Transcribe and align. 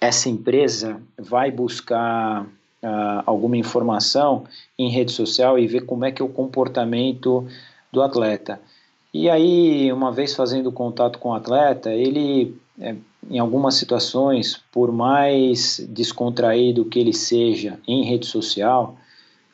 essa 0.00 0.28
empresa 0.28 1.00
vai 1.18 1.50
buscar 1.50 2.44
uh, 2.44 3.22
alguma 3.26 3.56
informação 3.56 4.44
em 4.78 4.90
rede 4.90 5.12
social 5.12 5.58
e 5.58 5.66
ver 5.66 5.82
como 5.82 6.04
é 6.04 6.12
que 6.12 6.22
é 6.22 6.24
o 6.24 6.28
comportamento 6.28 7.46
do 7.92 8.02
atleta. 8.02 8.60
E 9.12 9.28
aí, 9.28 9.92
uma 9.92 10.12
vez 10.12 10.34
fazendo 10.34 10.70
contato 10.70 11.18
com 11.18 11.30
o 11.30 11.34
atleta, 11.34 11.90
ele, 11.90 12.56
é, 12.78 12.94
em 13.28 13.38
algumas 13.38 13.74
situações, 13.74 14.60
por 14.70 14.92
mais 14.92 15.84
descontraído 15.88 16.84
que 16.84 16.98
ele 16.98 17.14
seja 17.14 17.78
em 17.86 18.04
rede 18.04 18.26
social, 18.26 18.96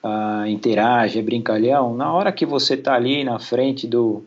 uh, 0.02 0.46
interage, 0.46 1.18
é 1.18 1.22
brincalhão, 1.22 1.94
na 1.94 2.12
hora 2.12 2.32
que 2.32 2.44
você 2.44 2.74
está 2.74 2.94
ali 2.94 3.24
na 3.24 3.38
frente 3.38 3.86
do, 3.86 4.24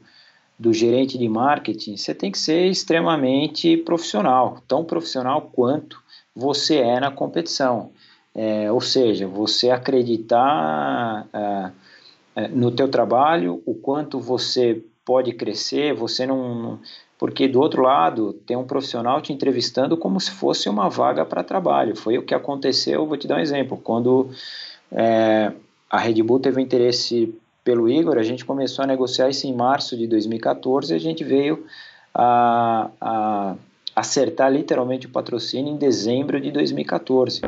do 0.57 0.73
gerente 0.73 1.17
de 1.17 1.29
marketing, 1.29 1.97
você 1.97 2.15
tem 2.15 2.31
que 2.31 2.39
ser 2.39 2.65
extremamente 2.65 3.77
profissional, 3.77 4.57
tão 4.67 4.83
profissional 4.83 5.41
quanto 5.53 6.01
você 6.37 6.75
é 6.75 6.99
na 6.99 7.09
competição. 7.09 7.89
É, 8.35 8.71
ou 8.71 8.79
seja, 8.79 9.27
você 9.27 9.71
acreditar 9.71 11.25
é, 11.33 11.71
é, 12.35 12.47
no 12.49 12.69
teu 12.69 12.87
trabalho, 12.87 13.63
o 13.65 13.73
quanto 13.73 14.19
você 14.19 14.83
pode 15.03 15.33
crescer, 15.33 15.95
você 15.95 16.27
não, 16.27 16.79
porque 17.17 17.47
do 17.47 17.59
outro 17.59 17.81
lado 17.81 18.33
tem 18.45 18.55
um 18.55 18.65
profissional 18.65 19.19
te 19.19 19.33
entrevistando 19.33 19.97
como 19.97 20.19
se 20.19 20.29
fosse 20.29 20.69
uma 20.69 20.87
vaga 20.87 21.25
para 21.25 21.43
trabalho. 21.43 21.95
Foi 21.95 22.19
o 22.19 22.23
que 22.23 22.35
aconteceu. 22.35 23.07
Vou 23.07 23.17
te 23.17 23.27
dar 23.27 23.37
um 23.37 23.39
exemplo. 23.39 23.75
Quando 23.75 24.29
é, 24.91 25.51
a 25.89 25.97
Red 25.97 26.21
Bull 26.21 26.39
teve 26.39 26.61
interesse 26.61 27.33
pelo 27.63 27.89
Igor, 27.89 28.19
a 28.19 28.23
gente 28.23 28.45
começou 28.45 28.83
a 28.83 28.87
negociar 28.87 29.29
isso 29.29 29.47
em 29.47 29.55
março 29.55 29.97
de 29.97 30.05
2014 30.05 30.93
e 30.93 30.95
a 30.95 30.99
gente 30.99 31.23
veio 31.23 31.65
a, 32.13 32.91
a 33.01 33.55
acertar 33.97 34.53
literalmente 34.53 35.07
o 35.07 35.09
patrocínio 35.09 35.73
em 35.73 35.75
dezembro 35.75 36.39
de 36.39 36.51
2014. 36.51 37.41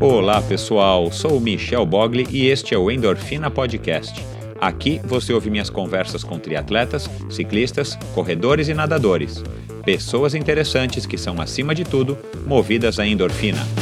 Olá 0.00 0.40
pessoal, 0.40 1.12
sou 1.12 1.38
Michel 1.38 1.84
Bogli 1.84 2.26
e 2.30 2.46
este 2.46 2.74
é 2.74 2.78
o 2.78 2.90
Endorfina 2.90 3.50
Podcast. 3.50 4.24
Aqui 4.58 5.02
você 5.04 5.34
ouve 5.34 5.50
minhas 5.50 5.68
conversas 5.68 6.24
com 6.24 6.38
triatletas, 6.38 7.10
ciclistas, 7.28 7.96
corredores 8.14 8.68
e 8.68 8.74
nadadores. 8.74 9.44
Pessoas 9.84 10.34
interessantes 10.34 11.04
que 11.04 11.18
são, 11.18 11.42
acima 11.42 11.74
de 11.74 11.84
tudo, 11.84 12.16
movidas 12.46 12.98
à 12.98 13.06
endorfina. 13.06 13.81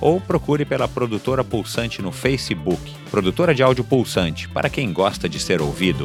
ou 0.00 0.20
procure 0.20 0.64
pela 0.64 0.86
produtora 0.86 1.42
Pulsante 1.42 2.02
no 2.02 2.12
Facebook, 2.12 2.80
produtora 3.10 3.54
de 3.54 3.62
áudio 3.62 3.84
Pulsante, 3.84 4.48
para 4.48 4.68
quem 4.68 4.92
gosta 4.92 5.28
de 5.28 5.38
ser 5.38 5.60
ouvido. 5.60 6.04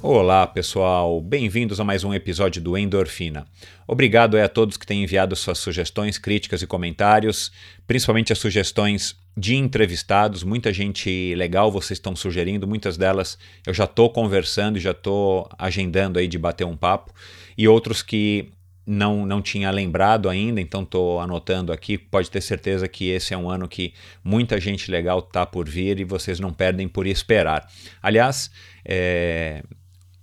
Olá 0.00 0.46
pessoal, 0.46 1.20
bem-vindos 1.20 1.80
a 1.80 1.84
mais 1.84 2.04
um 2.04 2.14
episódio 2.14 2.62
do 2.62 2.78
Endorfina. 2.78 3.46
Obrigado 3.86 4.38
a 4.38 4.48
todos 4.48 4.76
que 4.76 4.86
têm 4.86 5.02
enviado 5.02 5.34
suas 5.34 5.58
sugestões, 5.58 6.18
críticas 6.18 6.62
e 6.62 6.66
comentários, 6.66 7.50
principalmente 7.86 8.32
as 8.32 8.38
sugestões 8.38 9.16
de 9.36 9.56
entrevistados, 9.56 10.42
muita 10.42 10.72
gente 10.72 11.34
legal 11.34 11.70
vocês 11.70 11.98
estão 11.98 12.14
sugerindo, 12.14 12.66
muitas 12.66 12.96
delas 12.96 13.38
eu 13.66 13.72
já 13.72 13.84
estou 13.84 14.10
conversando 14.10 14.78
já 14.78 14.90
estou 14.90 15.48
agendando 15.58 16.18
aí 16.18 16.26
de 16.26 16.38
bater 16.38 16.64
um 16.64 16.76
papo, 16.76 17.12
e 17.56 17.66
outros 17.68 18.02
que 18.02 18.50
não, 18.88 19.26
não 19.26 19.42
tinha 19.42 19.70
lembrado 19.70 20.30
ainda, 20.30 20.62
então 20.62 20.82
estou 20.82 21.20
anotando 21.20 21.72
aqui. 21.72 21.98
Pode 21.98 22.30
ter 22.30 22.40
certeza 22.40 22.88
que 22.88 23.10
esse 23.10 23.34
é 23.34 23.36
um 23.36 23.50
ano 23.50 23.68
que 23.68 23.92
muita 24.24 24.58
gente 24.58 24.90
legal 24.90 25.18
está 25.18 25.44
por 25.44 25.68
vir 25.68 26.00
e 26.00 26.04
vocês 26.04 26.40
não 26.40 26.50
perdem 26.50 26.88
por 26.88 27.06
esperar. 27.06 27.68
Aliás, 28.02 28.50
é, 28.82 29.62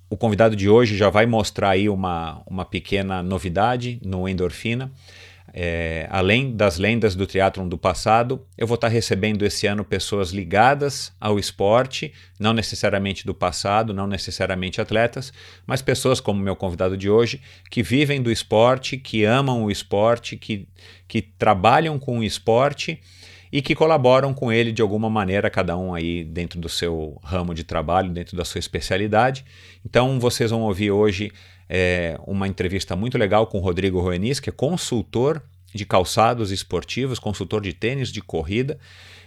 o 0.10 0.18
convidado 0.18 0.56
de 0.56 0.68
hoje 0.68 0.98
já 0.98 1.12
vai 1.12 1.28
mostrar 1.28 1.70
aí 1.70 1.88
uma, 1.88 2.42
uma 2.48 2.66
pequena 2.66 3.22
novidade 3.22 4.00
no 4.04 4.28
Endorfina. 4.28 4.92
É, 5.58 6.06
além 6.10 6.54
das 6.54 6.78
lendas 6.78 7.16
do 7.16 7.26
triatlon 7.26 7.66
do 7.66 7.78
passado, 7.78 8.46
eu 8.58 8.68
vou 8.68 8.76
estar 8.76 8.90
recebendo 8.90 9.46
esse 9.46 9.66
ano 9.66 9.86
pessoas 9.86 10.32
ligadas 10.32 11.14
ao 11.18 11.40
esporte, 11.40 12.12
não 12.38 12.52
necessariamente 12.52 13.26
do 13.26 13.34
passado, 13.34 13.94
não 13.94 14.06
necessariamente 14.06 14.82
atletas, 14.82 15.32
mas 15.66 15.82
pessoas 15.82 16.20
como 16.20 16.42
meu 16.42 16.58
convidado 16.58 16.98
de 16.98 17.10
hoje, 17.10 17.40
que 17.72 17.82
vivem 17.82 18.22
do 18.22 18.30
esporte, 18.30 18.98
que 18.98 19.24
amam 19.24 19.64
o 19.64 19.72
esporte, 19.72 20.36
que, 20.36 20.68
que 21.08 21.22
trabalham 21.22 21.98
com 21.98 22.20
o 22.20 22.24
esporte 22.26 23.00
e 23.50 23.62
que 23.62 23.74
colaboram 23.74 24.34
com 24.34 24.52
ele 24.52 24.74
de 24.74 24.82
alguma 24.82 25.10
maneira, 25.10 25.50
cada 25.50 25.78
um 25.78 25.94
aí 25.94 26.26
dentro 26.26 26.60
do 26.60 26.68
seu 26.68 27.18
ramo 27.24 27.54
de 27.54 27.64
trabalho, 27.64 28.12
dentro 28.12 28.36
da 28.36 28.44
sua 28.44 28.60
especialidade. 28.60 29.46
Então 29.86 30.20
vocês 30.20 30.52
vão 30.52 30.64
ouvir 30.64 30.92
hoje 30.92 31.32
é, 31.70 32.18
uma 32.26 32.48
entrevista 32.48 32.96
muito 32.96 33.18
legal 33.18 33.48
com 33.48 33.58
o 33.58 33.62
Rodrigo 33.62 34.00
Roenis, 34.00 34.40
que 34.40 34.50
é 34.50 34.54
consultor 34.54 35.42
de 35.74 35.86
calçados 35.86 36.52
esportivos, 36.52 37.20
consultor 37.20 37.62
de 37.62 37.74
tênis, 37.74 38.10
de 38.10 38.22
corrida, 38.22 38.80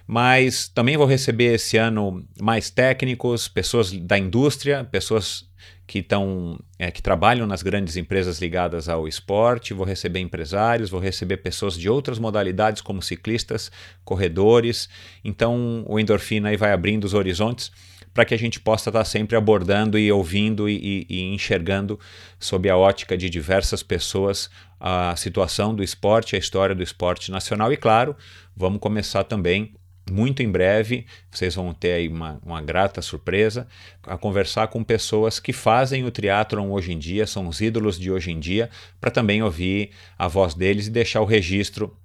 mas 0.06 0.68
também 0.68 0.96
vou 0.96 1.06
receber 1.06 1.54
esse 1.54 1.76
ano 1.76 2.24
mais 2.40 2.70
técnicos, 2.70 3.46
pessoas 3.46 3.92
da 3.92 4.18
indústria, 4.18 4.82
pessoas 4.84 5.46
que 5.86 5.98
estão 5.98 6.58
é, 6.78 6.90
que 6.90 7.02
trabalham 7.02 7.46
nas 7.46 7.62
grandes 7.62 7.96
empresas 7.96 8.40
ligadas 8.40 8.88
ao 8.88 9.08
esporte, 9.08 9.74
vou 9.74 9.84
receber 9.84 10.20
empresários, 10.20 10.90
vou 10.90 11.00
receber 11.00 11.38
pessoas 11.38 11.76
de 11.78 11.88
outras 11.88 12.18
modalidades 12.18 12.80
como 12.80 13.02
ciclistas, 13.02 13.70
corredores. 14.04 14.88
Então 15.24 15.84
o 15.86 15.98
endorfina 15.98 16.50
aí 16.50 16.56
vai 16.56 16.72
abrindo 16.72 17.04
os 17.04 17.14
horizontes 17.14 17.70
para 18.18 18.24
que 18.24 18.34
a 18.34 18.38
gente 18.38 18.58
possa 18.58 18.90
estar 18.90 19.04
sempre 19.04 19.36
abordando 19.36 19.96
e 19.96 20.10
ouvindo 20.10 20.68
e, 20.68 21.06
e, 21.08 21.18
e 21.18 21.22
enxergando 21.32 22.00
sob 22.36 22.68
a 22.68 22.76
ótica 22.76 23.16
de 23.16 23.30
diversas 23.30 23.80
pessoas 23.80 24.50
a 24.80 25.14
situação 25.14 25.72
do 25.72 25.84
esporte, 25.84 26.34
a 26.34 26.38
história 26.38 26.74
do 26.74 26.82
esporte 26.82 27.30
nacional. 27.30 27.72
E, 27.72 27.76
claro, 27.76 28.16
vamos 28.56 28.80
começar 28.80 29.22
também 29.22 29.72
muito 30.10 30.42
em 30.42 30.50
breve, 30.50 31.06
vocês 31.30 31.54
vão 31.54 31.72
ter 31.72 31.92
aí 31.92 32.08
uma, 32.08 32.40
uma 32.44 32.60
grata 32.60 33.00
surpresa, 33.00 33.68
a 34.02 34.18
conversar 34.18 34.66
com 34.66 34.82
pessoas 34.82 35.38
que 35.38 35.52
fazem 35.52 36.04
o 36.04 36.10
triatlon 36.10 36.72
hoje 36.72 36.92
em 36.92 36.98
dia, 36.98 37.24
são 37.24 37.46
os 37.46 37.60
ídolos 37.60 38.00
de 38.00 38.10
hoje 38.10 38.32
em 38.32 38.40
dia, 38.40 38.68
para 39.00 39.12
também 39.12 39.44
ouvir 39.44 39.90
a 40.18 40.26
voz 40.26 40.54
deles 40.54 40.88
e 40.88 40.90
deixar 40.90 41.20
o 41.20 41.24
registro 41.24 41.96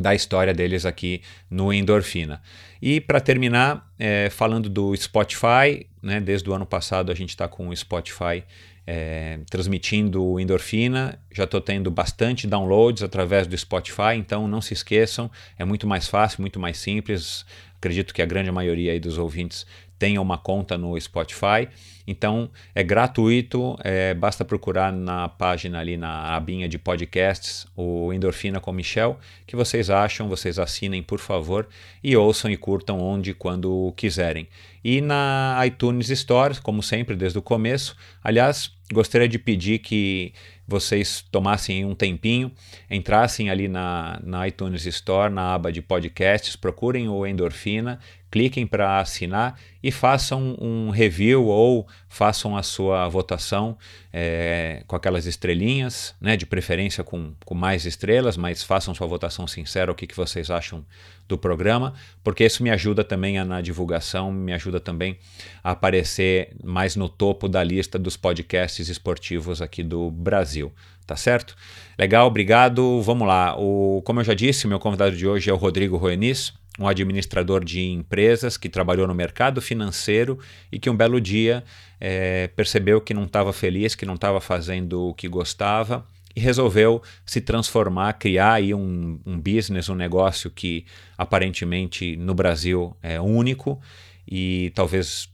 da 0.00 0.14
história 0.14 0.54
deles 0.54 0.86
aqui 0.86 1.22
no 1.50 1.72
Endorfina. 1.72 2.42
E 2.80 3.00
para 3.00 3.20
terminar, 3.20 3.92
é, 3.98 4.30
falando 4.30 4.68
do 4.68 4.96
Spotify, 4.96 5.86
né, 6.02 6.20
desde 6.20 6.48
o 6.48 6.54
ano 6.54 6.64
passado 6.64 7.12
a 7.12 7.14
gente 7.14 7.30
está 7.30 7.46
com 7.46 7.68
o 7.68 7.76
Spotify 7.76 8.42
é, 8.86 9.38
transmitindo 9.48 10.40
endorfina. 10.40 11.20
Já 11.30 11.44
estou 11.44 11.60
tendo 11.60 11.90
bastante 11.90 12.46
downloads 12.46 13.02
através 13.02 13.46
do 13.46 13.56
Spotify, 13.56 14.16
então 14.16 14.48
não 14.48 14.60
se 14.60 14.74
esqueçam, 14.74 15.30
é 15.58 15.64
muito 15.64 15.86
mais 15.86 16.08
fácil, 16.08 16.40
muito 16.40 16.58
mais 16.58 16.78
simples. 16.78 17.44
Acredito 17.76 18.12
que 18.12 18.20
a 18.20 18.26
grande 18.26 18.50
maioria 18.50 18.98
dos 18.98 19.16
ouvintes 19.16 19.66
tenha 20.00 20.20
uma 20.20 20.38
conta 20.38 20.78
no 20.78 20.98
Spotify. 20.98 21.68
Então 22.06 22.50
é 22.74 22.82
gratuito, 22.82 23.76
é, 23.84 24.14
basta 24.14 24.44
procurar 24.44 24.90
na 24.90 25.28
página 25.28 25.78
ali 25.78 25.96
na 25.96 26.34
abinha 26.34 26.68
de 26.68 26.78
podcasts 26.78 27.68
o 27.76 28.12
Endorfina 28.12 28.58
com 28.58 28.72
Michel, 28.72 29.20
que 29.46 29.54
vocês 29.54 29.90
acham, 29.90 30.26
vocês 30.26 30.58
assinem 30.58 31.02
por 31.02 31.20
favor 31.20 31.68
e 32.02 32.16
ouçam 32.16 32.50
e 32.50 32.56
curtam 32.56 32.98
onde 32.98 33.30
e 33.30 33.34
quando 33.34 33.92
quiserem. 33.94 34.48
E 34.82 35.02
na 35.02 35.62
iTunes 35.66 36.08
Store, 36.08 36.58
como 36.62 36.82
sempre 36.82 37.14
desde 37.14 37.38
o 37.38 37.42
começo, 37.42 37.94
aliás, 38.24 38.72
gostaria 38.90 39.28
de 39.28 39.38
pedir 39.38 39.80
que 39.80 40.32
vocês 40.70 41.24
tomassem 41.32 41.84
um 41.84 41.96
tempinho, 41.96 42.52
entrassem 42.88 43.50
ali 43.50 43.66
na, 43.66 44.20
na 44.22 44.46
iTunes 44.46 44.86
Store, 44.86 45.32
na 45.32 45.54
aba 45.54 45.72
de 45.72 45.82
podcasts, 45.82 46.54
procurem 46.54 47.08
o 47.08 47.26
Endorfina, 47.26 47.98
cliquem 48.30 48.64
para 48.64 49.00
assinar 49.00 49.58
e 49.82 49.90
façam 49.90 50.56
um 50.60 50.90
review 50.90 51.46
ou 51.46 51.88
façam 52.08 52.56
a 52.56 52.62
sua 52.62 53.08
votação 53.08 53.76
é, 54.12 54.84
com 54.86 54.94
aquelas 54.94 55.26
estrelinhas, 55.26 56.14
né, 56.20 56.36
de 56.36 56.46
preferência 56.46 57.02
com, 57.02 57.34
com 57.44 57.54
mais 57.54 57.84
estrelas, 57.84 58.36
mas 58.36 58.62
façam 58.62 58.94
sua 58.94 59.08
votação 59.08 59.48
sincera, 59.48 59.90
o 59.90 59.94
que, 59.94 60.06
que 60.06 60.16
vocês 60.16 60.50
acham 60.50 60.86
do 61.30 61.38
programa, 61.38 61.94
porque 62.22 62.44
isso 62.44 62.62
me 62.62 62.70
ajuda 62.70 63.02
também 63.02 63.42
na 63.44 63.60
divulgação, 63.60 64.30
me 64.30 64.52
ajuda 64.52 64.78
também 64.78 65.18
a 65.64 65.70
aparecer 65.70 66.50
mais 66.62 66.96
no 66.96 67.08
topo 67.08 67.48
da 67.48 67.62
lista 67.64 67.98
dos 67.98 68.16
podcasts 68.16 68.88
esportivos 68.88 69.62
aqui 69.62 69.82
do 69.82 70.10
Brasil. 70.10 70.72
Tá 71.06 71.16
certo? 71.16 71.56
Legal, 71.98 72.26
obrigado. 72.26 73.00
Vamos 73.02 73.26
lá. 73.26 73.56
O, 73.58 74.00
como 74.04 74.20
eu 74.20 74.24
já 74.24 74.34
disse, 74.34 74.68
meu 74.68 74.78
convidado 74.78 75.16
de 75.16 75.26
hoje 75.26 75.50
é 75.50 75.52
o 75.52 75.56
Rodrigo 75.56 75.96
Roenis 75.96 76.52
um 76.78 76.88
administrador 76.88 77.62
de 77.62 77.90
empresas 77.90 78.56
que 78.56 78.66
trabalhou 78.66 79.06
no 79.06 79.14
mercado 79.14 79.60
financeiro 79.60 80.38
e 80.72 80.78
que 80.78 80.88
um 80.88 80.96
belo 80.96 81.20
dia 81.20 81.62
é, 82.00 82.48
percebeu 82.48 83.02
que 83.02 83.12
não 83.12 83.24
estava 83.24 83.52
feliz, 83.52 83.94
que 83.94 84.06
não 84.06 84.14
estava 84.14 84.40
fazendo 84.40 85.08
o 85.08 85.14
que 85.14 85.28
gostava 85.28 86.06
e 86.34 86.40
resolveu 86.40 87.02
se 87.24 87.40
transformar, 87.40 88.14
criar 88.14 88.54
aí 88.54 88.72
um, 88.72 89.20
um 89.26 89.38
business, 89.38 89.88
um 89.88 89.94
negócio 89.94 90.50
que 90.50 90.84
aparentemente 91.18 92.16
no 92.16 92.34
Brasil 92.34 92.96
é 93.02 93.20
único 93.20 93.80
e 94.26 94.72
talvez 94.74 95.28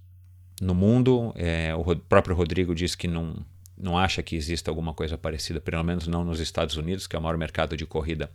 no 0.60 0.74
mundo. 0.74 1.32
É, 1.36 1.74
o 1.74 1.96
próprio 1.96 2.34
Rodrigo 2.34 2.74
diz 2.74 2.94
que 2.94 3.06
não, 3.06 3.36
não 3.76 3.98
acha 3.98 4.22
que 4.22 4.36
exista 4.36 4.70
alguma 4.70 4.94
coisa 4.94 5.18
parecida, 5.18 5.60
pelo 5.60 5.84
menos 5.84 6.06
não 6.06 6.24
nos 6.24 6.40
Estados 6.40 6.76
Unidos, 6.76 7.06
que 7.06 7.14
é 7.14 7.18
o 7.18 7.22
maior 7.22 7.36
mercado 7.36 7.76
de 7.76 7.84
corrida 7.84 8.30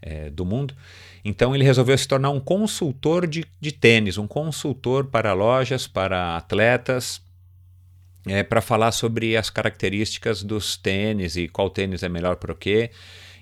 é, 0.00 0.30
do 0.30 0.44
mundo. 0.44 0.74
Então 1.24 1.54
ele 1.54 1.64
resolveu 1.64 1.96
se 1.98 2.08
tornar 2.08 2.30
um 2.30 2.40
consultor 2.40 3.26
de, 3.26 3.44
de 3.60 3.72
tênis, 3.72 4.16
um 4.16 4.26
consultor 4.26 5.06
para 5.06 5.32
lojas, 5.34 5.86
para 5.86 6.36
atletas, 6.36 7.20
é, 8.28 8.42
para 8.42 8.60
falar 8.60 8.92
sobre 8.92 9.36
as 9.36 9.50
características 9.50 10.42
dos 10.42 10.76
tênis 10.76 11.36
e 11.36 11.48
qual 11.48 11.70
tênis 11.70 12.02
é 12.02 12.08
melhor 12.08 12.36
para 12.36 12.52
o 12.52 12.54
quê 12.54 12.90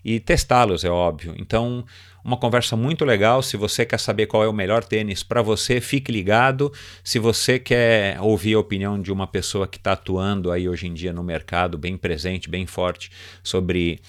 e 0.06 0.21
testá-los, 0.21 0.85
é 0.85 0.88
óbvio. 0.88 1.35
Então, 1.37 1.85
uma 2.25 2.37
conversa 2.37 2.77
muito 2.77 3.05
legal. 3.05 3.43
Se 3.43 3.56
você 3.56 3.85
quer 3.85 3.99
saber 3.99 4.27
qual 4.27 4.44
é 4.44 4.49
o 4.49 4.53
melhor 4.53 4.85
tênis 4.85 5.25
para 5.25 5.43
você, 5.43 5.81
fique 5.81 6.12
ligado. 6.12 6.73
Se 7.03 7.19
você 7.19 7.59
quer 7.59 8.21
ouvir 8.21 8.55
a 8.55 8.61
opinião 8.61 9.03
de 9.03 9.11
uma 9.12 9.27
pessoa 9.27 9.67
que 9.67 9.79
está 9.79 9.94
atuando 9.94 10.53
aí 10.53 10.69
hoje 10.69 10.87
em 10.87 10.94
dia 10.94 11.12
no 11.12 11.25
mercado, 11.25 11.77
bem 11.77 11.97
presente, 11.97 12.49
bem 12.49 12.67
forte, 12.67 13.11
sobre 13.43 14.00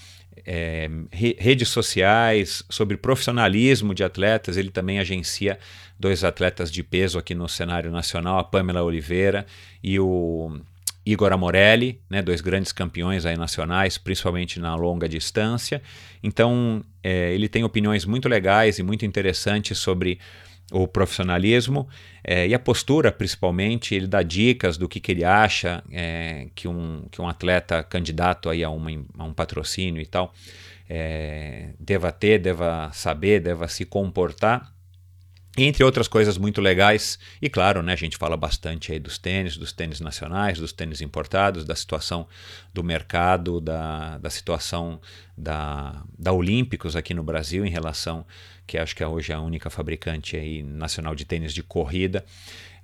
é, 0.46 0.90
redes 1.12 1.70
sociais, 1.70 2.64
sobre 2.70 2.98
profissionalismo 2.98 3.94
de 3.94 4.04
atletas. 4.04 4.58
Ele 4.58 4.70
também 4.70 5.00
agencia 5.00 5.58
dois 6.00 6.24
atletas 6.24 6.72
de 6.72 6.84
peso 6.84 7.18
aqui 7.18 7.34
no 7.34 7.48
cenário 7.48 7.92
nacional, 7.92 8.40
a 8.40 8.44
Pamela 8.44 8.84
Oliveira 8.84 9.46
e 9.84 10.00
o 10.00 10.60
Igor 11.06 11.32
Amorelli, 11.32 12.02
né, 12.10 12.22
dois 12.22 12.42
grandes 12.42 12.72
campeões 12.74 13.26
aí 13.26 13.38
nacionais, 13.38 13.98
principalmente 13.98 14.60
na 14.60 14.76
longa 14.76 15.08
distância. 15.08 15.82
Então, 16.22 16.84
é, 17.02 17.34
ele 17.34 17.48
tem 17.48 17.64
opiniões 17.64 18.04
muito 18.04 18.28
legais 18.28 18.78
e 18.78 18.84
muito 18.84 19.06
interessantes 19.06 19.78
sobre 19.78 20.20
o 20.72 20.88
profissionalismo 20.88 21.88
é, 22.24 22.48
e 22.48 22.54
a 22.54 22.60
postura, 22.60 23.12
principalmente, 23.12 23.96
ele 23.96 24.08
dá 24.08 24.22
dicas 24.22 24.78
do 24.78 24.90
que, 24.90 25.00
que 25.00 25.12
ele 25.12 25.24
acha 25.24 25.84
é, 25.92 26.48
que, 26.54 26.68
um, 26.68 27.06
que 27.10 27.22
um 27.22 27.28
atleta 27.28 27.84
candidato 27.84 28.50
aí 28.50 28.64
a, 28.64 28.70
uma, 28.70 28.90
a 29.18 29.24
um 29.24 29.34
patrocínio 29.34 30.02
e 30.02 30.06
tal 30.06 30.34
é, 30.90 31.70
deva 31.80 32.12
ter, 32.12 32.40
deva 32.40 32.90
saber, 32.94 33.42
deva 33.42 33.68
se 33.68 33.86
comportar. 33.86 34.74
Entre 35.60 35.84
outras 35.84 36.08
coisas 36.08 36.38
muito 36.38 36.62
legais, 36.62 37.18
e 37.42 37.50
claro, 37.50 37.82
né, 37.82 37.94
a 37.94 37.96
gente 37.96 38.16
fala 38.16 38.38
bastante 38.38 38.92
aí 38.92 39.00
dos 39.00 39.18
tênis, 39.18 39.58
dos 39.58 39.74
tênis 39.74 40.00
nacionais, 40.00 40.60
dos 40.60 40.72
tênis 40.72 41.02
importados, 41.02 41.66
da 41.66 41.74
situação 41.74 42.28
do 42.72 42.84
mercado, 42.84 43.60
da, 43.60 44.20
da 44.20 44.30
situação 44.30 45.02
da, 45.36 46.04
da 46.18 46.32
Olímpicos 46.32 46.96
aqui 46.96 47.12
no 47.12 47.24
Brasil 47.24 47.66
em 47.66 47.72
relação 47.72 48.24
que 48.68 48.78
acho 48.78 48.96
que 48.96 49.02
é 49.02 49.08
hoje 49.08 49.32
a 49.32 49.40
única 49.40 49.70
fabricante 49.70 50.36
aí 50.36 50.62
nacional 50.62 51.16
de 51.16 51.26
tênis 51.26 51.54
de 51.54 51.64
corrida, 51.64 52.24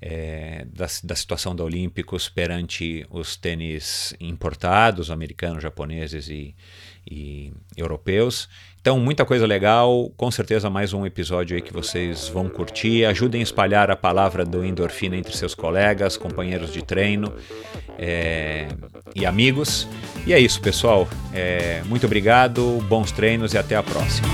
é, 0.02 0.66
da, 0.74 0.88
da, 1.04 1.16
situação 1.16 1.56
da 1.56 1.64
Olímpicos 1.64 2.28
perante 2.28 3.06
os 3.10 3.36
tênis 3.36 4.14
importados, 4.20 5.12
americanos, 5.12 5.62
japoneses 5.62 6.30
e, 6.30 6.56
e 7.10 7.54
europeus. 7.78 8.50
Então, 8.82 9.00
muita 9.00 9.24
coisa 9.24 9.48
legal, 9.48 10.12
com 10.18 10.30
certeza 10.30 10.70
mais 10.70 10.92
um 10.92 11.06
episódio 11.06 11.56
aí 11.56 11.62
que 11.62 11.72
vocês 11.72 12.28
vão 12.28 12.50
curtir. 12.50 13.06
Ajudem 13.06 13.40
a 13.40 13.44
espalhar 13.44 13.90
a 13.90 13.96
palavra 13.96 14.44
do 14.44 14.66
endorfina 14.66 15.16
entre 15.16 15.38
seus 15.38 15.56
colegas, 15.56 16.18
companheiros 16.18 16.74
de 16.74 16.82
treino 16.82 17.34
é, 17.98 18.68
e 19.16 19.26
amigos. 19.26 19.88
E 20.28 20.34
é 20.34 20.40
isso, 20.40 20.60
pessoal. 20.60 21.08
É, 21.34 21.82
muito 21.86 22.06
obrigado, 22.06 22.84
bons 22.90 23.10
treinos 23.10 23.54
e 23.54 23.58
até 23.58 23.78
a 23.78 23.84
próxima. 23.84 24.28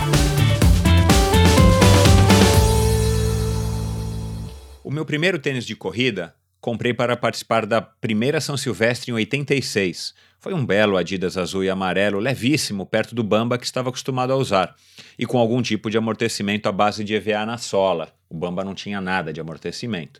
O 4.89 4.91
meu 4.91 5.06
primeiro 5.06 5.38
tênis 5.38 5.68
de 5.68 5.75
corrida 5.75 6.33
comprei 6.59 6.95
para 6.95 7.15
participar 7.15 7.68
da 7.68 7.80
primeira 7.80 8.41
São 8.41 8.57
Silvestre 8.57 9.12
em 9.12 9.13
86. 9.13 10.15
Foi 10.39 10.51
um 10.51 10.65
belo 10.65 10.97
Adidas 10.97 11.38
azul 11.38 11.63
e 11.63 11.69
amarelo, 11.69 12.18
levíssimo, 12.18 12.88
perto 12.88 13.13
do 13.13 13.24
Bamba 13.24 13.59
que 13.59 13.65
estava 13.65 13.89
acostumado 13.89 14.33
a 14.33 14.36
usar, 14.36 14.75
e 15.15 15.27
com 15.27 15.38
algum 15.38 15.62
tipo 15.62 15.91
de 15.91 15.97
amortecimento 16.00 16.68
à 16.68 16.71
base 16.71 17.03
de 17.03 17.13
EVA 17.13 17.45
na 17.45 17.59
sola. 17.59 18.12
O 18.27 18.36
Bamba 18.36 18.63
não 18.63 18.74
tinha 18.74 19.00
nada 19.00 19.31
de 19.31 19.39
amortecimento. 19.39 20.19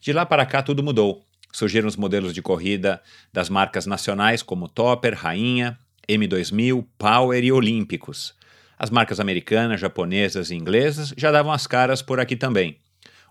De 0.00 0.14
lá 0.14 0.24
para 0.24 0.46
cá 0.46 0.62
tudo 0.62 0.82
mudou. 0.82 1.22
Surgiram 1.52 1.86
os 1.86 1.94
modelos 1.94 2.32
de 2.32 2.40
corrida 2.40 3.02
das 3.30 3.50
marcas 3.50 3.84
nacionais 3.84 4.42
como 4.42 4.66
Topper, 4.66 5.14
Rainha, 5.14 5.78
M2000, 6.08 6.86
Power 6.96 7.44
e 7.44 7.52
Olímpicos. 7.52 8.34
As 8.78 8.88
marcas 8.88 9.20
americanas, 9.20 9.78
japonesas 9.78 10.50
e 10.50 10.54
inglesas 10.54 11.12
já 11.18 11.30
davam 11.30 11.52
as 11.52 11.66
caras 11.66 12.00
por 12.00 12.18
aqui 12.18 12.34
também. 12.34 12.78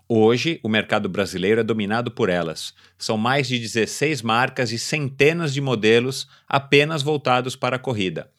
Hoje, 0.08 0.60
o 0.62 0.68
mercado 0.68 1.08
brasileiro 1.08 1.60
é 1.60 1.64
dominado 1.64 2.12
por 2.12 2.28
elas. 2.28 2.72
São 2.96 3.18
mais 3.18 3.48
de 3.48 3.58
16 3.58 4.22
marcas 4.22 4.70
e 4.70 4.78
centenas 4.78 5.52
de 5.52 5.60
modelos 5.60 6.28
apenas 6.48 7.02
voltados 7.02 7.56
para 7.56 7.74
a 7.74 7.78
corrida. 7.78 8.30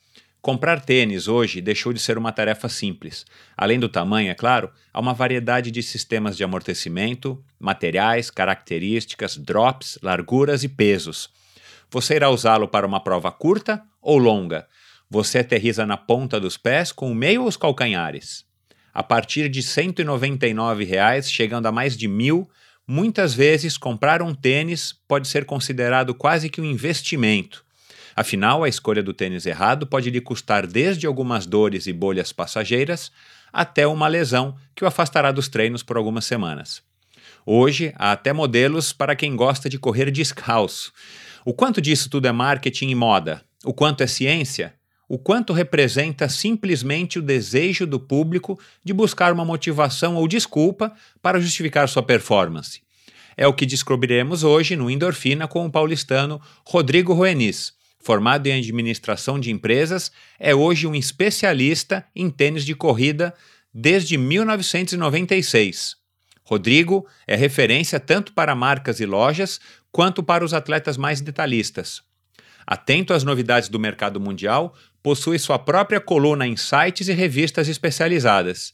Comprar 0.41 0.79
tênis 0.79 1.27
hoje 1.27 1.59
deixou 1.59 1.91
de 1.91 1.99
ser 1.99 2.17
uma 2.17 2.31
tarefa 2.31 2.69
simples. 2.69 3.25
Além 3.57 3.77
do 3.77 3.89
tamanho, 3.89 4.31
é 4.31 4.33
claro, 4.33 4.71
há 4.93 4.99
uma 5.01 5.13
variedade 5.13 5.69
de 5.69 5.83
sistemas 5.83 6.37
de 6.37 6.43
amortecimento, 6.45 7.43
materiais, 7.59 8.31
características, 8.31 9.35
drops, 9.35 9.99
larguras 10.01 10.63
e 10.63 10.69
pesos. 10.69 11.29
Você 11.91 12.15
irá 12.15 12.29
usá-lo 12.29 12.69
para 12.69 12.87
uma 12.87 13.03
prova 13.03 13.29
curta 13.29 13.83
ou 14.01 14.17
longa? 14.17 14.65
Você 15.09 15.39
aterriza 15.39 15.85
na 15.85 15.97
ponta 15.97 16.39
dos 16.39 16.55
pés 16.55 16.93
com 16.93 17.11
o 17.11 17.15
meio 17.15 17.41
ou 17.41 17.47
os 17.49 17.57
calcanhares? 17.57 18.46
A 18.97 19.03
partir 19.03 19.47
de 19.47 19.61
199 19.61 20.83
reais, 20.83 21.31
chegando 21.31 21.67
a 21.67 21.71
mais 21.71 21.95
de 21.95 22.07
mil, 22.07 22.49
muitas 22.87 23.31
vezes 23.31 23.77
comprar 23.77 24.23
um 24.23 24.33
tênis 24.33 24.91
pode 25.07 25.27
ser 25.27 25.45
considerado 25.45 26.15
quase 26.15 26.49
que 26.49 26.59
um 26.59 26.65
investimento. 26.65 27.63
Afinal, 28.15 28.63
a 28.63 28.67
escolha 28.67 29.03
do 29.03 29.13
tênis 29.13 29.45
errado 29.45 29.85
pode 29.85 30.09
lhe 30.09 30.19
custar 30.19 30.65
desde 30.65 31.05
algumas 31.05 31.45
dores 31.45 31.85
e 31.85 31.93
bolhas 31.93 32.31
passageiras 32.31 33.11
até 33.53 33.85
uma 33.85 34.07
lesão 34.07 34.55
que 34.75 34.83
o 34.83 34.87
afastará 34.87 35.31
dos 35.31 35.47
treinos 35.47 35.83
por 35.83 35.95
algumas 35.95 36.25
semanas. 36.25 36.81
Hoje, 37.45 37.93
há 37.97 38.13
até 38.13 38.33
modelos 38.33 38.91
para 38.93 39.15
quem 39.15 39.35
gosta 39.35 39.69
de 39.69 39.77
correr 39.77 40.09
descalço. 40.09 40.91
O 41.45 41.53
quanto 41.53 41.79
disso 41.79 42.09
tudo 42.09 42.27
é 42.27 42.31
marketing 42.31 42.89
e 42.89 42.95
moda? 42.95 43.43
O 43.63 43.75
quanto 43.75 44.01
é 44.01 44.07
ciência? 44.07 44.73
O 45.07 45.17
quanto 45.17 45.53
representa 45.53 46.27
simplesmente 46.27 47.19
o 47.19 47.21
desejo 47.21 47.87
do 47.87 47.99
público 47.99 48.59
de 48.83 48.93
buscar 48.93 49.31
uma 49.31 49.45
motivação 49.45 50.15
ou 50.15 50.27
desculpa 50.27 50.93
para 51.21 51.39
justificar 51.39 51.87
sua 51.87 52.03
performance. 52.03 52.81
É 53.35 53.47
o 53.47 53.53
que 53.53 53.65
descobriremos 53.65 54.43
hoje 54.43 54.75
no 54.75 54.89
Endorfina 54.89 55.47
com 55.47 55.65
o 55.65 55.71
paulistano 55.71 56.41
Rodrigo 56.65 57.13
Roenis. 57.13 57.73
Formado 57.99 58.47
em 58.47 58.57
administração 58.57 59.39
de 59.39 59.51
empresas, 59.51 60.11
é 60.39 60.55
hoje 60.55 60.87
um 60.87 60.95
especialista 60.95 62.05
em 62.15 62.29
tênis 62.29 62.65
de 62.65 62.73
corrida 62.73 63.33
desde 63.73 64.17
1996. 64.17 65.95
Rodrigo 66.43 67.05
é 67.27 67.35
referência 67.35 67.99
tanto 67.99 68.33
para 68.33 68.55
marcas 68.55 68.99
e 68.99 69.05
lojas 69.05 69.59
quanto 69.91 70.23
para 70.23 70.45
os 70.45 70.53
atletas 70.53 70.97
mais 70.97 71.21
detalhistas. 71.21 72.01
Atento 72.65 73.13
às 73.13 73.23
novidades 73.23 73.69
do 73.69 73.79
mercado 73.79 74.19
mundial, 74.19 74.75
possui 75.01 75.39
sua 75.39 75.57
própria 75.57 75.99
coluna 75.99 76.47
em 76.47 76.55
sites 76.55 77.07
e 77.07 77.13
revistas 77.13 77.67
especializadas. 77.67 78.73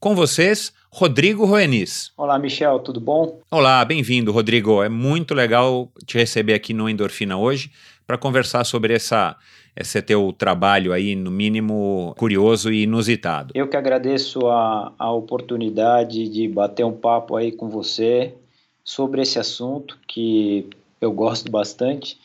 Com 0.00 0.14
vocês, 0.14 0.72
Rodrigo 0.90 1.44
Roenis. 1.44 2.12
Olá, 2.16 2.38
Michel, 2.38 2.78
tudo 2.78 3.00
bom? 3.00 3.40
Olá, 3.50 3.84
bem-vindo, 3.84 4.32
Rodrigo. 4.32 4.82
É 4.82 4.88
muito 4.88 5.34
legal 5.34 5.90
te 6.06 6.16
receber 6.16 6.54
aqui 6.54 6.72
no 6.72 6.88
Endorfina 6.88 7.36
hoje, 7.36 7.70
para 8.06 8.16
conversar 8.16 8.64
sobre 8.64 8.94
essa, 8.94 9.36
esse 9.76 10.00
teu 10.00 10.32
trabalho 10.32 10.92
aí, 10.92 11.14
no 11.14 11.30
mínimo 11.30 12.14
curioso 12.16 12.72
e 12.72 12.84
inusitado. 12.84 13.52
Eu 13.54 13.68
que 13.68 13.76
agradeço 13.76 14.46
a, 14.46 14.92
a 14.98 15.12
oportunidade 15.12 16.28
de 16.28 16.48
bater 16.48 16.84
um 16.84 16.92
papo 16.92 17.36
aí 17.36 17.52
com 17.52 17.68
você 17.68 18.34
sobre 18.82 19.20
esse 19.20 19.38
assunto 19.38 19.98
que 20.08 20.66
eu 21.00 21.12
gosto 21.12 21.50
bastante 21.50 22.16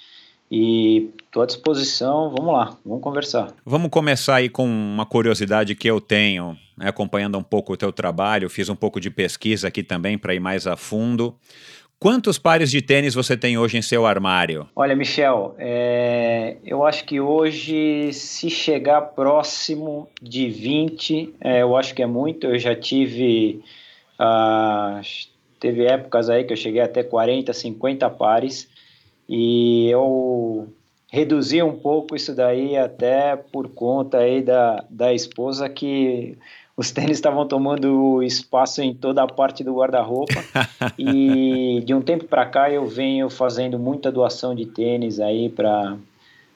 e 0.56 1.10
estou 1.26 1.42
à 1.42 1.48
disposição. 1.48 2.30
Vamos 2.30 2.54
lá, 2.54 2.78
vamos 2.86 3.02
conversar. 3.02 3.48
Vamos 3.66 3.90
começar 3.90 4.36
aí 4.36 4.50
com 4.50 4.64
uma 4.68 5.04
curiosidade 5.04 5.74
que 5.74 5.90
eu 5.90 6.00
tenho, 6.00 6.56
né, 6.78 6.90
acompanhando 6.90 7.40
um 7.40 7.44
pouco 7.44 7.74
o 7.74 7.78
teu 7.78 7.92
trabalho. 7.92 8.48
Fiz 8.52 8.70
um 8.70 8.76
pouco 8.76 9.00
de 9.00 9.10
pesquisa 9.10 9.68
aqui 9.68 9.82
também 9.82 10.16
para 10.16 10.36
ir 10.36 10.40
mais 10.40 10.68
a 10.68 10.78
fundo. 10.78 11.36
Quantos 11.98 12.38
pares 12.38 12.70
de 12.70 12.84
tênis 12.84 13.16
você 13.16 13.36
tem 13.36 13.58
hoje 13.58 13.78
em 13.78 13.82
seu 13.82 14.06
armário? 14.06 14.70
Olha, 14.76 14.96
Michel, 14.96 15.56
é, 15.58 16.58
eu 16.64 16.86
acho 16.86 17.04
que 17.04 17.20
hoje, 17.20 18.14
se 18.14 18.48
chegar 18.52 19.02
próximo 19.02 20.08
de 20.22 20.50
20, 20.50 21.34
é, 21.42 21.64
eu 21.64 21.76
acho 21.76 21.96
que 21.96 22.04
é 22.04 22.06
muito. 22.06 22.46
Eu 22.46 22.60
já 22.60 22.76
tive. 22.76 23.64
Uh, 24.20 25.02
teve 25.60 25.86
épocas 25.86 26.30
aí 26.30 26.44
que 26.44 26.54
eu 26.54 26.58
cheguei 26.58 26.82
até 26.82 27.02
40, 27.02 27.52
50 27.52 28.08
pares. 28.12 28.70
E 29.28 29.88
eu 29.90 30.68
reduzi 31.12 31.62
um 31.62 31.78
pouco 31.78 32.16
isso 32.16 32.34
daí 32.34 32.76
até 32.76 33.36
por 33.36 33.70
conta 33.70 34.18
aí 34.18 34.42
da, 34.42 34.84
da 34.90 35.14
esposa 35.14 35.70
que 35.70 36.38
os 36.76 36.92
tênis 36.92 37.18
estavam 37.18 37.48
tomando 37.48 38.24
espaço 38.24 38.82
em 38.82 38.94
toda 38.94 39.22
a 39.22 39.28
parte 39.28 39.64
do 39.64 39.76
guarda-roupa. 39.76 40.34
e 40.98 41.84
de 41.86 41.94
um 41.94 42.02
tempo 42.02 42.26
para 42.26 42.46
cá 42.46 42.72
eu 42.72 42.88
venho 42.88 43.30
fazendo 43.30 43.78
muita 43.78 44.12
doação 44.12 44.56
de 44.56 44.66
tênis 44.66 45.20
aí 45.20 45.50
para 45.50 45.98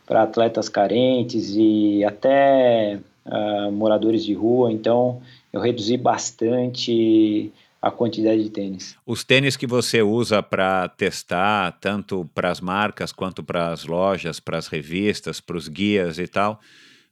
para 0.07 0.23
atletas 0.23 0.69
carentes 0.69 1.53
e 1.53 2.01
até 2.05 2.97
uh, 3.25 3.69
moradores 3.71 4.23
de 4.23 4.33
rua. 4.33 4.71
Então 4.71 5.21
eu 5.51 5.59
reduzi 5.59 5.97
bastante 5.97 7.51
a 7.81 7.91
quantidade 7.91 8.43
de 8.43 8.49
tênis. 8.49 8.95
Os 9.05 9.23
tênis 9.23 9.55
que 9.55 9.67
você 9.67 10.01
usa 10.01 10.41
para 10.41 10.87
testar, 10.89 11.77
tanto 11.79 12.29
para 12.33 12.49
as 12.49 12.59
marcas 12.59 13.11
quanto 13.11 13.43
para 13.43 13.71
as 13.71 13.85
lojas, 13.85 14.39
para 14.39 14.57
as 14.57 14.67
revistas, 14.67 15.39
para 15.39 15.57
os 15.57 15.67
guias 15.67 16.17
e 16.17 16.27
tal, 16.27 16.59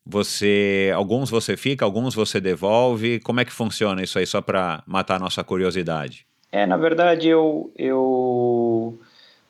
você, 0.06 0.92
alguns 0.96 1.30
você 1.30 1.58
fica, 1.58 1.84
alguns 1.84 2.14
você 2.14 2.40
devolve. 2.40 3.20
Como 3.20 3.40
é 3.40 3.46
que 3.46 3.52
funciona 3.52 4.04
isso 4.04 4.20
aí, 4.20 4.26
só 4.26 4.42
para 4.42 4.84
matar 4.86 5.16
a 5.16 5.20
nossa 5.20 5.44
curiosidade? 5.44 6.26
É, 6.52 6.66
na 6.66 6.78
verdade, 6.78 7.28
eu, 7.28 7.72
eu 7.76 9.00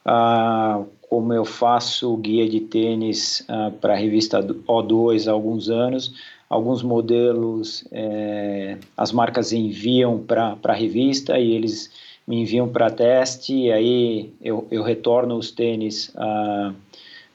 ah, 0.06 0.84
como 1.10 1.34
eu 1.34 1.46
faço 1.46 2.16
guia 2.18 2.48
de 2.48 2.62
tênis 2.62 3.44
ah, 3.48 3.72
para 3.82 3.94
a 3.94 3.98
revista 3.98 4.42
O2 4.42 5.28
há 5.28 5.32
alguns 5.32 5.70
anos, 5.70 6.14
alguns 6.50 6.84
modelos 6.84 7.86
é, 7.92 8.78
as 8.96 9.12
marcas 9.12 9.52
enviam 9.52 10.20
para 10.20 10.58
a 10.64 10.74
revista 10.74 11.38
e 11.40 11.54
eles 11.54 11.92
me 12.28 12.42
enviam 12.42 12.68
para 12.68 12.90
teste, 12.90 13.54
e 13.54 13.72
aí 13.72 14.34
eu, 14.42 14.68
eu 14.72 14.82
retorno 14.82 15.36
os 15.36 15.52
tênis 15.52 16.12
ah, 16.16 16.74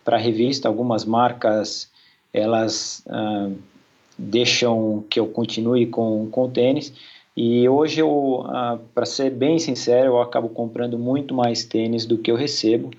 para 0.04 0.16
a 0.16 0.20
revista. 0.20 0.68
Algumas 0.68 1.04
marcas 1.04 1.88
elas 2.32 3.02
ah, 3.08 3.50
deixam 4.18 5.04
que 5.08 5.20
eu 5.20 5.26
continue 5.28 5.86
com, 5.86 6.28
com 6.30 6.44
o 6.44 6.50
tênis. 6.50 6.92
E 7.36 7.68
hoje 7.68 8.00
eu, 8.00 8.42
ah, 8.46 8.78
para 8.94 9.06
ser 9.06 9.30
bem 9.30 9.58
sincero, 9.58 10.10
eu 10.10 10.20
acabo 10.20 10.48
comprando 10.48 10.98
muito 10.98 11.34
mais 11.34 11.64
tênis 11.64 12.04
do 12.04 12.18
que 12.18 12.30
eu 12.30 12.36
recebo. 12.36 12.90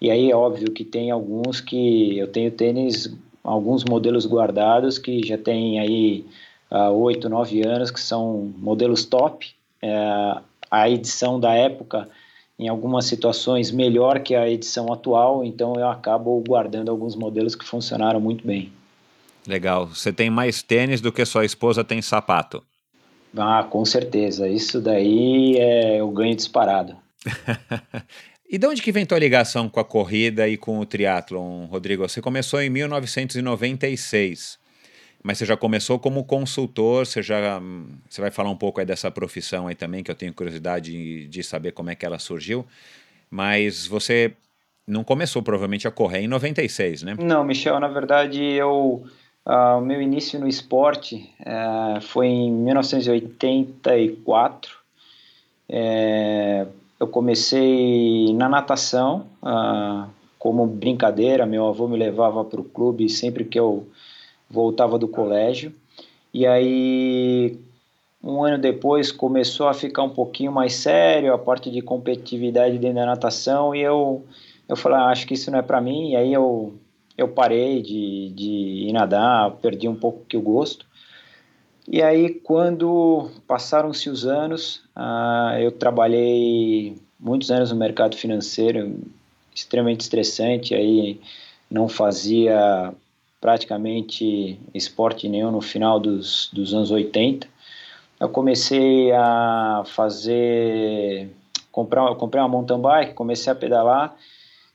E 0.00 0.10
aí 0.10 0.30
é 0.30 0.36
óbvio 0.36 0.70
que 0.70 0.84
tem 0.84 1.10
alguns 1.10 1.60
que 1.60 2.16
eu 2.16 2.28
tenho 2.28 2.50
tênis, 2.50 3.12
alguns 3.42 3.84
modelos 3.84 4.26
guardados 4.26 4.98
que 4.98 5.26
já 5.26 5.38
tem 5.38 5.78
aí 5.78 6.24
ah, 6.70 6.90
oito, 6.90 7.26
uh, 7.26 7.30
nove 7.30 7.66
anos, 7.66 7.90
que 7.90 8.00
são 8.00 8.52
modelos 8.58 9.04
top. 9.04 9.52
É, 9.82 10.36
a 10.70 10.88
edição 10.88 11.40
da 11.40 11.52
época, 11.52 12.08
em 12.58 12.68
algumas 12.68 13.06
situações, 13.06 13.70
melhor 13.72 14.20
que 14.20 14.34
a 14.34 14.48
edição 14.48 14.92
atual, 14.92 15.44
então 15.44 15.74
eu 15.74 15.88
acabo 15.88 16.42
guardando 16.46 16.90
alguns 16.90 17.16
modelos 17.16 17.56
que 17.56 17.64
funcionaram 17.64 18.20
muito 18.20 18.46
bem. 18.46 18.70
Legal. 19.46 19.86
Você 19.86 20.12
tem 20.12 20.30
mais 20.30 20.62
tênis 20.62 21.00
do 21.00 21.10
que 21.10 21.24
sua 21.24 21.44
esposa 21.44 21.82
tem 21.82 22.00
sapato. 22.00 22.62
Ah, 23.36 23.64
com 23.68 23.84
certeza. 23.84 24.48
Isso 24.48 24.80
daí 24.80 25.56
é 25.58 26.02
o 26.02 26.10
ganho 26.10 26.36
disparado. 26.36 26.96
e 28.50 28.58
de 28.58 28.66
onde 28.66 28.82
que 28.82 28.90
vem 28.90 29.06
tua 29.06 29.20
ligação 29.20 29.68
com 29.68 29.78
a 29.78 29.84
corrida 29.84 30.48
e 30.48 30.56
com 30.56 30.80
o 30.80 30.86
triatlon, 30.86 31.66
Rodrigo? 31.66 32.08
Você 32.08 32.20
começou 32.20 32.60
em 32.60 32.68
1996, 32.68 34.58
mas 35.22 35.38
você 35.38 35.46
já 35.46 35.56
começou 35.56 36.00
como 36.00 36.24
consultor, 36.24 37.06
você 37.06 37.22
já 37.22 37.62
você 38.08 38.20
vai 38.20 38.32
falar 38.32 38.50
um 38.50 38.56
pouco 38.56 38.80
aí 38.80 38.86
dessa 38.86 39.08
profissão 39.08 39.68
aí 39.68 39.76
também, 39.76 40.02
que 40.02 40.10
eu 40.10 40.16
tenho 40.16 40.34
curiosidade 40.34 41.28
de 41.28 41.42
saber 41.44 41.70
como 41.70 41.90
é 41.90 41.94
que 41.94 42.04
ela 42.04 42.18
surgiu, 42.18 42.66
mas 43.30 43.86
você 43.86 44.32
não 44.84 45.04
começou 45.04 45.44
provavelmente 45.44 45.86
a 45.86 45.92
correr 45.92 46.22
em 46.22 46.26
96, 46.26 47.04
né? 47.04 47.14
Não, 47.20 47.44
Michel, 47.44 47.78
na 47.78 47.88
verdade 47.88 48.42
eu 48.42 49.04
Uh, 49.46 49.78
o 49.78 49.80
meu 49.80 50.02
início 50.02 50.38
no 50.38 50.46
esporte 50.46 51.32
uh, 51.40 51.98
foi 52.00 52.26
em 52.26 52.52
1984. 52.52 54.78
É, 55.68 56.66
eu 57.00 57.08
comecei 57.08 58.32
na 58.34 58.46
natação 58.46 59.26
uh, 59.42 60.06
como 60.38 60.66
brincadeira. 60.66 61.46
Meu 61.46 61.66
avô 61.66 61.88
me 61.88 61.96
levava 61.96 62.44
para 62.44 62.60
o 62.60 62.64
clube 62.64 63.08
sempre 63.08 63.44
que 63.44 63.58
eu 63.58 63.86
voltava 64.48 64.98
do 64.98 65.08
colégio. 65.08 65.74
E 66.32 66.46
aí, 66.46 67.58
um 68.22 68.44
ano 68.44 68.58
depois, 68.58 69.10
começou 69.10 69.66
a 69.66 69.74
ficar 69.74 70.02
um 70.02 70.10
pouquinho 70.10 70.52
mais 70.52 70.74
sério 70.74 71.32
a 71.32 71.38
parte 71.38 71.70
de 71.70 71.80
competitividade 71.80 72.78
dentro 72.78 72.96
da 72.96 73.06
natação. 73.06 73.74
E 73.74 73.80
eu, 73.80 74.22
eu 74.68 74.76
falei, 74.76 74.98
ah, 74.98 75.06
acho 75.06 75.26
que 75.26 75.34
isso 75.34 75.50
não 75.50 75.58
é 75.58 75.62
para 75.62 75.80
mim. 75.80 76.10
E 76.10 76.16
aí 76.16 76.32
eu 76.32 76.74
eu 77.20 77.28
parei 77.28 77.82
de, 77.82 78.30
de 78.30 78.92
nadar, 78.94 79.50
perdi 79.56 79.86
um 79.86 79.94
pouco 79.94 80.24
que 80.26 80.38
o 80.38 80.40
gosto. 80.40 80.86
E 81.92 82.00
aí, 82.00 82.34
quando 82.34 83.28
passaram-se 83.48 84.08
os 84.08 84.24
anos, 84.24 84.76
uh, 84.96 85.58
eu 85.58 85.72
trabalhei 85.72 86.96
muitos 87.18 87.50
anos 87.50 87.72
no 87.72 87.76
mercado 87.76 88.16
financeiro, 88.16 88.96
extremamente 89.52 90.02
estressante, 90.02 90.72
aí 90.72 91.20
não 91.68 91.88
fazia 91.88 92.94
praticamente 93.40 94.56
esporte 94.72 95.28
nenhum 95.28 95.50
no 95.50 95.60
final 95.60 95.98
dos, 95.98 96.48
dos 96.52 96.72
anos 96.72 96.92
80. 96.92 97.48
Eu 98.20 98.28
comecei 98.28 99.10
a 99.10 99.82
fazer, 99.84 101.28
comprar, 101.72 102.14
comprei 102.14 102.40
uma 102.40 102.48
mountain 102.48 102.80
bike, 102.80 103.14
comecei 103.14 103.52
a 103.52 103.56
pedalar 103.56 104.16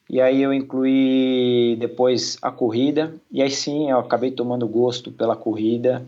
e 0.09 0.19
aí 0.19 0.41
eu 0.41 0.53
incluí 0.53 1.77
depois 1.79 2.37
a 2.41 2.51
corrida, 2.51 3.15
e 3.31 3.41
aí 3.41 3.49
sim 3.49 3.89
eu 3.89 3.99
acabei 3.99 4.31
tomando 4.31 4.67
gosto 4.67 5.13
pela 5.13 5.35
corrida 5.35 6.05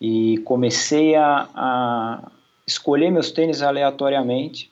e 0.00 0.38
comecei 0.38 1.14
a, 1.14 1.48
a 1.54 2.30
escolher 2.66 3.10
meus 3.10 3.30
tênis 3.30 3.62
aleatoriamente. 3.62 4.70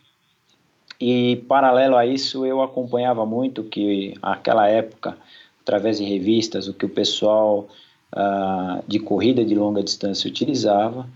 E 1.00 1.36
paralelo 1.48 1.96
a 1.96 2.06
isso 2.06 2.44
eu 2.44 2.60
acompanhava 2.62 3.24
muito 3.24 3.62
que 3.62 4.14
aquela 4.22 4.68
época, 4.68 5.16
através 5.62 5.98
de 5.98 6.04
revistas, 6.04 6.66
o 6.66 6.74
que 6.74 6.86
o 6.86 6.88
pessoal 6.88 7.68
uh, 8.14 8.82
de 8.86 8.98
corrida 8.98 9.44
de 9.44 9.54
longa 9.54 9.82
distância 9.82 10.28
utilizava 10.28 11.06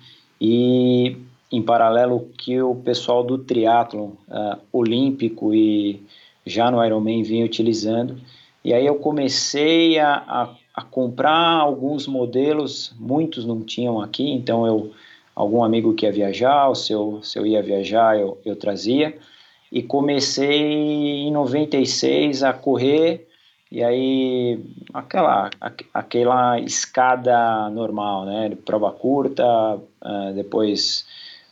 e 0.40 1.16
em 1.50 1.62
paralelo 1.62 2.16
o 2.16 2.28
que 2.28 2.60
o 2.62 2.74
pessoal 2.76 3.22
do 3.22 3.38
triatlon 3.38 4.10
uh, 4.28 4.58
olímpico 4.72 5.54
e 5.54 6.02
já 6.46 6.70
no 6.70 6.84
Ironman 6.84 7.22
vinha 7.22 7.44
utilizando. 7.44 8.20
E 8.64 8.72
aí 8.72 8.86
eu 8.86 8.96
comecei 8.96 9.98
a, 9.98 10.14
a, 10.26 10.54
a, 10.74 10.82
comprar 10.82 11.58
alguns 11.60 12.06
modelos, 12.06 12.94
muitos 12.98 13.44
não 13.44 13.62
tinham 13.62 14.00
aqui, 14.00 14.30
então 14.30 14.66
eu 14.66 14.92
algum 15.34 15.64
amigo 15.64 15.94
que 15.94 16.04
ia 16.04 16.12
viajar, 16.12 16.68
ou 16.68 16.74
se 16.74 16.92
eu, 16.92 17.20
se 17.22 17.38
eu 17.38 17.46
ia 17.46 17.62
viajar, 17.62 18.18
eu, 18.18 18.38
eu 18.44 18.54
trazia. 18.54 19.16
E 19.70 19.82
comecei 19.82 21.22
em 21.26 21.32
96 21.32 22.42
a 22.42 22.52
correr, 22.52 23.26
e 23.70 23.82
aí 23.82 24.60
aquela, 24.92 25.48
aquela 25.94 26.60
escada 26.60 27.70
normal, 27.70 28.26
né? 28.26 28.52
Prova 28.66 28.92
curta, 28.92 29.46
uh, 29.46 30.32
depois 30.34 31.06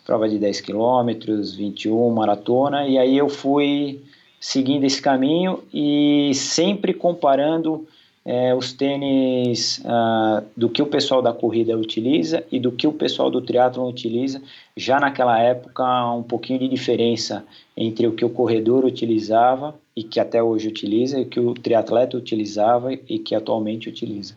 prova 0.04 0.28
de 0.28 0.38
10 0.38 0.60
quilômetros, 0.60 1.54
21, 1.54 2.10
maratona, 2.10 2.86
e 2.86 2.98
aí 2.98 3.16
eu 3.16 3.28
fui 3.28 4.02
seguindo 4.38 4.84
esse 4.84 5.00
caminho 5.00 5.62
e 5.72 6.32
sempre 6.34 6.92
comparando 6.92 7.86
é, 8.24 8.54
os 8.54 8.72
tênis 8.72 9.78
uh, 9.78 10.44
do 10.56 10.68
que 10.68 10.82
o 10.82 10.86
pessoal 10.86 11.22
da 11.22 11.32
corrida 11.32 11.76
utiliza 11.76 12.44
e 12.52 12.60
do 12.60 12.70
que 12.70 12.86
o 12.86 12.92
pessoal 12.92 13.30
do 13.30 13.40
triatlon 13.40 13.88
utiliza. 13.88 14.42
Já 14.76 15.00
naquela 15.00 15.40
época, 15.40 16.12
um 16.12 16.22
pouquinho 16.22 16.58
de 16.58 16.68
diferença 16.68 17.44
entre 17.76 18.06
o 18.06 18.12
que 18.12 18.24
o 18.24 18.30
corredor 18.30 18.84
utilizava 18.84 19.74
e 19.96 20.02
que 20.02 20.20
até 20.20 20.42
hoje 20.42 20.68
utiliza, 20.68 21.18
e 21.18 21.24
que 21.24 21.40
o 21.40 21.54
triatleta 21.54 22.16
utilizava 22.16 22.92
e 22.92 23.18
que 23.18 23.34
atualmente 23.34 23.88
utiliza. 23.88 24.34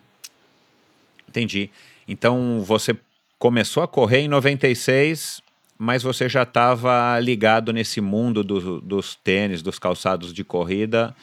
Entendi. 1.28 1.70
Então 2.08 2.62
você 2.62 2.96
começou 3.38 3.84
a 3.84 3.88
correr 3.88 4.20
em 4.20 4.28
96, 4.28 5.42
mas 5.78 6.04
você 6.04 6.30
já 6.30 6.44
estava 6.44 7.20
ligado 7.20 7.74
nesse 7.74 8.00
mundo 8.00 8.44
do, 8.44 8.80
dos 8.80 9.16
tênis, 9.16 9.62
dos 9.62 9.78
calçados 9.78 10.34
de 10.34 10.44
corrida, 10.44 11.14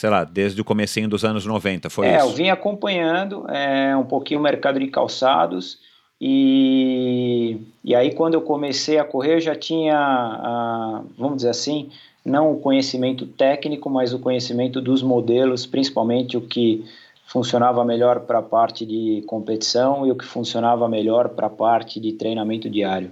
sei 0.00 0.08
lá, 0.08 0.24
desde 0.24 0.58
o 0.58 0.64
comecinho 0.64 1.10
dos 1.10 1.26
anos 1.26 1.44
90, 1.44 1.90
foi 1.90 2.06
é, 2.06 2.16
isso? 2.16 2.26
É, 2.26 2.30
eu 2.30 2.34
vim 2.34 2.48
acompanhando 2.48 3.44
é, 3.50 3.94
um 3.94 4.04
pouquinho 4.04 4.40
o 4.40 4.42
mercado 4.42 4.80
de 4.80 4.86
calçados 4.86 5.78
e, 6.18 7.58
e 7.84 7.94
aí 7.94 8.14
quando 8.14 8.32
eu 8.32 8.40
comecei 8.40 8.98
a 8.98 9.04
correr 9.04 9.34
eu 9.34 9.40
já 9.40 9.54
tinha, 9.54 9.98
a, 9.98 11.02
vamos 11.18 11.36
dizer 11.36 11.50
assim, 11.50 11.90
não 12.24 12.50
o 12.50 12.60
conhecimento 12.60 13.26
técnico, 13.26 13.90
mas 13.90 14.14
o 14.14 14.18
conhecimento 14.18 14.80
dos 14.80 15.02
modelos, 15.02 15.66
principalmente 15.66 16.34
o 16.34 16.40
que 16.40 16.82
funcionava 17.26 17.84
melhor 17.84 18.20
para 18.20 18.38
a 18.38 18.42
parte 18.42 18.86
de 18.86 19.22
competição 19.26 20.06
e 20.06 20.10
o 20.10 20.16
que 20.16 20.24
funcionava 20.24 20.88
melhor 20.88 21.28
para 21.28 21.48
a 21.48 21.50
parte 21.50 22.00
de 22.00 22.14
treinamento 22.14 22.70
diário. 22.70 23.10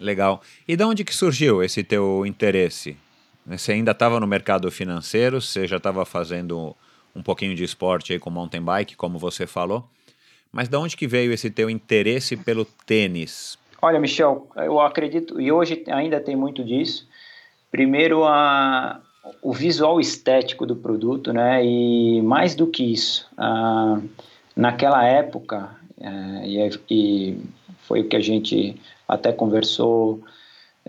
Legal. 0.00 0.42
E 0.66 0.74
de 0.74 0.82
onde 0.82 1.04
que 1.04 1.14
surgiu 1.14 1.62
esse 1.62 1.84
teu 1.84 2.26
interesse? 2.26 2.96
Você 3.58 3.72
ainda 3.72 3.90
estava 3.90 4.20
no 4.20 4.26
mercado 4.26 4.70
financeiro, 4.70 5.40
você 5.40 5.66
já 5.66 5.78
estava 5.78 6.04
fazendo 6.04 6.76
um 7.14 7.22
pouquinho 7.22 7.54
de 7.54 7.64
esporte 7.64 8.12
aí 8.12 8.18
com 8.18 8.30
mountain 8.30 8.62
bike, 8.62 8.96
como 8.96 9.18
você 9.18 9.46
falou. 9.46 9.84
Mas 10.52 10.68
de 10.68 10.76
onde 10.76 10.96
que 10.96 11.06
veio 11.06 11.32
esse 11.32 11.50
teu 11.50 11.68
interesse 11.68 12.36
pelo 12.36 12.64
tênis? 12.64 13.58
Olha, 13.82 13.98
Michel, 13.98 14.48
eu 14.56 14.78
acredito, 14.80 15.40
e 15.40 15.50
hoje 15.50 15.82
ainda 15.88 16.20
tem 16.20 16.36
muito 16.36 16.64
disso. 16.64 17.08
Primeiro, 17.70 18.24
a, 18.24 19.00
o 19.42 19.52
visual 19.52 20.00
estético 20.00 20.66
do 20.66 20.76
produto, 20.76 21.32
né? 21.32 21.64
E 21.64 22.20
mais 22.22 22.54
do 22.54 22.66
que 22.66 22.92
isso, 22.92 23.28
ah, 23.38 24.00
naquela 24.56 25.04
época, 25.04 25.70
é, 26.00 26.46
e, 26.46 26.80
e, 26.90 27.40
foi 27.82 28.00
o 28.00 28.08
que 28.08 28.16
a 28.16 28.20
gente 28.20 28.76
até 29.08 29.32
conversou 29.32 30.22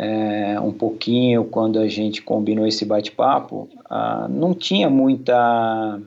é, 0.04 0.60
um 0.60 0.72
pouquinho 0.72 1.46
quando 1.46 1.78
a 1.78 1.88
gente 1.88 2.24
combinou 2.24 2.66
esse 2.66 2.84
bate-papo, 2.84 3.70
ah, 3.88 4.28
não 4.28 4.52
tinha 4.52 4.90
muita 4.90 6.02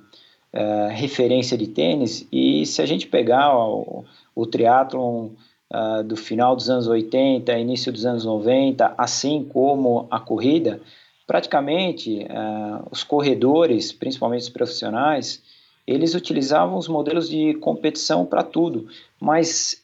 é, 0.52 0.88
referência 0.90 1.56
de 1.56 1.68
tênis. 1.68 2.26
E 2.32 2.66
se 2.66 2.82
a 2.82 2.86
gente 2.86 3.06
pegar 3.06 3.56
o, 3.56 4.04
o 4.34 4.46
triatlon 4.46 5.28
ah, 5.72 6.02
do 6.02 6.16
final 6.16 6.56
dos 6.56 6.68
anos 6.68 6.88
80, 6.88 7.56
início 7.56 7.92
dos 7.92 8.04
anos 8.04 8.24
90, 8.24 8.94
assim 8.98 9.44
como 9.44 10.08
a 10.10 10.18
corrida, 10.18 10.80
praticamente 11.24 12.18
uh, 12.24 12.86
os 12.90 13.02
corredores, 13.02 13.92
principalmente 13.92 14.42
os 14.42 14.50
profissionais, 14.50 15.42
eles 15.86 16.14
utilizavam 16.14 16.76
os 16.76 16.86
modelos 16.88 17.28
de 17.28 17.54
competição 17.54 18.26
para 18.26 18.42
tudo, 18.42 18.88
mas 19.18 19.83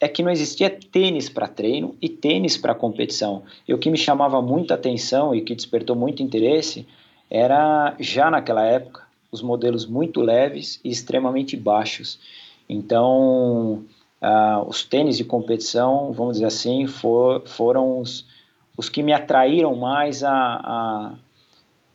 é 0.00 0.08
que 0.08 0.22
não 0.22 0.30
existia 0.30 0.70
tênis 0.70 1.28
para 1.28 1.48
treino 1.48 1.94
e 2.00 2.08
tênis 2.08 2.56
para 2.56 2.74
competição. 2.74 3.42
E 3.66 3.72
o 3.72 3.78
que 3.78 3.90
me 3.90 3.96
chamava 3.96 4.42
muita 4.42 4.74
atenção 4.74 5.34
e 5.34 5.40
que 5.40 5.54
despertou 5.54 5.96
muito 5.96 6.22
interesse 6.22 6.86
era 7.30 7.94
já 7.98 8.30
naquela 8.30 8.64
época 8.64 9.02
os 9.32 9.42
modelos 9.42 9.86
muito 9.86 10.20
leves 10.20 10.80
e 10.84 10.90
extremamente 10.90 11.56
baixos. 11.56 12.18
Então, 12.68 13.84
uh, 14.22 14.68
os 14.68 14.84
tênis 14.84 15.16
de 15.16 15.24
competição, 15.24 16.12
vamos 16.12 16.34
dizer 16.34 16.46
assim, 16.46 16.86
for, 16.86 17.42
foram 17.46 18.00
os, 18.00 18.26
os 18.76 18.88
que 18.88 19.02
me 19.02 19.12
atraíram 19.12 19.74
mais 19.74 20.22
a, 20.22 20.32
a 20.32 21.14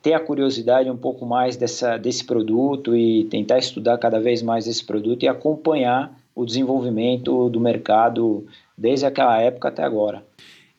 ter 0.02 0.14
a 0.14 0.20
curiosidade 0.20 0.90
um 0.90 0.96
pouco 0.96 1.24
mais 1.24 1.56
dessa, 1.56 1.96
desse 1.96 2.24
produto 2.24 2.96
e 2.96 3.24
tentar 3.24 3.58
estudar 3.58 3.96
cada 3.98 4.20
vez 4.20 4.42
mais 4.42 4.66
esse 4.66 4.84
produto 4.84 5.22
e 5.22 5.28
acompanhar 5.28 6.12
o 6.34 6.44
desenvolvimento 6.44 7.48
do 7.48 7.60
mercado 7.60 8.46
desde 8.76 9.06
aquela 9.06 9.40
época 9.40 9.68
até 9.68 9.82
agora. 9.82 10.24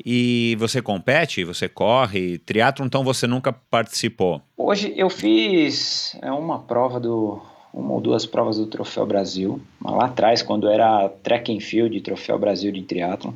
E 0.03 0.55
você 0.59 0.81
compete, 0.81 1.43
você 1.43 1.69
corre, 1.69 2.37
triatlo, 2.39 2.85
então 2.85 3.03
você 3.03 3.25
nunca 3.27 3.53
participou? 3.53 4.41
Hoje 4.57 4.93
eu 4.97 5.09
fiz 5.09 6.17
é, 6.21 6.31
uma 6.31 6.59
prova 6.59 6.99
do 6.99 7.41
uma 7.73 7.93
ou 7.93 8.01
duas 8.01 8.23
provas 8.23 8.57
do 8.57 8.67
Troféu 8.67 9.03
Brasil, 9.03 9.59
lá 9.83 10.05
atrás 10.05 10.43
quando 10.43 10.67
era 10.67 11.09
track 11.23 11.55
and 11.55 11.59
field, 11.59 11.99
Troféu 12.01 12.37
Brasil 12.37 12.71
de 12.71 12.83
triatlo 12.83 13.33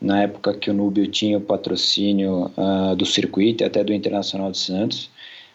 na 0.00 0.22
época 0.22 0.54
que 0.54 0.70
o 0.70 0.74
Núbio 0.74 1.06
tinha 1.06 1.38
o 1.38 1.40
patrocínio 1.40 2.50
uh, 2.56 2.94
do 2.94 3.06
circuito 3.06 3.62
e 3.62 3.66
até 3.66 3.82
do 3.82 3.92
Internacional 3.92 4.50
de 4.50 4.58
Santos, 4.58 5.10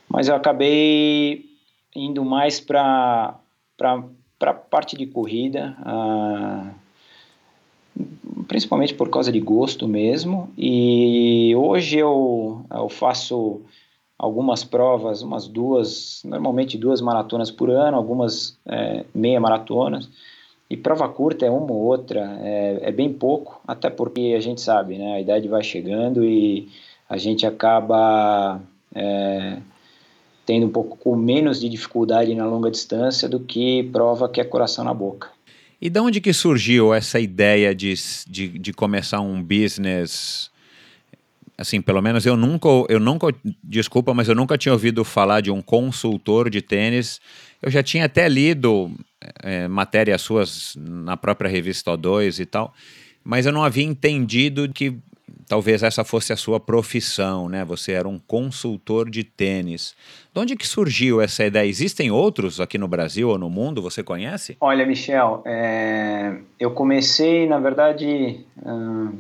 mas 0.10 0.28
eu 0.28 0.36
acabei 0.36 1.46
indo 1.96 2.26
mais 2.26 2.60
para 2.60 3.40
a 4.50 4.54
parte 4.54 4.98
de 4.98 5.06
corrida, 5.06 5.78
uh, 5.86 6.70
principalmente 8.48 8.96
por 8.96 9.10
causa 9.10 9.32
de 9.32 9.40
gosto 9.40 9.88
mesmo, 9.88 10.50
e 10.58 11.54
hoje 11.56 12.00
eu, 12.00 12.66
eu 12.74 12.90
faço 12.90 13.62
algumas 14.18 14.64
provas, 14.64 15.22
umas 15.22 15.48
duas, 15.48 16.22
normalmente 16.24 16.78
duas 16.78 17.02
maratonas 17.02 17.52
por 17.52 17.70
ano, 17.70 17.98
algumas 17.98 18.58
é, 18.66 19.04
meia 19.14 19.40
maratonas, 19.40 20.10
e 20.70 20.78
prova 20.78 21.10
curta 21.10 21.46
é 21.46 21.50
uma 21.50 21.72
ou 21.72 21.82
outra, 21.82 22.40
é, 22.42 22.80
é, 22.84 22.92
bem 22.92 23.12
pouco, 23.12 23.60
até 23.68 23.90
porque 23.90 24.34
a 24.38 24.40
gente 24.40 24.62
sabe, 24.62 24.98
né? 24.98 25.16
A 25.16 25.20
idade 25.20 25.48
vai 25.48 25.64
chegando 25.64 26.24
e 26.24 26.70
a 27.10 27.18
gente 27.18 27.46
acaba 27.46 28.62
é, 28.96 29.58
tendo 30.52 30.68
um 30.68 30.70
pouco 30.70 30.98
com 30.98 31.16
menos 31.16 31.62
de 31.62 31.70
dificuldade 31.70 32.36
na 32.36 32.46
longa 32.46 32.70
distância 32.70 33.30
do 33.30 33.40
que 33.40 33.84
prova 33.84 34.28
que 34.28 34.42
é 34.42 34.44
coração 34.44 34.84
na 34.84 34.94
boca. 34.94 35.30
E 35.82 35.90
de 35.90 35.98
onde 35.98 36.20
que 36.20 36.34
surgiu 36.34 36.94
essa 36.94 37.22
ideia 37.22 37.74
de, 37.74 37.94
de, 38.28 38.60
de 38.60 38.74
começar 38.74 39.22
um 39.22 39.42
business 39.42 40.52
assim, 41.58 41.82
pelo 41.82 42.02
menos 42.02 42.26
eu 42.26 42.36
nunca, 42.36 42.68
eu 42.90 43.00
nunca, 43.00 43.28
desculpa, 43.64 44.14
mas 44.14 44.28
eu 44.28 44.36
nunca 44.36 44.58
tinha 44.58 44.74
ouvido 44.74 45.06
falar 45.06 45.40
de 45.40 45.50
um 45.50 45.62
consultor 45.62 46.50
de 46.50 46.62
tênis. 46.62 47.22
Eu 47.62 47.72
já 47.72 47.82
tinha 47.82 48.04
até 48.04 48.28
lido 48.28 48.92
é, 49.42 49.70
matérias 49.70 50.22
suas 50.22 50.76
na 50.76 51.16
própria 51.16 51.50
revista 51.50 51.92
O2 51.92 52.42
e 52.42 52.46
tal, 52.46 52.74
mas 53.24 53.46
eu 53.46 53.54
não 53.54 53.64
havia 53.64 53.86
entendido 53.86 54.68
que 54.68 54.98
talvez 55.52 55.84
essa 55.84 56.06
fosse 56.06 56.32
a 56.32 56.38
sua 56.38 56.62
profissão, 56.62 57.50
né? 57.50 57.66
Você 57.66 57.92
era 57.92 58.08
um 58.08 58.18
consultor 58.18 59.10
de 59.10 59.22
tênis. 59.22 59.94
De 60.34 60.40
onde 60.40 60.56
que 60.56 60.66
surgiu 60.66 61.20
essa 61.20 61.44
ideia? 61.44 61.68
Existem 61.68 62.10
outros 62.10 62.62
aqui 62.62 62.78
no 62.78 62.88
Brasil 62.88 63.28
ou 63.28 63.38
no 63.38 63.50
mundo? 63.50 63.82
Você 63.82 64.02
conhece? 64.02 64.56
Olha, 64.62 64.86
Michel, 64.86 65.44
é... 65.46 66.38
eu 66.58 66.72
comecei, 66.72 67.48
na 67.48 67.60
verdade, 67.60 68.46
hum... 68.66 69.18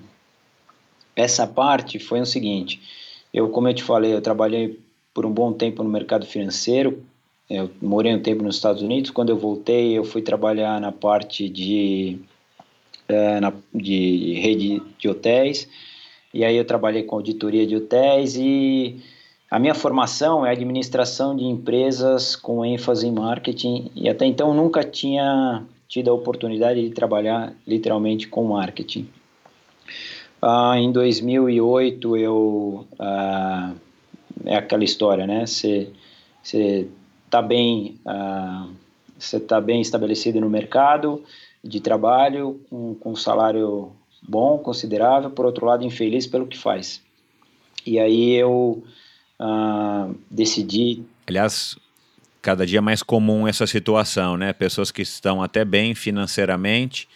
essa 1.17 1.45
parte 1.45 1.99
foi 1.99 2.21
o 2.21 2.25
seguinte. 2.25 2.81
Eu, 3.33 3.49
como 3.49 3.67
eu 3.67 3.73
te 3.73 3.83
falei, 3.83 4.13
eu 4.13 4.21
trabalhei 4.21 4.79
por 5.13 5.25
um 5.25 5.31
bom 5.31 5.51
tempo 5.51 5.83
no 5.83 5.89
mercado 5.89 6.25
financeiro, 6.25 7.03
eu 7.49 7.69
morei 7.81 8.15
um 8.15 8.21
tempo 8.21 8.41
nos 8.41 8.55
Estados 8.55 8.81
Unidos. 8.81 9.11
Quando 9.11 9.31
eu 9.31 9.37
voltei, 9.37 9.97
eu 9.97 10.05
fui 10.05 10.21
trabalhar 10.21 10.79
na 10.79 10.93
parte 10.93 11.49
de, 11.49 12.19
é, 13.09 13.41
na, 13.41 13.51
de 13.75 14.39
rede 14.39 14.81
de 14.97 15.09
hotéis. 15.09 15.67
E 16.33 16.45
aí 16.45 16.55
eu 16.55 16.65
trabalhei 16.65 17.03
com 17.03 17.15
auditoria 17.15 17.65
de 17.67 17.75
hotéis 17.75 18.35
e 18.35 19.01
a 19.49 19.59
minha 19.59 19.73
formação 19.73 20.45
é 20.45 20.51
administração 20.51 21.35
de 21.35 21.43
empresas 21.43 22.35
com 22.35 22.65
ênfase 22.65 23.07
em 23.07 23.11
marketing 23.11 23.91
e 23.95 24.09
até 24.09 24.25
então 24.25 24.53
nunca 24.53 24.83
tinha 24.83 25.63
tido 25.87 26.09
a 26.09 26.13
oportunidade 26.13 26.81
de 26.81 26.89
trabalhar 26.91 27.53
literalmente 27.67 28.27
com 28.27 28.45
marketing. 28.45 29.09
Ah, 30.41 30.75
em 30.77 30.91
2008 30.91 32.17
eu 32.17 32.87
ah, 32.97 33.73
é 34.45 34.55
aquela 34.55 34.83
história, 34.83 35.27
né? 35.27 35.45
Você 35.45 35.91
está 37.25 37.41
bem, 37.41 37.99
uh, 38.05 38.69
você 39.17 39.37
está 39.37 39.61
bem 39.61 39.81
estabelecido 39.81 40.39
no 40.39 40.49
mercado 40.49 41.23
de 41.63 41.79
trabalho, 41.79 42.59
com, 42.69 42.95
com 42.95 43.15
salário 43.15 43.91
bom, 44.21 44.57
considerável, 44.57 45.29
por 45.29 45.45
outro 45.45 45.65
lado, 45.65 45.83
infeliz 45.83 46.27
pelo 46.27 46.47
que 46.47 46.57
faz. 46.57 47.01
E 47.85 47.99
aí 47.99 48.33
eu 48.35 48.83
uh, 49.39 50.15
decidi. 50.29 51.03
Aliás, 51.27 51.77
cada 52.41 52.65
dia 52.65 52.81
mais 52.81 53.01
comum 53.01 53.47
essa 53.47 53.65
situação, 53.65 54.37
né? 54.37 54.53
Pessoas 54.53 54.91
que 54.91 55.01
estão 55.01 55.41
até 55.41 55.65
bem 55.65 55.95
financeiramente, 55.95 57.07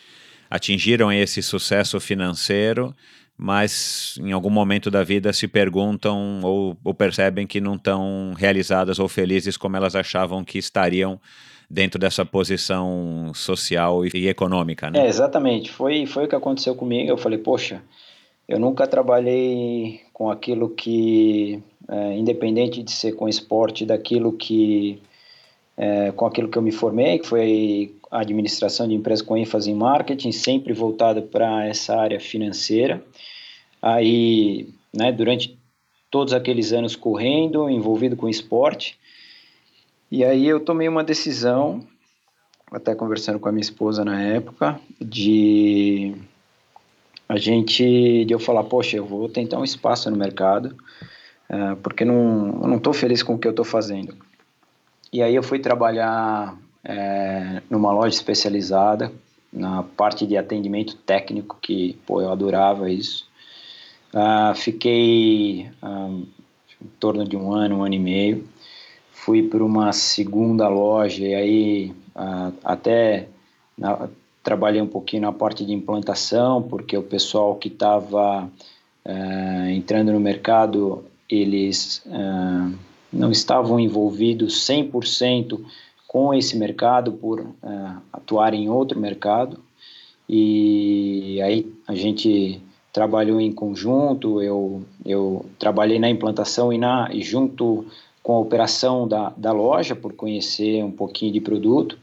atingiram 0.50 1.12
esse 1.12 1.42
sucesso 1.42 2.00
financeiro, 2.00 2.96
mas 3.38 4.18
em 4.22 4.32
algum 4.32 4.50
momento 4.50 4.90
da 4.90 5.04
vida 5.04 5.34
se 5.34 5.48
perguntam 5.48 6.42
ou, 6.42 6.78
ou 6.84 6.94
percebem 6.94 7.46
que 7.46 7.60
não 7.60 7.76
estão 7.76 8.34
realizadas 8.38 8.98
ou 8.98 9.10
felizes 9.10 9.58
como 9.58 9.76
elas 9.76 9.96
achavam 9.96 10.44
que 10.44 10.58
estariam 10.58 11.20
dentro 11.70 12.00
dessa 12.00 12.26
posição 12.26 13.32
social 13.34 14.06
e 14.06 14.28
econômica, 14.28 14.90
né? 14.90 15.06
É, 15.06 15.08
exatamente. 15.08 15.72
Foi, 15.72 16.06
foi 16.06 16.26
o 16.26 16.28
que 16.28 16.36
aconteceu 16.36 16.76
comigo. 16.76 17.10
Eu 17.10 17.18
falei, 17.18 17.38
poxa, 17.38 17.82
eu 18.48 18.60
nunca 18.60 18.86
trabalhei 18.86 20.02
com 20.14 20.30
aquilo 20.30 20.70
que, 20.70 21.62
é, 21.90 22.18
independente 22.18 22.84
de 22.84 22.92
ser 22.92 23.14
com 23.14 23.28
esporte, 23.28 23.86
daquilo 23.86 24.34
que, 24.34 25.02
é, 25.76 26.12
com 26.12 26.26
aquilo 26.26 26.50
que 26.50 26.58
eu 26.58 26.62
me 26.62 26.72
formei, 26.72 27.20
que 27.20 27.28
foi 27.28 27.96
administração 28.12 28.88
de 28.88 28.94
empresas 28.94 29.26
com 29.26 29.36
ênfase 29.36 29.72
em 29.72 29.76
marketing, 29.76 30.32
sempre 30.32 30.74
voltado 30.74 31.24
para 31.24 31.66
essa 31.66 31.96
área 31.96 32.20
financeira. 32.20 33.04
Aí, 33.82 34.70
né, 34.94 35.12
durante 35.12 35.58
todos 36.10 36.34
aqueles 36.34 36.72
anos 36.72 36.96
correndo, 36.96 37.70
envolvido 37.70 38.16
com 38.16 38.30
esporte, 38.30 38.98
e 40.16 40.24
aí 40.24 40.48
eu 40.48 40.62
tomei 40.62 40.88
uma 40.88 41.04
decisão, 41.04 41.86
até 42.72 42.96
conversando 42.96 43.38
com 43.38 43.50
a 43.50 43.52
minha 43.52 43.62
esposa 43.62 44.06
na 44.06 44.22
época, 44.22 44.80
de 44.98 46.16
a 47.28 47.36
gente 47.36 48.24
de 48.24 48.34
eu 48.34 48.40
falar, 48.40 48.64
poxa, 48.64 48.96
eu 48.96 49.06
vou 49.06 49.28
tentar 49.28 49.60
um 49.60 49.64
espaço 49.66 50.10
no 50.10 50.16
mercado, 50.16 50.74
uh, 51.50 51.76
porque 51.84 52.06
não, 52.06 52.62
eu 52.62 52.68
não 52.70 52.78
estou 52.78 52.94
feliz 52.94 53.22
com 53.22 53.34
o 53.34 53.38
que 53.38 53.46
eu 53.46 53.52
estou 53.52 53.66
fazendo. 53.66 54.16
E 55.12 55.22
aí 55.22 55.36
eu 55.36 55.44
fui 55.44 55.60
trabalhar 55.60 56.58
é, 56.82 57.62
numa 57.70 57.92
loja 57.92 58.16
especializada, 58.16 59.12
na 59.52 59.84
parte 59.84 60.26
de 60.26 60.38
atendimento 60.38 60.96
técnico, 60.96 61.58
que, 61.62 62.00
pô, 62.06 62.22
eu 62.22 62.32
adorava 62.32 62.90
isso. 62.90 63.28
Uh, 64.14 64.56
fiquei 64.56 65.70
um, 65.84 66.26
em 66.82 66.88
torno 67.02 67.28
de 67.28 67.36
um 67.36 67.52
ano, 67.52 67.80
um 67.80 67.84
ano 67.84 67.96
e 67.96 68.00
meio. 68.00 68.55
Fui 69.26 69.42
para 69.42 69.66
uma 69.66 69.92
segunda 69.92 70.68
loja 70.68 71.26
e 71.26 71.34
aí 71.34 71.92
uh, 72.16 72.54
até 72.64 73.28
na, 73.76 74.08
trabalhei 74.44 74.80
um 74.80 74.88
pouquinho 74.88 75.24
na 75.24 75.32
parte 75.32 75.66
de 75.66 75.74
implantação, 75.74 76.62
porque 76.62 76.96
o 76.96 77.02
pessoal 77.02 77.56
que 77.56 77.68
estava 77.68 78.44
uh, 78.46 78.50
eh, 79.04 79.72
entrando 79.74 80.12
no 80.12 80.20
mercado, 80.20 81.04
eles 81.28 82.04
uh, 82.06 82.72
não 83.12 83.32
estavam 83.32 83.80
envolvidos 83.80 84.64
100% 84.64 85.60
com 86.08 86.32
esse 86.32 86.56
mercado 86.56 87.12
por 87.12 87.42
uh, 87.42 87.56
atuar 88.14 88.54
em 88.54 88.70
outro 88.70 89.00
mercado. 89.00 89.60
E 90.30 91.42
aí 91.42 91.74
a 91.88 91.96
gente 91.96 92.62
trabalhou 92.94 93.42
em 93.42 93.52
conjunto, 93.52 94.40
eu, 94.40 94.84
eu 95.04 95.48
trabalhei 95.58 95.98
na 95.98 96.12
implantação 96.12 96.72
e, 96.72 96.78
na, 96.78 97.10
e 97.12 97.24
junto 97.24 97.88
com 98.26 98.38
a 98.38 98.40
operação 98.40 99.08
da, 99.08 99.32
da 99.38 99.52
loja, 99.52 99.96
por 99.96 100.14
conhecer 100.14 100.84
um 100.84 100.90
pouquinho 100.90 101.32
de 101.32 101.40
produto, 101.40 101.96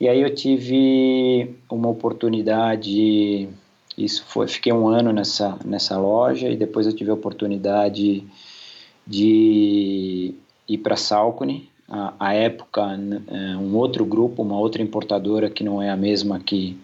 e 0.00 0.08
aí 0.08 0.20
eu 0.20 0.34
tive 0.34 1.54
uma 1.70 1.88
oportunidade, 1.88 3.48
isso 3.96 4.24
foi, 4.26 4.48
fiquei 4.48 4.72
um 4.72 4.88
ano 4.88 5.12
nessa, 5.12 5.56
nessa 5.64 5.96
loja 5.96 6.48
e 6.48 6.56
depois 6.56 6.88
eu 6.88 6.92
tive 6.92 7.12
a 7.12 7.14
oportunidade 7.14 8.26
de 9.06 10.34
ir 10.66 10.78
para 10.78 10.96
Salcone, 10.96 11.70
a, 11.88 12.14
a, 12.18 12.34
época 12.34 12.98
é, 13.28 13.56
um 13.56 13.76
outro 13.76 14.04
grupo, 14.04 14.42
uma 14.42 14.58
outra 14.58 14.82
importadora 14.82 15.48
que 15.48 15.62
não 15.62 15.80
é 15.80 15.88
a 15.88 15.96
mesma 15.96 16.40
que, 16.40 16.76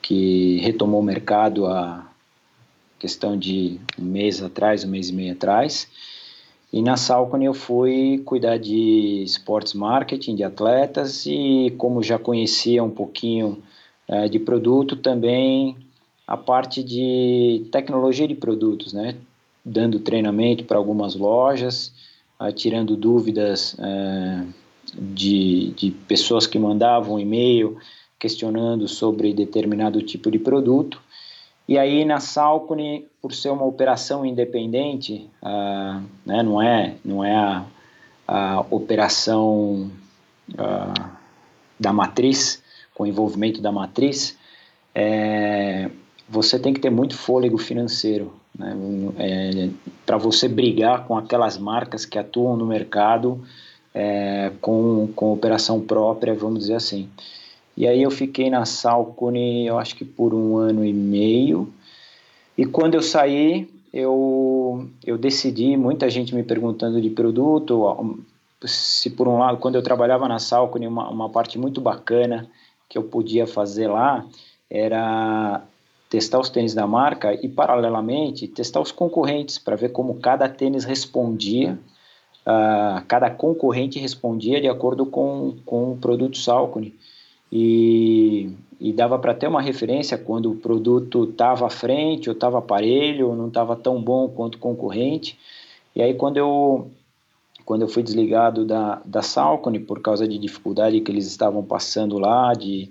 que 0.00 0.60
retomou 0.60 1.00
o 1.00 1.04
mercado 1.04 1.66
a 1.66 2.06
questão 3.00 3.36
de 3.36 3.80
um 3.98 4.04
mês 4.04 4.40
atrás, 4.40 4.84
um 4.84 4.88
mês 4.88 5.08
e 5.08 5.12
meio 5.12 5.32
atrás, 5.32 5.88
e 6.72 6.80
na 6.80 6.96
Salcone 6.96 7.44
eu 7.44 7.52
fui 7.52 8.22
cuidar 8.24 8.56
de 8.56 9.22
esportes 9.22 9.74
marketing, 9.74 10.34
de 10.34 10.42
atletas 10.42 11.26
e 11.26 11.74
como 11.76 12.02
já 12.02 12.18
conhecia 12.18 12.82
um 12.82 12.90
pouquinho 12.90 13.62
é, 14.08 14.28
de 14.28 14.38
produto, 14.38 14.96
também 14.96 15.76
a 16.26 16.36
parte 16.36 16.82
de 16.82 17.66
tecnologia 17.70 18.26
de 18.26 18.34
produtos, 18.34 18.92
né? 18.92 19.16
Dando 19.64 20.00
treinamento 20.00 20.64
para 20.64 20.78
algumas 20.78 21.14
lojas, 21.14 21.92
é, 22.40 22.50
tirando 22.52 22.96
dúvidas 22.96 23.76
é, 23.78 24.44
de, 24.94 25.72
de 25.72 25.90
pessoas 25.90 26.46
que 26.46 26.58
mandavam 26.58 27.20
e-mail 27.20 27.76
questionando 28.18 28.88
sobre 28.88 29.34
determinado 29.34 30.00
tipo 30.00 30.30
de 30.30 30.38
produto 30.38 31.00
e 31.68 31.78
aí 31.78 32.04
na 32.04 32.20
Salcone, 32.20 33.06
por 33.22 33.32
ser 33.32 33.50
uma 33.50 33.64
operação 33.64 34.26
independente, 34.26 35.30
uh, 35.40 36.02
né, 36.26 36.42
não 36.42 36.60
é, 36.60 36.96
não 37.04 37.24
é 37.24 37.36
a, 37.36 37.64
a 38.26 38.60
operação 38.68 39.88
uh, 40.50 41.10
da 41.78 41.92
matriz, 41.92 42.60
com 42.94 43.06
envolvimento 43.06 43.62
da 43.62 43.70
matriz, 43.70 44.36
é, 44.94 45.88
você 46.28 46.58
tem 46.58 46.74
que 46.74 46.80
ter 46.80 46.90
muito 46.90 47.16
fôlego 47.16 47.56
financeiro 47.58 48.32
né, 48.58 48.74
é, 49.18 49.68
para 50.04 50.16
você 50.16 50.48
brigar 50.48 51.06
com 51.06 51.16
aquelas 51.16 51.56
marcas 51.56 52.04
que 52.04 52.18
atuam 52.18 52.56
no 52.56 52.66
mercado 52.66 53.42
é, 53.94 54.52
com, 54.60 55.08
com 55.14 55.32
operação 55.32 55.80
própria, 55.80 56.34
vamos 56.34 56.60
dizer 56.60 56.74
assim. 56.74 57.08
E 57.76 57.86
aí 57.86 58.02
eu 58.02 58.10
fiquei 58.10 58.50
na 58.50 58.64
Salcone, 58.66 59.66
eu 59.66 59.78
acho 59.78 59.96
que 59.96 60.04
por 60.04 60.34
um 60.34 60.56
ano 60.56 60.84
e 60.84 60.92
meio. 60.92 61.72
E 62.62 62.64
quando 62.64 62.94
eu 62.94 63.02
saí, 63.02 63.68
eu, 63.92 64.88
eu 65.04 65.18
decidi, 65.18 65.76
muita 65.76 66.08
gente 66.08 66.32
me 66.32 66.44
perguntando 66.44 67.02
de 67.02 67.10
produto, 67.10 68.24
se 68.64 69.10
por 69.10 69.26
um 69.26 69.38
lado, 69.38 69.58
quando 69.58 69.74
eu 69.74 69.82
trabalhava 69.82 70.28
na 70.28 70.38
Salcone, 70.38 70.86
uma, 70.86 71.10
uma 71.10 71.28
parte 71.28 71.58
muito 71.58 71.80
bacana 71.80 72.48
que 72.88 72.96
eu 72.96 73.02
podia 73.02 73.48
fazer 73.48 73.88
lá 73.88 74.24
era 74.70 75.60
testar 76.08 76.38
os 76.38 76.50
tênis 76.50 76.72
da 76.72 76.86
marca 76.86 77.34
e, 77.34 77.48
paralelamente, 77.48 78.46
testar 78.46 78.80
os 78.80 78.92
concorrentes 78.92 79.58
para 79.58 79.74
ver 79.74 79.88
como 79.88 80.20
cada 80.20 80.48
tênis 80.48 80.84
respondia, 80.84 81.76
uh, 82.46 83.04
cada 83.08 83.28
concorrente 83.28 83.98
respondia 83.98 84.60
de 84.60 84.68
acordo 84.68 85.04
com, 85.04 85.56
com 85.66 85.94
o 85.94 85.96
produto 85.96 86.38
Salcone 86.38 86.94
e, 87.52 88.50
e 88.80 88.92
dava 88.94 89.18
para 89.18 89.34
ter 89.34 89.46
uma 89.46 89.60
referência 89.60 90.16
quando 90.16 90.50
o 90.50 90.56
produto 90.56 91.24
estava 91.24 91.66
à 91.66 91.70
frente, 91.70 92.30
ou 92.30 92.34
estava 92.34 92.58
aparelho, 92.58 93.28
ou 93.28 93.36
não 93.36 93.48
estava 93.48 93.76
tão 93.76 94.00
bom 94.00 94.26
quanto 94.28 94.54
o 94.54 94.58
concorrente. 94.58 95.38
E 95.94 96.00
aí 96.00 96.14
quando 96.14 96.38
eu 96.38 96.90
quando 97.64 97.82
eu 97.82 97.88
fui 97.88 98.02
desligado 98.02 98.64
da, 98.64 99.00
da 99.04 99.22
Salcone 99.22 99.78
por 99.78 100.00
causa 100.00 100.26
de 100.26 100.36
dificuldade 100.36 101.00
que 101.00 101.12
eles 101.12 101.26
estavam 101.26 101.62
passando 101.62 102.18
lá 102.18 102.54
de 102.54 102.90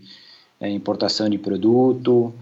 é, 0.61 0.69
importação 0.69 1.29
de 1.29 1.37
produto 1.37 2.33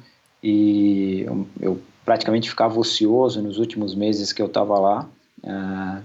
e 0.43 1.21
eu, 1.25 1.47
eu, 1.59 1.81
praticamente 2.05 2.47
ficava 2.47 2.79
ocioso 2.79 3.41
nos 3.41 3.57
últimos 3.57 3.95
meses 3.95 4.31
que 4.31 4.41
eu 4.41 4.45
estava 4.45 4.77
lá. 4.77 5.09
Uh, 5.43 6.03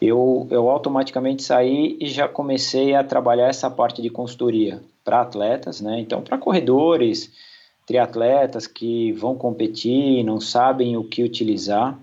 eu, 0.00 0.46
eu 0.50 0.70
automaticamente 0.70 1.42
saí 1.42 1.96
e 2.00 2.06
já 2.06 2.28
comecei 2.28 2.94
a 2.94 3.02
trabalhar 3.02 3.48
essa 3.48 3.68
parte 3.68 4.00
de 4.00 4.08
consultoria 4.08 4.80
para 5.06 5.20
atletas, 5.20 5.80
né? 5.80 6.00
Então, 6.00 6.20
para 6.20 6.36
corredores, 6.36 7.30
triatletas 7.86 8.66
que 8.66 9.12
vão 9.12 9.36
competir, 9.36 10.24
não 10.24 10.40
sabem 10.40 10.96
o 10.96 11.04
que 11.04 11.22
utilizar, 11.22 11.96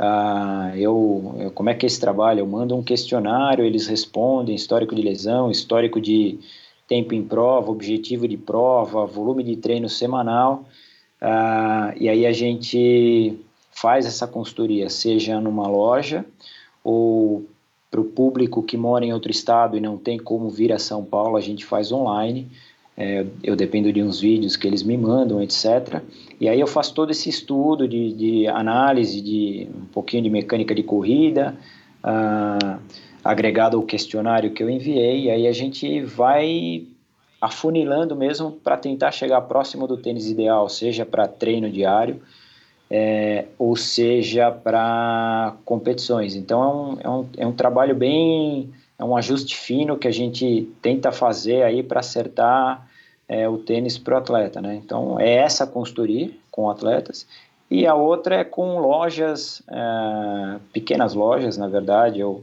uh, 0.00 0.76
eu, 0.76 1.36
eu, 1.38 1.50
como 1.52 1.70
é 1.70 1.74
que 1.74 1.86
é 1.86 1.88
esse 1.88 2.00
trabalho? 2.00 2.40
Eu 2.40 2.46
mando 2.48 2.76
um 2.76 2.82
questionário, 2.82 3.64
eles 3.64 3.86
respondem 3.86 4.56
histórico 4.56 4.96
de 4.96 5.00
lesão, 5.00 5.48
histórico 5.48 6.00
de 6.00 6.40
tempo 6.88 7.14
em 7.14 7.22
prova, 7.22 7.70
objetivo 7.70 8.26
de 8.26 8.36
prova, 8.36 9.06
volume 9.06 9.44
de 9.44 9.54
treino 9.54 9.88
semanal, 9.88 10.64
uh, 11.22 11.96
e 11.96 12.08
aí 12.08 12.26
a 12.26 12.32
gente 12.32 13.38
faz 13.70 14.06
essa 14.06 14.26
consultoria, 14.26 14.90
seja 14.90 15.40
numa 15.40 15.68
loja 15.68 16.24
ou 16.82 17.46
para 17.90 18.00
o 18.00 18.04
público 18.04 18.62
que 18.62 18.76
mora 18.76 19.04
em 19.04 19.12
outro 19.12 19.30
estado 19.30 19.76
e 19.76 19.80
não 19.80 19.98
tem 19.98 20.18
como 20.18 20.48
vir 20.48 20.72
a 20.72 20.78
São 20.78 21.04
Paulo, 21.04 21.36
a 21.36 21.40
gente 21.40 21.64
faz 21.64 21.90
online. 21.90 22.46
É, 22.96 23.24
eu 23.42 23.56
dependo 23.56 23.92
de 23.92 24.02
uns 24.02 24.20
vídeos 24.20 24.56
que 24.56 24.66
eles 24.66 24.82
me 24.82 24.96
mandam, 24.96 25.42
etc. 25.42 26.02
E 26.38 26.48
aí 26.48 26.60
eu 26.60 26.66
faço 26.66 26.94
todo 26.94 27.10
esse 27.10 27.28
estudo 27.28 27.88
de, 27.88 28.12
de 28.12 28.46
análise, 28.46 29.20
de 29.20 29.68
um 29.74 29.86
pouquinho 29.86 30.22
de 30.22 30.30
mecânica 30.30 30.74
de 30.74 30.82
corrida, 30.82 31.56
uh, 32.04 32.78
agregado 33.24 33.76
ao 33.76 33.82
questionário 33.82 34.52
que 34.52 34.62
eu 34.62 34.68
enviei, 34.68 35.24
e 35.24 35.30
aí 35.30 35.46
a 35.46 35.52
gente 35.52 36.02
vai 36.02 36.84
afunilando 37.40 38.14
mesmo 38.14 38.52
para 38.52 38.76
tentar 38.76 39.12
chegar 39.12 39.40
próximo 39.42 39.86
do 39.86 39.96
tênis 39.96 40.28
ideal, 40.28 40.68
seja 40.68 41.06
para 41.06 41.26
treino 41.26 41.70
diário, 41.70 42.20
é, 42.90 43.46
ou 43.58 43.76
seja 43.76 44.50
para 44.50 45.56
competições. 45.64 46.34
Então 46.34 46.98
é 47.00 47.08
um, 47.08 47.12
é, 47.12 47.20
um, 47.20 47.28
é 47.38 47.46
um 47.46 47.52
trabalho 47.52 47.94
bem, 47.94 48.70
é 48.98 49.04
um 49.04 49.16
ajuste 49.16 49.56
fino 49.56 49.96
que 49.96 50.08
a 50.08 50.12
gente 50.12 50.68
tenta 50.82 51.12
fazer 51.12 51.62
aí 51.62 51.82
para 51.82 52.00
acertar 52.00 52.88
é, 53.28 53.48
o 53.48 53.58
tênis 53.58 53.96
para 53.96 54.14
o 54.14 54.18
atleta, 54.18 54.60
né? 54.60 54.74
Então 54.74 55.20
é 55.20 55.34
essa 55.34 55.66
consultoria 55.66 56.30
com 56.50 56.68
atletas 56.68 57.26
e 57.70 57.86
a 57.86 57.94
outra 57.94 58.36
é 58.36 58.44
com 58.44 58.78
lojas, 58.78 59.62
é, 59.70 60.58
pequenas 60.72 61.14
lojas, 61.14 61.56
na 61.56 61.68
verdade, 61.68 62.18
eu, 62.18 62.42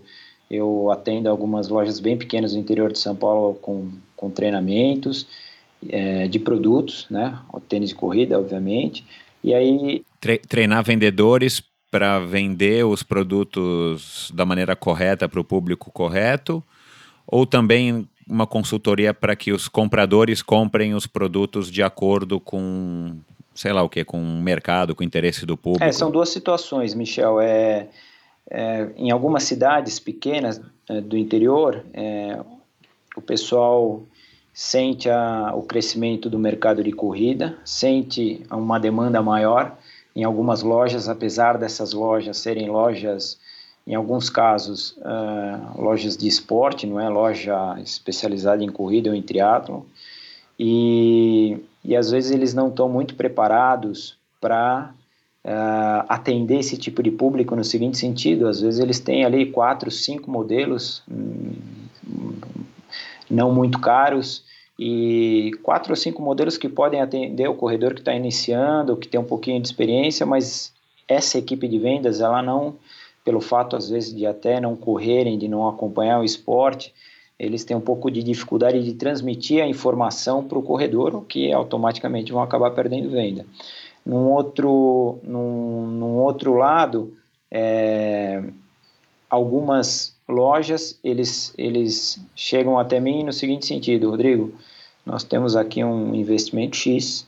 eu 0.49 0.89
atendo 0.89 1.29
algumas 1.29 1.67
lojas 1.67 1.99
bem 1.99 2.17
pequenas 2.17 2.53
no 2.53 2.59
interior 2.59 2.93
de 2.93 2.99
São 2.99 3.13
Paulo 3.13 3.55
com, 3.55 3.89
com 4.15 4.29
treinamentos 4.29 5.27
é, 5.89 6.29
de 6.29 6.39
produtos, 6.39 7.05
né? 7.09 7.37
O 7.51 7.59
tênis 7.59 7.89
de 7.89 7.95
corrida, 7.95 8.39
obviamente, 8.39 9.05
e 9.43 9.53
aí 9.53 10.05
treinar 10.19 10.83
vendedores 10.83 11.61
para 11.89 12.19
vender 12.19 12.85
os 12.85 13.01
produtos 13.01 14.31
da 14.33 14.45
maneira 14.45 14.75
correta 14.75 15.27
para 15.27 15.39
o 15.39 15.43
público 15.43 15.91
correto, 15.91 16.63
ou 17.25 17.45
também 17.45 18.07
uma 18.29 18.45
consultoria 18.45 19.13
para 19.13 19.35
que 19.35 19.51
os 19.53 19.67
compradores 19.67 20.41
comprem 20.41 20.93
os 20.93 21.07
produtos 21.07 21.71
de 21.71 21.81
acordo 21.81 22.39
com, 22.39 23.15
sei 23.55 23.71
lá 23.71 23.81
o 23.83 23.89
que, 23.89 24.03
com 24.03 24.21
o 24.21 24.41
mercado, 24.41 24.93
com 24.93 25.01
o 25.01 25.05
interesse 25.05 25.45
do 25.45 25.55
público? 25.55 25.85
É, 25.85 25.91
são 25.91 26.11
duas 26.11 26.29
situações, 26.29 26.93
Michel. 26.93 27.39
É, 27.39 27.87
é 28.49 28.89
em 28.97 29.11
algumas 29.11 29.43
cidades 29.43 29.97
pequenas 29.97 30.61
é, 30.89 30.99
do 30.99 31.17
interior, 31.17 31.85
é, 31.93 32.37
o 33.15 33.21
pessoal 33.21 34.03
sente 34.53 35.09
a, 35.09 35.53
o 35.55 35.63
crescimento 35.63 36.29
do 36.29 36.37
mercado 36.37 36.83
de 36.83 36.91
corrida, 36.91 37.57
sente 37.63 38.43
uma 38.51 38.79
demanda 38.79 39.21
maior 39.21 39.77
em 40.17 40.23
algumas 40.23 40.63
lojas, 40.63 41.07
apesar 41.07 41.59
dessas 41.59 41.93
lojas 41.93 42.37
serem 42.37 42.71
lojas, 42.71 43.37
em 43.85 43.93
alguns 43.93 44.31
casos, 44.31 44.97
uh, 44.97 45.79
lojas 45.79 46.17
de 46.17 46.27
esporte, 46.27 46.87
não 46.87 46.99
é? 46.99 47.07
Loja 47.07 47.79
especializada 47.83 48.63
em 48.63 48.67
corrida 48.67 49.11
ou 49.11 49.15
em 49.15 49.21
triatlo, 49.21 49.85
e, 50.57 51.59
e 51.85 51.95
às 51.95 52.09
vezes 52.09 52.31
eles 52.31 52.51
não 52.55 52.69
estão 52.69 52.89
muito 52.89 53.13
preparados 53.13 54.17
para 54.41 54.91
uh, 55.45 56.05
atender 56.09 56.61
esse 56.61 56.77
tipo 56.77 57.03
de 57.03 57.11
público 57.11 57.55
no 57.55 57.63
seguinte 57.63 57.99
sentido, 57.99 58.47
às 58.47 58.59
vezes 58.59 58.79
eles 58.79 58.99
têm 58.99 59.23
ali 59.23 59.51
quatro, 59.51 59.91
cinco 59.91 60.31
modelos, 60.31 61.03
hum, 61.07 61.53
não 63.29 63.53
muito 63.53 63.79
caros, 63.79 64.43
e 64.79 65.51
quatro 65.63 65.91
ou 65.91 65.95
cinco 65.95 66.21
modelos 66.21 66.57
que 66.57 66.69
podem 66.69 67.01
atender 67.01 67.49
o 67.49 67.55
corredor 67.55 67.93
que 67.93 68.01
está 68.01 68.13
iniciando, 68.13 68.95
que 68.95 69.07
tem 69.07 69.19
um 69.19 69.25
pouquinho 69.25 69.59
de 69.59 69.67
experiência, 69.67 70.25
mas 70.25 70.71
essa 71.07 71.37
equipe 71.37 71.67
de 71.67 71.79
vendas, 71.79 72.21
ela 72.21 72.43
não, 72.43 72.75
pelo 73.25 73.41
fato 73.41 73.75
às 73.75 73.89
vezes 73.89 74.13
de 74.13 74.25
até 74.25 74.59
não 74.59 74.75
correrem, 74.75 75.37
de 75.37 75.47
não 75.47 75.67
acompanhar 75.67 76.19
o 76.19 76.23
esporte, 76.23 76.93
eles 77.39 77.63
têm 77.63 77.77
um 77.77 77.81
pouco 77.81 78.09
de 78.09 78.23
dificuldade 78.23 78.83
de 78.83 78.93
transmitir 78.93 79.63
a 79.63 79.67
informação 79.67 80.43
para 80.43 80.57
o 80.57 80.63
corredor, 80.63 81.15
o 81.15 81.21
que 81.21 81.51
automaticamente 81.51 82.31
vão 82.31 82.41
acabar 82.41 82.71
perdendo 82.71 83.09
venda. 83.09 83.45
Num 84.05 84.31
outro, 84.31 85.19
num, 85.23 85.87
num 85.87 86.15
outro 86.17 86.55
lado, 86.55 87.13
é, 87.51 88.43
algumas 89.29 90.15
lojas, 90.27 90.99
eles, 91.03 91.53
eles 91.57 92.19
chegam 92.35 92.77
até 92.77 92.99
mim 92.99 93.23
no 93.23 93.33
seguinte 93.33 93.65
sentido, 93.65 94.09
Rodrigo, 94.09 94.53
nós 95.07 95.23
temos 95.23 95.55
aqui 95.55 95.83
um 95.83 96.13
investimento 96.13 96.75
X 96.75 97.25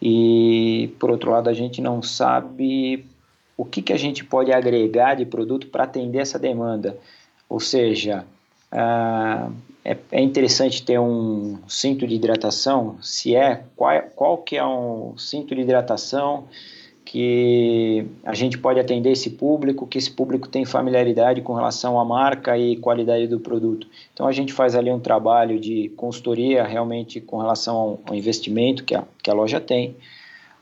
e, 0.00 0.90
por 0.98 1.10
outro 1.10 1.30
lado, 1.30 1.50
a 1.50 1.52
gente 1.52 1.82
não 1.82 2.02
sabe 2.02 3.04
o 3.58 3.64
que, 3.64 3.82
que 3.82 3.92
a 3.92 3.98
gente 3.98 4.24
pode 4.24 4.50
agregar 4.50 5.16
de 5.16 5.26
produto 5.26 5.66
para 5.66 5.84
atender 5.84 6.20
essa 6.20 6.38
demanda. 6.38 6.96
Ou 7.46 7.60
seja, 7.60 8.24
ah, 8.72 9.50
é, 9.84 9.98
é, 10.10 10.22
interessante 10.22 10.82
ter 10.82 10.98
um 10.98 11.58
cinto 11.68 12.06
de 12.06 12.14
hidratação, 12.14 12.96
se 13.02 13.36
é, 13.36 13.64
qual, 13.76 14.02
qual 14.16 14.38
que 14.38 14.56
é 14.56 14.64
um 14.64 15.12
cinto 15.18 15.54
de 15.54 15.60
hidratação 15.60 16.44
que 17.04 18.06
a 18.24 18.34
gente 18.34 18.58
pode 18.58 18.78
atender 18.78 19.10
esse 19.10 19.30
público, 19.30 19.86
que 19.86 19.98
esse 19.98 20.10
público 20.10 20.48
tem 20.48 20.64
familiaridade 20.64 21.40
com 21.42 21.54
relação 21.54 21.98
à 21.98 22.04
marca 22.04 22.56
e 22.56 22.76
qualidade 22.76 23.26
do 23.26 23.40
produto. 23.40 23.86
Então 24.12 24.26
a 24.26 24.32
gente 24.32 24.52
faz 24.52 24.76
ali 24.76 24.90
um 24.90 25.00
trabalho 25.00 25.58
de 25.58 25.88
consultoria 25.96 26.64
realmente 26.64 27.20
com 27.20 27.38
relação 27.38 27.98
ao, 28.06 28.14
investimento 28.14 28.84
que 28.84 28.94
a, 28.94 29.04
que 29.22 29.30
a 29.30 29.34
loja 29.34 29.60
tem. 29.60 29.96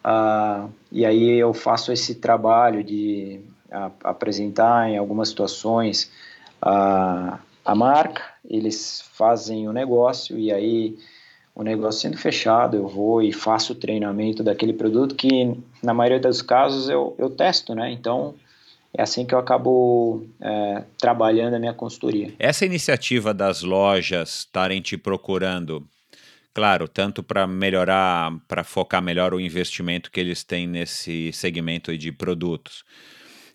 Uh, 0.04 0.70
e 0.90 1.04
aí 1.04 1.38
eu 1.38 1.52
faço 1.52 1.92
esse 1.92 2.14
trabalho 2.14 2.82
de 2.82 3.40
a, 3.70 3.90
apresentar 4.04 4.88
em 4.88 4.96
algumas 4.96 5.28
situações 5.28 6.10
a, 6.62 7.40
a 7.64 7.74
marca, 7.74 8.22
eles 8.48 9.04
fazem 9.12 9.68
o 9.68 9.72
negócio 9.72 10.38
e 10.38 10.50
aí 10.50 10.96
o 11.58 11.64
negócio 11.64 12.02
sendo 12.02 12.16
fechado, 12.16 12.76
eu 12.76 12.86
vou 12.86 13.20
e 13.20 13.32
faço 13.32 13.72
o 13.72 13.76
treinamento 13.76 14.44
daquele 14.44 14.72
produto 14.72 15.16
que, 15.16 15.56
na 15.82 15.92
maioria 15.92 16.20
dos 16.20 16.40
casos, 16.40 16.88
eu, 16.88 17.16
eu 17.18 17.28
testo, 17.28 17.74
né? 17.74 17.90
Então, 17.90 18.36
é 18.96 19.02
assim 19.02 19.26
que 19.26 19.34
eu 19.34 19.40
acabo 19.40 20.24
é, 20.40 20.84
trabalhando 20.96 21.54
a 21.54 21.58
minha 21.58 21.74
consultoria. 21.74 22.32
Essa 22.38 22.64
iniciativa 22.64 23.34
das 23.34 23.64
lojas 23.64 24.38
estarem 24.46 24.80
te 24.80 24.96
procurando, 24.96 25.84
claro, 26.54 26.86
tanto 26.86 27.24
para 27.24 27.44
melhorar, 27.44 28.32
para 28.46 28.62
focar 28.62 29.02
melhor 29.02 29.34
o 29.34 29.40
investimento 29.40 30.12
que 30.12 30.20
eles 30.20 30.44
têm 30.44 30.64
nesse 30.64 31.32
segmento 31.32 31.98
de 31.98 32.12
produtos, 32.12 32.84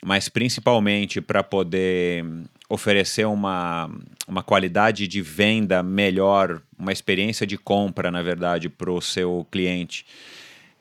mas 0.04 0.28
principalmente 0.28 1.22
para 1.22 1.42
poder 1.42 2.26
oferecer 2.74 3.26
uma, 3.26 3.88
uma 4.28 4.42
qualidade 4.42 5.08
de 5.08 5.22
venda 5.22 5.84
melhor, 5.84 6.60
uma 6.78 6.92
experiência 6.92 7.46
de 7.46 7.56
compra, 7.56 8.10
na 8.10 8.24
verdade, 8.24 8.68
para 8.68 8.92
o 8.92 9.00
seu 9.00 9.46
cliente 9.52 10.06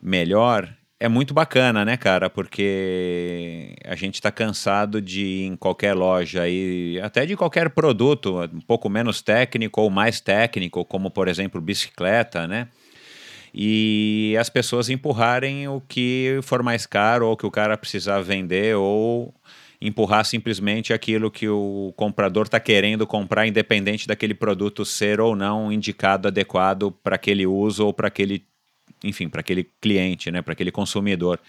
melhor, 0.01 0.75
é 0.99 1.09
muito 1.09 1.35
bacana, 1.35 1.85
né, 1.85 1.97
cara? 1.97 2.31
Porque 2.31 3.75
a 3.85 3.95
gente 3.95 4.15
está 4.15 4.31
cansado 4.31 5.03
de 5.03 5.23
ir 5.23 5.47
em 5.47 5.57
qualquer 5.57 5.95
loja 5.95 6.49
e 6.49 6.99
até 7.03 7.27
de 7.27 7.37
qualquer 7.37 7.71
produto, 7.71 8.39
um 8.55 8.61
pouco 8.61 8.89
menos 8.89 9.21
técnico 9.21 9.83
ou 9.83 9.91
mais 9.91 10.21
técnico, 10.21 10.85
como 10.85 11.11
por 11.11 11.29
exemplo 11.29 11.61
bicicleta, 11.61 12.47
né? 12.47 12.69
E 13.55 14.35
as 14.41 14.49
pessoas 14.49 14.89
empurrarem 14.89 15.69
o 15.69 15.83
que 15.87 16.39
for 16.43 16.63
mais 16.63 16.87
caro 16.87 17.29
ou 17.29 17.37
que 17.37 17.45
o 17.45 17.51
cara 17.51 17.77
precisar 17.77 18.23
vender 18.23 18.77
ou 18.77 19.35
empurrar 19.83 20.25
simplesmente 20.25 20.93
aquilo 20.93 21.31
que 21.31 21.49
o 21.49 21.93
comprador 21.97 22.45
está 22.45 22.61
querendo 22.61 23.07
comprar, 23.07 23.47
independente 23.47 24.07
daquele 24.07 24.33
produto 24.33 24.85
ser 24.85 25.21
ou 25.21 25.35
não 25.35 25.73
indicado 25.73 26.29
adequado 26.29 26.93
para 27.03 27.17
aquele 27.17 27.47
uso 27.47 27.87
ou 27.87 27.93
para 27.93 28.07
aquele, 28.07 28.45
enfim, 29.03 29.29
para 29.29 29.41
aquele 29.41 29.69
cliente, 29.81 30.31
né, 30.31 30.41
para 30.41 30.53
aquele 30.53 30.71
consumidor. 30.71 31.41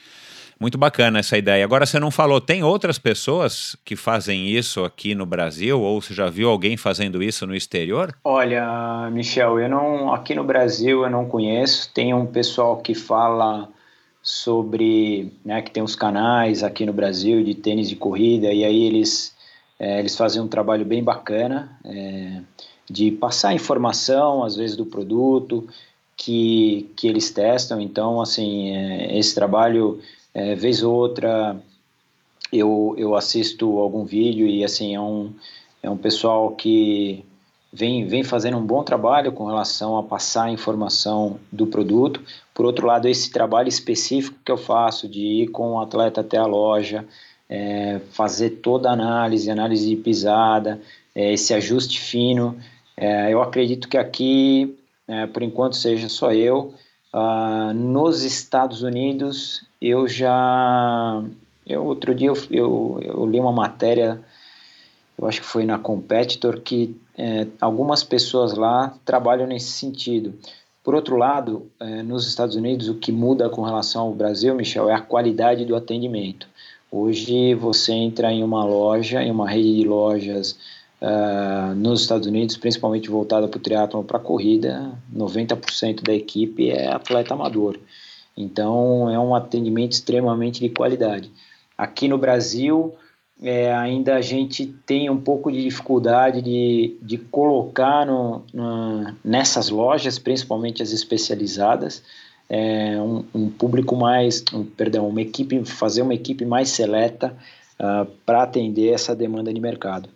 Muito 0.59 0.77
bacana 0.77 1.19
essa 1.19 1.37
ideia. 1.37 1.63
Agora 1.63 1.85
você 1.85 1.99
não 1.99 2.09
falou, 2.09 2.39
tem 2.39 2.63
outras 2.63 2.97
pessoas 2.97 3.75
que 3.83 3.95
fazem 3.95 4.47
isso 4.47 4.83
aqui 4.83 5.13
no 5.13 5.25
Brasil 5.25 5.79
ou 5.81 6.01
você 6.01 6.13
já 6.13 6.29
viu 6.29 6.49
alguém 6.49 6.77
fazendo 6.77 7.21
isso 7.21 7.45
no 7.45 7.55
exterior? 7.55 8.15
Olha, 8.23 9.09
Michel, 9.11 9.59
eu 9.59 9.67
não 9.67 10.13
aqui 10.13 10.33
no 10.33 10.43
Brasil 10.43 11.03
eu 11.03 11.09
não 11.09 11.25
conheço. 11.25 11.91
Tem 11.93 12.13
um 12.13 12.25
pessoal 12.25 12.77
que 12.77 12.95
fala 12.95 13.67
sobre, 14.23 15.33
né, 15.43 15.61
que 15.61 15.69
tem 15.69 15.83
uns 15.83 15.97
canais 15.97 16.63
aqui 16.63 16.85
no 16.85 16.93
Brasil 16.93 17.43
de 17.43 17.53
tênis 17.53 17.89
de 17.89 17.97
corrida 17.97 18.53
e 18.53 18.63
aí 18.63 18.83
eles 18.83 19.35
é, 19.77 19.99
eles 19.99 20.15
fazem 20.15 20.41
um 20.41 20.47
trabalho 20.47 20.85
bem 20.85 21.03
bacana 21.03 21.77
é, 21.83 22.41
de 22.89 23.11
passar 23.11 23.53
informação 23.53 24.41
às 24.41 24.55
vezes 24.55 24.77
do 24.77 24.85
produto 24.85 25.67
que, 26.15 26.89
que 26.95 27.05
eles 27.05 27.31
testam. 27.31 27.81
Então 27.81 28.21
assim 28.21 28.71
é, 28.71 29.17
esse 29.17 29.35
trabalho 29.35 29.99
é, 30.33 30.55
vez 30.55 30.81
ou 30.81 30.95
outra 30.95 31.61
eu, 32.51 32.95
eu 32.97 33.15
assisto 33.15 33.77
algum 33.79 34.05
vídeo 34.05 34.47
e 34.47 34.63
assim 34.63 34.95
é 34.95 35.01
um, 35.01 35.33
é 35.81 35.89
um 35.89 35.97
pessoal 35.97 36.51
que 36.51 37.25
vem, 37.73 38.05
vem 38.05 38.23
fazendo 38.23 38.57
um 38.57 38.65
bom 38.65 38.83
trabalho 38.83 39.31
com 39.31 39.45
relação 39.45 39.97
a 39.97 40.03
passar 40.03 40.43
a 40.43 40.51
informação 40.51 41.39
do 41.51 41.65
produto. 41.65 42.21
Por 42.53 42.65
outro 42.65 42.85
lado, 42.85 43.07
esse 43.07 43.31
trabalho 43.31 43.67
específico 43.67 44.37
que 44.45 44.51
eu 44.51 44.57
faço 44.57 45.07
de 45.07 45.19
ir 45.19 45.47
com 45.47 45.71
o 45.71 45.81
atleta 45.81 46.21
até 46.21 46.37
a 46.37 46.45
loja, 46.45 47.03
é, 47.49 47.99
fazer 48.11 48.51
toda 48.61 48.89
a 48.89 48.93
análise, 48.93 49.49
análise 49.49 49.89
de 49.89 49.95
pisada, 49.95 50.79
é, 51.15 51.33
esse 51.33 51.53
ajuste 51.53 51.99
fino, 51.99 52.57
é, 52.95 53.33
eu 53.33 53.41
acredito 53.41 53.89
que 53.89 53.97
aqui, 53.97 54.77
é, 55.07 55.25
por 55.25 55.41
enquanto, 55.41 55.75
seja 55.75 56.07
só 56.07 56.31
eu. 56.31 56.73
Uh, 57.13 57.71
nos 57.75 58.23
Estados 58.23 58.81
Unidos, 58.81 59.63
eu 59.79 60.07
já. 60.07 61.23
Eu, 61.65 61.85
outro 61.85 62.15
dia 62.15 62.29
eu, 62.29 62.37
eu, 62.49 62.99
eu 63.03 63.25
li 63.27 63.39
uma 63.39 63.51
matéria 63.51 64.19
eu 65.17 65.27
acho 65.27 65.41
que 65.41 65.47
foi 65.47 65.65
na 65.65 65.77
Competitor, 65.77 66.61
que 66.61 66.95
é, 67.17 67.47
algumas 67.61 68.03
pessoas 68.03 68.53
lá 68.53 68.93
trabalham 69.05 69.47
nesse 69.47 69.71
sentido. 69.71 70.33
Por 70.83 70.95
outro 70.95 71.15
lado, 71.15 71.67
é, 71.79 72.03
nos 72.03 72.27
Estados 72.27 72.55
Unidos, 72.55 72.89
o 72.89 72.95
que 72.95 73.11
muda 73.11 73.49
com 73.49 73.61
relação 73.61 74.03
ao 74.03 74.13
Brasil, 74.13 74.53
Michel, 74.53 74.89
é 74.89 74.93
a 74.93 75.01
qualidade 75.01 75.65
do 75.65 75.75
atendimento. 75.75 76.47
Hoje 76.91 77.55
você 77.55 77.91
entra 77.91 78.31
em 78.31 78.43
uma 78.43 78.63
loja, 78.63 79.23
em 79.23 79.31
uma 79.31 79.49
rede 79.49 79.77
de 79.77 79.87
lojas 79.87 80.57
uh, 81.01 81.73
nos 81.75 82.01
Estados 82.01 82.27
Unidos, 82.27 82.55
principalmente 82.55 83.09
voltada 83.09 83.47
para 83.47 83.57
o 83.57 83.61
triatlon 83.61 84.03
para 84.03 84.19
corrida, 84.19 84.91
90% 85.11 86.03
da 86.03 86.13
equipe 86.13 86.69
é 86.69 86.93
atleta 86.93 87.33
amador. 87.33 87.79
Então 88.37 89.09
é 89.09 89.17
um 89.17 89.33
atendimento 89.33 89.93
extremamente 89.93 90.59
de 90.59 90.69
qualidade. 90.69 91.31
Aqui 91.75 92.07
no 92.07 92.19
Brasil, 92.19 92.93
é, 93.43 93.73
ainda 93.73 94.15
a 94.15 94.21
gente 94.21 94.65
tem 94.85 95.09
um 95.09 95.19
pouco 95.19 95.51
de 95.51 95.61
dificuldade 95.61 96.41
de, 96.41 96.95
de 97.01 97.17
colocar 97.17 98.05
no, 98.05 98.41
no, 98.53 99.13
nessas 99.23 99.69
lojas, 99.69 100.17
principalmente 100.17 100.81
as 100.81 100.91
especializadas, 100.91 102.01
é, 102.49 102.97
um, 103.01 103.25
um, 103.33 103.49
público 103.49 103.97
mais, 103.97 104.43
um, 104.53 104.63
perdão, 104.63 105.09
uma 105.09 105.21
equipe, 105.21 105.63
fazer 105.65 106.01
uma 106.01 106.13
equipe 106.13 106.45
mais 106.45 106.69
seleta 106.69 107.35
uh, 107.79 108.05
para 108.25 108.43
atender 108.43 108.93
essa 108.93 109.13
demanda 109.13 109.53
de 109.53 109.59
mercado. 109.59 110.07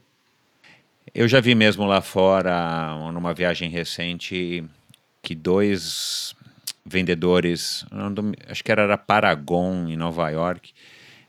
Eu 1.13 1.27
já 1.27 1.41
vi 1.41 1.53
mesmo 1.53 1.85
lá 1.85 1.99
fora, 1.99 3.11
numa 3.11 3.33
viagem 3.33 3.69
recente, 3.69 4.63
que 5.21 5.35
dois 5.35 6.33
vendedores, 6.85 7.85
acho 8.47 8.63
que 8.63 8.71
era 8.71 8.97
Paragon, 8.97 9.87
em 9.87 9.97
Nova 9.97 10.29
York, 10.29 10.71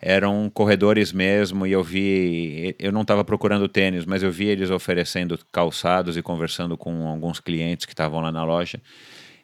eram 0.01 0.51
corredores 0.53 1.13
mesmo 1.13 1.67
e 1.67 1.73
eu 1.73 1.83
vi, 1.83 2.75
eu 2.79 2.93
não 2.93 3.03
estava 3.03 3.25
procurando 3.25 3.69
tênis, 3.69 4.05
mas 4.05 4.23
eu 4.23 4.31
vi 4.31 4.47
eles 4.47 4.71
oferecendo 4.71 5.39
calçados 5.53 6.17
e 6.17 6.23
conversando 6.23 6.77
com 6.77 7.09
alguns 7.09 7.41
clientes 7.41 7.85
que 7.85 7.93
estavam 7.93 8.21
lá 8.21 8.31
na 8.31 8.45
loja 8.45 8.81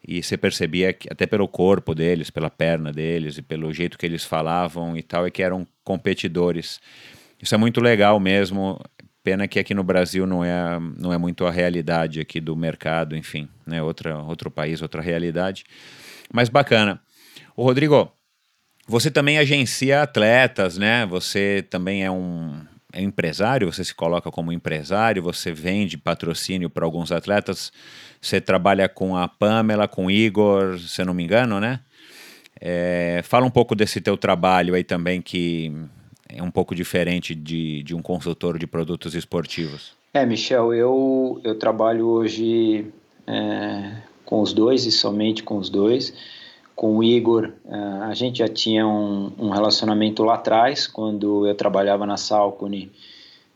e 0.07 0.23
você 0.23 0.37
percebia 0.37 0.93
que 0.93 1.09
até 1.11 1.27
pelo 1.27 1.49
corpo 1.49 1.95
deles, 1.95 2.31
pela 2.31 2.51
perna 2.51 2.93
deles 2.93 3.39
e 3.39 3.43
pelo 3.43 3.73
jeito 3.73 3.97
que 3.97 4.05
eles 4.05 4.23
falavam 4.23 4.97
e 4.97 5.03
tal, 5.03 5.27
é 5.27 5.31
que 5.31 5.43
eram 5.43 5.67
competidores. 5.83 6.79
Isso 7.41 7.55
é 7.55 7.59
muito 7.59 7.81
legal 7.81 8.21
mesmo. 8.21 8.79
Pena 9.23 9.49
que 9.49 9.59
aqui 9.59 9.73
no 9.73 9.83
Brasil 9.83 10.27
não 10.27 10.45
é, 10.45 10.79
não 10.99 11.11
é 11.11 11.17
muito 11.17 11.47
a 11.47 11.51
realidade 11.51 12.21
aqui 12.21 12.39
do 12.39 12.55
mercado, 12.55 13.17
enfim, 13.17 13.49
né? 13.67 13.83
Outra, 13.83 14.19
outro 14.19 14.51
país, 14.51 14.83
outra 14.83 15.01
realidade. 15.01 15.65
Mas 16.31 16.51
bacana. 16.51 17.01
O 17.57 17.63
Rodrigo, 17.63 18.13
você 18.87 19.11
também 19.11 19.39
agencia 19.39 20.03
atletas, 20.03 20.77
né? 20.77 21.07
Você 21.07 21.65
também 21.69 22.05
é 22.05 22.11
um 22.11 22.61
é 22.93 23.03
empresário, 23.03 23.73
você 23.73 23.83
se 23.83 23.93
coloca 23.93 24.31
como 24.31 24.53
empresário, 24.53 25.21
você 25.21 25.53
vende 25.53 25.99
patrocínio 25.99 26.71
para 26.71 26.85
alguns 26.85 27.11
atletas. 27.11 27.73
Você 28.21 28.41
trabalha 28.41 28.89
com 28.89 29.17
a 29.17 29.27
Pamela, 29.27 29.89
com 29.89 30.07
o 30.07 30.11
Igor, 30.11 30.79
se 30.79 31.03
eu 31.03 31.07
não 31.07 31.13
me 31.13 31.25
engano, 31.25 31.59
né? 31.59 31.81
É, 32.61 33.21
fala 33.25 33.45
um 33.45 33.51
pouco 33.51 33.75
desse 33.75 34.01
teu 34.01 34.17
trabalho 34.17 34.75
aí 34.75 34.85
também, 34.85 35.21
que 35.21 35.73
é 36.29 36.41
um 36.41 36.53
pouco 36.53 36.73
diferente 36.73 37.35
de, 37.35 37.83
de 37.83 37.97
um 37.97 38.01
consultor 38.01 38.59
de 38.59 38.67
produtos 38.67 39.15
esportivos. 39.17 39.93
É, 40.15 40.25
Michel, 40.25 40.73
eu, 40.73 41.41
eu 41.43 41.59
trabalho 41.59 42.07
hoje 42.07 42.87
é, 43.27 43.97
com 44.25 44.41
os 44.41 44.53
dois 44.53 44.87
e 44.87 44.93
somente 44.93 45.43
com 45.43 45.57
os 45.59 45.69
dois 45.69 46.15
com 46.75 46.97
o 46.99 47.05
Igor, 47.05 47.53
eh, 47.67 47.99
a 48.03 48.15
gente 48.15 48.39
já 48.39 48.49
tinha 48.49 48.87
um, 48.87 49.31
um, 49.39 49.51
relacionamento 49.51 50.23
lá 50.25 50.35
atrás, 50.35 50.87
quando 50.87 51.47
eu 51.47 51.55
trabalhava 51.55 52.05
na 52.05 52.17
Salcone, 52.17 52.91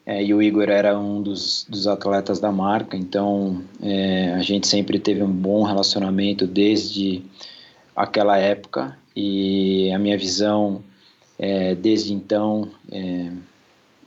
é, 0.07 0.25
e 0.25 0.33
o 0.33 0.41
Igor 0.41 0.69
era 0.71 0.99
um 0.99 1.21
dos, 1.21 1.67
dos 1.69 1.87
atletas 1.87 2.41
da 2.41 2.51
marca, 2.51 2.97
então 2.97 3.63
é, 3.83 4.33
a 4.35 4.41
gente 4.41 4.67
sempre 4.67 4.99
teve 4.99 5.23
um 5.23 5.31
bom 5.31 5.65
relacionamento 5.65 6.47
desde 6.47 7.23
aquela 7.95 8.39
época, 8.39 8.97
e 9.15 9.91
a 9.93 9.99
minha 9.99 10.17
visão 10.17 10.83
é, 11.39 11.75
desde 11.75 12.13
então, 12.15 12.71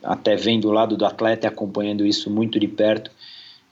até 0.01 0.35
vendo 0.35 0.69
o 0.69 0.71
lado 0.71 0.95
do 0.95 1.05
atleta 1.05 1.45
e 1.45 1.49
acompanhando 1.49 2.05
isso 2.05 2.29
muito 2.29 2.59
de 2.59 2.67
perto, 2.67 3.11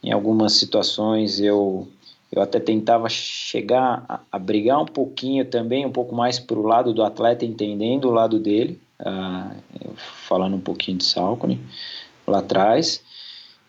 em 0.04 0.12
algumas 0.12 0.54
situações 0.54 1.40
eu 1.40 1.88
eu 2.32 2.42
até 2.42 2.60
tentava 2.60 3.10
chegar 3.10 4.06
a, 4.08 4.20
a 4.32 4.40
brigar 4.40 4.82
um 4.82 4.86
pouquinho 4.86 5.46
também, 5.46 5.86
um 5.86 5.92
pouco 5.92 6.14
mais 6.14 6.40
para 6.40 6.60
o 6.60 6.66
lado 6.66 6.94
do 6.94 7.04
atleta, 7.04 7.44
entendendo 7.44 8.06
o 8.06 8.12
lado 8.12 8.40
dele, 8.40 8.80
uh, 9.00 9.56
falando 9.96 10.56
um 10.56 10.60
pouquinho 10.62 10.98
de 10.98 11.06
Salcone 11.06 11.60
lá 12.28 12.40
atrás. 12.40 13.04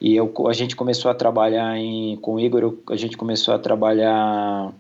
E 0.00 0.14
eu, 0.14 0.32
a 0.46 0.52
gente 0.52 0.76
começou 0.76 1.10
a 1.10 1.14
trabalhar 1.14 1.76
em, 1.76 2.16
com 2.16 2.34
o 2.34 2.40
Igor, 2.40 2.74
a 2.90 2.96
gente 2.96 3.16
começou 3.16 3.54
a 3.54 3.58
trabalhar 3.58 4.72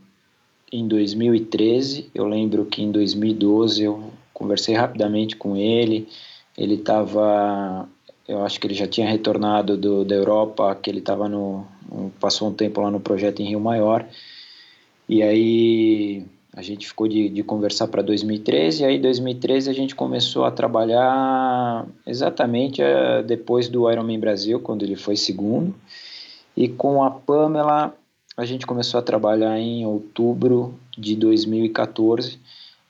em 0.72 0.86
2013. 0.86 2.10
Eu 2.14 2.26
lembro 2.26 2.64
que 2.66 2.82
em 2.82 2.90
2012 2.90 3.82
eu 3.82 4.10
conversei 4.32 4.74
rapidamente 4.74 5.36
com 5.36 5.56
ele. 5.56 6.08
Ele 6.56 6.74
estava, 6.74 7.88
eu 8.28 8.42
acho 8.44 8.60
que 8.60 8.66
ele 8.66 8.74
já 8.74 8.86
tinha 8.86 9.08
retornado 9.08 9.76
do, 9.76 10.04
da 10.04 10.14
Europa, 10.14 10.74
que 10.74 10.90
ele 10.90 11.00
estava 11.00 11.28
no, 11.28 11.66
passou 12.20 12.48
um 12.48 12.52
tempo 12.52 12.80
lá 12.80 12.90
no 12.90 13.00
projeto 13.00 13.40
em 13.40 13.48
Rio 13.48 13.60
Maior, 13.60 14.06
e 15.08 15.22
aí 15.22 16.24
a 16.52 16.62
gente 16.62 16.86
ficou 16.86 17.06
de, 17.06 17.28
de 17.28 17.42
conversar 17.42 17.86
para 17.88 18.02
2013, 18.02 18.82
e 18.82 18.86
aí 18.86 18.98
2013 18.98 19.70
a 19.70 19.72
gente 19.72 19.94
começou 19.94 20.44
a 20.44 20.50
trabalhar 20.50 21.86
exatamente 22.06 22.82
uh, 22.82 23.22
depois 23.24 23.68
do 23.68 23.90
Ironman 23.90 24.18
Brasil, 24.18 24.58
quando 24.60 24.82
ele 24.82 24.96
foi 24.96 25.16
segundo, 25.16 25.74
e 26.56 26.68
com 26.68 27.02
a 27.04 27.10
Pamela 27.10 27.94
a 28.36 28.44
gente 28.44 28.66
começou 28.66 28.98
a 28.98 29.02
trabalhar 29.02 29.58
em 29.58 29.86
outubro 29.86 30.74
de 30.96 31.14
2014, 31.14 32.38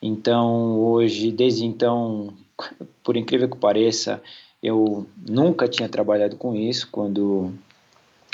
então 0.00 0.78
hoje, 0.78 1.30
desde 1.30 1.66
então, 1.66 2.32
por 3.04 3.16
incrível 3.16 3.48
que 3.48 3.56
pareça, 3.56 4.22
eu 4.62 5.06
nunca 5.28 5.68
tinha 5.68 5.88
trabalhado 5.88 6.36
com 6.36 6.54
isso, 6.54 6.88
quando 6.90 7.52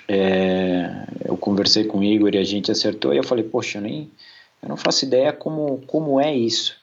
é, 0.09 1.07
eu 1.25 1.37
conversei 1.37 1.85
com 1.85 1.99
o 1.99 2.05
Igor 2.05 2.35
e 2.35 2.39
a 2.39 2.45
gente 2.45 2.71
acertou 2.71 3.13
e 3.13 3.17
eu 3.17 3.25
falei, 3.25 3.45
poxa, 3.45 3.79
eu 3.79 3.83
nem 3.83 4.11
eu 4.63 4.69
não 4.69 4.77
faço 4.77 5.05
ideia 5.05 5.33
como, 5.33 5.83
como 5.87 6.21
é 6.21 6.35
isso. 6.35 6.77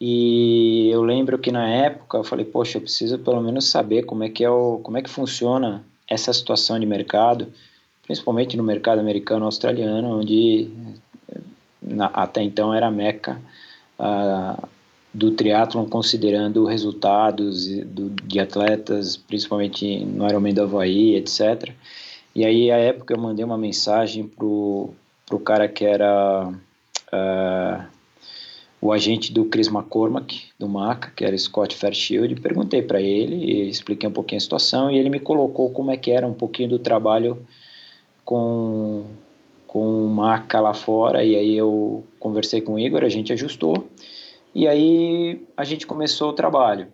E 0.00 0.88
eu 0.90 1.02
lembro 1.02 1.38
que 1.38 1.52
na 1.52 1.68
época 1.68 2.18
eu 2.18 2.24
falei, 2.24 2.44
poxa, 2.44 2.78
eu 2.78 2.82
preciso 2.82 3.18
pelo 3.18 3.40
menos 3.40 3.68
saber 3.68 4.02
como 4.02 4.24
é 4.24 4.28
que 4.28 4.42
é 4.42 4.50
o, 4.50 4.80
como 4.82 4.96
é 4.98 5.02
que 5.02 5.10
funciona 5.10 5.84
essa 6.08 6.32
situação 6.32 6.78
de 6.80 6.86
mercado, 6.86 7.46
principalmente 8.04 8.56
no 8.56 8.64
mercado 8.64 8.98
americano 8.98 9.44
australiano, 9.44 10.18
onde 10.18 10.68
na, 11.80 12.06
até 12.06 12.42
então 12.42 12.74
era 12.74 12.88
a 12.88 12.90
meca 12.90 13.40
do 15.14 15.30
triatlon, 15.30 15.84
considerando 15.86 16.64
resultados 16.64 17.68
do, 17.84 18.10
de 18.10 18.40
atletas, 18.40 19.16
principalmente 19.16 20.04
no 20.04 20.26
Ironman 20.26 20.54
do 20.54 20.62
Havaí, 20.62 21.14
etc. 21.14 21.70
E 22.34 22.44
aí, 22.44 22.70
à 22.70 22.78
época, 22.78 23.14
eu 23.14 23.20
mandei 23.20 23.44
uma 23.44 23.58
mensagem 23.58 24.26
pro, 24.26 24.90
pro 25.26 25.38
cara 25.38 25.68
que 25.68 25.84
era 25.84 26.48
uh, 27.12 27.84
o 28.80 28.90
agente 28.90 29.32
do 29.32 29.44
Chris 29.44 29.68
McCormack, 29.68 30.44
do 30.58 30.68
MACA, 30.68 31.12
que 31.14 31.24
era 31.24 31.36
Scott 31.36 31.76
Fairchild, 31.76 32.40
perguntei 32.40 32.82
para 32.82 33.00
ele, 33.00 33.36
e 33.36 33.68
expliquei 33.68 34.08
um 34.08 34.12
pouquinho 34.12 34.38
a 34.38 34.40
situação, 34.40 34.90
e 34.90 34.98
ele 34.98 35.08
me 35.08 35.20
colocou 35.20 35.70
como 35.70 35.90
é 35.90 35.96
que 35.96 36.10
era 36.10 36.26
um 36.26 36.34
pouquinho 36.34 36.70
do 36.70 36.78
trabalho 36.78 37.46
com, 38.24 39.04
com 39.66 40.06
o 40.06 40.08
MACA 40.08 40.58
lá 40.58 40.74
fora, 40.74 41.22
e 41.22 41.36
aí 41.36 41.56
eu 41.56 42.02
conversei 42.18 42.60
com 42.60 42.74
o 42.74 42.78
Igor, 42.78 43.04
a 43.04 43.08
gente 43.08 43.32
ajustou, 43.32 43.86
e 44.54 44.66
aí 44.66 45.40
a 45.56 45.64
gente 45.64 45.86
começou 45.86 46.30
o 46.30 46.34
trabalho. 46.34 46.88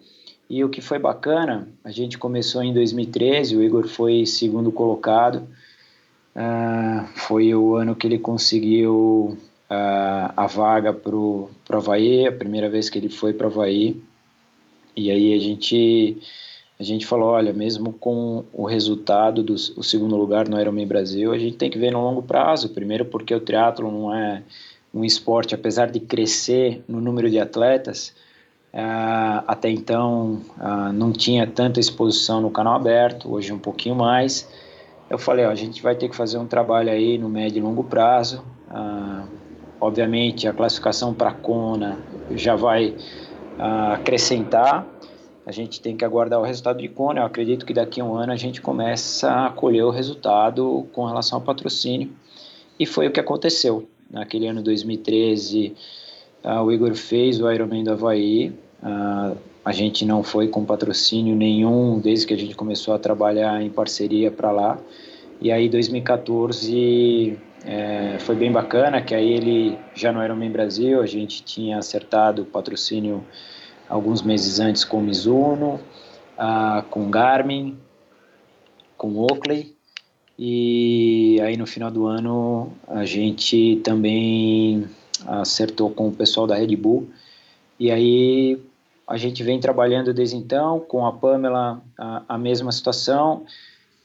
E 0.48 0.64
o 0.64 0.68
que 0.70 0.80
foi 0.80 0.98
bacana, 0.98 1.68
a 1.84 1.90
gente 1.90 2.16
começou 2.16 2.62
em 2.62 2.72
2013, 2.72 3.56
o 3.56 3.62
Igor 3.62 3.87
foi 3.87 4.24
segundo 4.24 4.72
colocado, 4.72 5.46
uh, 6.34 7.06
foi 7.14 7.54
o 7.54 7.76
ano 7.76 7.94
que 7.94 8.06
ele 8.06 8.18
conseguiu 8.18 9.37
uh, 9.70 10.32
a 10.34 10.46
vaga 10.46 10.92
para 10.92 11.14
o 11.14 11.50
Havaí, 11.68 12.26
a 12.26 12.32
primeira 12.32 12.70
vez 12.70 12.88
que 12.88 12.98
ele 12.98 13.11
foi 13.11 13.34
para 13.34 13.46
o 13.46 13.50
Havaí, 13.50 14.00
e 14.96 15.11
aí 15.11 15.34
a 15.34 15.38
gente, 15.38 16.16
a 16.80 16.82
gente 16.82 17.06
falou, 17.06 17.28
olha, 17.28 17.52
mesmo 17.52 17.92
com 17.92 18.42
o 18.50 18.64
resultado 18.64 19.42
do 19.42 19.52
o 19.52 19.82
segundo 19.82 20.16
lugar 20.16 20.48
no 20.48 20.58
Ironman 20.58 20.87
Brasil, 20.87 21.30
a 21.30 21.38
gente 21.38 21.58
tem 21.58 21.70
que 21.70 21.78
ver 21.78 21.92
no 21.92 22.02
longo 22.02 22.22
prazo, 22.22 22.70
primeiro 22.70 23.04
porque 23.04 23.34
o 23.34 23.40
triatlo 23.40 23.92
não 23.92 24.14
é 24.14 24.42
um 24.94 25.04
esporte, 25.04 25.54
apesar 25.54 25.90
de 25.90 26.00
crescer 26.00 26.82
no 26.88 27.02
número 27.02 27.28
de 27.28 27.38
atletas, 27.38 28.14
Uh, 28.72 29.42
até 29.46 29.70
então 29.70 30.42
uh, 30.59 30.92
não 30.92 31.11
tinha 31.11 31.46
tanta 31.46 31.81
exposição 31.81 32.40
no 32.40 32.50
canal 32.50 32.74
aberto, 32.74 33.33
hoje 33.33 33.52
um 33.52 33.59
pouquinho 33.59 33.94
mais. 33.94 34.48
Eu 35.09 35.18
falei, 35.18 35.46
ó, 35.46 35.50
a 35.50 35.54
gente 35.54 35.83
vai 35.83 35.94
ter 35.94 36.09
que 36.09 36.14
fazer 36.14 36.37
um 36.38 36.46
trabalho 36.46 36.90
aí 36.90 37.16
no 37.16 37.28
médio 37.28 37.59
e 37.59 37.62
longo 37.62 37.83
prazo. 37.83 38.44
Uh, 38.70 39.26
obviamente 39.81 40.46
a 40.46 40.52
classificação 40.52 41.14
para 41.14 41.31
a 41.31 41.35
Kona 41.35 41.98
já 42.33 42.54
vai 42.57 42.94
acrescentar. 43.92 44.87
A 45.46 45.50
gente 45.50 45.81
tem 45.81 45.96
que 45.96 46.04
aguardar 46.04 46.38
o 46.38 46.42
resultado 46.42 46.78
de 46.78 46.88
Kona. 46.88 47.20
Eu 47.20 47.24
acredito 47.24 47.64
que 47.64 47.72
daqui 47.72 48.00
a 48.00 48.04
um 48.04 48.14
ano 48.14 48.33
a 48.33 48.37
gente 48.37 48.61
começa 48.61 49.46
a 49.46 49.50
colher 49.50 49.83
o 49.83 49.90
resultado 49.90 50.87
com 50.92 51.07
relação 51.07 51.38
ao 51.38 51.44
patrocínio. 51.44 52.11
E 52.78 52.85
foi 52.85 53.09
o 53.09 53.11
que 53.11 53.18
aconteceu. 53.18 53.88
Naquele 54.11 54.46
ano 54.46 54.62
2013, 54.62 55.74
Uh, 56.48 56.62
o 56.62 56.72
Igor 56.72 56.94
fez 56.94 57.38
o 57.42 57.52
Ironman 57.52 57.84
do 57.84 57.92
Havaí. 57.92 58.54
Uh, 58.82 59.37
a 59.62 59.70
gente 59.70 60.06
não 60.06 60.22
foi 60.22 60.48
com 60.48 60.64
patrocínio 60.64 61.37
nenhum 61.37 62.00
desde 62.00 62.26
que 62.26 62.32
a 62.32 62.38
gente 62.38 62.55
começou 62.55 62.94
a 62.94 62.99
trabalhar 62.99 63.61
em 63.61 63.68
parceria 63.68 64.30
para 64.30 64.51
lá. 64.51 64.78
E 65.42 65.53
aí 65.53 65.68
2014 65.68 67.38
é, 67.66 68.16
foi 68.20 68.34
bem 68.34 68.51
bacana, 68.51 69.03
que 69.03 69.14
aí 69.14 69.30
ele 69.30 69.78
já 69.94 70.11
no 70.11 70.24
Ironman 70.24 70.51
Brasil, 70.51 71.03
a 71.03 71.07
gente 71.07 71.42
tinha 71.42 71.76
acertado 71.76 72.42
o 72.42 72.44
patrocínio 72.46 73.22
alguns 73.86 74.22
meses 74.22 74.59
antes 74.59 74.84
com 74.84 75.03
Mizuno, 75.03 75.78
uh, 76.38 76.82
com 76.88 77.11
Garmin, 77.11 77.76
com 78.96 79.14
Oakley. 79.18 79.76
E 80.38 81.38
aí 81.42 81.59
no 81.59 81.66
final 81.66 81.90
do 81.90 82.07
ano 82.07 82.72
a 82.86 83.05
gente 83.05 83.80
também 83.84 84.88
acertou 85.26 85.90
com 85.90 86.08
o 86.08 86.12
pessoal 86.12 86.46
da 86.46 86.54
Red 86.54 86.76
Bull. 86.76 87.08
E 87.78 87.90
aí 87.90 88.60
a 89.06 89.16
gente 89.16 89.42
vem 89.42 89.58
trabalhando 89.58 90.12
desde 90.12 90.36
então, 90.36 90.80
com 90.80 91.06
a 91.06 91.12
Pamela 91.12 91.80
a, 91.96 92.22
a 92.28 92.38
mesma 92.38 92.70
situação. 92.70 93.46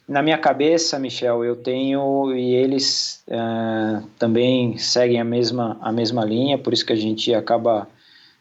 Na 0.07 0.21
minha 0.21 0.37
cabeça, 0.37 0.99
Michel, 0.99 1.43
eu 1.43 1.55
tenho 1.55 2.33
e 2.35 2.53
eles 2.53 3.23
uh, 3.27 4.05
também 4.19 4.77
seguem 4.77 5.19
a 5.19 5.23
mesma, 5.23 5.77
a 5.81 5.91
mesma 5.91 6.25
linha, 6.25 6.57
por 6.57 6.73
isso 6.73 6.85
que 6.85 6.93
a 6.93 6.97
gente 6.97 7.33
acaba 7.33 7.87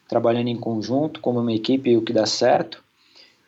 trabalhando 0.07 0.47
em 0.47 0.57
conjunto 0.57 1.19
como 1.21 1.39
uma 1.39 1.53
equipe 1.53 1.95
o 1.97 2.01
que 2.01 2.13
dá 2.13 2.25
certo, 2.25 2.83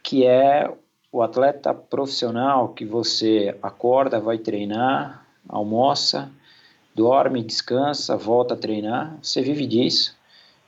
que 0.02 0.26
é 0.26 0.72
o 1.12 1.22
atleta 1.22 1.74
profissional 1.74 2.70
que 2.70 2.84
você 2.84 3.56
acorda, 3.62 4.20
vai 4.20 4.38
treinar, 4.38 5.26
almoça, 5.48 6.30
dorme, 6.96 7.44
descansa, 7.44 8.16
volta 8.16 8.54
a 8.54 8.58
treinar, 8.58 9.18
você 9.22 9.42
vive 9.42 9.68
disso. 9.68 10.16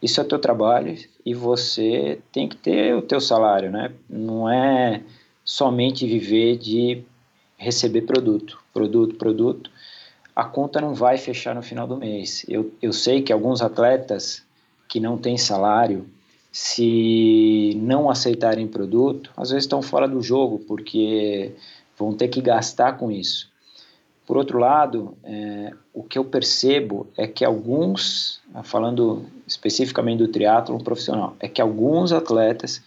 Isso 0.01 0.21
é 0.21 0.23
teu 0.23 0.37
trabalho 0.37 0.95
e 1.25 1.33
você 1.33 2.19
tem 2.31 2.47
que 2.47 2.55
ter 2.55 2.93
o 2.93 3.01
teu 3.01 3.19
salário, 3.19 3.71
né? 3.71 3.91
Não 4.07 4.47
é 4.47 5.01
somente 5.43 6.05
viver 6.05 6.57
de 6.57 7.03
receber 7.57 8.01
produto, 8.01 8.59
produto, 8.71 9.15
produto, 9.15 9.71
a 10.35 10.43
conta 10.43 10.79
não 10.79 10.93
vai 10.93 11.17
fechar 11.17 11.55
no 11.55 11.63
final 11.63 11.87
do 11.87 11.97
mês. 11.97 12.45
Eu, 12.47 12.71
eu 12.79 12.93
sei 12.93 13.23
que 13.23 13.33
alguns 13.33 13.61
atletas 13.61 14.43
que 14.87 14.99
não 14.99 15.17
têm 15.17 15.35
salário, 15.35 16.05
se 16.51 17.73
não 17.81 18.07
aceitarem 18.07 18.67
produto, 18.67 19.31
às 19.35 19.49
vezes 19.49 19.63
estão 19.63 19.81
fora 19.81 20.07
do 20.07 20.21
jogo, 20.21 20.59
porque 20.59 21.53
vão 21.97 22.13
ter 22.13 22.27
que 22.27 22.39
gastar 22.39 22.97
com 22.97 23.09
isso. 23.09 23.49
Por 24.27 24.35
outro 24.35 24.59
lado, 24.59 25.17
é, 25.23 25.71
o 25.93 26.03
que 26.03 26.19
eu 26.19 26.25
percebo 26.25 27.07
é 27.15 27.25
que 27.25 27.45
alguns, 27.45 28.41
falando 28.65 29.25
especificamente 29.47 30.19
do 30.19 30.27
triatlo 30.27 30.83
profissional, 30.83 31.33
é 31.39 31.47
que 31.47 31.61
alguns 31.61 32.11
atletas 32.11 32.83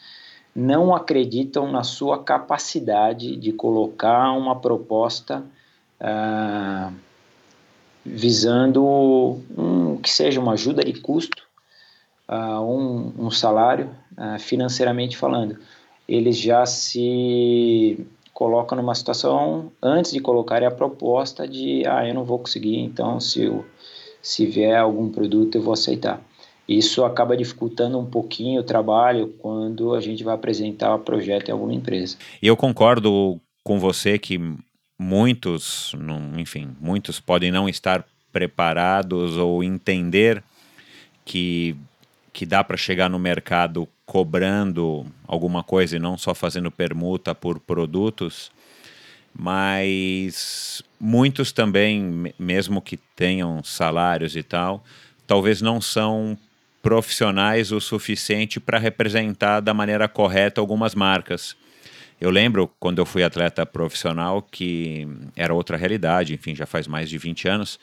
não 0.55 0.95
acreditam 0.95 1.73
na 1.73 1.83
sua 1.83 2.23
capacidade 2.23 3.37
de 3.37 3.53
colocar 3.53 4.33
uma 4.33 4.61
proposta 4.61 5.43
uh, 6.01 6.93
visando 8.05 9.41
um, 9.57 9.97
que 9.97 10.11
seja 10.11 10.41
uma 10.41 10.53
ajuda 10.53 10.85
de 10.85 10.93
custo, 11.01 11.43
uh, 12.29 12.61
um, 12.61 13.27
um, 13.27 13.31
salário, 13.31 13.89
uh, 14.13 14.39
financeiramente 14.39 15.17
falando. 15.17 15.57
Eles 16.07 16.37
já 16.37 16.67
se 16.67 18.07
colocam 18.33 18.77
numa 18.77 18.95
situação, 18.95 19.73
antes 19.83 20.13
de 20.13 20.21
colocarem 20.21 20.67
a 20.67 20.71
proposta 20.71 21.47
de, 21.47 21.85
ah, 21.87 22.07
eu 22.07 22.15
não 22.15 22.25
vou 22.25 22.39
conseguir, 22.39 22.79
então 22.79 23.21
se, 23.21 23.43
eu, 23.43 23.65
se 24.23 24.47
vier 24.47 24.79
algum 24.79 25.09
produto 25.09 25.57
eu 25.57 25.63
vou 25.63 25.75
aceitar. 25.75 26.23
Isso 26.69 27.05
acaba 27.05 27.37
dificultando 27.37 27.99
um 27.99 28.07
pouquinho 28.07 28.61
o 28.61 28.65
trabalho 28.65 29.35
quando 29.39 29.93
a 29.93 30.01
gente 30.01 30.23
vai 30.23 30.35
apresentar 30.35 30.95
o 30.95 31.01
projeto 31.01 31.49
em 31.49 31.53
alguma 31.53 31.75
empresa. 31.75 32.17
Eu 32.41 32.57
concordo 32.57 33.41
com 33.65 33.81
você 33.81 34.19
que 34.19 34.41
muitos, 34.97 35.93
enfim, 36.39 36.69
muitos 36.81 37.19
podem 37.19 37.51
não 37.51 37.69
estar 37.69 38.07
preparados 38.31 39.37
ou 39.37 39.65
entender 39.65 40.45
que, 41.25 41.75
que 42.33 42.47
dá 42.47 42.63
para 42.63 42.77
chegar 42.77 43.11
no 43.11 43.19
mercado 43.19 43.89
cobrando 44.11 45.07
alguma 45.25 45.63
coisa 45.63 45.95
e 45.95 46.01
não 46.01 46.19
só 46.19 46.35
fazendo 46.35 46.69
permuta 46.69 47.33
por 47.33 47.61
produtos, 47.61 48.51
mas 49.33 50.83
muitos 50.99 51.53
também, 51.53 52.35
mesmo 52.37 52.83
que 52.83 52.97
tenham 52.97 53.63
salários 53.63 54.35
e 54.35 54.43
tal, 54.43 54.83
talvez 55.29 55.63
não 55.63 55.81
são 55.81 56.37
profissionais 56.83 57.71
o 57.71 57.81
suficiente 57.81 58.59
para 58.59 58.81
representar 58.81 59.61
da 59.61 59.73
maneira 59.73 60.09
correta 60.09 60.61
algumas 60.61 60.93
marcas. 60.93 61.55
Eu 62.21 62.31
lembro 62.31 62.69
quando 62.81 62.99
eu 62.99 63.07
fui 63.07 63.23
atleta 63.23 63.65
profissional 63.65 64.43
que 64.43 65.07
era 65.37 65.55
outra 65.55 65.77
realidade, 65.77 66.35
enfim, 66.35 66.53
já 66.53 66.67
faz 66.67 66.89
mais 66.89 67.09
de 67.09 67.17
20 67.17 67.47
anos, 67.47 67.79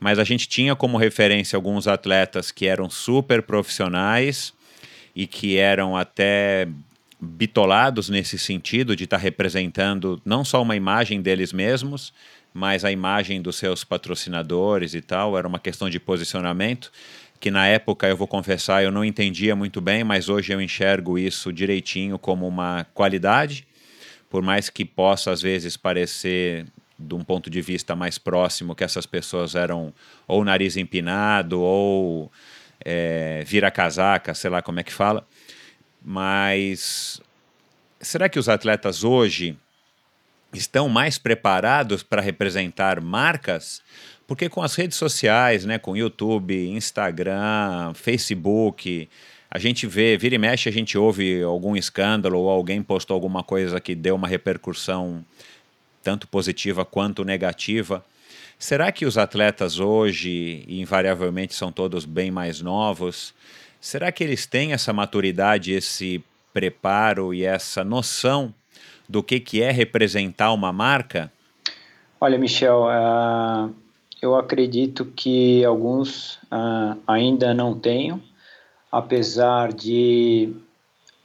mas 0.00 0.18
a 0.18 0.24
gente 0.24 0.48
tinha 0.48 0.74
como 0.74 0.98
referência 0.98 1.56
alguns 1.56 1.86
atletas 1.86 2.50
que 2.50 2.66
eram 2.66 2.90
super 2.90 3.42
profissionais 3.42 4.57
e 5.14 5.26
que 5.26 5.56
eram 5.56 5.96
até 5.96 6.68
bitolados 7.20 8.08
nesse 8.08 8.38
sentido 8.38 8.94
de 8.94 9.04
estar 9.04 9.16
tá 9.16 9.22
representando 9.22 10.20
não 10.24 10.44
só 10.44 10.62
uma 10.62 10.76
imagem 10.76 11.20
deles 11.20 11.52
mesmos, 11.52 12.12
mas 12.54 12.84
a 12.84 12.92
imagem 12.92 13.42
dos 13.42 13.56
seus 13.56 13.84
patrocinadores 13.84 14.94
e 14.94 15.00
tal, 15.00 15.36
era 15.36 15.46
uma 15.46 15.58
questão 15.58 15.90
de 15.90 15.98
posicionamento 15.98 16.90
que 17.40 17.50
na 17.50 17.66
época 17.66 18.08
eu 18.08 18.16
vou 18.16 18.26
confessar 18.26 18.82
eu 18.82 18.90
não 18.90 19.04
entendia 19.04 19.54
muito 19.54 19.80
bem, 19.80 20.02
mas 20.02 20.28
hoje 20.28 20.52
eu 20.52 20.60
enxergo 20.60 21.18
isso 21.18 21.52
direitinho 21.52 22.18
como 22.18 22.46
uma 22.46 22.86
qualidade, 22.94 23.66
por 24.28 24.42
mais 24.42 24.68
que 24.68 24.84
possa 24.84 25.30
às 25.30 25.40
vezes 25.40 25.76
parecer 25.76 26.66
de 26.98 27.14
um 27.14 27.22
ponto 27.22 27.48
de 27.48 27.60
vista 27.60 27.94
mais 27.94 28.18
próximo 28.18 28.74
que 28.74 28.82
essas 28.82 29.06
pessoas 29.06 29.54
eram 29.54 29.94
ou 30.26 30.44
nariz 30.44 30.76
empinado 30.76 31.60
ou 31.60 32.30
é, 32.84 33.42
vira 33.46 33.70
casaca, 33.70 34.34
sei 34.34 34.50
lá 34.50 34.62
como 34.62 34.80
é 34.80 34.82
que 34.82 34.92
fala, 34.92 35.26
mas 36.02 37.20
será 38.00 38.28
que 38.28 38.38
os 38.38 38.48
atletas 38.48 39.04
hoje 39.04 39.56
estão 40.52 40.88
mais 40.88 41.18
preparados 41.18 42.02
para 42.02 42.22
representar 42.22 43.00
marcas? 43.00 43.82
Porque 44.26 44.48
com 44.48 44.62
as 44.62 44.74
redes 44.74 44.96
sociais, 44.96 45.64
né, 45.64 45.78
com 45.78 45.96
YouTube, 45.96 46.68
Instagram, 46.68 47.94
Facebook, 47.94 49.08
a 49.50 49.58
gente 49.58 49.86
vê, 49.86 50.16
vira 50.18 50.34
e 50.34 50.38
mexe, 50.38 50.68
a 50.68 50.72
gente 50.72 50.98
ouve 50.98 51.42
algum 51.42 51.74
escândalo 51.74 52.38
ou 52.38 52.50
alguém 52.50 52.82
postou 52.82 53.14
alguma 53.14 53.42
coisa 53.42 53.80
que 53.80 53.94
deu 53.94 54.14
uma 54.14 54.28
repercussão 54.28 55.24
tanto 56.02 56.28
positiva 56.28 56.84
quanto 56.84 57.24
negativa. 57.24 58.04
Será 58.58 58.90
que 58.90 59.06
os 59.06 59.16
atletas 59.16 59.78
hoje, 59.78 60.64
invariavelmente 60.66 61.54
são 61.54 61.70
todos 61.70 62.04
bem 62.04 62.28
mais 62.30 62.60
novos, 62.60 63.32
será 63.80 64.10
que 64.10 64.24
eles 64.24 64.46
têm 64.46 64.72
essa 64.72 64.92
maturidade, 64.92 65.72
esse 65.72 66.22
preparo 66.52 67.32
e 67.32 67.44
essa 67.44 67.84
noção 67.84 68.52
do 69.08 69.22
que, 69.22 69.38
que 69.38 69.62
é 69.62 69.70
representar 69.70 70.52
uma 70.52 70.72
marca? 70.72 71.32
Olha, 72.20 72.36
Michel, 72.36 72.82
uh, 72.82 73.72
eu 74.20 74.34
acredito 74.34 75.04
que 75.04 75.64
alguns 75.64 76.34
uh, 76.46 76.98
ainda 77.06 77.54
não 77.54 77.78
tenham, 77.78 78.20
apesar 78.90 79.72
de 79.72 80.52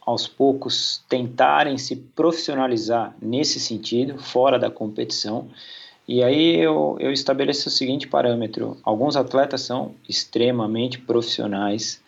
aos 0.06 0.28
poucos 0.28 1.02
tentarem 1.08 1.78
se 1.78 1.96
profissionalizar 1.96 3.12
nesse 3.20 3.58
sentido, 3.58 4.18
fora 4.18 4.56
da 4.58 4.70
competição. 4.70 5.48
E 6.06 6.22
aí 6.22 6.56
eu, 6.56 6.96
eu 7.00 7.10
estabeleço 7.10 7.68
o 7.68 7.72
seguinte 7.72 8.06
parâmetro: 8.06 8.76
alguns 8.82 9.16
atletas 9.16 9.62
são 9.62 9.94
extremamente 10.08 10.98
profissionais 10.98 12.02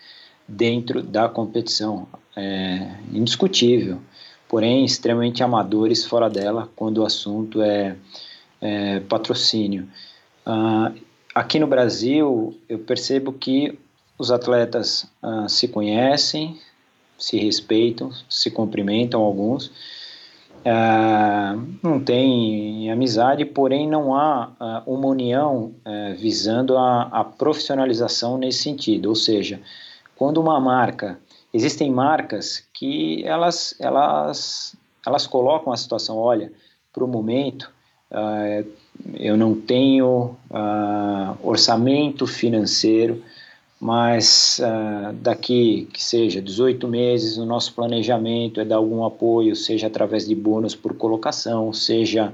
dentro 0.46 1.02
da 1.02 1.28
competição, 1.28 2.06
é 2.36 2.94
indiscutível, 3.12 3.98
porém 4.48 4.84
extremamente 4.84 5.42
amadores 5.42 6.04
fora 6.04 6.28
dela 6.28 6.70
quando 6.76 6.98
o 6.98 7.06
assunto 7.06 7.62
é, 7.62 7.96
é 8.60 9.00
patrocínio. 9.00 9.88
Uh, 10.46 10.96
aqui 11.34 11.58
no 11.58 11.66
Brasil, 11.66 12.56
eu 12.68 12.78
percebo 12.78 13.32
que 13.32 13.76
os 14.18 14.30
atletas 14.30 15.06
uh, 15.22 15.48
se 15.48 15.66
conhecem, 15.68 16.60
se 17.18 17.38
respeitam, 17.38 18.12
se 18.28 18.50
cumprimentam 18.50 19.20
alguns, 19.22 19.72
uh, 20.64 21.78
não 21.82 22.00
tem 22.00 22.90
amizade, 22.90 23.44
porém 23.44 23.88
não 23.88 24.14
há 24.14 24.84
uh, 24.86 24.92
uma 24.92 25.08
união 25.08 25.74
uh, 25.84 26.16
visando 26.18 26.76
a, 26.76 27.02
a, 27.02 27.24
profissionalização 27.24 28.38
nesse 28.38 28.62
sentido. 28.62 29.08
Ou 29.08 29.14
seja, 29.14 29.60
quando 30.16 30.38
uma 30.38 30.58
marca, 30.60 31.18
existem 31.52 31.90
marcas 31.90 32.64
que 32.72 33.24
elas, 33.26 33.74
elas, 33.78 34.76
elas 35.06 35.26
colocam 35.26 35.72
a 35.72 35.76
situação, 35.76 36.16
olha, 36.16 36.52
para 36.92 37.04
o 37.04 37.08
momento 37.08 37.70
eu 39.14 39.36
não 39.36 39.54
tenho 39.54 40.36
uh, 40.50 41.36
orçamento 41.42 42.26
financeiro, 42.26 43.22
mas 43.80 44.60
uh, 44.60 45.12
daqui 45.14 45.88
que 45.92 46.02
seja 46.02 46.40
18 46.40 46.88
meses, 46.88 47.36
o 47.36 47.44
nosso 47.44 47.74
planejamento 47.74 48.60
é 48.60 48.64
dar 48.64 48.76
algum 48.76 49.04
apoio, 49.04 49.54
seja 49.54 49.86
através 49.86 50.26
de 50.26 50.34
bônus 50.34 50.74
por 50.74 50.94
colocação, 50.94 51.72
seja 51.72 52.32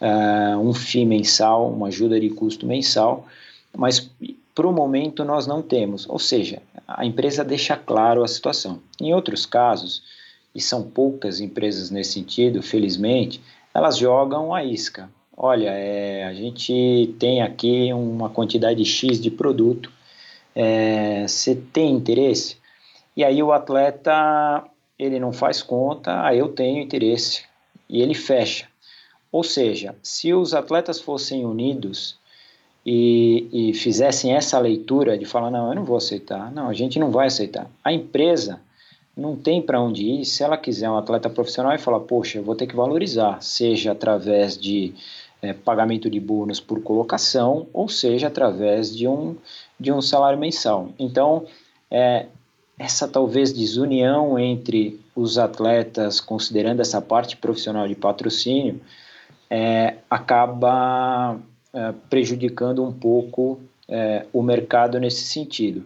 uh, 0.00 0.58
um 0.58 0.72
FII 0.72 1.04
mensal, 1.04 1.70
uma 1.70 1.88
ajuda 1.88 2.18
de 2.18 2.30
custo 2.30 2.66
mensal, 2.66 3.26
mas 3.76 4.10
para 4.54 4.66
o 4.66 4.72
momento 4.72 5.24
nós 5.24 5.46
não 5.46 5.62
temos, 5.62 6.08
ou 6.08 6.18
seja, 6.18 6.62
a 6.86 7.04
empresa 7.04 7.44
deixa 7.44 7.76
claro 7.76 8.24
a 8.24 8.28
situação. 8.28 8.80
Em 9.00 9.14
outros 9.14 9.44
casos, 9.44 10.02
e 10.54 10.60
são 10.60 10.82
poucas 10.82 11.40
empresas 11.40 11.90
nesse 11.90 12.14
sentido, 12.14 12.62
felizmente, 12.62 13.40
elas 13.74 13.98
jogam 13.98 14.54
a 14.54 14.64
isca. 14.64 15.08
Olha, 15.36 15.70
é, 15.70 16.24
a 16.24 16.34
gente 16.34 17.14
tem 17.18 17.42
aqui 17.42 17.92
uma 17.92 18.28
quantidade 18.28 18.84
X 18.84 19.20
de 19.20 19.30
produto, 19.30 19.92
é, 20.60 21.22
você 21.28 21.54
tem 21.54 21.94
interesse? 21.94 22.56
E 23.16 23.22
aí 23.22 23.40
o 23.40 23.52
atleta, 23.52 24.64
ele 24.98 25.20
não 25.20 25.32
faz 25.32 25.62
conta, 25.62 26.24
aí 26.26 26.40
eu 26.40 26.48
tenho 26.48 26.82
interesse, 26.82 27.44
e 27.88 28.02
ele 28.02 28.12
fecha. 28.12 28.66
Ou 29.30 29.44
seja, 29.44 29.94
se 30.02 30.34
os 30.34 30.54
atletas 30.54 31.00
fossem 31.00 31.44
unidos 31.44 32.18
e, 32.84 33.46
e 33.52 33.74
fizessem 33.74 34.34
essa 34.34 34.58
leitura 34.58 35.16
de 35.16 35.24
falar, 35.24 35.48
não, 35.48 35.68
eu 35.68 35.76
não 35.76 35.84
vou 35.84 35.96
aceitar, 35.96 36.50
não, 36.50 36.68
a 36.68 36.74
gente 36.74 36.98
não 36.98 37.12
vai 37.12 37.28
aceitar. 37.28 37.70
A 37.84 37.92
empresa 37.92 38.60
não 39.16 39.36
tem 39.36 39.62
para 39.62 39.80
onde 39.80 40.02
ir. 40.04 40.24
Se 40.24 40.42
ela 40.42 40.56
quiser 40.56 40.90
um 40.90 40.98
atleta 40.98 41.30
profissional 41.30 41.72
e 41.72 41.78
falar, 41.78 42.00
poxa, 42.00 42.38
eu 42.38 42.42
vou 42.42 42.56
ter 42.56 42.66
que 42.66 42.74
valorizar, 42.74 43.40
seja 43.40 43.92
através 43.92 44.58
de 44.58 44.92
é, 45.40 45.52
pagamento 45.52 46.10
de 46.10 46.18
bônus 46.18 46.58
por 46.58 46.82
colocação, 46.82 47.68
ou 47.72 47.88
seja 47.88 48.26
através 48.26 48.96
de 48.96 49.06
um, 49.06 49.36
de 49.78 49.92
um 49.92 50.02
salário 50.02 50.38
mensal. 50.38 50.90
Então, 50.98 51.46
é, 51.90 52.26
essa 52.78 53.08
talvez 53.08 53.52
desunião 53.52 54.38
entre 54.38 55.00
os 55.14 55.36
atletas, 55.38 56.20
considerando 56.20 56.80
essa 56.80 57.00
parte 57.00 57.36
profissional 57.36 57.88
de 57.88 57.94
patrocínio, 57.94 58.80
é, 59.50 59.96
acaba 60.08 61.38
é, 61.72 61.92
prejudicando 62.08 62.84
um 62.84 62.92
pouco 62.92 63.60
é, 63.88 64.26
o 64.32 64.42
mercado 64.42 65.00
nesse 65.00 65.24
sentido. 65.24 65.84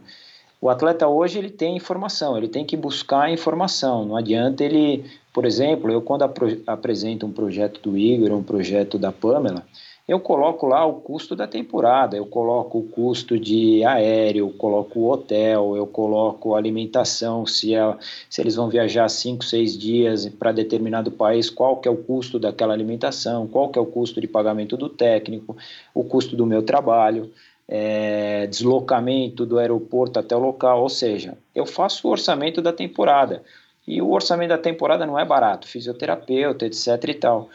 O 0.61 0.69
atleta 0.69 1.09
hoje 1.09 1.39
ele 1.39 1.51
tem 1.51 1.77
informação, 1.77 2.37
ele 2.37 2.47
tem 2.47 2.65
que 2.65 2.77
buscar 2.77 3.33
informação. 3.33 4.05
Não 4.05 4.17
adianta 4.17 4.63
ele, 4.63 5.05
por 5.33 5.45
exemplo, 5.45 5.91
eu 5.91 6.01
quando 6.01 6.23
apresento 6.67 7.27
um 7.27 7.33
projeto 7.33 7.81
do 7.81 7.99
Igor, 7.99 8.31
um 8.33 8.45
projeto 8.45 8.97
da 8.97 9.11
Pamela, 9.11 9.65
eu 10.07 10.19
coloco 10.19 10.67
lá 10.67 10.85
o 10.85 10.95
custo 10.95 11.37
da 11.37 11.47
temporada, 11.47 12.17
eu 12.17 12.27
coloco 12.27 12.79
o 12.79 12.89
custo 12.89 13.39
de 13.39 13.85
aéreo, 13.85 14.47
eu 14.47 14.51
coloco 14.51 15.01
o 15.01 15.11
hotel, 15.11 15.77
eu 15.77 15.87
coloco 15.87 16.55
a 16.55 16.59
alimentação, 16.59 17.47
se, 17.47 17.75
é, 17.75 17.97
se 18.29 18.41
eles 18.41 18.57
vão 18.57 18.69
viajar 18.69 19.09
5, 19.09 19.45
6 19.45 19.79
dias 19.79 20.29
para 20.29 20.53
determinado 20.53 21.11
país, 21.11 21.49
qual 21.49 21.77
que 21.77 21.89
é 21.89 21.91
o 21.91 21.97
custo 21.97 22.39
daquela 22.39 22.73
alimentação, 22.73 23.47
qual 23.47 23.69
que 23.69 23.79
é 23.79 23.83
o 23.83 23.87
custo 23.87 24.21
de 24.21 24.27
pagamento 24.27 24.77
do 24.77 24.89
técnico, 24.89 25.57
o 25.95 26.03
custo 26.03 26.37
do 26.37 26.45
meu 26.45 26.63
trabalho 26.63 27.31
é, 27.69 28.47
deslocamento 28.49 29.47
do 29.47 29.59
aeroporto 29.59 30.19
até 30.19 30.37
o 30.37 30.39
local, 30.39 30.83
ou 30.83 30.89
seja, 30.89 31.39
eu 31.55 31.65
faço 31.65 32.07
o 32.07 32.11
orçamento 32.11 32.61
da 32.61 32.73
temporada. 32.73 33.43
E 33.87 34.01
o 34.01 34.11
orçamento 34.11 34.51
da 34.51 34.59
temporada 34.59 35.07
não 35.07 35.19
é 35.19 35.25
barato, 35.25 35.67
fisioterapeuta, 35.67 36.67
etc 36.67 36.87
e 37.09 37.15
tal. 37.15 37.49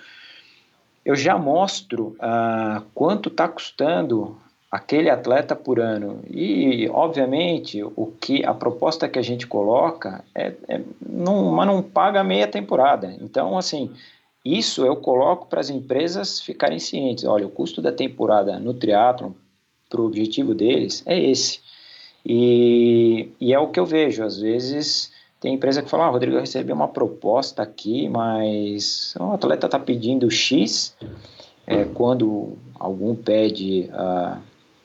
Eu 1.08 1.16
já 1.16 1.38
mostro 1.38 2.18
ah, 2.20 2.84
quanto 2.94 3.30
está 3.30 3.48
custando 3.48 4.36
aquele 4.70 5.10
atleta 5.10 5.56
por 5.56 5.80
ano. 5.80 6.20
E, 6.30 6.90
obviamente, 6.90 7.82
o 7.82 8.12
que 8.20 8.44
a 8.44 8.54
proposta 8.54 9.08
que 9.08 9.18
a 9.18 9.22
gente 9.22 9.48
coloca 9.48 10.22
é, 10.36 10.52
é 10.68 10.82
não, 11.02 11.50
mas 11.54 11.66
não 11.66 11.82
paga 11.82 12.26
meia 12.26 12.46
temporada. 12.46 13.16
Então, 13.22 13.58
assim, 13.58 13.90
isso 14.44 14.86
eu 14.86 14.98
coloco 14.98 15.46
para 15.46 15.62
as 15.62 15.70
empresas 15.70 16.42
ficarem 16.42 16.78
cientes. 16.78 17.24
Olha, 17.24 17.48
o 17.48 17.52
custo 17.52 17.82
da 17.82 17.94
temporada 17.94 18.60
no 18.60 18.74
triatlon 18.74 19.32
para 19.90 20.02
o 20.02 20.06
objetivo 20.06 20.54
deles 20.54 21.04
é 21.06 21.18
esse. 21.18 21.62
E, 22.26 23.30
e, 23.40 23.54
é 23.54 23.60
o 23.60 23.70
que 23.70 23.80
eu 23.80 23.86
vejo. 23.86 24.26
Às 24.26 24.42
vezes 24.42 25.10
tem 25.40 25.54
empresa 25.54 25.82
que 25.82 25.90
fala: 25.90 26.06
ah, 26.06 26.10
Rodrigo, 26.10 26.36
eu 26.36 26.42
recebi 26.42 26.72
uma 26.72 26.88
proposta 26.88 27.62
aqui, 27.62 28.10
mas 28.10 29.14
o 29.20 29.32
atleta 29.34 29.68
está 29.68 29.80
pedindo 29.80 30.30
X. 30.30 30.96
É, 31.66 31.84
quando 31.84 32.58
algum 32.80 33.14
pede 33.14 33.90
uh, 33.92 34.40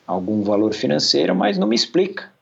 algum 0.05 0.43
valor 0.43 0.75
financeiro, 0.75 1.33
mas 1.35 1.57
não 1.57 1.69
me 1.69 1.77
explica 1.77 2.33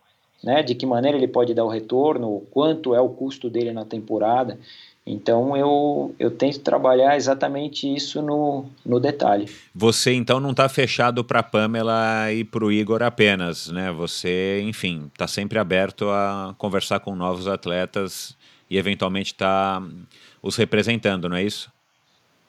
né, 0.43 0.63
de 0.63 0.75
que 0.75 0.87
maneira 0.87 1.17
ele 1.17 1.29
pode 1.29 1.53
dar 1.53 1.65
o 1.65 1.69
retorno, 1.69 2.43
quanto 2.51 2.95
é 2.95 3.01
o 3.01 3.11
custo 3.11 3.51
dele 3.51 3.73
na 3.73 3.85
temporada. 3.85 4.59
Então 5.11 5.57
eu, 5.57 6.15
eu 6.19 6.31
tento 6.31 6.61
trabalhar 6.61 7.17
exatamente 7.17 7.93
isso 7.93 8.23
no, 8.23 8.65
no 8.87 9.01
detalhe. 9.01 9.51
Você 9.75 10.15
então 10.15 10.39
não 10.39 10.53
está 10.53 10.69
fechado 10.69 11.25
para 11.25 11.41
a 11.41 11.43
Pamela 11.43 12.33
e 12.33 12.45
para 12.45 12.65
o 12.65 12.71
Igor 12.71 13.03
apenas, 13.03 13.69
né? 13.69 13.91
Você, 13.91 14.63
enfim, 14.63 15.11
está 15.13 15.27
sempre 15.27 15.59
aberto 15.59 16.09
a 16.09 16.55
conversar 16.57 17.01
com 17.01 17.15
novos 17.17 17.49
atletas 17.49 18.37
e 18.71 18.79
eventualmente 18.79 19.33
está 19.33 19.83
os 20.43 20.57
representando, 20.57 21.29
não 21.29 21.37
é 21.37 21.43
isso? 21.43 21.71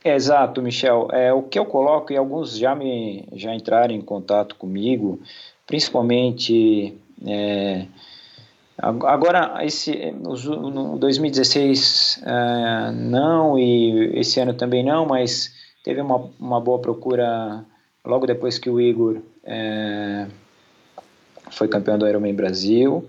Exato, 0.03 0.61
Michel. 0.61 1.07
É, 1.11 1.33
o 1.33 1.41
que 1.43 1.57
eu 1.57 1.65
coloco, 1.65 2.13
e 2.13 2.17
alguns 2.17 2.57
já, 2.57 2.75
me, 2.75 3.25
já 3.33 3.53
entraram 3.53 3.93
em 3.93 4.01
contato 4.01 4.55
comigo, 4.55 5.19
principalmente... 5.65 6.93
É, 7.25 7.85
Agora, 8.77 9.63
esse, 9.63 10.11
no 10.11 10.97
2016 10.97 12.23
uh, 12.23 12.91
não, 12.93 13.57
e 13.57 14.11
esse 14.19 14.39
ano 14.39 14.53
também 14.53 14.83
não, 14.83 15.05
mas 15.05 15.53
teve 15.83 16.01
uma, 16.01 16.29
uma 16.39 16.59
boa 16.59 16.79
procura 16.79 17.63
logo 18.03 18.25
depois 18.25 18.57
que 18.57 18.69
o 18.69 18.81
Igor 18.81 19.17
uh, 19.17 20.31
foi 21.51 21.67
campeão 21.67 21.99
do 21.99 22.07
Ironman 22.07 22.33
Brasil, 22.33 23.07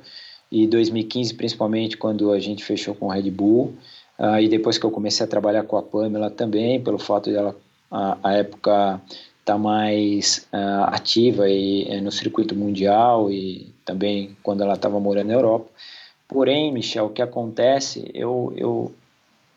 e 0.50 0.66
2015 0.66 1.34
principalmente 1.34 1.96
quando 1.96 2.30
a 2.32 2.38
gente 2.38 2.62
fechou 2.62 2.94
com 2.94 3.06
o 3.06 3.10
Red 3.10 3.30
Bull, 3.30 3.74
uh, 4.18 4.38
e 4.38 4.48
depois 4.48 4.76
que 4.76 4.84
eu 4.84 4.90
comecei 4.90 5.24
a 5.24 5.28
trabalhar 5.28 5.62
com 5.62 5.78
a 5.78 5.82
Pamela 5.82 6.30
também, 6.30 6.82
pelo 6.82 6.98
fato 6.98 7.30
de 7.30 7.36
ela, 7.36 7.56
a, 7.90 8.18
a 8.22 8.32
época 8.34 9.00
está 9.40 9.56
mais 9.56 10.46
uh, 10.52 10.84
ativa 10.88 11.48
e, 11.48 11.84
uh, 11.88 12.02
no 12.02 12.12
circuito 12.12 12.54
mundial 12.54 13.30
e 13.30 13.71
também 13.84 14.36
quando 14.42 14.62
ela 14.62 14.74
estava 14.74 14.98
morando 15.00 15.28
na 15.28 15.34
Europa. 15.34 15.66
Porém, 16.28 16.72
Michel, 16.72 17.06
o 17.06 17.10
que 17.10 17.20
acontece, 17.20 18.10
eu, 18.14 18.52
eu, 18.56 18.92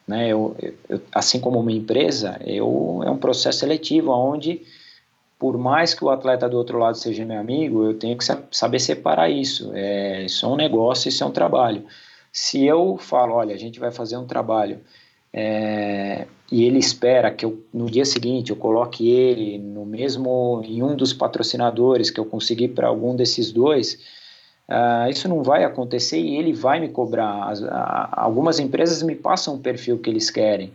né, 0.07 0.27
eu, 0.27 0.55
eu, 0.89 1.01
assim 1.13 1.39
como 1.39 1.59
uma 1.59 1.71
empresa, 1.71 2.39
eu, 2.45 3.01
é 3.05 3.09
um 3.09 3.17
processo 3.17 3.59
seletivo 3.59 4.11
onde, 4.11 4.61
por 5.39 5.57
mais 5.57 5.93
que 5.93 6.03
o 6.03 6.09
atleta 6.09 6.49
do 6.49 6.57
outro 6.57 6.77
lado 6.77 6.97
seja 6.97 7.23
meu 7.23 7.39
amigo, 7.39 7.85
eu 7.85 7.97
tenho 7.97 8.17
que 8.17 8.25
saber 8.51 8.79
separar 8.79 9.29
isso. 9.29 9.71
É, 9.73 10.23
isso 10.25 10.45
é 10.45 10.49
um 10.49 10.55
negócio, 10.55 11.09
isso 11.09 11.23
é 11.23 11.27
um 11.27 11.31
trabalho. 11.31 11.85
Se 12.31 12.65
eu 12.65 12.97
falo, 12.97 13.35
olha, 13.35 13.55
a 13.55 13.57
gente 13.57 13.79
vai 13.79 13.91
fazer 13.91 14.17
um 14.17 14.25
trabalho 14.25 14.81
é, 15.31 16.27
e 16.51 16.63
ele 16.63 16.77
espera 16.77 17.31
que 17.31 17.45
eu, 17.45 17.63
no 17.73 17.89
dia 17.89 18.05
seguinte 18.05 18.51
eu 18.51 18.55
coloque 18.55 19.09
ele 19.09 19.57
no 19.57 19.85
mesmo 19.85 20.61
em 20.63 20.83
um 20.83 20.95
dos 20.95 21.13
patrocinadores 21.13 22.09
que 22.09 22.19
eu 22.19 22.25
consegui 22.25 22.67
para 22.67 22.87
algum 22.87 23.15
desses 23.15 23.51
dois, 23.51 23.99
uh, 24.69 25.09
isso 25.09 25.27
não 25.27 25.41
vai 25.41 25.63
acontecer 25.63 26.19
e 26.19 26.37
ele 26.37 26.53
vai 26.53 26.79
me 26.79 26.89
cobrar. 26.89 27.49
As, 27.49 27.63
a, 27.63 28.09
algumas 28.11 28.59
empresas 28.59 29.01
me 29.01 29.15
passam 29.15 29.55
o 29.55 29.59
perfil 29.59 29.97
que 29.97 30.09
eles 30.09 30.29
querem, 30.29 30.71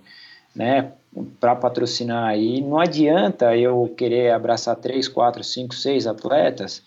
né, 0.54 0.92
para 1.38 1.54
patrocinar 1.54 2.36
e 2.36 2.60
não 2.60 2.78
adianta 2.78 3.56
eu 3.56 3.92
querer 3.96 4.32
abraçar 4.32 4.76
três, 4.76 5.06
quatro, 5.06 5.44
cinco, 5.44 5.74
seis 5.74 6.06
atletas 6.06 6.82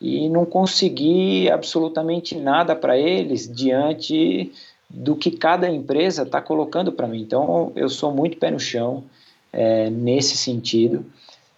e 0.00 0.28
não 0.28 0.44
conseguir 0.44 1.50
absolutamente 1.50 2.36
nada 2.36 2.74
para 2.74 2.98
eles 2.98 3.52
diante 3.52 4.52
do 4.94 5.16
que 5.16 5.32
cada 5.32 5.68
empresa 5.68 6.22
está 6.22 6.40
colocando 6.40 6.92
para 6.92 7.08
mim. 7.08 7.20
Então, 7.20 7.72
eu 7.74 7.88
sou 7.88 8.14
muito 8.14 8.36
pé 8.36 8.50
no 8.50 8.60
chão 8.60 9.02
é, 9.52 9.90
nesse 9.90 10.36
sentido 10.36 11.04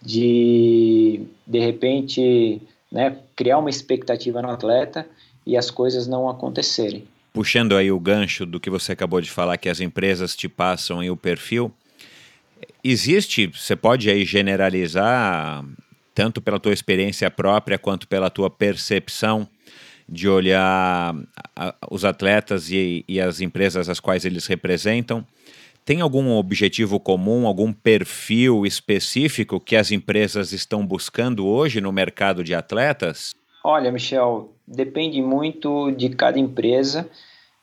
de, 0.01 1.21
de 1.45 1.59
repente, 1.59 2.59
né, 2.91 3.15
criar 3.35 3.59
uma 3.59 3.69
expectativa 3.69 4.41
no 4.41 4.49
atleta 4.49 5.07
e 5.45 5.55
as 5.55 5.69
coisas 5.69 6.07
não 6.07 6.27
acontecerem. 6.27 7.05
Puxando 7.31 7.77
aí 7.77 7.91
o 7.91 7.99
gancho 7.99 8.43
do 8.43 8.59
que 8.59 8.71
você 8.71 8.93
acabou 8.93 9.21
de 9.21 9.29
falar, 9.29 9.57
que 9.57 9.69
as 9.69 9.79
empresas 9.79 10.35
te 10.35 10.49
passam 10.49 10.99
aí 10.99 11.11
o 11.11 11.15
perfil, 11.15 11.71
existe, 12.83 13.45
você 13.45 13.75
pode 13.75 14.09
aí 14.09 14.25
generalizar, 14.25 15.63
tanto 16.15 16.41
pela 16.41 16.59
tua 16.59 16.73
experiência 16.73 17.29
própria 17.29 17.77
quanto 17.77 18.07
pela 18.07 18.31
tua 18.31 18.49
percepção, 18.49 19.47
de 20.07 20.27
olhar 20.27 21.15
os 21.89 22.05
atletas 22.05 22.71
e, 22.71 23.03
e 23.07 23.19
as 23.19 23.41
empresas 23.41 23.89
as 23.89 23.99
quais 23.99 24.25
eles 24.25 24.45
representam. 24.47 25.25
Tem 25.83 26.01
algum 26.01 26.35
objetivo 26.35 26.99
comum, 26.99 27.47
algum 27.47 27.71
perfil 27.71 28.65
específico 28.65 29.59
que 29.59 29.75
as 29.75 29.91
empresas 29.91 30.51
estão 30.51 30.85
buscando 30.85 31.45
hoje 31.45 31.79
no 31.79 31.93
mercado 31.93 32.43
de 32.43 32.53
atletas? 32.53 33.33
Olha, 33.63 33.91
Michel, 33.91 34.51
depende 34.67 35.21
muito 35.21 35.91
de 35.91 36.09
cada 36.09 36.37
empresa, 36.37 37.09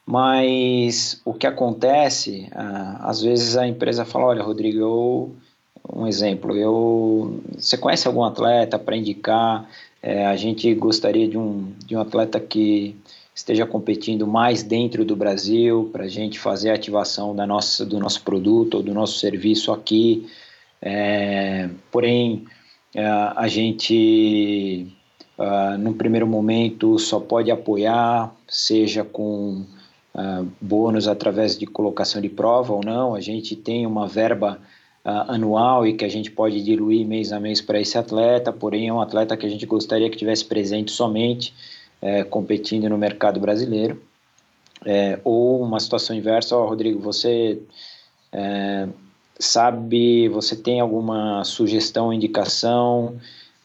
mas 0.06 1.20
o 1.24 1.34
que 1.34 1.46
acontece, 1.46 2.48
ah, 2.52 3.00
às 3.02 3.20
vezes 3.20 3.56
a 3.56 3.66
empresa 3.66 4.04
fala, 4.06 4.26
olha, 4.26 4.42
Rodrigo, 4.42 4.78
eu, 4.78 5.36
um 5.92 6.06
exemplo, 6.06 6.56
eu, 6.56 7.42
você 7.56 7.76
conhece 7.76 8.06
algum 8.06 8.24
atleta 8.24 8.78
para 8.78 8.96
indicar? 8.96 9.68
É, 10.06 10.26
a 10.26 10.36
gente 10.36 10.74
gostaria 10.74 11.26
de 11.26 11.38
um, 11.38 11.72
de 11.86 11.96
um 11.96 12.00
atleta 12.00 12.38
que 12.38 12.94
esteja 13.34 13.64
competindo 13.64 14.26
mais 14.26 14.62
dentro 14.62 15.02
do 15.02 15.16
Brasil, 15.16 15.88
para 15.90 16.04
a 16.04 16.08
gente 16.08 16.38
fazer 16.38 16.68
a 16.68 16.74
ativação 16.74 17.34
da 17.34 17.46
nossa, 17.46 17.86
do 17.86 17.98
nosso 17.98 18.22
produto 18.22 18.74
ou 18.74 18.82
do 18.82 18.92
nosso 18.92 19.18
serviço 19.18 19.72
aqui. 19.72 20.28
É, 20.82 21.70
porém, 21.90 22.44
é, 22.94 23.06
a 23.06 23.48
gente 23.48 24.86
uh, 25.38 25.78
no 25.78 25.94
primeiro 25.94 26.26
momento 26.26 26.98
só 26.98 27.18
pode 27.18 27.50
apoiar, 27.50 28.30
seja 28.46 29.04
com 29.04 29.64
uh, 30.14 30.46
bônus 30.60 31.08
através 31.08 31.56
de 31.56 31.64
colocação 31.64 32.20
de 32.20 32.28
prova 32.28 32.74
ou 32.74 32.84
não. 32.84 33.14
A 33.14 33.22
gente 33.22 33.56
tem 33.56 33.86
uma 33.86 34.06
verba 34.06 34.60
uh, 35.04 35.30
anual 35.32 35.86
e 35.86 35.94
que 35.94 36.04
a 36.04 36.08
gente 36.08 36.30
pode 36.30 36.62
diluir 36.62 37.06
mês 37.06 37.32
a 37.32 37.38
mês 37.38 37.60
para 37.60 37.80
esse 37.80 37.98
atleta, 37.98 38.52
porém 38.52 38.88
é 38.88 38.92
um 38.92 39.00
atleta 39.00 39.36
que 39.36 39.46
a 39.46 39.48
gente 39.48 39.66
gostaria 39.66 40.08
que 40.08 40.16
tivesse 40.16 40.44
presente 40.44 40.90
somente 40.90 41.54
é, 42.00 42.22
competindo 42.22 42.88
no 42.88 42.98
mercado 42.98 43.40
brasileiro. 43.40 44.02
É, 44.84 45.18
ou 45.24 45.62
uma 45.62 45.80
situação 45.80 46.14
inversa, 46.14 46.54
oh, 46.56 46.66
Rodrigo, 46.66 47.00
você 47.00 47.62
é, 48.30 48.86
sabe, 49.38 50.28
você 50.28 50.54
tem 50.54 50.80
alguma 50.80 51.42
sugestão, 51.44 52.12
indicação 52.12 53.16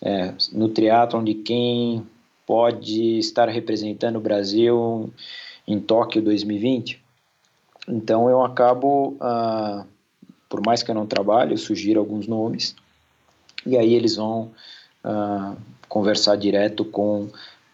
é, 0.01 0.33
no 0.53 0.69
triatlon 0.69 1.23
de 1.23 1.33
quem 1.33 2.07
pode 2.47 3.19
estar 3.19 3.49
representando 3.49 4.15
o 4.15 4.21
Brasil 4.21 5.11
em 5.67 5.79
Tóquio 5.79 6.21
2020? 6.21 7.01
Então 7.87 8.29
eu 8.29 8.41
acabo 8.41 9.17
ah, 9.19 9.85
por 10.49 10.65
mais 10.65 10.81
que 10.81 10.89
eu 10.89 10.95
não 10.95 11.05
trabalhe, 11.05 11.53
eu 11.53 11.57
sugiro 11.57 11.99
alguns 11.99 12.27
nomes, 12.27 12.75
e 13.65 13.77
aí 13.77 13.93
eles 13.93 14.15
vão 14.15 14.51
uh, 15.05 15.55
conversar 15.87 16.35
direto 16.35 16.83
com, 16.83 17.29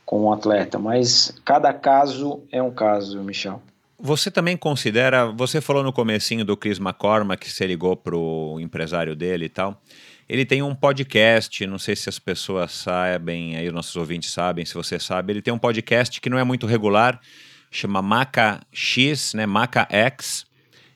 com 0.06 0.26
o 0.26 0.34
atleta. 0.34 0.78
Mas 0.78 1.34
cada 1.46 1.74
caso 1.74 2.42
é 2.52 2.62
um 2.62 2.72
caso, 2.72 3.24
Michel. 3.24 3.62
Você 3.98 4.30
também 4.30 4.58
considera, 4.58 5.32
você 5.32 5.62
falou 5.62 5.82
no 5.82 5.94
comecinho 5.94 6.44
do 6.44 6.58
Chris 6.58 6.80
McCormack, 6.80 7.46
que 7.46 7.52
você 7.52 7.66
ligou 7.66 7.96
para 7.96 8.16
o 8.16 8.60
empresário 8.60 9.16
dele 9.16 9.46
e 9.46 9.50
tal, 9.50 9.82
ele 10.28 10.46
tem 10.46 10.62
um 10.62 10.76
podcast, 10.76 11.66
não 11.66 11.80
sei 11.80 11.96
se 11.96 12.10
as 12.10 12.20
pessoas 12.20 12.72
sabem, 12.74 13.56
aí 13.56 13.68
os 13.68 13.74
nossos 13.74 13.96
ouvintes 13.96 14.32
sabem, 14.32 14.66
se 14.66 14.74
você 14.74 15.00
sabe, 15.00 15.32
ele 15.32 15.42
tem 15.42 15.54
um 15.54 15.58
podcast 15.58 16.20
que 16.20 16.30
não 16.30 16.38
é 16.38 16.44
muito 16.44 16.66
regular, 16.66 17.22
chama 17.72 18.02
Maca 18.02 18.60
X, 18.72 19.34
né, 19.34 19.46
Maca 19.46 19.88
X, 19.90 20.46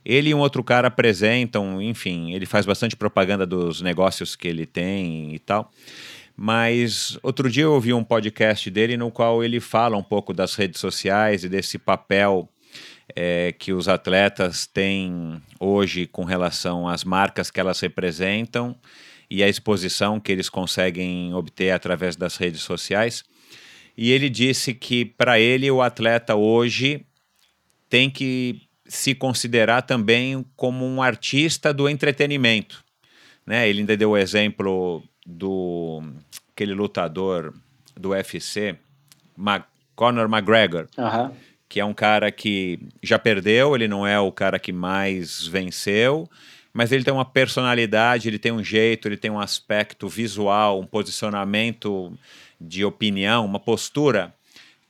ele 0.04 0.30
e 0.30 0.34
um 0.34 0.40
outro 0.40 0.64
cara 0.64 0.88
apresentam, 0.88 1.82
enfim, 1.82 2.34
ele 2.34 2.46
faz 2.46 2.66
bastante 2.66 2.96
propaganda 2.96 3.46
dos 3.46 3.82
negócios 3.82 4.36
que 4.36 4.48
ele 4.48 4.66
tem 4.66 5.34
e 5.36 5.40
tal. 5.40 5.72
Mas 6.36 7.20
outro 7.22 7.52
dia 7.52 7.64
eu 7.64 7.74
ouvi 7.74 7.94
um 7.94 8.04
podcast 8.04 8.70
dele 8.72 8.96
no 8.96 9.12
qual 9.12 9.44
ele 9.44 9.60
fala 9.60 9.98
um 9.98 10.04
pouco 10.04 10.34
das 10.34 10.56
redes 10.56 10.80
sociais 10.80 11.44
e 11.44 11.50
desse 11.50 11.78
papel 11.78 12.50
é, 13.16 13.54
que 13.58 13.74
os 13.74 13.90
atletas 13.90 14.66
têm 14.66 15.42
hoje 15.60 16.08
com 16.08 16.24
relação 16.24 16.88
às 16.88 17.04
marcas 17.04 17.52
que 17.52 17.60
elas 17.60 17.80
representam 17.82 18.76
e 19.30 19.44
a 19.44 19.50
exposição 19.50 20.20
que 20.20 20.32
eles 20.32 20.50
conseguem 20.50 21.34
obter 21.34 21.72
através 21.72 22.16
das 22.16 22.38
redes 22.38 22.62
sociais. 22.62 23.24
E 23.98 24.12
ele 24.12 24.30
disse 24.30 24.74
que 24.74 25.04
para 25.04 25.40
ele 25.40 25.70
o 25.70 25.82
atleta 25.82 26.36
hoje 26.36 27.06
tem 27.90 28.10
que 28.10 28.62
se 28.90 29.14
considerar 29.14 29.84
também 29.84 30.44
como 30.56 30.84
um 30.84 31.02
artista 31.02 31.72
do 31.72 31.88
entretenimento. 31.88 32.84
Né? 33.46 33.70
Ele 33.70 33.82
ainda 33.82 33.96
deu 33.96 34.12
o 34.12 34.18
exemplo 34.18 35.04
do 35.26 36.02
aquele 36.52 36.74
lutador 36.74 37.54
do 37.96 38.10
UFC, 38.10 38.76
Mag 39.38 39.64
Conor 39.96 40.26
McGregor, 40.26 40.88
uhum. 40.98 41.32
que 41.70 41.80
é 41.80 41.86
um 41.86 41.94
cara 41.94 42.32
que 42.32 42.80
já 43.02 43.20
perdeu, 43.20 43.76
ele 43.76 43.88
não 43.88 44.06
é 44.06 44.20
o 44.20 44.32
cara 44.32 44.58
que 44.58 44.74
mais 44.74 45.46
venceu, 45.46 46.28
mas 46.74 46.92
ele 46.92 47.04
tem 47.04 47.14
uma 47.14 47.26
personalidade, 47.26 48.28
ele 48.28 48.40
tem 48.40 48.52
um 48.52 48.64
jeito, 48.64 49.08
ele 49.08 49.18
tem 49.18 49.30
um 49.30 49.40
aspecto 49.40 50.08
visual, 50.08 50.80
um 50.80 50.86
posicionamento 50.86 52.12
de 52.60 52.84
opinião, 52.84 53.46
uma 53.46 53.60
postura 53.60 54.34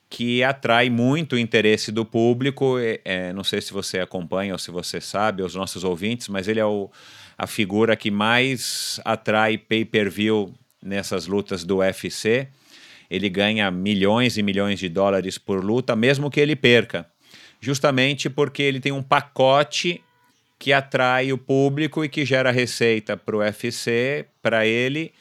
que 0.10 0.44
atrai 0.44 0.90
muito 0.90 1.34
o 1.34 1.40
interesse 1.40 1.92
do 1.92 2.04
público. 2.04 2.78
É, 3.06 3.32
não 3.32 3.44
sei 3.44 3.62
se 3.62 3.72
você 3.72 4.00
acompanha 4.00 4.54
ou 4.54 4.58
se 4.58 4.72
você 4.72 5.00
sabe, 5.00 5.44
os 5.44 5.54
nossos 5.54 5.84
ouvintes, 5.84 6.28
mas 6.28 6.48
ele 6.48 6.60
é 6.60 6.66
o, 6.66 6.90
a 7.38 7.46
figura 7.46 7.96
que 7.96 8.10
mais 8.10 9.00
atrai 9.06 9.58
pay-per-view 9.58 10.54
nessas 10.82 11.28
lutas 11.28 11.64
do 11.64 11.78
UFC. 11.78 12.48
Ele 13.10 13.30
ganha 13.30 13.70
milhões 13.70 14.38
e 14.38 14.44
milhões 14.44 14.80
de 14.80 14.90
dólares 14.90 15.38
por 15.38 15.64
luta, 15.64 15.96
mesmo 15.96 16.30
que 16.30 16.40
ele 16.40 16.56
perca, 16.56 17.06
justamente 17.60 18.30
porque 18.30 18.64
ele 18.64 18.80
tem 18.80 18.92
um 18.92 19.04
pacote 19.04 20.02
que 20.58 20.74
atrai 20.74 21.32
o 21.32 21.38
público 21.38 22.04
e 22.04 22.10
que 22.10 22.26
gera 22.26 22.52
receita 22.52 23.16
para 23.16 23.36
o 23.36 23.40
UFC, 23.40 24.26
para 24.42 24.66
ele. 24.66 25.14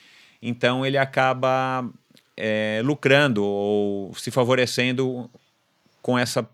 Então 0.42 0.84
ele 0.84 0.98
acaba 0.98 1.88
é, 2.38 2.80
lucrando 2.84 3.44
ou 3.44 4.14
se 4.14 4.30
favorecendo 4.30 5.28
com 6.00 6.18
essa 6.18 6.48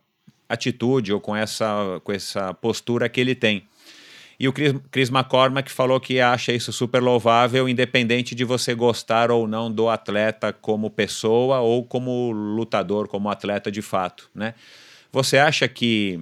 atitude 0.48 1.12
ou 1.12 1.20
com 1.20 1.36
essa, 1.36 2.00
com 2.02 2.12
essa 2.12 2.54
postura 2.54 3.08
que 3.08 3.20
ele 3.20 3.34
tem. 3.34 3.66
E 4.38 4.48
o 4.48 4.52
Chris, 4.52 4.74
Chris 4.90 5.10
McCormack 5.10 5.70
falou 5.70 6.00
que 6.00 6.20
acha 6.20 6.52
isso 6.52 6.72
super 6.72 7.00
louvável, 7.00 7.68
independente 7.68 8.34
de 8.34 8.44
você 8.44 8.74
gostar 8.74 9.30
ou 9.30 9.46
não 9.46 9.70
do 9.70 9.88
atleta 9.88 10.52
como 10.52 10.90
pessoa 10.90 11.60
ou 11.60 11.84
como 11.84 12.32
lutador, 12.32 13.06
como 13.06 13.30
atleta 13.30 13.70
de 13.70 13.80
fato. 13.80 14.28
Né? 14.34 14.54
Você 15.12 15.38
acha 15.38 15.68
que 15.68 16.20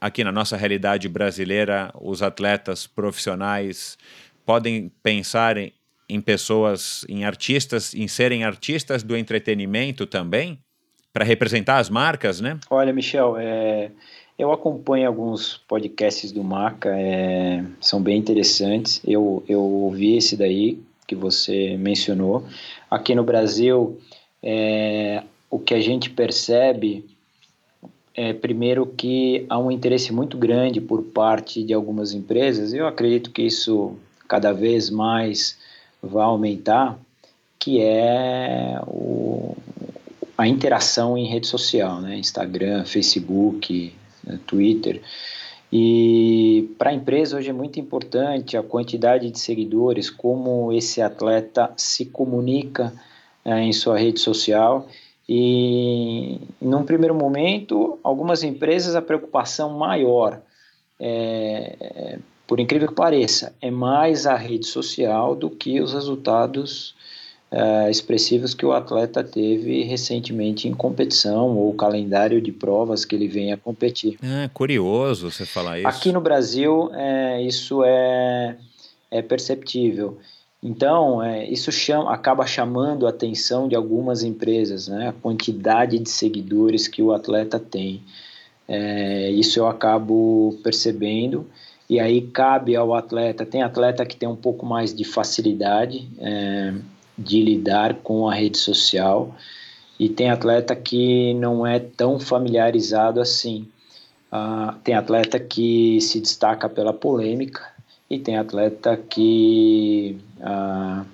aqui 0.00 0.24
na 0.24 0.32
nossa 0.32 0.56
realidade 0.56 1.08
brasileira 1.08 1.92
os 2.00 2.22
atletas 2.22 2.86
profissionais 2.86 3.98
podem 4.46 4.90
pensar 5.02 5.56
em, 5.58 5.72
em 6.08 6.20
pessoas, 6.20 7.04
em 7.08 7.24
artistas, 7.24 7.94
em 7.94 8.06
serem 8.08 8.44
artistas 8.44 9.02
do 9.02 9.16
entretenimento 9.16 10.06
também, 10.06 10.58
para 11.12 11.24
representar 11.24 11.78
as 11.78 11.90
marcas, 11.90 12.40
né? 12.40 12.58
Olha, 12.70 12.92
Michel, 12.92 13.36
é, 13.38 13.90
eu 14.38 14.50
acompanho 14.50 15.06
alguns 15.06 15.58
podcasts 15.68 16.32
do 16.32 16.42
Maca, 16.42 16.90
é, 16.98 17.64
são 17.80 18.02
bem 18.02 18.18
interessantes. 18.18 19.00
Eu, 19.06 19.44
eu 19.48 19.60
ouvi 19.60 20.16
esse 20.16 20.36
daí 20.36 20.78
que 21.06 21.14
você 21.14 21.76
mencionou. 21.76 22.46
Aqui 22.90 23.14
no 23.14 23.24
Brasil, 23.24 24.00
é, 24.42 25.22
o 25.50 25.58
que 25.58 25.74
a 25.74 25.80
gente 25.80 26.08
percebe 26.08 27.04
é, 28.14 28.32
primeiro, 28.32 28.86
que 28.86 29.46
há 29.48 29.58
um 29.58 29.70
interesse 29.70 30.12
muito 30.12 30.36
grande 30.36 30.80
por 30.80 31.02
parte 31.02 31.62
de 31.62 31.72
algumas 31.72 32.12
empresas. 32.12 32.72
Eu 32.72 32.86
acredito 32.86 33.30
que 33.30 33.42
isso 33.42 33.96
cada 34.28 34.52
vez 34.52 34.90
mais 34.90 35.58
vai 36.02 36.24
aumentar, 36.24 36.98
que 37.58 37.80
é 37.80 38.80
o, 38.86 39.56
a 40.36 40.48
interação 40.48 41.16
em 41.16 41.26
rede 41.26 41.46
social, 41.46 42.00
né? 42.00 42.16
Instagram, 42.16 42.84
Facebook, 42.84 43.94
né? 44.24 44.40
Twitter. 44.46 45.00
E 45.72 46.74
para 46.76 46.90
a 46.90 46.94
empresa 46.94 47.38
hoje 47.38 47.48
é 47.48 47.52
muito 47.52 47.80
importante 47.80 48.56
a 48.56 48.62
quantidade 48.62 49.30
de 49.30 49.38
seguidores, 49.38 50.10
como 50.10 50.72
esse 50.72 51.00
atleta 51.00 51.72
se 51.76 52.06
comunica 52.06 52.92
é, 53.44 53.60
em 53.60 53.72
sua 53.72 53.96
rede 53.96 54.20
social. 54.20 54.88
E 55.26 56.40
num 56.60 56.84
primeiro 56.84 57.14
momento, 57.14 57.98
algumas 58.02 58.42
empresas 58.42 58.94
a 58.94 59.00
preocupação 59.00 59.78
maior 59.78 60.42
é, 61.00 62.18
por 62.52 62.60
incrível 62.60 62.86
que 62.86 62.94
pareça, 62.94 63.54
é 63.62 63.70
mais 63.70 64.26
a 64.26 64.36
rede 64.36 64.66
social 64.66 65.34
do 65.34 65.48
que 65.48 65.80
os 65.80 65.94
resultados 65.94 66.94
uh, 67.50 67.88
expressivos 67.88 68.52
que 68.52 68.66
o 68.66 68.72
atleta 68.72 69.24
teve 69.24 69.84
recentemente 69.84 70.68
em 70.68 70.74
competição 70.74 71.56
ou 71.56 71.72
calendário 71.72 72.42
de 72.42 72.52
provas 72.52 73.06
que 73.06 73.16
ele 73.16 73.26
vem 73.26 73.54
a 73.54 73.56
competir. 73.56 74.18
É 74.22 74.50
curioso 74.52 75.30
você 75.30 75.46
falar 75.46 75.78
isso. 75.78 75.88
Aqui 75.88 76.12
no 76.12 76.20
Brasil, 76.20 76.90
é, 76.92 77.40
isso 77.40 77.82
é, 77.86 78.58
é 79.10 79.22
perceptível. 79.22 80.18
Então, 80.62 81.22
é, 81.22 81.48
isso 81.48 81.72
chama, 81.72 82.12
acaba 82.12 82.44
chamando 82.44 83.06
a 83.06 83.08
atenção 83.08 83.66
de 83.66 83.74
algumas 83.74 84.22
empresas, 84.22 84.88
né? 84.88 85.08
a 85.08 85.12
quantidade 85.14 85.98
de 85.98 86.10
seguidores 86.10 86.86
que 86.86 87.00
o 87.00 87.14
atleta 87.14 87.58
tem. 87.58 88.02
É, 88.68 89.30
isso 89.30 89.58
eu 89.58 89.66
acabo 89.66 90.60
percebendo 90.62 91.46
e 91.92 92.00
aí 92.00 92.22
cabe 92.22 92.74
ao 92.74 92.94
atleta. 92.94 93.44
Tem 93.44 93.62
atleta 93.62 94.06
que 94.06 94.16
tem 94.16 94.26
um 94.26 94.34
pouco 94.34 94.64
mais 94.64 94.94
de 94.94 95.04
facilidade 95.04 96.08
é, 96.18 96.72
de 97.18 97.42
lidar 97.42 97.96
com 97.96 98.26
a 98.26 98.34
rede 98.34 98.56
social 98.56 99.36
e 100.00 100.08
tem 100.08 100.30
atleta 100.30 100.74
que 100.74 101.34
não 101.34 101.66
é 101.66 101.78
tão 101.78 102.18
familiarizado 102.18 103.20
assim. 103.20 103.68
Ah, 104.30 104.74
tem 104.82 104.94
atleta 104.94 105.38
que 105.38 106.00
se 106.00 106.18
destaca 106.18 106.66
pela 106.66 106.94
polêmica 106.94 107.60
e 108.08 108.18
tem 108.18 108.38
atleta 108.38 108.96
que 108.96 110.18
ah, 110.40 111.04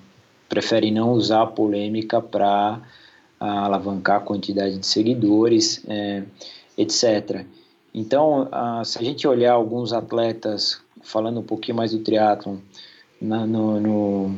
prefere 0.47 0.91
não 0.91 1.11
usar 1.11 1.41
a 1.41 1.47
polêmica 1.47 2.21
para 2.21 2.79
ah, 3.37 3.65
alavancar 3.65 4.21
a 4.21 4.23
quantidade 4.23 4.77
de 4.77 4.87
seguidores, 4.87 5.83
é, 5.89 6.23
etc. 6.77 7.45
Então, 7.93 8.47
se 8.83 8.99
a 8.99 9.03
gente 9.03 9.27
olhar 9.27 9.53
alguns 9.53 9.93
atletas, 9.93 10.79
falando 11.01 11.39
um 11.39 11.43
pouquinho 11.43 11.77
mais 11.77 11.91
do 11.91 11.99
triatlon, 11.99 12.57
na, 13.21 13.45
no, 13.45 13.79
no, 13.79 14.35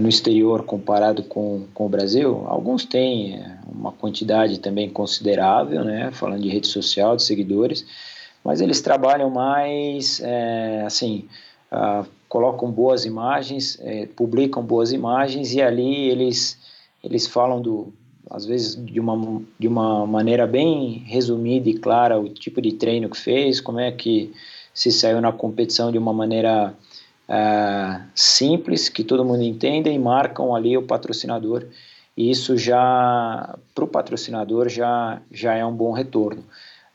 no 0.00 0.08
exterior 0.08 0.64
comparado 0.64 1.22
com, 1.22 1.66
com 1.74 1.86
o 1.86 1.88
Brasil, 1.88 2.44
alguns 2.46 2.84
têm 2.84 3.36
é, 3.36 3.58
uma 3.70 3.92
quantidade 3.92 4.58
também 4.58 4.88
considerável, 4.88 5.84
né, 5.84 6.10
falando 6.12 6.42
de 6.42 6.48
rede 6.48 6.66
social, 6.66 7.16
de 7.16 7.22
seguidores, 7.22 7.86
mas 8.42 8.60
eles 8.60 8.80
trabalham 8.80 9.30
mais, 9.30 10.20
é, 10.20 10.82
assim, 10.86 11.28
colocam 12.28 12.70
boas 12.70 13.04
imagens, 13.04 13.78
é, 13.82 14.06
publicam 14.06 14.62
boas 14.62 14.92
imagens 14.92 15.52
e 15.54 15.60
ali 15.60 16.08
eles, 16.08 16.58
eles 17.04 17.26
falam 17.26 17.60
do, 17.60 17.92
às 18.30 18.44
vezes 18.44 18.76
de 18.76 19.00
uma, 19.00 19.42
de 19.58 19.66
uma 19.66 20.06
maneira 20.06 20.46
bem 20.46 21.02
resumida 21.06 21.68
e 21.68 21.78
clara 21.78 22.18
o 22.18 22.28
tipo 22.28 22.60
de 22.60 22.72
treino 22.72 23.08
que 23.08 23.16
fez, 23.16 23.60
como 23.60 23.80
é 23.80 23.90
que 23.90 24.32
se 24.74 24.92
saiu 24.92 25.20
na 25.20 25.32
competição 25.32 25.90
de 25.90 25.98
uma 25.98 26.12
maneira 26.12 26.74
uh, 27.28 28.02
simples, 28.14 28.88
que 28.88 29.02
todo 29.02 29.24
mundo 29.24 29.42
entenda 29.42 29.88
e 29.88 29.98
marcam 29.98 30.54
ali 30.54 30.76
o 30.76 30.82
patrocinador. 30.82 31.64
E 32.16 32.30
isso 32.30 32.56
já, 32.56 33.56
para 33.74 33.84
o 33.84 33.88
patrocinador, 33.88 34.68
já, 34.68 35.20
já 35.30 35.54
é 35.54 35.64
um 35.64 35.72
bom 35.72 35.92
retorno. 35.92 36.44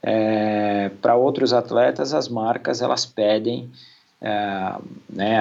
É, 0.01 0.91
para 1.01 1.15
outros 1.15 1.53
atletas, 1.53 2.13
as 2.13 2.27
marcas 2.27 2.81
elas 2.81 3.05
pedem 3.05 3.69
é, 4.21 4.75
né, 5.09 5.39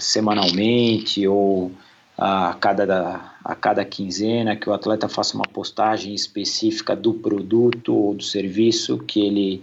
semanalmente 0.00 1.26
ou 1.28 1.70
a 2.16 2.56
cada, 2.58 3.29
a 3.44 3.54
cada 3.54 3.84
quinzena 3.84 4.56
que 4.56 4.68
o 4.68 4.72
atleta 4.72 5.08
faça 5.08 5.34
uma 5.34 5.46
postagem 5.46 6.14
específica 6.14 6.94
do 6.94 7.14
produto 7.14 7.94
ou 7.94 8.14
do 8.14 8.22
serviço 8.22 8.98
que 8.98 9.20
ele, 9.20 9.62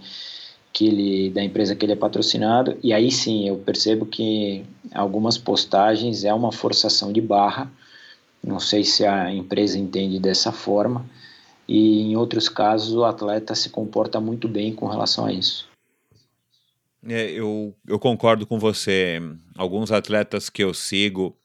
que 0.72 0.86
ele 0.86 1.30
da 1.30 1.42
empresa 1.42 1.76
que 1.76 1.84
ele 1.84 1.92
é 1.92 1.96
patrocinado. 1.96 2.76
E 2.82 2.92
aí 2.92 3.10
sim 3.10 3.48
eu 3.48 3.56
percebo 3.56 4.04
que 4.04 4.64
algumas 4.92 5.38
postagens 5.38 6.24
é 6.24 6.34
uma 6.34 6.52
forçação 6.52 7.12
de 7.12 7.20
barra. 7.20 7.70
Não 8.42 8.58
sei 8.60 8.84
se 8.84 9.04
a 9.04 9.32
empresa 9.32 9.78
entende 9.78 10.18
dessa 10.18 10.52
forma. 10.52 11.04
E 11.66 12.00
em 12.00 12.16
outros 12.16 12.48
casos 12.48 12.94
o 12.94 13.04
atleta 13.04 13.54
se 13.54 13.70
comporta 13.70 14.20
muito 14.20 14.48
bem 14.48 14.74
com 14.74 14.86
relação 14.86 15.24
a 15.26 15.32
isso. 15.32 15.68
É, 17.06 17.30
eu, 17.30 17.74
eu 17.86 17.98
concordo 17.98 18.46
com 18.46 18.58
você. 18.58 19.20
Alguns 19.56 19.92
atletas 19.92 20.50
que 20.50 20.64
eu 20.64 20.74
sigo 20.74 21.36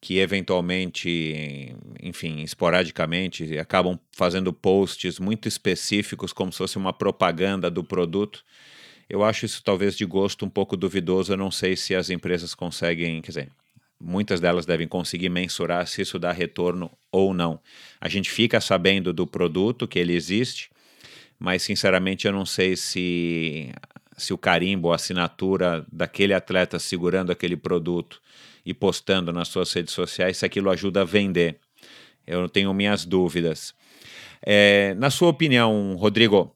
que 0.00 0.18
eventualmente, 0.18 1.74
enfim, 2.00 2.40
esporadicamente, 2.42 3.58
acabam 3.58 3.98
fazendo 4.12 4.52
posts 4.52 5.18
muito 5.18 5.48
específicos, 5.48 6.32
como 6.32 6.52
se 6.52 6.58
fosse 6.58 6.76
uma 6.76 6.92
propaganda 6.92 7.70
do 7.70 7.82
produto. 7.82 8.44
Eu 9.08 9.24
acho 9.24 9.44
isso 9.44 9.62
talvez 9.64 9.96
de 9.96 10.04
gosto 10.04 10.46
um 10.46 10.50
pouco 10.50 10.76
duvidoso. 10.76 11.32
Eu 11.32 11.36
não 11.36 11.50
sei 11.50 11.76
se 11.76 11.94
as 11.94 12.10
empresas 12.10 12.54
conseguem, 12.54 13.20
quer 13.20 13.30
dizer, 13.30 13.52
muitas 14.00 14.40
delas 14.40 14.64
devem 14.64 14.86
conseguir 14.86 15.28
mensurar 15.30 15.86
se 15.88 16.02
isso 16.02 16.18
dá 16.18 16.30
retorno 16.30 16.90
ou 17.10 17.34
não. 17.34 17.58
A 18.00 18.08
gente 18.08 18.30
fica 18.30 18.60
sabendo 18.60 19.12
do 19.12 19.26
produto, 19.26 19.88
que 19.88 19.98
ele 19.98 20.14
existe, 20.14 20.70
mas 21.38 21.62
sinceramente 21.62 22.26
eu 22.26 22.32
não 22.32 22.46
sei 22.46 22.76
se, 22.76 23.72
se 24.16 24.32
o 24.32 24.38
carimbo, 24.38 24.92
a 24.92 24.94
assinatura 24.94 25.84
daquele 25.90 26.34
atleta 26.34 26.78
segurando 26.78 27.32
aquele 27.32 27.56
produto 27.56 28.22
e 28.68 28.74
postando 28.74 29.32
nas 29.32 29.48
suas 29.48 29.72
redes 29.72 29.94
sociais 29.94 30.36
se 30.36 30.44
aquilo 30.44 30.68
ajuda 30.68 31.00
a 31.00 31.04
vender. 31.04 31.58
Eu 32.26 32.50
tenho 32.50 32.74
minhas 32.74 33.06
dúvidas. 33.06 33.74
É, 34.42 34.94
na 34.98 35.08
sua 35.08 35.30
opinião, 35.30 35.96
Rodrigo, 35.96 36.54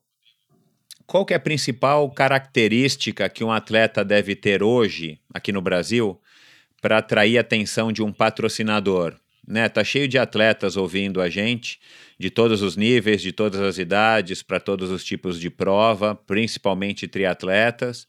qual 1.06 1.24
é 1.30 1.34
a 1.34 1.40
principal 1.40 2.10
característica 2.10 3.26
que 3.30 3.42
um 3.42 3.50
atleta 3.50 4.04
deve 4.04 4.36
ter 4.36 4.62
hoje 4.62 5.18
aqui 5.32 5.52
no 5.52 5.62
Brasil 5.62 6.20
para 6.82 6.98
atrair 6.98 7.38
a 7.38 7.40
atenção 7.40 7.90
de 7.90 8.02
um 8.02 8.12
patrocinador? 8.12 9.16
Né, 9.48 9.68
tá 9.70 9.82
cheio 9.82 10.06
de 10.06 10.18
atletas 10.18 10.76
ouvindo 10.76 11.20
a 11.20 11.30
gente, 11.30 11.80
de 12.18 12.30
todos 12.30 12.60
os 12.60 12.76
níveis, 12.76 13.22
de 13.22 13.32
todas 13.32 13.60
as 13.60 13.78
idades, 13.78 14.42
para 14.42 14.60
todos 14.60 14.90
os 14.90 15.02
tipos 15.02 15.40
de 15.40 15.48
prova, 15.48 16.14
principalmente 16.14 17.08
triatletas. 17.08 18.06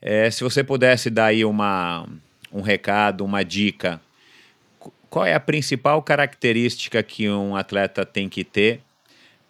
É, 0.00 0.30
se 0.30 0.44
você 0.44 0.62
pudesse 0.62 1.10
dar 1.10 1.26
aí 1.26 1.44
uma, 1.44 2.08
um 2.52 2.60
recado, 2.60 3.24
uma 3.24 3.44
dica, 3.44 4.00
qual 5.10 5.24
é 5.24 5.34
a 5.34 5.40
principal 5.40 6.02
característica 6.02 7.02
que 7.02 7.28
um 7.28 7.56
atleta 7.56 8.04
tem 8.04 8.28
que 8.28 8.44
ter 8.44 8.80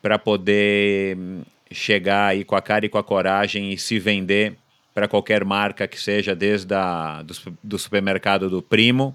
para 0.00 0.18
poder 0.18 1.16
hum, 1.16 1.42
chegar 1.70 2.28
aí 2.28 2.44
com 2.44 2.56
a 2.56 2.62
cara 2.62 2.86
e 2.86 2.88
com 2.88 2.98
a 2.98 3.04
coragem 3.04 3.72
e 3.72 3.78
se 3.78 3.98
vender 3.98 4.56
para 4.94 5.08
qualquer 5.08 5.44
marca 5.44 5.86
que 5.86 6.00
seja, 6.00 6.34
desde 6.34 6.74
a, 6.74 7.22
do, 7.22 7.34
do 7.62 7.78
supermercado 7.78 8.48
do 8.48 8.62
primo 8.62 9.14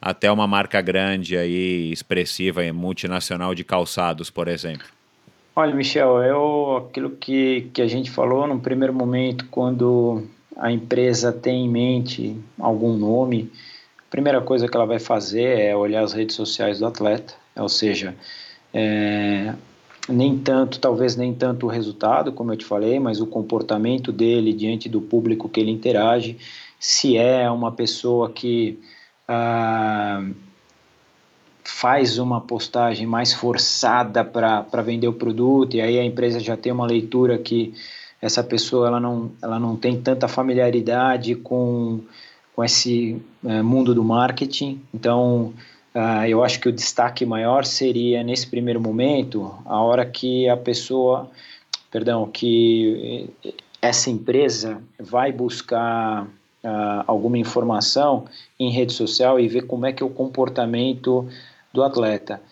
até 0.00 0.30
uma 0.32 0.46
marca 0.46 0.80
grande 0.80 1.36
aí, 1.36 1.92
expressiva 1.92 2.64
e 2.64 2.72
multinacional 2.72 3.54
de 3.54 3.62
calçados, 3.62 4.30
por 4.30 4.48
exemplo? 4.48 4.86
Olha, 5.54 5.74
Michel, 5.74 6.22
eu 6.22 6.86
aquilo 6.88 7.10
que, 7.10 7.68
que 7.74 7.82
a 7.82 7.86
gente 7.86 8.10
falou 8.10 8.46
no 8.46 8.60
primeiro 8.60 8.94
momento, 8.94 9.46
quando 9.50 10.22
a 10.60 10.70
empresa 10.70 11.32
tem 11.32 11.64
em 11.64 11.68
mente 11.68 12.36
algum 12.58 12.92
nome, 12.92 13.50
a 13.98 14.10
primeira 14.10 14.42
coisa 14.42 14.68
que 14.68 14.76
ela 14.76 14.84
vai 14.84 14.98
fazer 14.98 15.58
é 15.58 15.74
olhar 15.74 16.04
as 16.04 16.12
redes 16.12 16.36
sociais 16.36 16.78
do 16.78 16.86
atleta, 16.86 17.32
ou 17.56 17.68
seja, 17.68 18.14
é, 18.72 19.54
nem 20.06 20.38
tanto, 20.38 20.78
talvez 20.78 21.16
nem 21.16 21.32
tanto 21.32 21.64
o 21.64 21.68
resultado, 21.70 22.30
como 22.30 22.52
eu 22.52 22.58
te 22.58 22.66
falei, 22.66 23.00
mas 23.00 23.22
o 23.22 23.26
comportamento 23.26 24.12
dele 24.12 24.52
diante 24.52 24.86
do 24.86 25.00
público 25.00 25.48
que 25.48 25.60
ele 25.60 25.70
interage, 25.70 26.36
se 26.78 27.16
é 27.16 27.50
uma 27.50 27.72
pessoa 27.72 28.30
que 28.30 28.78
ah, 29.26 30.22
faz 31.64 32.18
uma 32.18 32.38
postagem 32.38 33.06
mais 33.06 33.32
forçada 33.32 34.22
para 34.22 34.82
vender 34.82 35.08
o 35.08 35.14
produto, 35.14 35.74
e 35.74 35.80
aí 35.80 35.98
a 35.98 36.04
empresa 36.04 36.38
já 36.38 36.54
tem 36.54 36.70
uma 36.70 36.86
leitura 36.86 37.38
que 37.38 37.72
essa 38.20 38.42
pessoa 38.42 38.88
ela 38.88 39.00
não, 39.00 39.30
ela 39.42 39.58
não 39.58 39.76
tem 39.76 40.00
tanta 40.00 40.28
familiaridade 40.28 41.34
com, 41.34 42.00
com 42.54 42.62
esse 42.62 43.20
é, 43.44 43.62
mundo 43.62 43.94
do 43.94 44.04
marketing. 44.04 44.80
Então, 44.92 45.54
uh, 45.94 46.26
eu 46.28 46.44
acho 46.44 46.60
que 46.60 46.68
o 46.68 46.72
destaque 46.72 47.24
maior 47.24 47.64
seria 47.64 48.22
nesse 48.22 48.46
primeiro 48.46 48.80
momento, 48.80 49.54
a 49.64 49.80
hora 49.80 50.04
que 50.04 50.48
a 50.48 50.56
pessoa, 50.56 51.30
perdão, 51.90 52.26
que 52.26 53.30
essa 53.80 54.10
empresa 54.10 54.82
vai 54.98 55.32
buscar 55.32 56.24
uh, 56.24 57.04
alguma 57.06 57.38
informação 57.38 58.26
em 58.58 58.70
rede 58.70 58.92
social 58.92 59.40
e 59.40 59.48
ver 59.48 59.62
como 59.62 59.86
é 59.86 59.92
que 59.92 60.02
é 60.02 60.06
o 60.06 60.10
comportamento 60.10 61.26
do 61.72 61.82
atleta. 61.82 62.42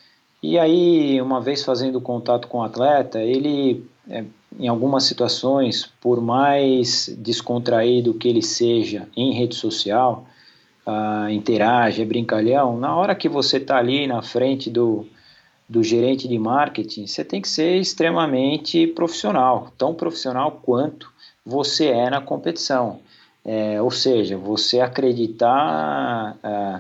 E 0.42 0.58
aí, 0.58 1.20
uma 1.20 1.40
vez 1.40 1.64
fazendo 1.64 2.00
contato 2.00 2.46
com 2.48 2.58
o 2.58 2.62
atleta, 2.62 3.20
ele 3.20 3.84
é, 4.08 4.24
em 4.58 4.66
algumas 4.66 5.04
situações, 5.04 5.90
por 6.00 6.20
mais 6.20 7.14
descontraído 7.18 8.14
que 8.14 8.28
ele 8.28 8.42
seja 8.42 9.08
em 9.16 9.32
rede 9.32 9.54
social, 9.54 10.26
uh, 10.86 11.28
interage, 11.30 12.00
é 12.00 12.04
brincalhão, 12.04 12.78
na 12.78 12.96
hora 12.96 13.14
que 13.14 13.28
você 13.28 13.58
está 13.58 13.76
ali 13.76 14.06
na 14.06 14.22
frente 14.22 14.70
do, 14.70 15.06
do 15.68 15.82
gerente 15.82 16.26
de 16.26 16.38
marketing, 16.38 17.06
você 17.06 17.22
tem 17.22 17.42
que 17.42 17.48
ser 17.48 17.76
extremamente 17.76 18.86
profissional, 18.86 19.70
tão 19.76 19.94
profissional 19.94 20.60
quanto 20.62 21.12
você 21.44 21.86
é 21.86 22.08
na 22.08 22.20
competição. 22.20 23.00
É, 23.44 23.80
ou 23.80 23.90
seja, 23.90 24.36
você 24.36 24.80
acreditar 24.80 26.36
uh, 26.42 26.78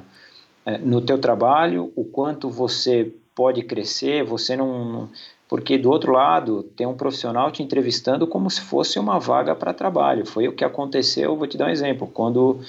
uh, 0.70 0.78
no 0.84 1.00
teu 1.00 1.18
trabalho, 1.18 1.92
o 1.94 2.04
quanto 2.04 2.50
você 2.50 3.12
pode 3.34 3.62
crescer, 3.62 4.24
você 4.24 4.56
não, 4.56 5.08
porque 5.48 5.78
do 5.78 5.90
outro 5.90 6.12
lado 6.12 6.62
tem 6.62 6.86
um 6.86 6.94
profissional 6.94 7.50
te 7.50 7.62
entrevistando 7.62 8.26
como 8.26 8.50
se 8.50 8.60
fosse 8.60 8.98
uma 8.98 9.18
vaga 9.18 9.56
para 9.56 9.72
trabalho. 9.72 10.26
Foi 10.26 10.46
o 10.46 10.52
que 10.52 10.62
aconteceu, 10.62 11.34
vou 11.36 11.46
te 11.46 11.56
dar 11.56 11.66
um 11.66 11.70
exemplo. 11.70 12.06
Quando 12.06 12.60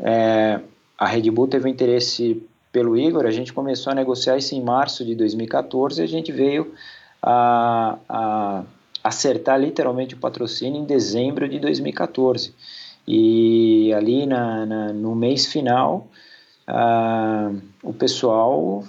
é, 0.00 0.60
a 0.98 1.06
Red 1.06 1.30
Bull 1.30 1.46
teve 1.46 1.70
interesse 1.70 2.42
pelo 2.72 2.98
Igor, 2.98 3.24
a 3.24 3.30
gente 3.30 3.52
começou 3.52 3.92
a 3.92 3.94
negociar 3.94 4.36
isso 4.36 4.54
em 4.54 4.60
março 4.60 5.04
de 5.04 5.14
2014 5.14 6.00
e 6.00 6.04
a 6.04 6.08
gente 6.08 6.32
veio 6.32 6.74
a, 7.22 7.96
a 8.08 8.64
acertar 9.04 9.60
literalmente 9.60 10.14
o 10.14 10.18
patrocínio 10.18 10.82
em 10.82 10.84
dezembro 10.84 11.48
de 11.48 11.60
2014. 11.60 12.52
E 13.06 13.92
ali 13.94 14.26
na, 14.26 14.66
na 14.66 14.92
no 14.92 15.14
mês 15.14 15.46
final, 15.46 16.08
o 17.84 17.92
pessoal 17.92 18.82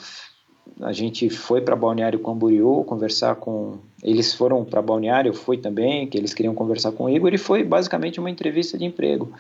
a 0.82 0.92
gente 0.92 1.30
foi 1.30 1.62
para 1.62 1.76
Balneário 1.76 2.20
Camboriú 2.20 2.84
conversar 2.84 3.36
com 3.36 3.78
eles 4.04 4.34
foram 4.34 4.64
para 4.64 4.82
Balneário, 4.82 5.30
eu 5.30 5.34
fui 5.34 5.58
também, 5.58 6.08
que 6.08 6.18
eles 6.18 6.34
queriam 6.34 6.54
conversar 6.54 6.92
com 6.92 7.06
o 7.06 7.10
Igor 7.10 7.34
e 7.34 7.38
foi 7.38 7.64
basicamente 7.64 8.20
uma 8.20 8.30
entrevista 8.30 8.78
de 8.78 8.86
emprego. 8.86 9.32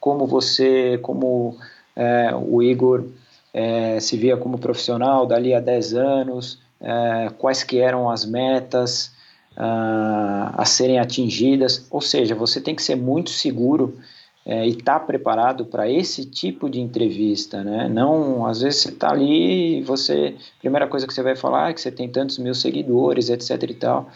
Como 0.00 0.26
você, 0.26 0.98
como 1.02 1.56
é, 1.94 2.34
o 2.34 2.62
Igor 2.62 3.04
é, 3.54 4.00
se 4.00 4.16
via 4.16 4.36
como 4.36 4.58
profissional 4.58 5.26
dali 5.26 5.54
a 5.54 5.60
10 5.60 5.94
anos, 5.94 6.58
é, 6.80 7.30
quais 7.38 7.62
que 7.62 7.78
eram 7.78 8.10
as 8.10 8.24
metas 8.24 9.12
a, 9.56 10.54
a 10.56 10.64
serem 10.64 10.98
atingidas, 10.98 11.86
ou 11.90 12.00
seja, 12.00 12.34
você 12.34 12.60
tem 12.60 12.74
que 12.74 12.82
ser 12.82 12.96
muito 12.96 13.30
seguro 13.30 13.96
é, 14.44 14.66
e 14.66 14.70
está 14.70 14.98
preparado 14.98 15.66
para 15.66 15.88
esse 15.90 16.24
tipo 16.24 16.68
de 16.68 16.80
entrevista, 16.80 17.62
né? 17.62 17.88
Não, 17.88 18.46
às 18.46 18.62
vezes 18.62 18.80
você 18.80 18.88
está 18.88 19.10
ali 19.10 19.78
e 19.78 19.82
você, 19.82 20.36
primeira 20.60 20.86
coisa 20.86 21.06
que 21.06 21.12
você 21.12 21.22
vai 21.22 21.36
falar 21.36 21.70
é 21.70 21.74
que 21.74 21.80
você 21.80 21.92
tem 21.92 22.08
tantos 22.08 22.38
mil 22.38 22.54
seguidores, 22.54 23.28
etc 23.28 23.62
e 23.62 23.74
tal, 23.74 24.10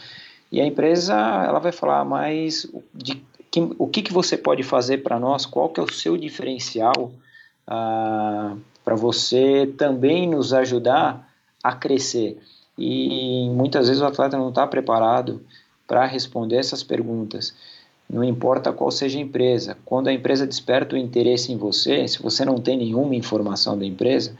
e 0.50 0.60
a 0.60 0.66
empresa 0.66 1.14
ela 1.14 1.58
vai 1.58 1.72
falar, 1.72 2.04
mas 2.04 2.66
de, 2.94 3.22
que, 3.50 3.60
o 3.78 3.86
que, 3.86 4.02
que 4.02 4.12
você 4.12 4.36
pode 4.36 4.62
fazer 4.62 4.98
para 4.98 5.18
nós? 5.20 5.46
Qual 5.46 5.68
que 5.68 5.78
é 5.78 5.82
o 5.82 5.92
seu 5.92 6.16
diferencial 6.16 7.12
ah, 7.66 8.56
para 8.84 8.96
você 8.96 9.72
também 9.78 10.28
nos 10.28 10.52
ajudar 10.52 11.28
a 11.62 11.72
crescer? 11.72 12.40
E 12.76 13.48
muitas 13.50 13.86
vezes 13.86 14.02
o 14.02 14.06
atleta 14.06 14.36
não 14.36 14.48
está 14.48 14.66
preparado 14.66 15.40
para 15.86 16.04
responder 16.04 16.56
essas 16.56 16.82
perguntas 16.82 17.54
não 18.08 18.22
importa 18.22 18.72
qual 18.72 18.90
seja 18.90 19.18
a 19.18 19.22
empresa. 19.22 19.76
Quando 19.84 20.08
a 20.08 20.12
empresa 20.12 20.46
desperta 20.46 20.94
o 20.94 20.98
interesse 20.98 21.52
em 21.52 21.56
você, 21.56 22.06
se 22.06 22.22
você 22.22 22.44
não 22.44 22.58
tem 22.58 22.76
nenhuma 22.76 23.14
informação 23.14 23.78
da 23.78 23.84
empresa, 23.84 24.36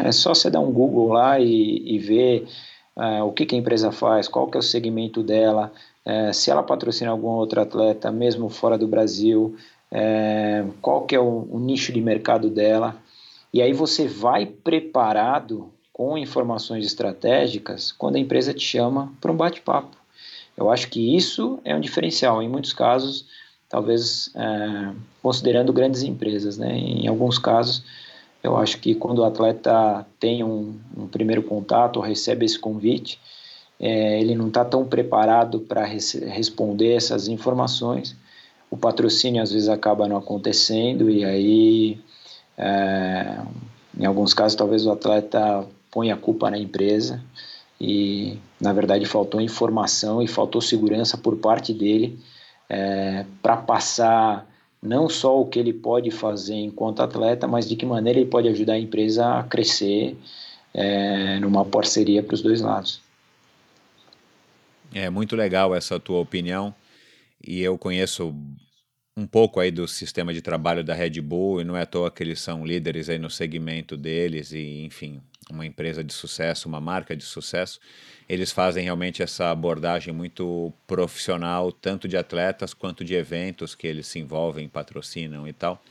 é 0.00 0.12
só 0.12 0.34
você 0.34 0.50
dar 0.50 0.60
um 0.60 0.72
Google 0.72 1.08
lá 1.08 1.38
e, 1.38 1.94
e 1.94 1.98
ver 1.98 2.48
uh, 2.96 3.24
o 3.24 3.32
que, 3.32 3.46
que, 3.46 3.54
a 3.54 3.58
empresa 3.58 3.92
faz, 3.92 4.28
qual 4.28 4.48
que 4.48 4.56
é 4.56 4.60
o 4.60 4.62
segmento 4.62 5.22
dela, 5.22 5.72
uh, 6.04 6.32
se 6.32 6.50
ela 6.50 6.62
patrocina 6.62 7.10
algum 7.10 7.28
outro 7.28 7.60
atleta, 7.60 8.10
mesmo 8.10 8.48
fora 8.48 8.76
do 8.76 8.86
Brasil, 8.86 9.56
uh, 9.92 10.72
qual 10.82 11.02
que 11.02 11.14
é 11.14 11.20
o, 11.20 11.48
o 11.50 11.58
nicho 11.58 11.92
de 11.92 12.00
mercado 12.00 12.50
dela. 12.50 12.96
E 13.52 13.62
aí 13.62 13.72
você 13.72 14.06
vai 14.06 14.46
preparado 14.46 15.72
com 15.92 16.16
informações 16.16 16.86
estratégicas 16.86 17.90
quando 17.90 18.16
a 18.16 18.20
empresa 18.20 18.54
te 18.54 18.64
chama 18.64 19.12
para 19.20 19.32
um 19.32 19.36
bate-papo. 19.36 19.97
Eu 20.58 20.72
acho 20.72 20.88
que 20.88 21.16
isso 21.16 21.60
é 21.64 21.72
um 21.72 21.80
diferencial. 21.80 22.42
Em 22.42 22.48
muitos 22.48 22.72
casos, 22.72 23.26
talvez 23.68 24.28
é, 24.34 24.92
considerando 25.22 25.72
grandes 25.72 26.02
empresas, 26.02 26.58
né? 26.58 26.76
Em 26.76 27.06
alguns 27.06 27.38
casos, 27.38 27.84
eu 28.42 28.56
acho 28.56 28.78
que 28.78 28.92
quando 28.92 29.20
o 29.20 29.24
atleta 29.24 30.04
tem 30.18 30.42
um, 30.42 30.76
um 30.96 31.06
primeiro 31.06 31.44
contato 31.44 31.98
ou 31.98 32.02
recebe 32.02 32.44
esse 32.44 32.58
convite, 32.58 33.20
é, 33.78 34.20
ele 34.20 34.34
não 34.34 34.48
está 34.48 34.64
tão 34.64 34.84
preparado 34.84 35.60
para 35.60 35.84
responder 35.84 36.96
essas 36.96 37.28
informações. 37.28 38.16
O 38.68 38.76
patrocínio 38.76 39.40
às 39.40 39.52
vezes 39.52 39.68
acaba 39.68 40.08
não 40.08 40.16
acontecendo 40.16 41.08
e 41.08 41.24
aí, 41.24 42.00
é, 42.56 43.38
em 43.96 44.04
alguns 44.04 44.34
casos, 44.34 44.56
talvez 44.56 44.84
o 44.84 44.90
atleta 44.90 45.64
ponha 45.88 46.14
a 46.14 46.18
culpa 46.18 46.50
na 46.50 46.58
empresa 46.58 47.22
e 47.80 48.38
na 48.60 48.72
verdade 48.72 49.04
faltou 49.04 49.40
informação 49.40 50.22
e 50.22 50.26
faltou 50.26 50.60
segurança 50.60 51.16
por 51.16 51.36
parte 51.36 51.72
dele 51.72 52.18
é, 52.68 53.24
para 53.42 53.56
passar 53.56 54.46
não 54.82 55.08
só 55.08 55.40
o 55.40 55.46
que 55.46 55.58
ele 55.58 55.72
pode 55.72 56.10
fazer 56.10 56.54
enquanto 56.54 57.02
atleta, 57.02 57.46
mas 57.46 57.68
de 57.68 57.74
que 57.76 57.86
maneira 57.86 58.20
ele 58.20 58.28
pode 58.28 58.48
ajudar 58.48 58.74
a 58.74 58.78
empresa 58.78 59.38
a 59.38 59.42
crescer 59.42 60.16
é, 60.72 61.38
numa 61.40 61.64
parceria 61.64 62.22
para 62.22 62.34
os 62.34 62.42
dois 62.42 62.60
lados. 62.60 63.00
É 64.94 65.10
muito 65.10 65.36
legal 65.36 65.74
essa 65.74 65.98
tua 65.98 66.20
opinião 66.20 66.74
e 67.44 67.60
eu 67.60 67.76
conheço 67.76 68.34
um 69.16 69.26
pouco 69.26 69.58
aí 69.58 69.70
do 69.70 69.86
sistema 69.88 70.32
de 70.32 70.40
trabalho 70.40 70.84
da 70.84 70.94
Red 70.94 71.20
Bull 71.20 71.60
e 71.60 71.64
não 71.64 71.76
é 71.76 71.82
à 71.82 71.86
toa 71.86 72.10
que 72.10 72.22
eles 72.22 72.40
são 72.40 72.64
líderes 72.64 73.08
aí 73.08 73.18
no 73.18 73.28
segmento 73.28 73.96
deles 73.96 74.52
e 74.52 74.84
enfim 74.84 75.20
uma 75.50 75.66
empresa 75.66 76.02
de 76.04 76.12
sucesso, 76.12 76.68
uma 76.68 76.80
marca 76.80 77.16
de 77.16 77.24
sucesso, 77.24 77.80
eles 78.28 78.52
fazem 78.52 78.84
realmente 78.84 79.22
essa 79.22 79.50
abordagem 79.50 80.12
muito 80.12 80.72
profissional, 80.86 81.72
tanto 81.72 82.06
de 82.06 82.16
atletas 82.16 82.74
quanto 82.74 83.04
de 83.04 83.14
eventos 83.14 83.74
que 83.74 83.86
eles 83.86 84.06
se 84.06 84.18
envolvem, 84.18 84.68
patrocinam 84.68 85.48
e 85.48 85.52
tal. 85.52 85.82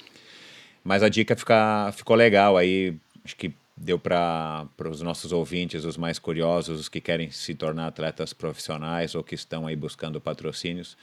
Mas 0.84 1.04
a 1.04 1.10
dica 1.10 1.36
fica, 1.36 1.92
ficou 1.94 2.16
legal 2.16 2.56
aí, 2.56 2.96
acho 3.26 3.36
que 3.36 3.54
deu 3.76 4.00
para 4.00 4.68
os 4.90 5.02
nossos 5.02 5.32
ouvintes, 5.32 5.86
os 5.86 5.98
mais 5.98 6.18
curiosos, 6.18 6.80
os 6.80 6.90
que 6.90 7.00
querem 7.00 7.30
se 7.30 7.54
tornar 7.54 7.88
atletas 7.88 8.34
profissionais 8.34 9.14
ou 9.14 9.24
que 9.24 9.36
estão 9.36 9.68
aí 9.68 9.76
buscando 9.76 10.20
patrocínios. 10.20 10.98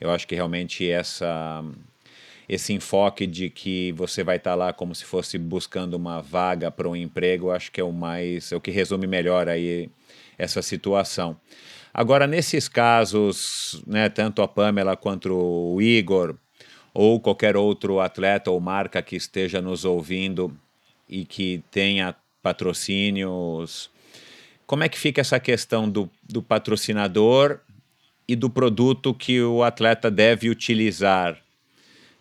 Eu 0.00 0.10
acho 0.10 0.28
que 0.28 0.34
realmente 0.34 0.88
essa 0.88 1.64
esse 2.50 2.72
enfoque 2.72 3.28
de 3.28 3.48
que 3.48 3.92
você 3.92 4.24
vai 4.24 4.36
estar 4.36 4.50
tá 4.50 4.56
lá 4.56 4.72
como 4.72 4.92
se 4.92 5.04
fosse 5.04 5.38
buscando 5.38 5.94
uma 5.94 6.20
vaga 6.20 6.68
para 6.68 6.88
um 6.88 6.96
emprego, 6.96 7.52
acho 7.52 7.70
que 7.70 7.80
é 7.80 7.84
o 7.84 7.92
mais, 7.92 8.50
é 8.50 8.56
o 8.56 8.60
que 8.60 8.72
resume 8.72 9.06
melhor 9.06 9.48
aí 9.48 9.88
essa 10.36 10.60
situação. 10.60 11.36
Agora, 11.94 12.26
nesses 12.26 12.66
casos, 12.68 13.80
né, 13.86 14.08
tanto 14.08 14.42
a 14.42 14.48
Pamela 14.48 14.96
quanto 14.96 15.32
o 15.32 15.80
Igor, 15.80 16.34
ou 16.92 17.20
qualquer 17.20 17.56
outro 17.56 18.00
atleta 18.00 18.50
ou 18.50 18.58
marca 18.58 19.00
que 19.00 19.14
esteja 19.14 19.62
nos 19.62 19.84
ouvindo 19.84 20.52
e 21.08 21.24
que 21.24 21.62
tenha 21.70 22.16
patrocínios, 22.42 23.92
como 24.66 24.82
é 24.82 24.88
que 24.88 24.98
fica 24.98 25.20
essa 25.20 25.38
questão 25.38 25.88
do, 25.88 26.10
do 26.28 26.42
patrocinador 26.42 27.60
e 28.26 28.34
do 28.34 28.50
produto 28.50 29.14
que 29.14 29.40
o 29.40 29.62
atleta 29.62 30.10
deve 30.10 30.50
utilizar? 30.50 31.40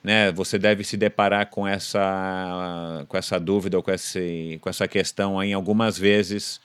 Né, 0.04 0.32
você 0.32 0.58
deve 0.58 0.84
se 0.84 0.96
deparar 0.96 1.50
com 1.50 1.68
essa, 1.68 3.06
com 3.08 3.18
essa 3.18 3.40
dúvida 3.40 3.78
ou 3.78 3.84
com, 3.84 3.92
esse, 3.92 4.58
com 4.62 4.70
essa 4.70 4.88
questão 4.88 5.42
em 5.44 5.54
algumas 5.54 5.98
vezes. 5.98 6.62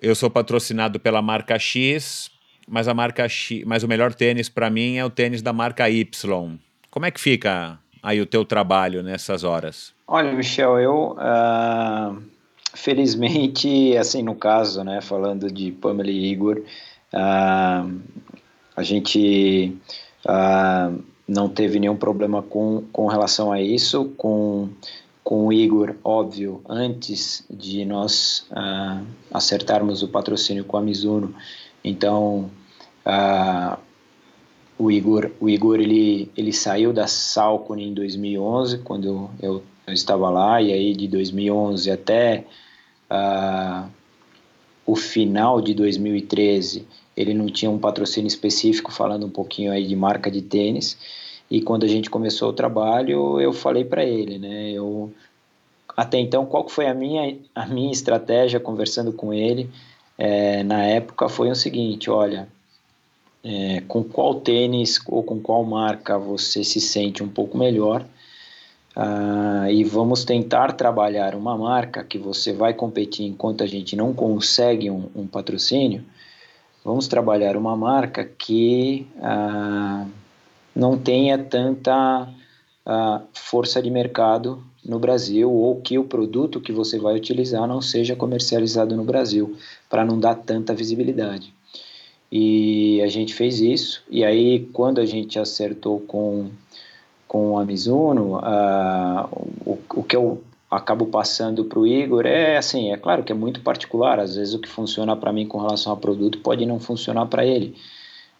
Eu 0.00 0.14
sou 0.14 0.30
patrocinado 0.30 1.00
pela 1.00 1.20
marca 1.20 1.58
X, 1.58 2.30
mas 2.68 2.88
a 2.88 2.94
marca 2.94 3.28
X, 3.28 3.64
mas 3.64 3.82
o 3.82 3.88
melhor 3.88 4.14
tênis 4.14 4.48
para 4.48 4.70
mim 4.70 4.96
é 4.96 5.04
o 5.04 5.10
tênis 5.10 5.42
da 5.42 5.52
marca 5.52 5.90
Y. 5.90 6.58
Como 6.90 7.06
é 7.06 7.10
que 7.10 7.20
fica 7.20 7.78
aí 8.02 8.20
o 8.20 8.26
teu 8.26 8.44
trabalho 8.44 9.02
nessas 9.02 9.42
horas? 9.42 9.92
Olha, 10.06 10.32
Michel, 10.32 10.78
eu 10.78 11.16
uh, 11.18 12.22
felizmente, 12.74 13.96
assim 13.96 14.22
no 14.22 14.34
caso, 14.34 14.84
né, 14.84 15.00
falando 15.00 15.50
de 15.50 15.72
Pamela 15.72 16.10
e 16.10 16.30
Igor, 16.30 16.62
uh, 17.12 18.00
a 18.76 18.82
gente 18.82 19.76
uh, 20.26 21.13
não 21.26 21.48
teve 21.48 21.78
nenhum 21.78 21.96
problema 21.96 22.42
com, 22.42 22.84
com 22.92 23.06
relação 23.06 23.50
a 23.50 23.60
isso, 23.60 24.12
com, 24.16 24.68
com 25.22 25.46
o 25.46 25.52
Igor, 25.52 25.94
óbvio, 26.04 26.60
antes 26.68 27.44
de 27.50 27.84
nós 27.84 28.46
uh, 28.50 29.04
acertarmos 29.32 30.02
o 30.02 30.08
patrocínio 30.08 30.64
com 30.64 30.76
a 30.76 30.82
Mizuno, 30.82 31.34
então 31.82 32.50
uh, 33.06 33.78
o 34.78 34.90
Igor, 34.90 35.30
o 35.40 35.48
Igor 35.48 35.80
ele, 35.80 36.30
ele 36.36 36.52
saiu 36.52 36.92
da 36.92 37.06
Salcone 37.06 37.84
em 37.88 37.94
2011, 37.94 38.78
quando 38.78 39.30
eu, 39.40 39.62
eu 39.86 39.92
estava 39.92 40.28
lá, 40.28 40.60
e 40.60 40.72
aí 40.72 40.94
de 40.94 41.08
2011 41.08 41.90
até 41.90 42.44
uh, 43.10 43.88
o 44.84 44.94
final 44.94 45.60
de 45.62 45.72
2013 45.72 46.86
ele 47.16 47.34
não 47.34 47.46
tinha 47.46 47.70
um 47.70 47.78
patrocínio 47.78 48.28
específico, 48.28 48.92
falando 48.92 49.26
um 49.26 49.30
pouquinho 49.30 49.72
aí 49.72 49.86
de 49.86 49.96
marca 49.96 50.30
de 50.30 50.42
tênis. 50.42 50.98
E 51.50 51.60
quando 51.60 51.84
a 51.84 51.88
gente 51.88 52.10
começou 52.10 52.50
o 52.50 52.54
trabalho, 52.54 53.40
eu 53.40 53.52
falei 53.52 53.84
para 53.84 54.04
ele, 54.04 54.38
né? 54.38 54.72
Eu 54.72 55.12
até 55.96 56.18
então 56.18 56.44
qual 56.44 56.68
foi 56.68 56.86
a 56.86 56.94
minha 56.94 57.36
a 57.54 57.66
minha 57.66 57.92
estratégia 57.92 58.58
conversando 58.58 59.12
com 59.12 59.32
ele 59.32 59.70
é, 60.18 60.62
na 60.64 60.84
época 60.84 61.28
foi 61.28 61.50
o 61.50 61.54
seguinte, 61.54 62.10
olha, 62.10 62.48
é, 63.44 63.82
com 63.86 64.02
qual 64.02 64.36
tênis 64.36 64.98
ou 65.06 65.22
com 65.22 65.40
qual 65.40 65.62
marca 65.64 66.18
você 66.18 66.64
se 66.64 66.80
sente 66.80 67.22
um 67.22 67.28
pouco 67.28 67.58
melhor 67.58 68.04
ah, 68.96 69.66
e 69.70 69.82
vamos 69.84 70.24
tentar 70.24 70.72
trabalhar 70.72 71.34
uma 71.34 71.56
marca 71.58 72.04
que 72.04 72.16
você 72.16 72.52
vai 72.52 72.72
competir 72.72 73.26
enquanto 73.26 73.64
a 73.64 73.66
gente 73.66 73.96
não 73.96 74.14
consegue 74.14 74.90
um, 74.90 75.08
um 75.14 75.26
patrocínio 75.26 76.04
vamos 76.84 77.08
trabalhar 77.08 77.56
uma 77.56 77.74
marca 77.74 78.24
que 78.24 79.06
ah, 79.22 80.06
não 80.76 80.98
tenha 80.98 81.38
tanta 81.38 82.28
ah, 82.84 83.22
força 83.32 83.80
de 83.80 83.90
mercado 83.90 84.62
no 84.84 84.98
Brasil 84.98 85.50
ou 85.50 85.80
que 85.80 85.98
o 85.98 86.04
produto 86.04 86.60
que 86.60 86.72
você 86.72 86.98
vai 86.98 87.16
utilizar 87.16 87.66
não 87.66 87.80
seja 87.80 88.14
comercializado 88.14 88.94
no 88.94 89.02
Brasil, 89.02 89.56
para 89.88 90.04
não 90.04 90.20
dar 90.20 90.34
tanta 90.34 90.74
visibilidade. 90.74 91.54
E 92.30 93.00
a 93.02 93.06
gente 93.06 93.32
fez 93.32 93.60
isso, 93.60 94.02
e 94.10 94.24
aí 94.24 94.68
quando 94.72 95.00
a 95.00 95.06
gente 95.06 95.38
acertou 95.38 96.00
com, 96.00 96.50
com 97.26 97.58
a 97.58 97.64
Mizuno, 97.64 98.36
uh, 98.36 99.48
o, 99.64 99.78
o 99.94 100.02
que 100.02 100.16
eu 100.16 100.42
acabo 100.70 101.06
passando 101.06 101.64
para 101.64 101.78
o 101.78 101.86
Igor 101.86 102.26
é 102.26 102.56
assim, 102.56 102.92
é 102.92 102.96
claro 102.96 103.22
que 103.22 103.32
é 103.32 103.34
muito 103.34 103.60
particular, 103.60 104.18
às 104.18 104.36
vezes 104.36 104.54
o 104.54 104.58
que 104.58 104.68
funciona 104.68 105.16
para 105.16 105.32
mim 105.32 105.46
com 105.46 105.58
relação 105.58 105.92
ao 105.92 105.98
produto 105.98 106.38
pode 106.38 106.66
não 106.66 106.80
funcionar 106.80 107.26
para 107.26 107.44
ele, 107.44 107.76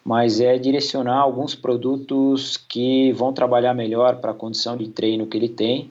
mas 0.04 0.40
é 0.40 0.58
direcionar 0.58 1.18
alguns 1.18 1.54
produtos 1.54 2.56
que 2.56 3.12
vão 3.12 3.32
trabalhar 3.32 3.74
melhor 3.74 4.16
para 4.16 4.32
a 4.32 4.34
condição 4.34 4.76
de 4.76 4.88
treino 4.88 5.26
que 5.26 5.36
ele 5.36 5.48
tem, 5.48 5.90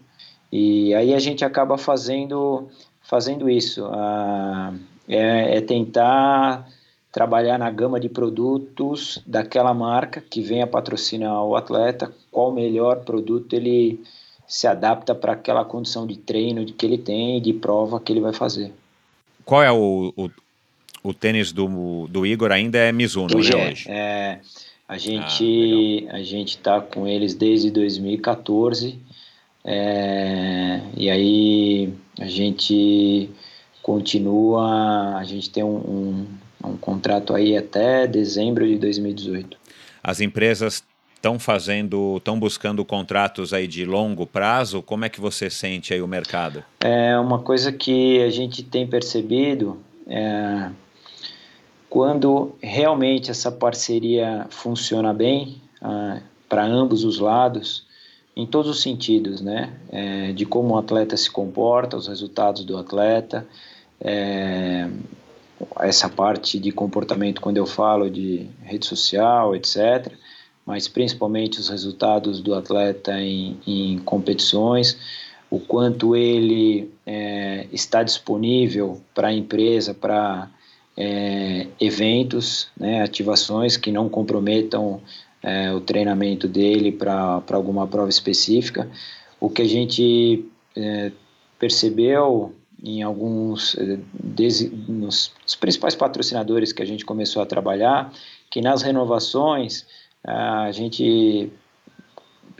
e 0.51 0.93
aí 0.93 1.13
a 1.13 1.19
gente 1.19 1.43
acaba 1.43 1.77
fazendo, 1.77 2.67
fazendo 3.01 3.49
isso, 3.49 3.85
ah, 3.91 4.73
é, 5.07 5.57
é, 5.57 5.61
tentar 5.61 6.67
trabalhar 7.11 7.57
na 7.57 7.69
gama 7.69 7.99
de 7.99 8.09
produtos 8.09 9.21
daquela 9.25 9.73
marca 9.73 10.21
que 10.21 10.41
venha 10.41 10.65
patrocinar 10.65 11.43
o 11.43 11.55
atleta, 11.55 12.13
qual 12.31 12.51
melhor 12.51 13.03
produto 13.03 13.53
ele 13.53 14.03
se 14.47 14.67
adapta 14.67 15.15
para 15.15 15.33
aquela 15.33 15.65
condição 15.65 16.05
de 16.05 16.17
treino 16.17 16.65
que 16.65 16.85
ele 16.85 16.97
tem 16.97 17.37
e 17.37 17.41
de 17.41 17.53
prova 17.53 17.99
que 17.99 18.11
ele 18.11 18.21
vai 18.21 18.33
fazer. 18.33 18.71
Qual 19.45 19.61
é 19.61 19.71
o, 19.71 20.13
o, 20.15 20.29
o 21.03 21.13
tênis 21.13 21.51
do, 21.51 22.07
do 22.07 22.25
Igor 22.25 22.51
ainda 22.51 22.77
é 22.77 22.91
Mizuno, 22.91 23.27
né, 23.27 23.69
hoje? 23.69 23.89
É, 23.89 24.39
a 24.87 24.97
gente 24.97 26.07
ah, 26.09 26.15
a 26.15 26.23
gente 26.23 26.49
está 26.49 26.79
com 26.81 27.07
eles 27.07 27.33
desde 27.33 27.71
2014 27.71 28.99
é, 29.65 30.81
e 30.95 31.09
aí 31.09 31.93
a 32.19 32.25
gente 32.25 33.29
continua, 33.81 35.17
a 35.17 35.23
gente 35.23 35.49
tem 35.49 35.63
um, 35.63 35.75
um, 35.75 36.27
um 36.63 36.77
contrato 36.77 37.33
aí 37.33 37.55
até 37.55 38.05
dezembro 38.05 38.67
de 38.67 38.77
2018. 38.77 39.57
As 40.01 40.19
empresas 40.19 40.83
estão 41.23 41.39
fazendo, 41.39 42.17
estão 42.17 42.37
buscando 42.37 42.83
contratos 42.83 43.53
aí 43.53 43.65
de 43.65 43.85
longo 43.85 44.27
prazo. 44.27 44.81
Como 44.81 45.05
é 45.05 45.09
que 45.09 45.21
você 45.21 45.49
sente 45.49 45.93
aí 45.93 46.01
o 46.01 46.07
mercado? 46.07 46.61
É 46.81 47.17
uma 47.17 47.39
coisa 47.39 47.71
que 47.71 48.21
a 48.21 48.29
gente 48.29 48.61
tem 48.61 48.85
percebido 48.85 49.81
é, 50.05 50.69
quando 51.89 52.53
realmente 52.61 53.31
essa 53.31 53.49
parceria 53.49 54.45
funciona 54.49 55.13
bem 55.13 55.61
ah, 55.81 56.19
para 56.49 56.65
ambos 56.65 57.05
os 57.05 57.19
lados, 57.19 57.87
em 58.35 58.45
todos 58.45 58.69
os 58.69 58.81
sentidos, 58.81 59.39
né? 59.39 59.71
É, 59.89 60.33
de 60.33 60.45
como 60.45 60.73
o 60.73 60.77
atleta 60.77 61.15
se 61.15 61.31
comporta, 61.31 61.95
os 61.95 62.07
resultados 62.07 62.65
do 62.65 62.77
atleta, 62.77 63.47
é, 64.01 64.89
essa 65.79 66.09
parte 66.09 66.59
de 66.59 66.71
comportamento 66.71 67.39
quando 67.39 67.55
eu 67.55 67.65
falo 67.65 68.09
de 68.09 68.49
rede 68.61 68.85
social, 68.85 69.55
etc. 69.55 70.11
Mas 70.65 70.87
principalmente 70.87 71.59
os 71.59 71.69
resultados 71.69 72.39
do 72.39 72.53
atleta 72.55 73.19
em, 73.19 73.57
em 73.67 73.99
competições, 73.99 74.97
o 75.49 75.59
quanto 75.59 76.15
ele 76.15 76.89
é, 77.05 77.67
está 77.71 78.01
disponível 78.01 79.01
para 79.13 79.27
a 79.27 79.33
empresa, 79.33 79.93
para 79.93 80.49
é, 80.97 81.67
eventos, 81.79 82.69
né, 82.77 83.01
ativações 83.01 83.77
que 83.77 83.91
não 83.91 84.07
comprometam 84.07 85.01
é, 85.41 85.73
o 85.73 85.81
treinamento 85.81 86.47
dele 86.47 86.91
para 86.91 87.43
alguma 87.51 87.85
prova 87.85 88.09
específica. 88.09 88.89
O 89.39 89.49
que 89.49 89.61
a 89.61 89.67
gente 89.67 90.45
é, 90.75 91.11
percebeu 91.59 92.55
em 92.83 93.01
alguns 93.01 93.77
é, 93.77 93.99
nos 94.87 95.31
principais 95.59 95.95
patrocinadores 95.95 96.73
que 96.73 96.81
a 96.81 96.85
gente 96.85 97.05
começou 97.05 97.41
a 97.41 97.45
trabalhar, 97.45 98.11
que 98.49 98.61
nas 98.61 98.81
renovações 98.81 99.85
a 100.25 100.71
gente 100.71 101.51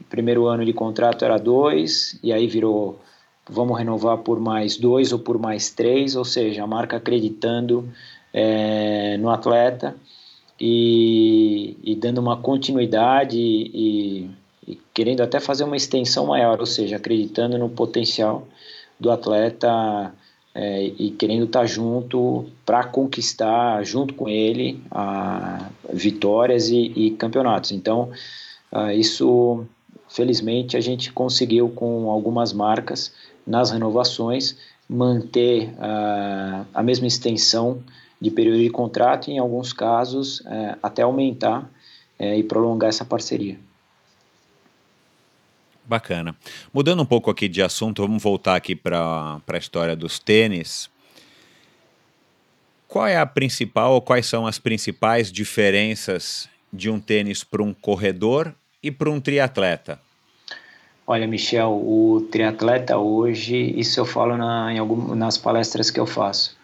primeiro 0.09 0.45
ano 0.45 0.63
de 0.63 0.73
contrato 0.73 1.25
era 1.25 1.37
dois 1.37 2.19
e 2.21 2.31
aí 2.31 2.45
virou 2.45 2.99
vamos 3.49 3.77
renovar 3.77 4.19
por 4.19 4.39
mais 4.39 4.77
dois 4.77 5.11
ou 5.11 5.19
por 5.19 5.37
mais 5.37 5.69
três, 5.69 6.15
ou 6.15 6.23
seja, 6.23 6.63
a 6.63 6.67
marca 6.67 6.97
acreditando 6.97 7.89
é, 8.33 9.17
no 9.17 9.29
atleta 9.29 9.95
e, 10.59 11.77
e, 11.83 11.95
dando 11.95 12.19
uma 12.19 12.37
continuidade 12.37 13.37
e, 13.37 14.29
e, 14.67 14.79
querendo 14.93 15.21
até 15.21 15.39
fazer 15.39 15.63
uma 15.63 15.75
extensão 15.75 16.27
maior, 16.27 16.59
ou 16.59 16.65
seja, 16.65 16.95
acreditando 16.95 17.57
no 17.57 17.69
potencial 17.69 18.47
do 18.99 19.11
atleta 19.11 20.13
é, 20.55 20.83
e 20.85 21.11
querendo 21.11 21.45
estar 21.45 21.65
junto 21.65 22.45
para 22.65 22.83
conquistar 22.83 23.83
junto 23.83 24.13
com 24.13 24.29
ele 24.29 24.81
a, 24.91 25.69
vitórias 25.91 26.69
e, 26.69 26.93
e 26.95 27.11
campeonatos. 27.11 27.71
Então, 27.71 28.11
a, 28.71 28.93
isso 28.93 29.65
felizmente 30.07 30.77
a 30.77 30.81
gente 30.81 31.11
conseguiu 31.11 31.69
com 31.69 32.09
algumas 32.09 32.53
marcas 32.53 33.13
nas 33.45 33.71
renovações 33.71 34.55
manter 34.87 35.73
a, 35.79 36.65
a 36.73 36.83
mesma 36.83 37.07
extensão 37.07 37.81
de 38.21 38.29
período 38.29 38.59
de 38.59 38.69
contrato 38.69 39.29
e, 39.29 39.33
em 39.33 39.39
alguns 39.39 39.73
casos, 39.73 40.43
é, 40.45 40.77
até 40.81 41.01
aumentar 41.01 41.69
é, 42.17 42.37
e 42.37 42.43
prolongar 42.43 42.89
essa 42.89 43.03
parceria. 43.03 43.57
Bacana. 45.85 46.35
Mudando 46.73 47.01
um 47.01 47.05
pouco 47.05 47.29
aqui 47.29 47.47
de 47.47 47.61
assunto, 47.61 48.01
vamos 48.01 48.23
voltar 48.23 48.55
aqui 48.55 48.75
para 48.75 49.41
a 49.47 49.57
história 49.57 49.95
dos 49.95 50.17
tênis. 50.19 50.89
Qual 52.87 53.07
é 53.07 53.17
a 53.17 53.25
principal 53.25 53.93
ou 53.93 54.01
quais 54.01 54.25
são 54.25 54.45
as 54.47 54.59
principais 54.59 55.31
diferenças 55.31 56.47
de 56.71 56.89
um 56.89 56.99
tênis 56.99 57.43
para 57.43 57.61
um 57.61 57.73
corredor 57.73 58.53
e 58.81 58.91
para 58.91 59.09
um 59.09 59.19
triatleta? 59.19 59.99
Olha, 61.05 61.27
Michel, 61.27 61.71
o 61.71 62.27
triatleta 62.31 62.97
hoje, 62.97 63.73
isso 63.77 63.99
eu 63.99 64.05
falo 64.05 64.37
na, 64.37 64.71
em 64.71 64.79
algum, 64.79 65.13
nas 65.15 65.37
palestras 65.37 65.91
que 65.91 65.99
eu 65.99 66.05
faço. 66.05 66.55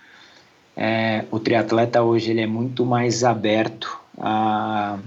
É, 0.77 1.25
o 1.29 1.39
triatleta 1.39 2.01
hoje 2.01 2.31
ele 2.31 2.41
é 2.41 2.47
muito 2.47 2.85
mais 2.85 3.25
aberto 3.25 3.99
a, 4.17 4.97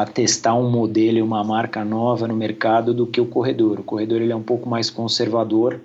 a 0.00 0.06
testar 0.06 0.54
um 0.54 0.70
modelo 0.70 1.18
e 1.18 1.22
uma 1.22 1.44
marca 1.44 1.84
nova 1.84 2.26
no 2.26 2.34
mercado 2.34 2.94
do 2.94 3.06
que 3.06 3.20
o 3.20 3.26
corredor. 3.26 3.80
O 3.80 3.82
corredor 3.82 4.22
ele 4.22 4.32
é 4.32 4.36
um 4.36 4.42
pouco 4.42 4.66
mais 4.66 4.88
conservador, 4.88 5.78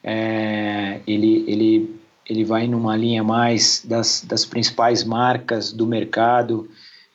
é, 0.00 1.00
ele, 1.04 1.44
ele, 1.48 2.00
ele 2.24 2.44
vai 2.44 2.68
numa 2.68 2.96
linha 2.96 3.24
mais 3.24 3.82
das, 3.84 4.24
das 4.24 4.44
principais 4.44 5.02
marcas 5.02 5.72
do 5.72 5.88
mercado 5.88 6.68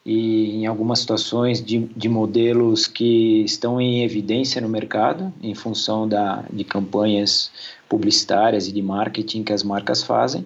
e 0.05 0.57
em 0.57 0.65
algumas 0.65 0.99
situações 0.99 1.63
de, 1.63 1.79
de 1.95 2.09
modelos 2.09 2.87
que 2.87 3.41
estão 3.45 3.79
em 3.79 4.03
evidência 4.03 4.59
no 4.59 4.67
mercado 4.67 5.33
em 5.41 5.55
função 5.55 6.05
da, 6.05 6.43
de 6.51 6.65
campanhas 6.65 7.51
publicitárias 7.87 8.67
e 8.67 8.73
de 8.73 8.81
marketing 8.81 9.43
que 9.43 9.53
as 9.53 9.63
marcas 9.63 10.03
fazem 10.03 10.45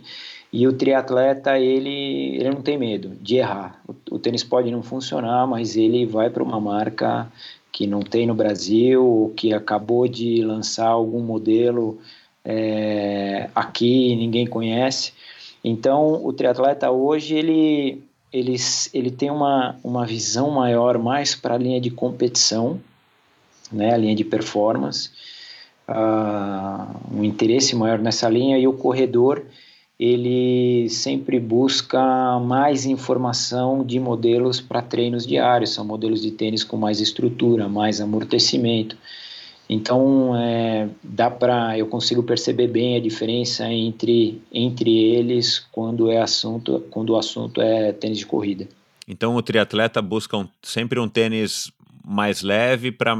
e 0.52 0.68
o 0.68 0.74
triatleta, 0.74 1.60
ele, 1.60 2.38
ele 2.38 2.50
não 2.50 2.62
tem 2.62 2.78
medo 2.78 3.12
de 3.22 3.36
errar. 3.36 3.82
O, 3.88 4.16
o 4.16 4.20
tênis 4.20 4.44
pode 4.44 4.72
não 4.72 4.82
funcionar, 4.82 5.46
mas 5.46 5.76
ele 5.76 6.06
vai 6.06 6.30
para 6.30 6.44
uma 6.44 6.60
marca 6.60 7.32
que 7.72 7.86
não 7.86 8.02
tem 8.02 8.26
no 8.26 8.34
Brasil, 8.34 9.06
ou 9.06 9.30
que 9.30 9.54
acabou 9.54 10.08
de 10.08 10.42
lançar 10.42 10.88
algum 10.88 11.22
modelo 11.22 12.00
é, 12.44 13.50
aqui 13.54 14.16
ninguém 14.16 14.48
conhece. 14.48 15.12
Então, 15.62 16.26
o 16.26 16.32
triatleta 16.32 16.90
hoje, 16.90 17.36
ele, 17.36 18.02
ele, 18.32 18.56
ele 18.94 19.12
tem 19.12 19.30
uma, 19.30 19.76
uma 19.84 20.06
visão 20.06 20.50
maior 20.50 20.98
mais 20.98 21.36
para 21.36 21.56
a 21.56 21.58
linha 21.58 21.82
de 21.82 21.92
competição, 21.92 22.80
né, 23.70 23.94
a 23.94 23.98
linha 23.98 24.16
de 24.16 24.24
performance, 24.24 25.10
uh, 25.90 27.14
um 27.14 27.22
interesse 27.22 27.76
maior 27.76 28.00
nessa 28.00 28.30
linha, 28.30 28.58
e 28.58 28.66
o 28.66 28.74
corredor 28.74 29.44
ele 30.00 30.88
sempre 30.90 31.40
busca 31.40 32.40
mais 32.40 32.86
informação 32.86 33.84
de 33.84 34.00
modelos 34.00 34.62
para 34.62 34.82
treinos 34.82 35.26
diários, 35.26 35.72
são 35.74 35.84
modelos 35.84 36.22
de 36.22 36.32
tênis 36.32 36.64
com 36.64 36.78
mais 36.78 37.00
estrutura, 37.00 37.68
mais 37.68 38.00
amortecimento. 38.00 38.96
Então, 39.70 40.36
é, 40.38 40.88
dá 41.04 41.30
para 41.30 41.78
eu 41.78 41.88
consigo 41.88 42.24
perceber 42.24 42.68
bem 42.68 42.96
a 42.96 43.02
diferença 43.02 43.66
entre, 43.66 44.42
entre 44.54 44.98
eles 44.98 45.60
quando 45.72 46.10
é 46.10 46.22
assunto 46.22 46.86
quando 46.90 47.10
o 47.10 47.18
assunto 47.18 47.60
é 47.60 47.92
tênis 47.92 48.20
de 48.20 48.26
corrida. 48.26 48.68
Então, 49.08 49.36
o 49.36 49.42
triatleta 49.42 50.02
busca 50.02 50.38
um, 50.38 50.48
sempre 50.62 51.00
um 51.00 51.10
tênis 51.10 51.72
mais 52.06 52.42
leve 52.42 52.92
para 52.92 53.18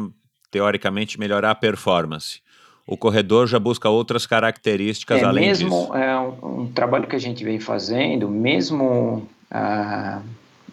teoricamente 0.52 1.20
melhorar 1.20 1.52
a 1.52 1.56
performance 1.56 2.40
o 2.88 2.96
corredor 2.96 3.48
já 3.48 3.60
busca 3.60 3.90
outras 3.90 4.26
características 4.26 5.22
é, 5.22 5.26
além 5.26 5.48
mesmo, 5.48 5.70
disso. 5.70 5.94
É 5.94 6.18
um, 6.18 6.62
um, 6.62 6.72
trabalho 6.72 7.06
que 7.06 7.18
a 7.18 7.20
gente 7.20 7.44
vem 7.44 7.60
fazendo, 7.60 8.30
mesmo 8.30 9.28
ah, 9.52 10.22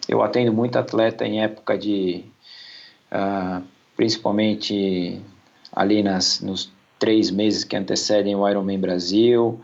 eu 0.07 0.23
atendo 0.23 0.53
muito 0.53 0.79
atleta 0.79 1.25
em 1.25 1.43
época 1.43 1.77
de, 1.77 2.23
ah, 3.11 3.61
principalmente 3.97 5.21
ali 5.73 6.01
nas, 6.01 6.39
nos 6.39 6.71
três 6.97 7.29
meses 7.29 7.65
que 7.65 7.75
antecedem 7.75 8.33
o 8.33 8.47
Ironman 8.47 8.79
Brasil, 8.79 9.59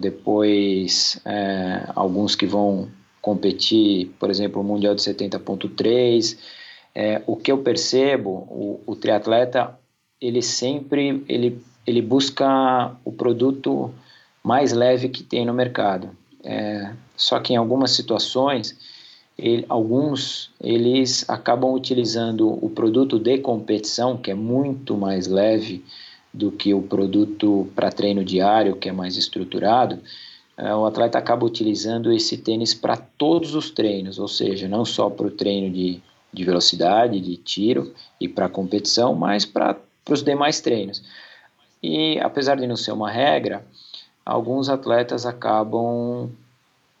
depois 0.00 1.20
é, 1.24 1.82
alguns 1.94 2.36
que 2.36 2.46
vão 2.46 2.88
competir, 3.20 4.10
por 4.20 4.30
exemplo, 4.30 4.62
o 4.62 4.64
Mundial 4.64 4.94
de 4.94 5.02
70.3. 5.02 6.38
É, 6.94 7.22
o 7.26 7.36
que 7.36 7.50
eu 7.50 7.58
percebo, 7.58 8.30
o, 8.48 8.80
o 8.86 8.96
triatleta, 8.96 9.78
ele 10.20 10.42
sempre 10.42 11.24
ele 11.28 11.60
ele 11.86 12.02
busca 12.02 12.94
o 13.04 13.12
produto 13.12 13.92
mais 14.42 14.72
leve 14.72 15.08
que 15.08 15.22
tem 15.22 15.44
no 15.44 15.52
mercado. 15.52 16.10
É, 16.42 16.92
só 17.16 17.38
que 17.38 17.52
em 17.52 17.56
algumas 17.56 17.90
situações, 17.90 18.76
ele, 19.38 19.64
alguns 19.68 20.50
eles 20.60 21.28
acabam 21.28 21.72
utilizando 21.72 22.48
o 22.48 22.70
produto 22.70 23.18
de 23.18 23.38
competição, 23.38 24.16
que 24.16 24.30
é 24.30 24.34
muito 24.34 24.96
mais 24.96 25.26
leve 25.26 25.84
do 26.32 26.50
que 26.50 26.72
o 26.72 26.82
produto 26.82 27.68
para 27.74 27.90
treino 27.90 28.24
diário, 28.24 28.76
que 28.76 28.88
é 28.88 28.92
mais 28.92 29.16
estruturado, 29.16 29.98
é, 30.60 30.74
o 30.74 30.84
atleta 30.84 31.18
acaba 31.18 31.46
utilizando 31.46 32.12
esse 32.12 32.36
tênis 32.36 32.74
para 32.74 32.96
todos 32.96 33.54
os 33.54 33.70
treinos, 33.70 34.18
ou 34.18 34.28
seja, 34.28 34.68
não 34.68 34.84
só 34.84 35.08
para 35.08 35.26
o 35.26 35.30
treino 35.30 35.72
de, 35.72 36.00
de 36.30 36.44
velocidade, 36.44 37.18
de 37.18 37.36
tiro 37.36 37.94
e 38.20 38.28
para 38.28 38.46
competição, 38.48 39.14
mas 39.14 39.46
para 39.46 39.76
os 40.08 40.22
demais 40.22 40.60
treinos. 40.60 41.02
E 41.82 42.18
apesar 42.20 42.56
de 42.56 42.66
não 42.66 42.76
ser 42.76 42.92
uma 42.92 43.10
regra, 43.10 43.64
alguns 44.24 44.68
atletas 44.68 45.24
acabam 45.24 46.30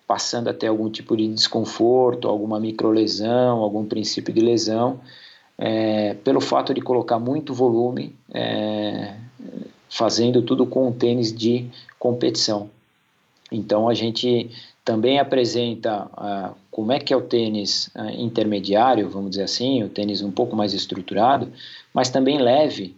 passando 0.06 0.48
até 0.48 0.66
algum 0.66 0.90
tipo 0.90 1.16
de 1.16 1.28
desconforto, 1.28 2.26
alguma 2.26 2.58
microlesão, 2.58 3.58
algum 3.58 3.84
princípio 3.84 4.34
de 4.34 4.40
lesão, 4.40 5.00
é, 5.56 6.14
pelo 6.24 6.40
fato 6.40 6.74
de 6.74 6.80
colocar 6.80 7.18
muito 7.18 7.54
volume, 7.54 8.16
é, 8.32 9.14
fazendo 9.88 10.42
tudo 10.42 10.66
com 10.66 10.88
um 10.88 10.92
tênis 10.92 11.32
de 11.32 11.70
competição. 11.98 12.70
Então 13.52 13.88
a 13.88 13.94
gente 13.94 14.50
também 14.84 15.18
apresenta 15.18 16.06
uh, 16.06 16.56
como 16.70 16.92
é 16.92 16.98
que 16.98 17.12
é 17.12 17.16
o 17.16 17.20
tênis 17.20 17.88
uh, 17.94 18.10
intermediário, 18.10 19.08
vamos 19.08 19.30
dizer 19.30 19.42
assim, 19.42 19.82
o 19.82 19.88
tênis 19.88 20.22
um 20.22 20.30
pouco 20.30 20.56
mais 20.56 20.72
estruturado, 20.72 21.52
mas 21.92 22.10
também 22.10 22.38
leve 22.38 22.96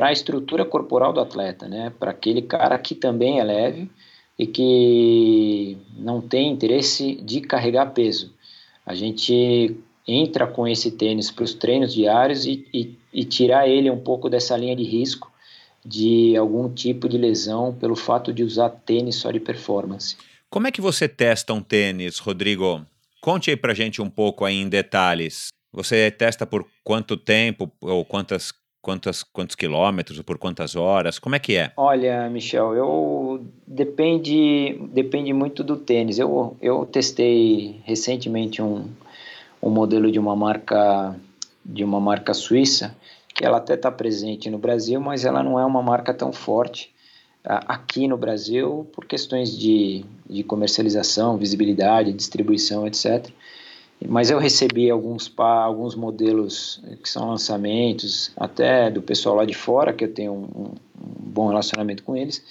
para 0.00 0.08
a 0.08 0.12
estrutura 0.12 0.64
corporal 0.64 1.12
do 1.12 1.20
atleta, 1.20 1.68
né? 1.68 1.92
Para 2.00 2.12
aquele 2.12 2.40
cara 2.40 2.78
que 2.78 2.94
também 2.94 3.38
é 3.38 3.44
leve 3.44 3.90
e 4.38 4.46
que 4.46 5.76
não 5.94 6.22
tem 6.22 6.50
interesse 6.50 7.16
de 7.16 7.42
carregar 7.42 7.92
peso. 7.92 8.32
A 8.86 8.94
gente 8.94 9.76
entra 10.08 10.46
com 10.46 10.66
esse 10.66 10.92
tênis 10.92 11.30
para 11.30 11.44
os 11.44 11.52
treinos 11.52 11.92
diários 11.92 12.46
e, 12.46 12.66
e, 12.72 12.98
e 13.12 13.24
tirar 13.26 13.68
ele 13.68 13.90
um 13.90 14.00
pouco 14.00 14.30
dessa 14.30 14.56
linha 14.56 14.74
de 14.74 14.84
risco 14.84 15.30
de 15.84 16.34
algum 16.34 16.72
tipo 16.72 17.06
de 17.06 17.18
lesão 17.18 17.74
pelo 17.74 17.94
fato 17.94 18.32
de 18.32 18.42
usar 18.42 18.70
tênis 18.70 19.16
só 19.16 19.30
de 19.30 19.38
performance. 19.38 20.16
Como 20.48 20.66
é 20.66 20.72
que 20.72 20.80
você 20.80 21.10
testa 21.10 21.52
um 21.52 21.60
tênis, 21.60 22.18
Rodrigo? 22.18 22.86
Conte 23.20 23.50
aí 23.50 23.56
pra 23.56 23.74
gente 23.74 24.00
um 24.00 24.08
pouco 24.08 24.46
aí 24.46 24.54
em 24.54 24.68
detalhes. 24.70 25.48
Você 25.70 26.10
testa 26.10 26.46
por 26.46 26.66
quanto 26.82 27.18
tempo 27.18 27.70
ou 27.82 28.02
quantas, 28.02 28.50
quantas, 28.80 29.22
quantos 29.22 29.56
quilômetros 29.56 30.18
ou 30.18 30.24
por 30.24 30.38
quantas 30.38 30.76
horas? 30.76 31.18
Como 31.18 31.34
é 31.34 31.38
que 31.38 31.56
é? 31.56 31.72
Olha, 31.76 32.28
Michel, 32.28 32.74
eu 32.74 33.46
depende 33.66 34.78
depende 34.92 35.32
muito 35.32 35.62
do 35.62 35.76
tênis. 35.76 36.18
Eu, 36.18 36.56
eu 36.60 36.86
testei 36.86 37.80
recentemente 37.84 38.60
um, 38.62 38.88
um 39.62 39.70
modelo 39.70 40.10
de 40.10 40.18
uma 40.18 40.34
marca 40.36 41.14
de 41.64 41.84
uma 41.84 42.00
marca 42.00 42.32
suíça 42.32 42.96
que 43.34 43.44
ela 43.44 43.58
até 43.58 43.74
está 43.74 43.90
presente 43.90 44.50
no 44.50 44.58
Brasil, 44.58 45.00
mas 45.00 45.24
ela 45.24 45.42
não 45.42 45.58
é 45.58 45.64
uma 45.64 45.82
marca 45.82 46.12
tão 46.12 46.32
forte 46.32 46.92
aqui 47.44 48.06
no 48.06 48.16
Brasil 48.16 48.88
por 48.92 49.04
questões 49.06 49.56
de, 49.56 50.04
de 50.28 50.42
comercialização, 50.42 51.36
visibilidade, 51.36 52.12
distribuição, 52.12 52.86
etc. 52.86 53.30
Mas 54.08 54.30
eu 54.30 54.38
recebi 54.38 54.90
alguns, 54.90 55.30
alguns 55.36 55.94
modelos 55.94 56.82
que 57.02 57.08
são 57.08 57.28
lançamentos, 57.28 58.32
até 58.36 58.90
do 58.90 59.02
pessoal 59.02 59.36
lá 59.36 59.44
de 59.44 59.54
fora, 59.54 59.92
que 59.92 60.04
eu 60.04 60.12
tenho 60.12 60.32
um, 60.32 60.64
um 60.64 60.74
bom 60.96 61.48
relacionamento 61.48 62.02
com 62.02 62.16
eles, 62.16 62.42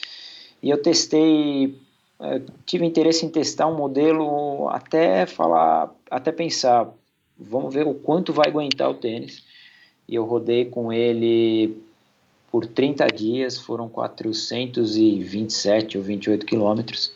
e 0.62 0.70
eu 0.70 0.80
testei, 0.82 1.76
eu 2.20 2.46
tive 2.66 2.86
interesse 2.86 3.26
em 3.26 3.30
testar 3.30 3.68
um 3.68 3.76
modelo 3.76 4.70
até 4.70 5.26
falar, 5.26 5.94
até 6.12 6.32
pensar, 6.32 6.88
vamos 7.38 7.74
ver 7.74 7.88
o 7.88 7.96
quanto 7.96 8.32
vai 8.32 8.48
aguentar 8.48 8.90
o 8.90 8.96
tênis. 8.96 9.44
E 10.08 10.16
eu 10.16 10.24
rodei 10.26 10.66
com 10.66 10.94
ele 10.94 11.82
por 12.52 12.66
30 12.66 13.08
dias, 13.08 13.58
foram 13.58 13.88
427 13.88 15.98
ou 15.98 16.04
28 16.04 16.46
quilômetros. 16.46 17.12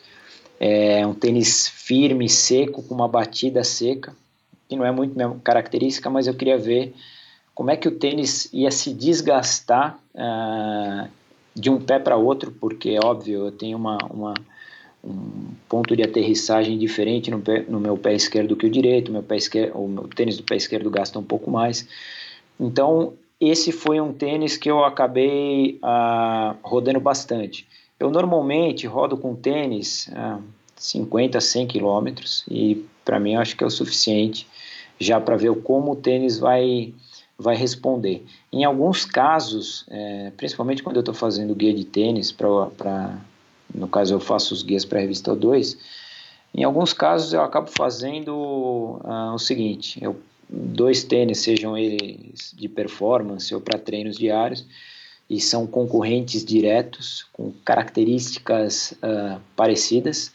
É 0.58 1.06
um 1.06 1.12
tênis 1.12 1.68
firme, 1.68 2.26
seco, 2.28 2.82
com 2.82 2.94
uma 2.94 3.08
batida 3.08 3.62
seca, 3.64 4.16
que 4.68 4.76
não 4.76 4.84
é 4.84 4.90
muito 4.90 5.14
minha 5.14 5.30
característica, 5.42 6.08
mas 6.10 6.26
eu 6.26 6.34
queria 6.34 6.58
ver 6.58 6.94
como 7.54 7.70
é 7.70 7.76
que 7.76 7.86
o 7.86 7.92
tênis 7.92 8.48
ia 8.52 8.70
se 8.70 8.92
desgastar 8.92 9.98
uh, 10.14 11.08
de 11.54 11.70
um 11.70 11.80
pé 11.80 11.98
para 11.98 12.16
outro, 12.16 12.52
porque, 12.52 12.98
óbvio, 13.02 13.46
eu 13.46 13.52
tenho 13.52 13.76
uma, 13.76 13.98
uma, 14.10 14.34
um 15.04 15.54
ponto 15.68 15.94
de 15.94 16.02
aterrissagem 16.02 16.76
diferente 16.76 17.30
no, 17.30 17.40
pé, 17.40 17.64
no 17.68 17.78
meu 17.78 17.96
pé 17.96 18.14
esquerdo 18.14 18.56
que 18.56 18.66
o 18.66 18.70
direito, 18.70 19.12
meu 19.12 19.22
pé 19.22 19.36
esquerdo, 19.36 19.78
o 19.78 19.88
meu 19.88 20.08
tênis 20.08 20.36
do 20.36 20.42
pé 20.42 20.56
esquerdo 20.56 20.90
gasta 20.90 21.18
um 21.18 21.22
pouco 21.22 21.50
mais. 21.50 21.86
Então, 22.58 23.14
esse 23.40 23.70
foi 23.70 24.00
um 24.00 24.12
tênis 24.12 24.56
que 24.56 24.70
eu 24.70 24.84
acabei 24.84 25.78
ah, 25.82 26.56
rodando 26.62 26.98
bastante. 26.98 27.66
Eu 28.00 28.10
normalmente 28.10 28.86
rodo 28.86 29.16
com 29.16 29.34
tênis 29.34 30.10
ah, 30.12 30.40
50, 30.84 31.40
100 31.40 31.66
quilômetros 31.66 32.44
e 32.50 32.84
para 33.04 33.18
mim 33.18 33.36
acho 33.36 33.56
que 33.56 33.64
é 33.64 33.66
o 33.66 33.70
suficiente 33.70 34.46
já 35.00 35.20
para 35.20 35.36
ver 35.36 35.54
como 35.62 35.92
o 35.92 35.96
tênis 35.96 36.38
vai, 36.38 36.92
vai 37.38 37.56
responder. 37.56 38.24
Em 38.52 38.64
alguns 38.64 39.04
casos, 39.04 39.86
é, 39.88 40.30
principalmente 40.36 40.82
quando 40.82 40.96
eu 40.96 41.00
estou 41.00 41.14
fazendo 41.14 41.54
guia 41.54 41.72
de 41.72 41.84
tênis, 41.84 42.30
para 42.30 43.18
no 43.74 43.88
caso 43.88 44.14
eu 44.14 44.20
faço 44.20 44.52
os 44.52 44.62
guias 44.62 44.84
para 44.84 44.98
a 44.98 45.02
revista 45.02 45.34
2, 45.34 45.76
em 46.54 46.62
alguns 46.62 46.92
casos 46.92 47.32
eu 47.32 47.40
acabo 47.40 47.70
fazendo 47.76 49.00
ah, 49.04 49.32
o 49.34 49.38
seguinte, 49.38 49.98
eu 50.02 50.20
dois 50.48 51.02
tênis, 51.02 51.38
sejam 51.38 51.76
eles 51.76 52.54
de 52.54 52.68
performance 52.68 53.52
ou 53.54 53.60
para 53.60 53.78
treinos 53.78 54.16
diários, 54.16 54.66
e 55.28 55.40
são 55.40 55.66
concorrentes 55.66 56.44
diretos, 56.44 57.26
com 57.32 57.50
características 57.64 58.92
uh, 58.92 59.40
parecidas. 59.56 60.32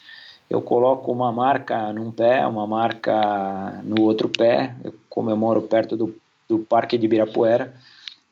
Eu 0.50 0.62
coloco 0.62 1.12
uma 1.12 1.32
marca 1.32 1.94
num 1.94 2.12
pé, 2.12 2.46
uma 2.48 2.66
marca 2.66 3.82
no 3.84 4.02
outro 4.02 4.28
pé, 4.28 4.76
eu 4.84 4.94
comemoro 5.08 5.62
perto 5.62 5.96
do, 5.96 6.16
do 6.48 6.60
Parque 6.60 6.98
de 6.98 7.06
Ibirapuera. 7.06 7.74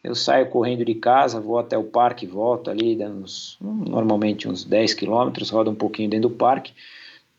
Eu 0.04 0.16
saio 0.16 0.50
correndo 0.50 0.84
de 0.86 0.96
casa, 0.96 1.40
vou 1.40 1.60
até 1.60 1.78
o 1.78 1.84
parque, 1.84 2.26
volto 2.26 2.72
ali, 2.72 2.96
dando 2.96 3.24
uns, 3.24 3.58
normalmente 3.62 4.48
uns 4.48 4.64
10 4.64 4.94
quilômetros, 4.94 5.50
rodo 5.50 5.70
um 5.70 5.76
pouquinho 5.76 6.10
dentro 6.10 6.30
do 6.30 6.36
parque. 6.36 6.74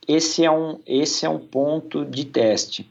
Esse 0.06 0.44
é 0.44 0.50
um, 0.50 0.78
esse 0.86 1.26
é 1.26 1.28
um 1.28 1.38
ponto 1.38 2.04
de 2.04 2.24
teste 2.24 2.88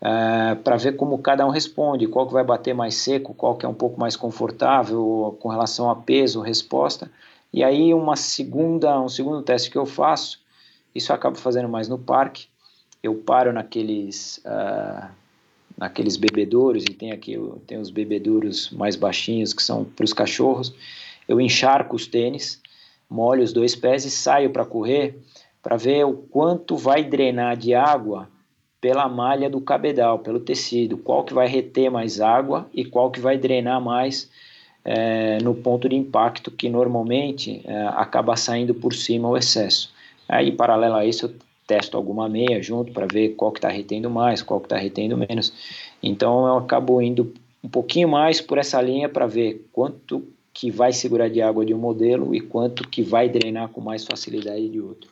uh, 0.00 0.06
é, 0.06 0.54
para 0.54 0.76
ver 0.76 0.96
como 0.96 1.18
cada 1.18 1.46
um 1.46 1.50
responde, 1.50 2.06
qual 2.06 2.26
que 2.26 2.32
vai 2.32 2.44
bater 2.44 2.74
mais 2.74 2.94
seco, 2.94 3.34
qual 3.34 3.56
que 3.56 3.66
é 3.66 3.68
um 3.68 3.74
pouco 3.74 3.98
mais 3.98 4.14
confortável 4.14 5.36
com 5.40 5.48
relação 5.48 5.90
a 5.90 5.96
peso, 5.96 6.40
resposta. 6.40 7.10
E 7.52 7.64
aí 7.64 7.92
uma 7.92 8.16
segunda, 8.16 9.00
um 9.00 9.08
segundo 9.08 9.42
teste 9.42 9.70
que 9.70 9.78
eu 9.78 9.86
faço, 9.86 10.43
isso 10.94 11.12
eu 11.12 11.16
acabo 11.16 11.36
fazendo 11.36 11.68
mais 11.68 11.88
no 11.88 11.98
parque. 11.98 12.46
Eu 13.02 13.14
paro 13.16 13.52
naqueles 13.52 14.38
uh, 14.38 15.08
naqueles 15.76 16.16
bebedouros 16.16 16.84
e 16.84 16.94
tem 16.94 17.12
aqui 17.12 17.36
tem 17.66 17.78
os 17.78 17.90
bebedouros 17.90 18.70
mais 18.70 18.96
baixinhos 18.96 19.52
que 19.52 19.62
são 19.62 19.84
para 19.84 20.04
os 20.04 20.12
cachorros. 20.12 20.74
Eu 21.26 21.40
encharco 21.40 21.96
os 21.96 22.06
tênis, 22.06 22.60
molho 23.08 23.42
os 23.42 23.52
dois 23.52 23.74
pés 23.74 24.04
e 24.04 24.10
saio 24.10 24.50
para 24.50 24.64
correr 24.64 25.18
para 25.64 25.78
ver 25.78 26.04
o 26.04 26.12
quanto 26.12 26.76
vai 26.76 27.02
drenar 27.02 27.56
de 27.56 27.74
água 27.74 28.28
pela 28.82 29.08
malha 29.08 29.48
do 29.48 29.62
cabedal, 29.62 30.18
pelo 30.18 30.38
tecido, 30.38 30.98
qual 30.98 31.24
que 31.24 31.32
vai 31.32 31.48
reter 31.48 31.90
mais 31.90 32.20
água 32.20 32.68
e 32.74 32.84
qual 32.84 33.10
que 33.10 33.18
vai 33.18 33.38
drenar 33.38 33.80
mais 33.80 34.30
é, 34.84 35.38
no 35.42 35.54
ponto 35.54 35.88
de 35.88 35.96
impacto, 35.96 36.50
que 36.50 36.68
normalmente 36.68 37.62
é, 37.64 37.86
acaba 37.94 38.36
saindo 38.36 38.74
por 38.74 38.92
cima 38.92 39.26
o 39.26 39.38
excesso. 39.38 39.93
Aí, 40.28 40.52
paralelo 40.52 40.94
a 40.94 41.04
isso, 41.04 41.26
eu 41.26 41.34
testo 41.66 41.96
alguma 41.96 42.28
meia 42.28 42.62
junto 42.62 42.92
para 42.92 43.06
ver 43.06 43.30
qual 43.30 43.52
que 43.52 43.58
está 43.58 43.68
retendo 43.68 44.10
mais, 44.10 44.42
qual 44.42 44.60
que 44.60 44.66
está 44.66 44.76
retendo 44.76 45.16
menos. 45.16 45.52
Então, 46.02 46.46
eu 46.46 46.58
acabo 46.58 47.00
indo 47.00 47.32
um 47.62 47.68
pouquinho 47.68 48.08
mais 48.08 48.40
por 48.40 48.58
essa 48.58 48.80
linha 48.80 49.08
para 49.08 49.26
ver 49.26 49.66
quanto 49.72 50.26
que 50.52 50.70
vai 50.70 50.92
segurar 50.92 51.28
de 51.28 51.42
água 51.42 51.64
de 51.64 51.74
um 51.74 51.78
modelo 51.78 52.34
e 52.34 52.40
quanto 52.40 52.88
que 52.88 53.02
vai 53.02 53.28
drenar 53.28 53.68
com 53.68 53.80
mais 53.80 54.04
facilidade 54.04 54.68
de 54.68 54.80
outro. 54.80 55.10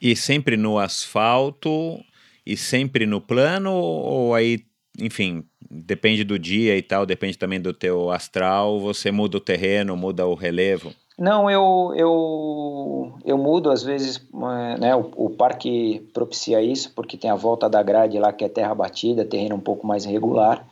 E 0.00 0.14
sempre 0.14 0.56
no 0.56 0.78
asfalto 0.78 2.02
e 2.46 2.56
sempre 2.56 3.06
no 3.06 3.20
plano 3.20 3.72
ou 3.72 4.34
aí, 4.34 4.64
enfim, 4.98 5.44
depende 5.68 6.24
do 6.24 6.38
dia 6.38 6.76
e 6.76 6.82
tal, 6.82 7.04
depende 7.04 7.36
também 7.36 7.60
do 7.60 7.72
teu 7.72 8.10
astral, 8.10 8.78
você 8.80 9.10
muda 9.10 9.36
o 9.36 9.40
terreno, 9.40 9.96
muda 9.96 10.26
o 10.26 10.34
relevo? 10.34 10.94
Não, 11.20 11.50
eu, 11.50 11.92
eu, 11.94 13.12
eu 13.26 13.36
mudo, 13.36 13.70
às 13.70 13.82
vezes, 13.82 14.16
é, 14.16 14.80
né, 14.80 14.96
o, 14.96 15.10
o, 15.16 15.28
parque 15.28 16.00
propicia 16.14 16.62
isso, 16.62 16.94
porque 16.94 17.14
tem 17.14 17.30
a 17.30 17.34
volta 17.34 17.68
da 17.68 17.82
grade 17.82 18.18
lá 18.18 18.32
que 18.32 18.42
é 18.42 18.48
terra 18.48 18.74
batida, 18.74 19.22
terreno 19.22 19.54
um 19.54 19.60
pouco 19.60 19.86
mais 19.86 20.06
irregular. 20.06 20.66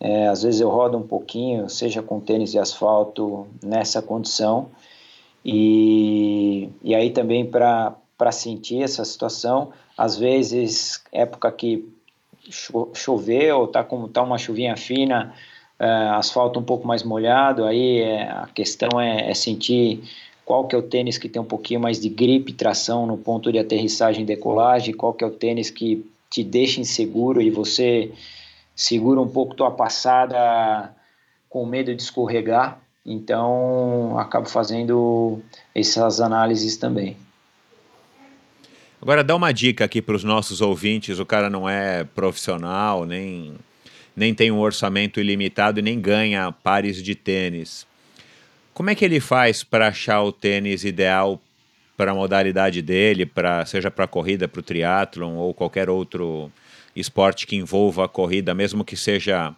É, 0.00 0.26
às 0.26 0.42
vezes 0.42 0.60
eu 0.60 0.68
rodo 0.68 0.98
um 0.98 1.06
pouquinho, 1.06 1.68
seja 1.68 2.02
com 2.02 2.18
tênis 2.18 2.50
de 2.50 2.58
asfalto, 2.58 3.46
nessa 3.62 4.02
condição. 4.02 4.68
E, 5.44 6.68
e 6.82 6.92
aí 6.92 7.10
também 7.10 7.48
para 7.48 7.96
sentir 8.32 8.82
essa 8.82 9.04
situação, 9.04 9.70
às 9.96 10.16
vezes, 10.16 11.04
época 11.12 11.52
que 11.52 11.88
cho 12.50 12.88
choveu, 12.94 13.68
tá 13.68 13.84
com 13.84 14.08
tá 14.08 14.22
uma 14.22 14.38
chuvinha 14.38 14.76
fina, 14.76 15.34
asfalto 15.78 16.58
um 16.60 16.62
pouco 16.62 16.86
mais 16.86 17.02
molhado, 17.02 17.64
aí 17.64 18.00
é, 18.00 18.22
a 18.30 18.48
questão 18.54 19.00
é, 19.00 19.30
é, 19.30 19.34
sentir 19.34 20.02
qual 20.44 20.66
que 20.66 20.74
é 20.74 20.78
o 20.78 20.82
tênis 20.82 21.18
que 21.18 21.28
tem 21.28 21.40
um 21.40 21.46
pouquinho 21.46 21.80
mais 21.80 22.00
de 22.00 22.08
gripe, 22.08 22.52
tração 22.52 23.06
no 23.06 23.16
ponto 23.16 23.50
de 23.50 23.58
aterrissagem 23.58 24.22
e 24.22 24.26
decolagem, 24.26 24.94
qual 24.94 25.12
que 25.12 25.24
é 25.24 25.26
o 25.26 25.30
tênis 25.30 25.70
que 25.70 26.04
te 26.30 26.44
deixa 26.44 26.80
inseguro 26.80 27.40
e 27.40 27.50
você 27.50 28.12
segura 28.74 29.20
um 29.20 29.28
pouco 29.28 29.54
tua 29.54 29.70
passada 29.70 30.94
com 31.48 31.64
medo 31.64 31.94
de 31.94 32.02
escorregar. 32.02 32.80
Então, 33.06 34.18
acabo 34.18 34.48
fazendo 34.48 35.40
essas 35.74 36.20
análises 36.20 36.76
também. 36.76 37.16
Agora, 39.00 39.22
dá 39.22 39.36
uma 39.36 39.52
dica 39.52 39.84
aqui 39.84 40.00
para 40.00 40.16
os 40.16 40.24
nossos 40.24 40.62
ouvintes: 40.62 41.18
o 41.18 41.26
cara 41.26 41.50
não 41.50 41.68
é 41.68 42.04
profissional, 42.04 43.04
nem, 43.04 43.54
nem 44.16 44.34
tem 44.34 44.50
um 44.50 44.58
orçamento 44.58 45.20
ilimitado 45.20 45.80
e 45.80 45.82
nem 45.82 46.00
ganha 46.00 46.52
pares 46.52 47.02
de 47.02 47.14
tênis. 47.14 47.86
Como 48.72 48.90
é 48.90 48.94
que 48.94 49.04
ele 49.04 49.20
faz 49.20 49.62
para 49.62 49.88
achar 49.88 50.22
o 50.22 50.32
tênis 50.32 50.84
ideal 50.84 51.40
para 51.96 52.10
a 52.10 52.14
modalidade 52.14 52.82
dele, 52.82 53.30
seja 53.66 53.90
para 53.90 54.06
corrida, 54.06 54.48
para 54.48 54.60
o 54.60 54.62
triatlon 54.62 55.34
ou 55.36 55.54
qualquer 55.54 55.88
outro 55.88 56.50
esporte 56.94 57.46
que 57.46 57.56
envolva 57.56 58.04
a 58.04 58.08
corrida, 58.08 58.54
mesmo 58.54 58.84
que 58.84 58.96
seja 58.96 59.54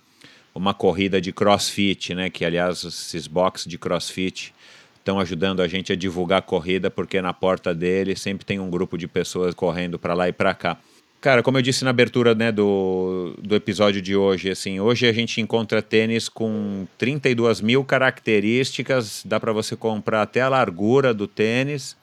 uma 0.55 0.73
corrida 0.73 1.21
de 1.21 1.33
crossfit, 1.33 2.15
né? 2.15 2.31
Que 2.31 2.45
aliás 2.45 2.83
esses 2.85 3.27
boxes 3.27 3.67
de 3.67 3.79
crossfit 3.79 4.55
estão 4.99 5.21
ajudando 5.21 5.61
a 5.61 5.69
gente 5.69 5.93
a 5.93 5.97
divulgar 5.97 6.39
a 6.41 6.43
corrida, 6.43 6.91
porque 6.91 7.21
na 7.23 7.33
porta 7.33 7.75
dele 7.75 8.17
sempre 8.17 8.45
tem 8.45 8.59
um 8.59 8.69
grupo 8.69 8.99
de 8.99 9.07
pessoas 9.07 9.55
correndo 9.55 9.99
para 9.99 10.15
lá 10.15 10.29
e 10.29 10.33
para 10.33 10.55
cá. 10.55 10.79
Cara, 11.21 11.43
como 11.43 11.59
eu 11.59 11.63
disse 11.63 11.83
na 11.83 11.91
abertura 11.91 12.35
né, 12.35 12.53
do, 12.53 13.35
do 13.43 13.55
episódio 13.55 14.01
de 14.01 14.15
hoje, 14.15 14.51
assim, 14.51 14.79
hoje 14.79 15.07
a 15.07 15.13
gente 15.13 15.41
encontra 15.41 15.83
tênis 15.83 16.29
com 16.29 16.87
32 16.99 17.61
mil 17.61 17.83
características, 17.85 19.23
dá 19.25 19.41
para 19.41 19.53
você 19.53 19.75
comprar 19.75 20.23
até 20.23 20.43
a 20.43 20.49
largura 20.49 21.13
do 21.13 21.27
tênis. 21.27 21.97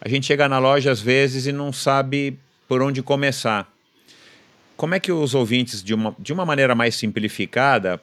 A 0.00 0.08
gente 0.08 0.26
chega 0.26 0.48
na 0.48 0.58
loja 0.58 0.92
às 0.92 1.00
vezes 1.00 1.46
e 1.46 1.52
não 1.52 1.72
sabe 1.72 2.38
por 2.68 2.82
onde 2.82 3.02
começar. 3.02 3.70
Como 4.76 4.94
é 4.94 5.00
que 5.00 5.10
os 5.10 5.34
ouvintes, 5.34 5.82
de 5.82 5.94
uma, 5.94 6.14
de 6.18 6.32
uma 6.32 6.44
maneira 6.44 6.74
mais 6.74 6.94
simplificada, 6.94 8.00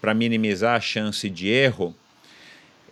para 0.00 0.12
minimizar 0.12 0.76
a 0.76 0.80
chance 0.80 1.30
de 1.30 1.48
erro, 1.48 1.94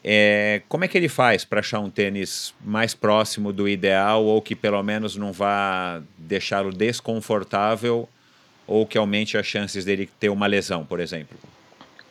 é, 0.07 0.61
como 0.69 0.85
é 0.85 0.89
que 0.89 0.99
ele 0.99 1.09
faz 1.09 1.47
para 1.47 1.61
achar 1.61 1.81
um 1.81 1.89
tênis 1.89 2.53
mais 2.63 2.93
próximo 2.93 3.55
do 3.55 3.67
ideal 3.67 4.23
ou 4.23 4.43
que 4.43 4.55
pelo 4.55 4.83
menos 4.83 5.17
não 5.17 5.33
vá 5.33 6.03
deixá-lo 6.19 6.71
desconfortável 6.71 8.07
ou 8.67 8.87
que 8.87 8.99
aumente 8.99 9.39
as 9.39 9.47
chances 9.47 9.83
dele 9.83 10.09
ter 10.21 10.29
uma 10.29 10.47
lesão, 10.47 10.85
por 10.85 11.01
exemplo? 11.01 11.39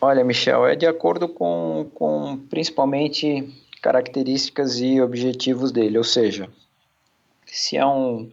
Olha, 0.02 0.24
Michel, 0.24 0.66
é 0.66 0.76
de 0.76 0.88
acordo 0.88 1.30
com, 1.30 1.88
com 1.94 2.38
principalmente 2.50 3.48
características 3.80 4.80
e 4.80 5.00
objetivos 5.00 5.72
dele, 5.72 5.98
ou 5.98 6.04
seja, 6.04 6.50
se 7.46 7.78
é 7.78 7.86
um, 7.86 8.30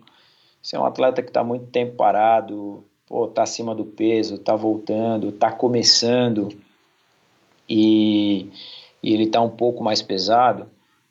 se 0.63 0.75
é 0.75 0.81
um 0.81 0.87
atleta 0.87 1.23
que 1.23 1.29
está 1.29 1.45
muito 1.45 1.67
tempo 1.67 1.97
parado, 1.97 2.83
está 3.29 3.43
acima 3.43 3.75
do 3.75 3.85
peso, 3.85 4.37
está 4.37 4.57
voltando, 4.57 5.29
está 5.29 5.53
começando 5.53 6.49
e 7.69 8.51
e 9.03 9.15
ele 9.15 9.25
está 9.25 9.41
um 9.41 9.49
pouco 9.49 9.83
mais 9.83 10.03
pesado, 10.03 10.67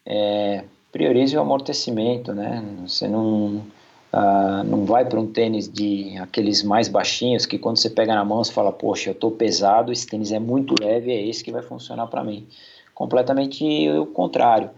é, 0.05 0.63
priorize 0.91 1.35
o 1.37 1.41
amortecimento, 1.41 2.33
né? 2.33 2.63
Você 2.85 3.07
não, 3.07 3.63
ah, 4.11 4.63
não 4.65 4.85
vai 4.85 5.05
para 5.05 5.19
um 5.19 5.27
tênis 5.27 5.67
de 5.67 6.17
aqueles 6.17 6.63
mais 6.63 6.87
baixinhos 6.87 7.45
que 7.45 7.59
quando 7.59 7.77
você 7.77 7.89
pega 7.89 8.15
na 8.15 8.25
mão 8.25 8.43
você 8.43 8.51
fala, 8.51 8.71
poxa, 8.71 9.09
eu 9.09 9.13
estou 9.13 9.31
pesado, 9.31 9.91
esse 9.91 10.07
tênis 10.07 10.31
é 10.31 10.39
muito 10.39 10.75
leve, 10.79 11.11
é 11.11 11.27
esse 11.27 11.43
que 11.43 11.51
vai 11.51 11.61
funcionar 11.61 12.07
para 12.07 12.23
mim. 12.23 12.47
Completamente 12.93 13.63
o 13.91 14.05
contrário. 14.07 14.71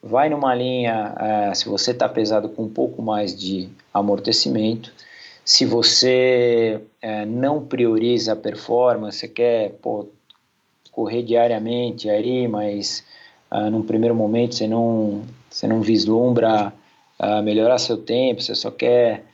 Vai 0.00 0.28
numa 0.28 0.54
linha, 0.54 1.12
ah, 1.16 1.54
se 1.54 1.68
você 1.68 1.90
está 1.90 2.08
pesado 2.08 2.48
com 2.48 2.64
um 2.64 2.68
pouco 2.68 3.02
mais 3.02 3.36
de 3.36 3.68
amortecimento, 3.92 4.92
se 5.44 5.64
você 5.64 6.80
é, 7.00 7.24
não 7.24 7.64
prioriza 7.64 8.34
a 8.34 8.36
performance, 8.36 9.18
você 9.18 9.28
quer 9.28 9.70
pô, 9.80 10.06
correr 10.98 11.22
diariamente 11.22 12.10
aí, 12.10 12.48
mas 12.48 13.04
ah, 13.48 13.70
num 13.70 13.82
primeiro 13.82 14.16
momento 14.16 14.56
você 14.56 14.66
não, 14.66 15.22
você 15.48 15.68
não 15.68 15.80
vislumbra 15.80 16.72
ah, 17.16 17.40
melhorar 17.40 17.78
seu 17.78 17.96
tempo, 17.96 18.42
você 18.42 18.52
só 18.52 18.68
quer 18.68 19.24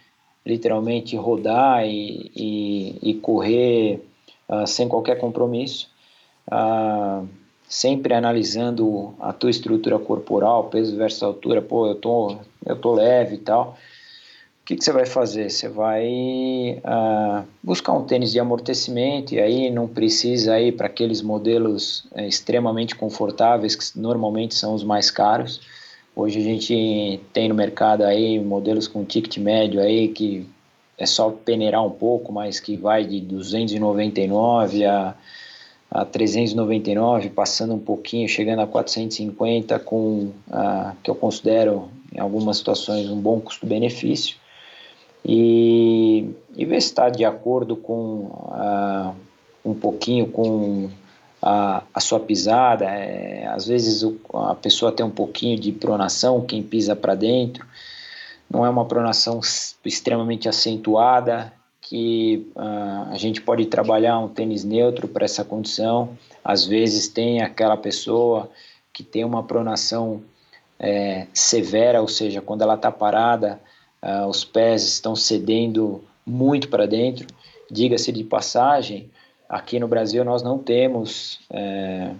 literalmente 0.44 1.16
rodar 1.16 1.86
e, 1.86 2.30
e, 2.36 2.98
e 3.02 3.14
correr 3.14 4.06
ah, 4.46 4.66
sem 4.66 4.86
qualquer 4.86 5.18
compromisso, 5.18 5.88
ah, 6.50 7.22
sempre 7.66 8.12
analisando 8.12 9.14
a 9.18 9.32
tua 9.32 9.48
estrutura 9.48 9.98
corporal, 9.98 10.64
peso 10.64 10.94
versus 10.94 11.22
altura, 11.22 11.62
pô, 11.62 11.86
eu 11.86 11.94
tô, 11.94 12.36
eu 12.66 12.76
tô 12.76 12.92
leve 12.92 13.36
e 13.36 13.38
tal, 13.38 13.78
o 14.64 14.66
que, 14.66 14.76
que, 14.76 14.84
você 14.84 14.92
vai 14.92 15.04
fazer? 15.04 15.50
Você 15.50 15.68
vai 15.68 16.80
uh, 16.82 17.44
buscar 17.62 17.92
um 17.92 18.02
tênis 18.02 18.32
de 18.32 18.40
amortecimento 18.40 19.34
e 19.34 19.38
aí 19.38 19.70
não 19.70 19.86
precisa 19.86 20.58
ir 20.58 20.72
para 20.72 20.86
aqueles 20.86 21.20
modelos 21.20 22.06
é, 22.14 22.26
extremamente 22.26 22.96
confortáveis 22.96 23.76
que 23.76 24.00
normalmente 24.00 24.54
são 24.54 24.72
os 24.74 24.82
mais 24.82 25.10
caros. 25.10 25.60
Hoje 26.16 26.38
a 26.38 26.42
gente 26.42 27.20
tem 27.30 27.50
no 27.50 27.54
mercado 27.54 28.04
aí 28.04 28.40
modelos 28.40 28.88
com 28.88 29.04
ticket 29.04 29.36
médio 29.36 29.82
aí 29.82 30.08
que 30.08 30.48
é 30.96 31.04
só 31.04 31.28
peneirar 31.28 31.84
um 31.84 31.90
pouco, 31.90 32.32
mas 32.32 32.58
que 32.58 32.74
vai 32.74 33.04
de 33.04 33.20
299 33.20 34.86
a, 34.86 35.14
a 35.90 36.06
399, 36.06 37.28
passando 37.28 37.74
um 37.74 37.78
pouquinho, 37.78 38.26
chegando 38.30 38.60
a 38.60 38.66
450 38.66 39.78
com 39.80 40.30
uh, 40.48 40.96
que 41.02 41.10
eu 41.10 41.14
considero 41.14 41.90
em 42.14 42.18
algumas 42.18 42.56
situações 42.56 43.10
um 43.10 43.20
bom 43.20 43.38
custo-benefício 43.40 44.42
e, 45.24 46.30
e 46.54 46.64
ver 46.64 46.80
se 46.80 46.88
está 46.88 47.08
de 47.08 47.24
acordo 47.24 47.76
com 47.76 47.94
uh, 47.94 49.14
um 49.64 49.74
pouquinho 49.74 50.26
com 50.26 50.90
a, 51.40 51.82
a 51.92 52.00
sua 52.00 52.20
pisada. 52.20 52.84
É, 52.84 53.46
às 53.46 53.66
vezes 53.66 54.02
o, 54.02 54.16
a 54.34 54.54
pessoa 54.54 54.92
tem 54.92 55.04
um 55.04 55.10
pouquinho 55.10 55.58
de 55.58 55.72
pronação, 55.72 56.42
quem 56.42 56.62
pisa 56.62 56.94
para 56.94 57.14
dentro, 57.14 57.66
não 58.50 58.64
é 58.64 58.68
uma 58.68 58.84
pronação 58.84 59.40
extremamente 59.84 60.48
acentuada, 60.48 61.52
que 61.80 62.50
uh, 62.56 63.12
a 63.12 63.16
gente 63.16 63.42
pode 63.42 63.66
trabalhar 63.66 64.18
um 64.18 64.28
tênis 64.28 64.64
neutro 64.64 65.06
para 65.06 65.24
essa 65.24 65.44
condição. 65.44 66.16
Às 66.42 66.64
vezes 66.64 67.08
tem 67.08 67.42
aquela 67.42 67.76
pessoa 67.76 68.50
que 68.92 69.02
tem 69.02 69.24
uma 69.24 69.42
pronação 69.42 70.22
é, 70.78 71.26
severa, 71.34 72.00
ou 72.00 72.08
seja, 72.08 72.40
quando 72.40 72.62
ela 72.62 72.74
está 72.74 72.90
parada, 72.90 73.60
uh, 74.04 74.28
os 74.28 74.44
pés 74.44 74.84
estão 74.84 75.16
cedendo 75.16 76.04
muito 76.26 76.68
para 76.68 76.86
dentro. 76.86 77.26
Diga-se 77.70 78.12
de 78.12 78.22
passagem, 78.22 79.10
aqui 79.48 79.80
no 79.80 79.88
Brasil 79.88 80.24
nós 80.24 80.42
não 80.42 80.58
temos, 80.58 81.40
é, 81.50 82.10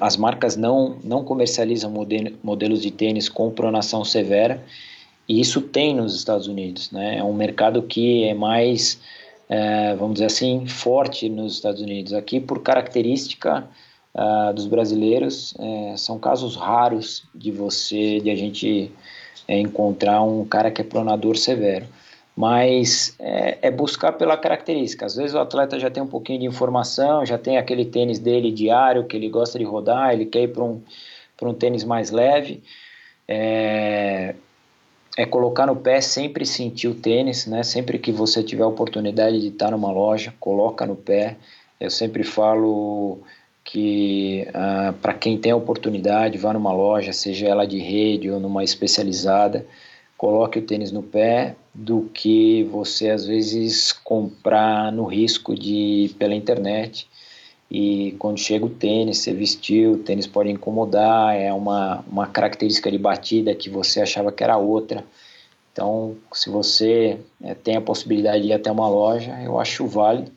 as 0.00 0.16
marcas 0.16 0.56
não, 0.56 0.98
não 1.02 1.24
comercializam 1.24 1.90
modelo, 1.90 2.36
modelos 2.42 2.82
de 2.82 2.90
tênis 2.90 3.28
com 3.28 3.50
pronação 3.50 4.04
severa, 4.04 4.62
e 5.26 5.40
isso 5.40 5.62
tem 5.62 5.94
nos 5.94 6.14
Estados 6.14 6.46
Unidos. 6.46 6.90
Né? 6.90 7.18
É 7.18 7.24
um 7.24 7.32
mercado 7.32 7.82
que 7.82 8.24
é 8.24 8.34
mais, 8.34 9.00
é, 9.48 9.94
vamos 9.94 10.14
dizer 10.14 10.26
assim, 10.26 10.66
forte 10.66 11.30
nos 11.30 11.54
Estados 11.54 11.80
Unidos. 11.80 12.12
Aqui, 12.12 12.38
por 12.38 12.62
característica 12.62 13.66
uh, 14.14 14.52
dos 14.52 14.66
brasileiros, 14.66 15.54
é, 15.58 15.96
são 15.96 16.18
casos 16.18 16.56
raros 16.56 17.24
de 17.34 17.50
você, 17.50 18.20
de 18.20 18.30
a 18.30 18.36
gente 18.36 18.92
é 19.46 19.58
encontrar 19.58 20.22
um 20.22 20.44
cara 20.44 20.70
que 20.70 20.80
é 20.80 20.84
pronador 20.84 21.36
severo. 21.36 21.86
Mas 22.36 23.14
é, 23.18 23.58
é, 23.62 23.70
buscar 23.70 24.12
pela 24.12 24.36
característica. 24.36 25.06
Às 25.06 25.14
vezes 25.14 25.34
o 25.34 25.38
atleta 25.38 25.78
já 25.78 25.88
tem 25.88 26.02
um 26.02 26.06
pouquinho 26.06 26.40
de 26.40 26.46
informação, 26.46 27.24
já 27.24 27.38
tem 27.38 27.58
aquele 27.58 27.84
tênis 27.84 28.18
dele 28.18 28.50
diário 28.50 29.06
que 29.06 29.16
ele 29.16 29.28
gosta 29.28 29.58
de 29.58 29.64
rodar, 29.64 30.12
ele 30.12 30.26
quer 30.26 30.42
ir 30.42 30.48
para 30.48 30.64
um, 30.64 30.82
um 31.42 31.54
tênis 31.54 31.84
mais 31.84 32.10
leve. 32.10 32.62
É, 33.28 34.34
é 35.16 35.24
colocar 35.24 35.66
no 35.66 35.76
pé, 35.76 36.00
sempre 36.00 36.44
sentir 36.44 36.88
o 36.88 36.94
tênis, 36.94 37.46
né? 37.46 37.62
Sempre 37.62 37.98
que 37.98 38.10
você 38.10 38.42
tiver 38.42 38.64
a 38.64 38.68
oportunidade 38.68 39.40
de 39.40 39.48
estar 39.48 39.70
numa 39.70 39.92
loja, 39.92 40.34
coloca 40.40 40.84
no 40.84 40.96
pé. 40.96 41.36
Eu 41.78 41.90
sempre 41.90 42.24
falo 42.24 43.20
que 43.64 44.46
ah, 44.52 44.94
para 45.00 45.14
quem 45.14 45.38
tem 45.38 45.52
a 45.52 45.56
oportunidade, 45.56 46.38
vá 46.38 46.52
numa 46.52 46.72
loja, 46.72 47.12
seja 47.12 47.48
ela 47.48 47.66
de 47.66 47.78
rede 47.78 48.30
ou 48.30 48.38
numa 48.38 48.62
especializada, 48.62 49.66
coloque 50.16 50.58
o 50.58 50.62
tênis 50.62 50.92
no 50.92 51.02
pé 51.02 51.56
do 51.74 52.02
que 52.12 52.62
você 52.64 53.10
às 53.10 53.26
vezes 53.26 53.92
comprar 53.92 54.92
no 54.92 55.04
risco 55.04 55.54
de 55.54 56.14
pela 56.18 56.34
internet 56.34 57.08
e 57.70 58.14
quando 58.18 58.38
chega 58.38 58.64
o 58.66 58.70
tênis, 58.70 59.18
você 59.18 59.32
vestiu, 59.32 59.92
o 59.92 59.98
tênis 59.98 60.26
pode 60.26 60.50
incomodar, 60.50 61.34
é 61.34 61.52
uma, 61.52 62.04
uma 62.06 62.26
característica 62.26 62.90
de 62.90 62.98
batida 62.98 63.54
que 63.54 63.70
você 63.70 64.00
achava 64.00 64.30
que 64.30 64.44
era 64.44 64.56
outra. 64.56 65.04
Então, 65.72 66.16
se 66.32 66.50
você 66.50 67.18
é, 67.42 67.54
tem 67.54 67.76
a 67.76 67.80
possibilidade 67.80 68.44
de 68.44 68.50
ir 68.50 68.52
até 68.52 68.70
uma 68.70 68.88
loja, 68.88 69.32
eu 69.42 69.58
acho 69.58 69.86
válido 69.86 70.30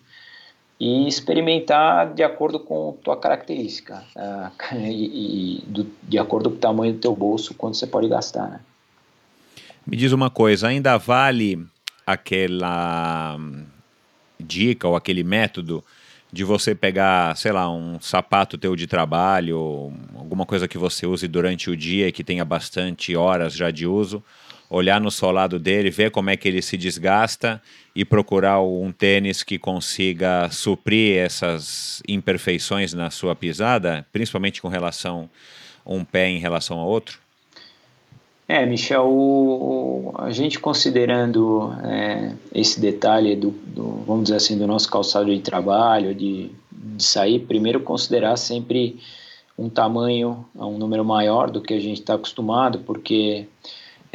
e 0.80 1.08
experimentar 1.08 2.14
de 2.14 2.24
acordo 2.24 2.60
com 2.60 2.95
tua 3.04 3.18
característica 3.18 4.04
uh, 4.16 4.52
e, 4.78 5.60
e 5.60 5.64
do, 5.66 5.88
de 6.04 6.18
acordo 6.18 6.49
com 6.49 6.58
o 6.58 6.60
tamanho 6.60 6.94
do 6.94 6.99
teu 6.99 7.16
bolso, 7.16 7.54
quanto 7.54 7.78
você 7.78 7.88
pode 7.88 8.08
gastar, 8.08 8.48
né? 8.48 8.60
Me 9.86 9.95
diz 9.95 10.12
uma 10.12 10.30
coisa, 10.30 10.68
ainda 10.68 10.98
vale 10.98 11.66
aquela 12.06 13.38
dica 14.40 14.88
ou 14.88 14.95
aquele 14.95 15.24
método 15.24 15.84
de 16.32 16.44
você 16.44 16.76
pegar, 16.76 17.36
sei 17.38 17.54
lá, 17.54 17.70
um 17.70 17.99
sapato 18.02 18.58
teu 18.58 18.76
de 18.76 18.86
trabalho, 18.86 19.94
alguma 20.14 20.45
coisa 20.45 20.68
que 20.68 20.78
você 20.78 21.08
use 21.08 21.28
durante 21.28 21.70
o 21.70 21.78
dia 21.78 22.12
que 22.12 22.24
tenha 22.24 22.44
bastante 22.44 23.16
horas 23.16 23.54
já 23.54 23.72
de 23.72 23.88
uso, 23.88 24.22
olhar 24.69 24.99
no 24.99 25.10
solado 25.10 25.57
dele, 25.57 25.89
ver 25.89 26.11
como 26.11 26.30
é 26.30 26.38
que 26.38 26.48
ele 26.48 26.61
se 26.61 26.77
desgasta 26.77 27.61
e 27.95 28.03
procurar 28.03 28.61
um 28.61 28.91
tênis 28.91 29.44
que 29.44 29.57
consiga 29.57 30.49
suprir 30.52 31.18
essas 31.18 32.02
imperfeições 32.07 32.94
na 32.94 33.10
sua 33.10 33.35
pisada, 33.35 34.06
principalmente 34.11 34.61
com 34.61 34.68
relação 34.68 35.30
um 35.88 36.03
pé 36.03 36.30
em 36.30 36.38
relação 36.38 36.80
ao 36.80 36.88
outro? 36.88 37.19
É, 38.48 38.65
Michel, 38.65 39.07
o, 39.07 40.14
a 40.18 40.31
gente 40.31 40.60
considerando 40.60 41.73
é, 41.84 42.34
esse 42.53 42.80
detalhe 42.80 43.35
do, 43.35 43.52
do, 43.52 44.03
vamos 44.06 44.23
dizer 44.23 44.38
assim, 44.38 44.57
do 44.57 44.65
nosso 44.65 44.89
calçado 44.89 45.34
de 45.34 45.41
trabalho, 45.41 46.15
de, 46.15 46.52
de 46.72 47.03
sair, 47.03 47.39
primeiro 47.39 47.81
considerar 47.81 48.38
sempre 48.38 48.99
um 49.57 49.69
tamanho, 49.69 50.45
um 50.56 50.77
número 50.77 51.03
maior 51.03 51.49
do 51.49 51.61
que 51.61 51.73
a 51.73 51.80
gente 51.80 51.99
está 51.99 52.14
acostumado, 52.14 52.80
porque 52.80 53.48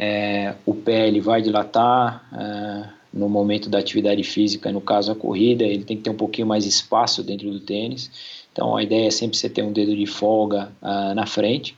é, 0.03 0.55
o 0.65 0.73
pé 0.73 1.07
ele 1.07 1.21
vai 1.21 1.41
dilatar 1.41 2.27
é, 2.33 2.89
no 3.13 3.29
momento 3.29 3.69
da 3.69 3.79
atividade 3.79 4.23
física, 4.23 4.71
no 4.71 4.81
caso 4.81 5.11
a 5.11 5.15
corrida, 5.15 5.63
ele 5.63 5.83
tem 5.83 5.97
que 5.97 6.03
ter 6.03 6.09
um 6.09 6.15
pouquinho 6.15 6.47
mais 6.47 6.65
espaço 6.65 7.23
dentro 7.23 7.49
do 7.51 7.59
tênis. 7.59 8.11
Então 8.51 8.75
a 8.75 8.83
ideia 8.83 9.07
é 9.07 9.11
sempre 9.11 9.37
você 9.37 9.49
ter 9.49 9.63
um 9.63 9.71
dedo 9.71 9.95
de 9.95 10.05
folga 10.05 10.71
uh, 10.81 11.13
na 11.13 11.25
frente 11.25 11.75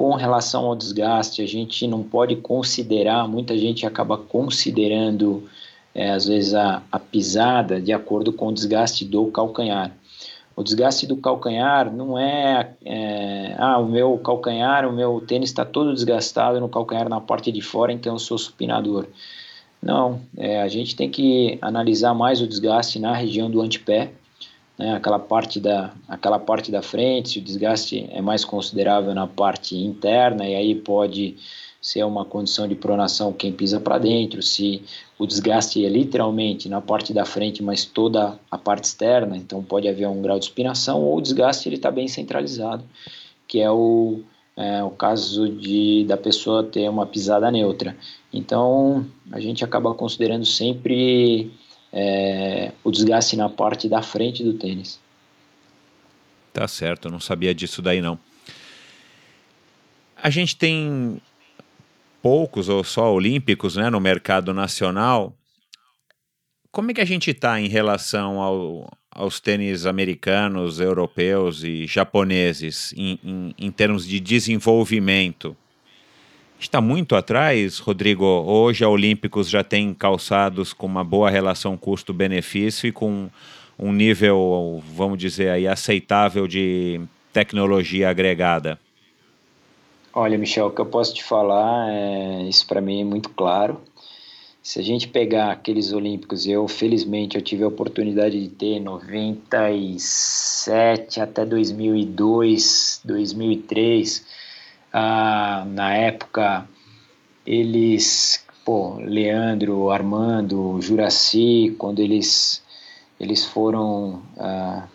com 0.00 0.14
relação 0.14 0.64
ao 0.64 0.74
desgaste, 0.74 1.42
a 1.42 1.46
gente 1.46 1.86
não 1.86 2.02
pode 2.02 2.34
considerar, 2.36 3.28
muita 3.28 3.58
gente 3.58 3.84
acaba 3.84 4.16
considerando, 4.16 5.46
é, 5.94 6.12
às 6.12 6.24
vezes, 6.24 6.54
a, 6.54 6.82
a 6.90 6.98
pisada 6.98 7.78
de 7.78 7.92
acordo 7.92 8.32
com 8.32 8.46
o 8.46 8.54
desgaste 8.54 9.04
do 9.04 9.26
calcanhar. 9.26 9.94
O 10.60 10.62
desgaste 10.62 11.06
do 11.06 11.16
calcanhar 11.16 11.90
não 11.90 12.18
é, 12.18 12.74
é, 12.84 13.54
ah, 13.56 13.78
o 13.78 13.86
meu 13.86 14.18
calcanhar, 14.18 14.86
o 14.86 14.92
meu 14.92 15.18
tênis 15.26 15.48
está 15.48 15.64
todo 15.64 15.94
desgastado 15.94 16.60
no 16.60 16.68
calcanhar 16.68 17.08
na 17.08 17.18
parte 17.18 17.50
de 17.50 17.62
fora, 17.62 17.90
então 17.90 18.12
eu 18.12 18.18
sou 18.18 18.36
supinador. 18.36 19.06
Não, 19.82 20.20
é, 20.36 20.60
a 20.60 20.68
gente 20.68 20.94
tem 20.94 21.08
que 21.08 21.56
analisar 21.62 22.12
mais 22.12 22.42
o 22.42 22.46
desgaste 22.46 22.98
na 22.98 23.14
região 23.14 23.50
do 23.50 23.62
antepé, 23.62 24.12
né, 24.76 24.94
aquela 24.94 25.18
parte 25.18 25.58
da 25.58 25.94
aquela 26.06 26.38
parte 26.38 26.70
da 26.70 26.82
frente, 26.82 27.30
se 27.30 27.38
o 27.38 27.42
desgaste 27.42 28.06
é 28.12 28.20
mais 28.20 28.44
considerável 28.44 29.14
na 29.14 29.26
parte 29.26 29.74
interna 29.74 30.46
e 30.46 30.54
aí 30.54 30.74
pode 30.74 31.38
ser 31.80 32.04
uma 32.04 32.24
condição 32.24 32.68
de 32.68 32.74
pronação 32.74 33.32
quem 33.32 33.52
pisa 33.52 33.80
para 33.80 33.98
dentro, 33.98 34.42
se 34.42 34.82
o 35.18 35.26
desgaste 35.26 35.84
é 35.84 35.88
literalmente 35.88 36.68
na 36.68 36.80
parte 36.80 37.12
da 37.14 37.24
frente, 37.24 37.62
mas 37.62 37.84
toda 37.84 38.38
a 38.50 38.58
parte 38.58 38.84
externa, 38.84 39.36
então 39.36 39.62
pode 39.62 39.88
haver 39.88 40.06
um 40.06 40.20
grau 40.20 40.38
de 40.38 40.44
espinação 40.44 41.02
ou 41.02 41.16
o 41.16 41.20
desgaste 41.20 41.68
ele 41.68 41.76
está 41.76 41.90
bem 41.90 42.06
centralizado, 42.06 42.84
que 43.48 43.60
é 43.60 43.70
o 43.70 44.20
é, 44.56 44.82
o 44.84 44.90
caso 44.90 45.48
de 45.48 46.04
da 46.04 46.18
pessoa 46.18 46.62
ter 46.62 46.88
uma 46.88 47.06
pisada 47.06 47.50
neutra. 47.50 47.96
Então 48.30 49.06
a 49.32 49.40
gente 49.40 49.64
acaba 49.64 49.94
considerando 49.94 50.44
sempre 50.44 51.50
é, 51.90 52.72
o 52.84 52.90
desgaste 52.90 53.36
na 53.36 53.48
parte 53.48 53.88
da 53.88 54.02
frente 54.02 54.44
do 54.44 54.52
tênis. 54.52 55.00
Tá 56.52 56.68
certo, 56.68 57.08
eu 57.08 57.12
não 57.12 57.20
sabia 57.20 57.54
disso 57.54 57.80
daí 57.80 58.02
não. 58.02 58.18
A 60.22 60.28
gente 60.28 60.54
tem 60.56 61.20
poucos 62.22 62.68
ou 62.68 62.84
só 62.84 63.12
olímpicos 63.12 63.76
né, 63.76 63.90
no 63.90 64.00
mercado 64.00 64.52
nacional. 64.54 65.36
Como 66.70 66.90
é 66.90 66.94
que 66.94 67.00
a 67.00 67.04
gente 67.06 67.30
está 67.30 67.60
em 67.60 67.68
relação 67.68 68.40
ao, 68.40 68.92
aos 69.10 69.40
tênis 69.40 69.86
americanos, 69.86 70.80
europeus 70.80 71.64
e 71.64 71.86
japoneses 71.86 72.92
em, 72.96 73.18
em, 73.24 73.54
em 73.58 73.70
termos 73.70 74.06
de 74.06 74.20
desenvolvimento? 74.20 75.56
está 76.60 76.80
muito 76.80 77.16
atrás, 77.16 77.78
Rodrigo. 77.78 78.24
Hoje 78.24 78.84
a 78.84 78.88
Olímpicos 78.88 79.48
já 79.48 79.64
tem 79.64 79.94
calçados 79.94 80.72
com 80.74 80.86
uma 80.86 81.02
boa 81.02 81.30
relação 81.30 81.76
custo-benefício 81.76 82.86
e 82.86 82.92
com 82.92 83.30
um 83.78 83.92
nível, 83.92 84.82
vamos 84.94 85.18
dizer 85.18 85.48
aí, 85.48 85.66
aceitável 85.66 86.46
de 86.46 87.00
tecnologia 87.32 88.10
agregada. 88.10 88.78
Olha, 90.12 90.36
Michel, 90.36 90.66
o 90.66 90.72
que 90.72 90.80
eu 90.80 90.86
posso 90.86 91.14
te 91.14 91.22
falar, 91.22 91.88
é, 91.88 92.42
isso 92.48 92.66
para 92.66 92.80
mim 92.80 93.02
é 93.02 93.04
muito 93.04 93.28
claro. 93.28 93.80
Se 94.60 94.80
a 94.80 94.82
gente 94.82 95.06
pegar 95.06 95.52
aqueles 95.52 95.92
Olímpicos, 95.92 96.48
eu 96.48 96.66
felizmente 96.66 97.36
eu 97.36 97.42
tive 97.42 97.62
a 97.62 97.68
oportunidade 97.68 98.40
de 98.40 98.48
ter 98.48 98.80
97 98.80 101.20
até 101.20 101.46
2002, 101.46 103.02
2003 103.04 104.26
ah, 104.92 105.64
na 105.68 105.94
época, 105.94 106.68
eles, 107.46 108.44
pô, 108.64 108.96
Leandro, 108.96 109.90
Armando, 109.90 110.80
Juraci, 110.80 111.76
quando 111.78 112.00
eles, 112.00 112.60
eles 113.20 113.44
foram 113.44 114.20
ah, 114.36 114.88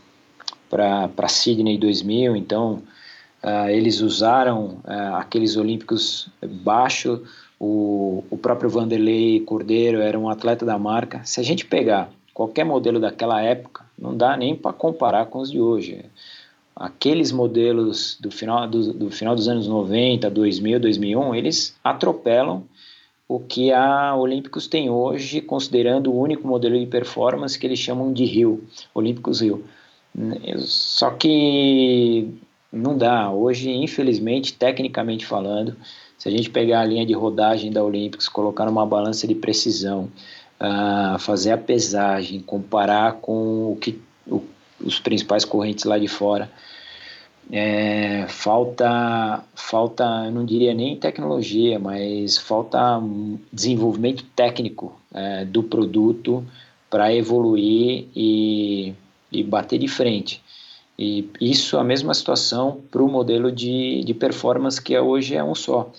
para 0.70 1.30
Sydney 1.30 1.78
2000, 1.78 2.36
então 2.36 2.84
ah, 3.46 3.72
eles 3.72 4.02
usaram 4.02 4.80
ah, 4.84 5.20
aqueles 5.20 5.56
Olímpicos 5.56 6.28
baixo, 6.64 7.22
o, 7.60 8.24
o 8.30 8.38
próprio 8.38 8.70
Vanderlei 8.70 9.40
Cordeiro 9.42 10.02
era 10.02 10.18
um 10.18 10.28
atleta 10.30 10.66
da 10.66 10.80
marca. 10.80 11.22
Se 11.24 11.40
a 11.40 11.44
gente 11.44 11.66
pegar 11.66 12.10
qualquer 12.34 12.66
modelo 12.66 13.00
daquela 13.00 13.42
época, 13.42 13.86
não 13.98 14.18
dá 14.18 14.36
nem 14.36 14.56
para 14.56 14.74
comparar 14.74 15.28
com 15.28 15.40
os 15.40 15.52
de 15.52 15.62
hoje 15.62 16.06
aqueles 16.76 17.32
modelos 17.32 18.18
do 18.20 18.30
final, 18.30 18.68
do, 18.68 18.92
do, 18.92 19.10
final 19.10 19.36
dos 19.36 19.48
anos 19.48 19.68
90, 19.68 20.30
2000, 20.30 20.80
2001, 20.80 21.36
eles 21.36 21.76
atropelam 21.84 22.64
o 23.28 23.40
que 23.40 23.72
a 23.72 24.16
Olímpicos 24.16 24.68
tem 24.68 24.90
hoje, 24.90 25.42
considerando 25.42 26.12
o 26.12 26.20
único 26.20 26.48
modelo 26.48 26.78
de 26.78 26.86
performance 26.86 27.58
que 27.58 27.66
eles 27.66 27.80
chamam 27.80 28.12
de 28.12 28.26
Rio, 28.26 28.64
Olímpicos 28.94 29.42
Rio. 29.42 29.64
Só 30.60 31.12
que 31.12 32.30
não 32.72 32.98
dá. 32.98 33.32
Hoje, 33.32 33.72
infelizmente, 33.72 34.54
tecnicamente 34.54 35.26
falando, 35.26 35.76
se 36.18 36.28
a 36.28 36.32
gente 36.32 36.50
pegar 36.50 36.82
a 36.82 36.86
linha 36.86 37.06
de 37.06 37.14
rodagem 37.14 37.72
da 37.72 37.84
Olímpicos, 37.84 38.28
colocar 38.28 38.66
numa 38.66 38.86
balança 38.86 39.28
de 39.28 39.36
precisão, 39.36 40.10
uh, 40.60 41.20
fazer 41.20 41.52
a 41.52 41.58
pesagem, 41.58 42.40
comparar 42.40 43.14
com 43.14 43.72
o 43.72 43.78
que 43.80 44.00
o, 44.28 44.42
os 44.84 45.00
principais 45.00 45.46
correntes 45.46 45.86
lá 45.86 45.98
de 45.98 46.08
fora, 46.08 46.52
é, 47.52 48.26
falta, 48.28 49.44
falta, 49.54 50.32
não 50.32 50.44
diria 50.44 50.74
nem 50.74 50.98
tecnologia, 50.98 51.78
mas 51.78 52.38
falta 52.38 53.00
desenvolvimento 53.54 54.24
técnico 54.36 55.00
é, 55.14 55.46
do 55.46 55.62
produto 55.62 56.44
para 56.90 57.14
evoluir 57.14 58.08
e, 58.16 58.94
e 59.32 59.44
bater 59.44 59.78
de 59.78 59.88
frente. 59.88 60.42
E 60.98 61.30
isso 61.42 61.76
é 61.76 61.80
a 61.80 61.84
mesma 61.84 62.14
situação 62.14 62.82
para 62.90 63.04
o 63.04 63.08
modelo 63.08 63.52
de, 63.52 64.04
de 64.04 64.14
performance 64.14 64.82
que 64.82 64.98
hoje 64.98 65.36
é 65.36 65.44
um 65.44 65.54
só. 65.54 65.92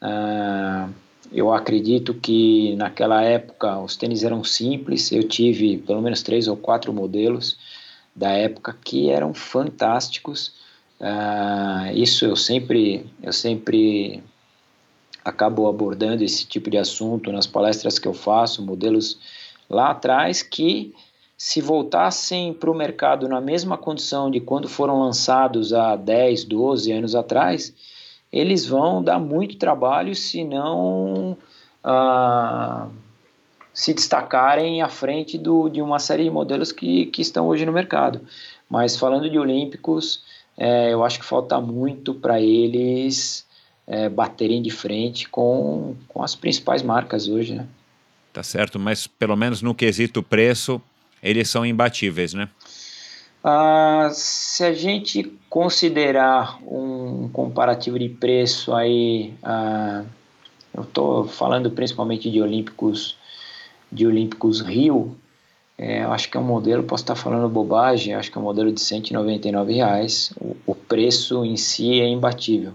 Ah, 0.00 0.88
eu 1.32 1.52
acredito 1.52 2.14
que 2.14 2.76
naquela 2.76 3.22
época 3.22 3.78
os 3.78 3.96
tênis 3.96 4.22
eram 4.22 4.44
simples, 4.44 5.10
eu 5.10 5.26
tive 5.26 5.78
pelo 5.78 6.00
menos 6.00 6.22
três 6.22 6.46
ou 6.46 6.56
quatro 6.56 6.92
modelos 6.92 7.58
da 8.14 8.30
época 8.30 8.76
que 8.84 9.10
eram 9.10 9.34
fantásticos, 9.34 10.52
ah, 11.00 11.90
isso 11.92 12.24
eu 12.24 12.36
sempre, 12.36 13.04
eu 13.22 13.32
sempre 13.32 14.22
acabo 15.24 15.68
abordando 15.68 16.22
esse 16.22 16.46
tipo 16.46 16.70
de 16.70 16.78
assunto 16.78 17.32
nas 17.32 17.46
palestras 17.46 17.98
que 17.98 18.06
eu 18.06 18.14
faço, 18.14 18.64
modelos 18.64 19.18
lá 19.68 19.90
atrás 19.90 20.42
que 20.42 20.94
se 21.36 21.60
voltassem 21.60 22.52
para 22.54 22.70
o 22.70 22.74
mercado 22.74 23.28
na 23.28 23.40
mesma 23.40 23.76
condição 23.76 24.30
de 24.30 24.40
quando 24.40 24.68
foram 24.68 25.00
lançados 25.00 25.72
há 25.72 25.94
10, 25.94 26.44
12 26.44 26.92
anos 26.92 27.14
atrás, 27.14 27.74
eles 28.32 28.66
vão 28.66 29.02
dar 29.02 29.18
muito 29.18 29.56
trabalho 29.56 30.14
se 30.14 30.44
não 30.44 31.36
ah, 31.84 32.88
se 33.72 33.92
destacarem 33.92 34.80
à 34.80 34.88
frente 34.88 35.36
do, 35.36 35.68
de 35.68 35.82
uma 35.82 35.98
série 35.98 36.24
de 36.24 36.30
modelos 36.30 36.72
que, 36.72 37.06
que 37.06 37.20
estão 37.20 37.46
hoje 37.46 37.66
no 37.66 37.72
mercado. 37.72 38.20
Mas 38.68 38.96
falando 38.96 39.28
de 39.28 39.38
olímpicos, 39.38 40.24
é, 40.56 40.92
eu 40.92 41.04
acho 41.04 41.18
que 41.18 41.24
falta 41.24 41.60
muito 41.60 42.14
para 42.14 42.40
eles 42.40 43.46
é, 43.86 44.08
baterem 44.08 44.62
de 44.62 44.70
frente 44.70 45.28
com, 45.28 45.94
com 46.08 46.22
as 46.22 46.34
principais 46.34 46.82
marcas 46.82 47.28
hoje, 47.28 47.54
né? 47.54 47.66
Tá 48.32 48.42
certo, 48.42 48.78
mas 48.78 49.06
pelo 49.06 49.36
menos 49.36 49.62
no 49.62 49.74
quesito 49.74 50.22
preço, 50.22 50.80
eles 51.22 51.48
são 51.48 51.64
imbatíveis, 51.64 52.34
né? 52.34 52.48
Ah, 53.42 54.08
se 54.12 54.64
a 54.64 54.72
gente 54.72 55.32
considerar 55.48 56.58
um 56.66 57.28
comparativo 57.28 57.98
de 57.98 58.08
preço 58.08 58.74
aí, 58.74 59.34
ah, 59.42 60.02
eu 60.74 60.82
estou 60.82 61.28
falando 61.28 61.70
principalmente 61.70 62.30
de 62.30 62.40
Olímpicos, 62.40 63.16
de 63.90 64.06
Olímpicos 64.06 64.60
Rio, 64.60 65.16
é, 65.78 66.04
eu 66.04 66.12
acho 66.12 66.30
que 66.30 66.36
é 66.36 66.40
um 66.40 66.44
modelo, 66.44 66.82
posso 66.82 67.02
estar 67.02 67.14
falando 67.14 67.48
bobagem, 67.48 68.14
acho 68.14 68.32
que 68.32 68.38
é 68.38 68.40
um 68.40 68.44
modelo 68.44 68.72
de 68.72 68.80
199 68.80 69.74
reais. 69.74 70.32
O, 70.40 70.56
o 70.66 70.74
preço 70.74 71.44
em 71.44 71.56
si 71.56 72.00
é 72.00 72.08
imbatível. 72.08 72.72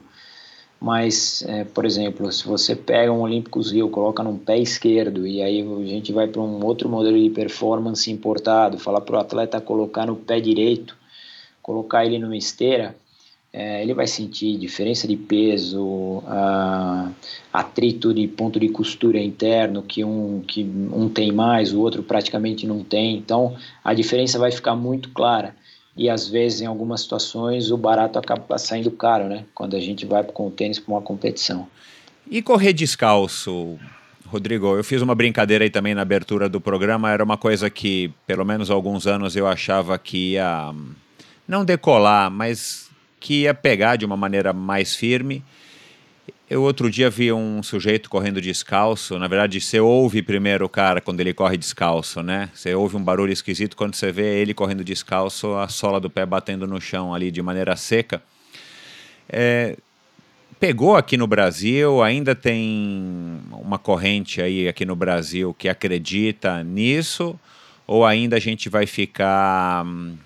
Mas, 0.81 1.43
é, 1.47 1.63
por 1.63 1.85
exemplo, 1.85 2.31
se 2.31 2.47
você 2.47 2.75
pega 2.75 3.11
um 3.13 3.21
Olímpicos 3.21 3.71
Rio, 3.71 3.87
coloca 3.87 4.23
num 4.23 4.35
pé 4.35 4.57
esquerdo 4.57 5.27
e 5.27 5.39
aí 5.39 5.61
a 5.61 5.85
gente 5.85 6.11
vai 6.11 6.27
para 6.27 6.41
um 6.41 6.65
outro 6.65 6.89
modelo 6.89 7.21
de 7.21 7.29
performance 7.29 8.09
importado, 8.09 8.79
falar 8.79 9.01
para 9.01 9.15
o 9.15 9.19
atleta 9.19 9.61
colocar 9.61 10.07
no 10.07 10.15
pé 10.15 10.39
direito, 10.39 10.97
colocar 11.61 12.03
ele 12.03 12.17
numa 12.17 12.35
esteira, 12.35 12.95
é, 13.53 13.83
ele 13.83 13.93
vai 13.93 14.07
sentir 14.07 14.57
diferença 14.57 15.07
de 15.07 15.15
peso, 15.15 16.23
atrito 17.53 18.11
de 18.11 18.27
ponto 18.27 18.59
de 18.59 18.69
costura 18.69 19.19
interno, 19.19 19.83
que 19.83 20.03
um, 20.03 20.41
que 20.41 20.63
um 20.63 21.07
tem 21.09 21.31
mais, 21.31 21.73
o 21.73 21.79
outro 21.79 22.01
praticamente 22.01 22.65
não 22.65 22.83
tem. 22.83 23.17
Então, 23.17 23.55
a 23.83 23.93
diferença 23.93 24.39
vai 24.39 24.51
ficar 24.51 24.75
muito 24.75 25.09
clara. 25.09 25.55
E 25.95 26.09
às 26.09 26.27
vezes, 26.27 26.61
em 26.61 26.65
algumas 26.65 27.01
situações, 27.01 27.69
o 27.69 27.77
barato 27.77 28.17
acaba 28.17 28.57
saindo 28.57 28.91
caro, 28.91 29.27
né? 29.27 29.45
Quando 29.53 29.75
a 29.75 29.79
gente 29.79 30.05
vai 30.05 30.23
com 30.23 30.47
o 30.47 30.51
tênis 30.51 30.79
para 30.79 30.93
uma 30.93 31.01
competição. 31.01 31.67
E 32.29 32.41
correr 32.41 32.71
descalço, 32.71 33.77
Rodrigo? 34.25 34.77
Eu 34.77 34.83
fiz 34.83 35.01
uma 35.01 35.13
brincadeira 35.13 35.65
aí 35.65 35.69
também 35.69 35.93
na 35.93 36.01
abertura 36.01 36.47
do 36.47 36.61
programa. 36.61 37.11
Era 37.11 37.23
uma 37.23 37.37
coisa 37.37 37.69
que, 37.69 38.11
pelo 38.25 38.45
menos 38.45 38.71
há 38.71 38.73
alguns 38.73 39.05
anos, 39.05 39.35
eu 39.35 39.45
achava 39.45 39.97
que 39.99 40.33
ia 40.33 40.73
não 41.45 41.65
decolar, 41.65 42.31
mas 42.31 42.89
que 43.19 43.41
ia 43.41 43.53
pegar 43.53 43.97
de 43.97 44.05
uma 44.05 44.15
maneira 44.15 44.53
mais 44.53 44.95
firme. 44.95 45.43
Eu 46.51 46.63
outro 46.63 46.91
dia 46.91 47.09
vi 47.09 47.31
um 47.31 47.63
sujeito 47.63 48.09
correndo 48.09 48.41
descalço. 48.41 49.17
Na 49.17 49.29
verdade, 49.29 49.61
você 49.61 49.79
ouve 49.79 50.21
primeiro 50.21 50.65
o 50.65 50.69
cara 50.69 50.99
quando 50.99 51.21
ele 51.21 51.33
corre 51.33 51.55
descalço, 51.55 52.21
né? 52.21 52.49
Você 52.53 52.75
ouve 52.75 52.97
um 52.97 53.01
barulho 53.01 53.31
esquisito 53.31 53.77
quando 53.77 53.95
você 53.95 54.11
vê 54.11 54.41
ele 54.41 54.53
correndo 54.53 54.83
descalço, 54.83 55.53
a 55.53 55.69
sola 55.69 55.97
do 55.97 56.09
pé 56.09 56.25
batendo 56.25 56.67
no 56.67 56.81
chão 56.81 57.13
ali 57.13 57.31
de 57.31 57.41
maneira 57.41 57.73
seca. 57.77 58.21
É, 59.29 59.77
pegou 60.59 60.97
aqui 60.97 61.15
no 61.15 61.25
Brasil, 61.25 62.03
ainda 62.03 62.35
tem 62.35 63.39
uma 63.53 63.79
corrente 63.79 64.41
aí 64.41 64.67
aqui 64.67 64.83
no 64.83 64.93
Brasil 64.93 65.55
que 65.57 65.69
acredita 65.69 66.65
nisso, 66.65 67.39
ou 67.87 68.05
ainda 68.05 68.35
a 68.35 68.41
gente 68.41 68.67
vai 68.67 68.85
ficar 68.85 69.85
hum, 69.85 70.17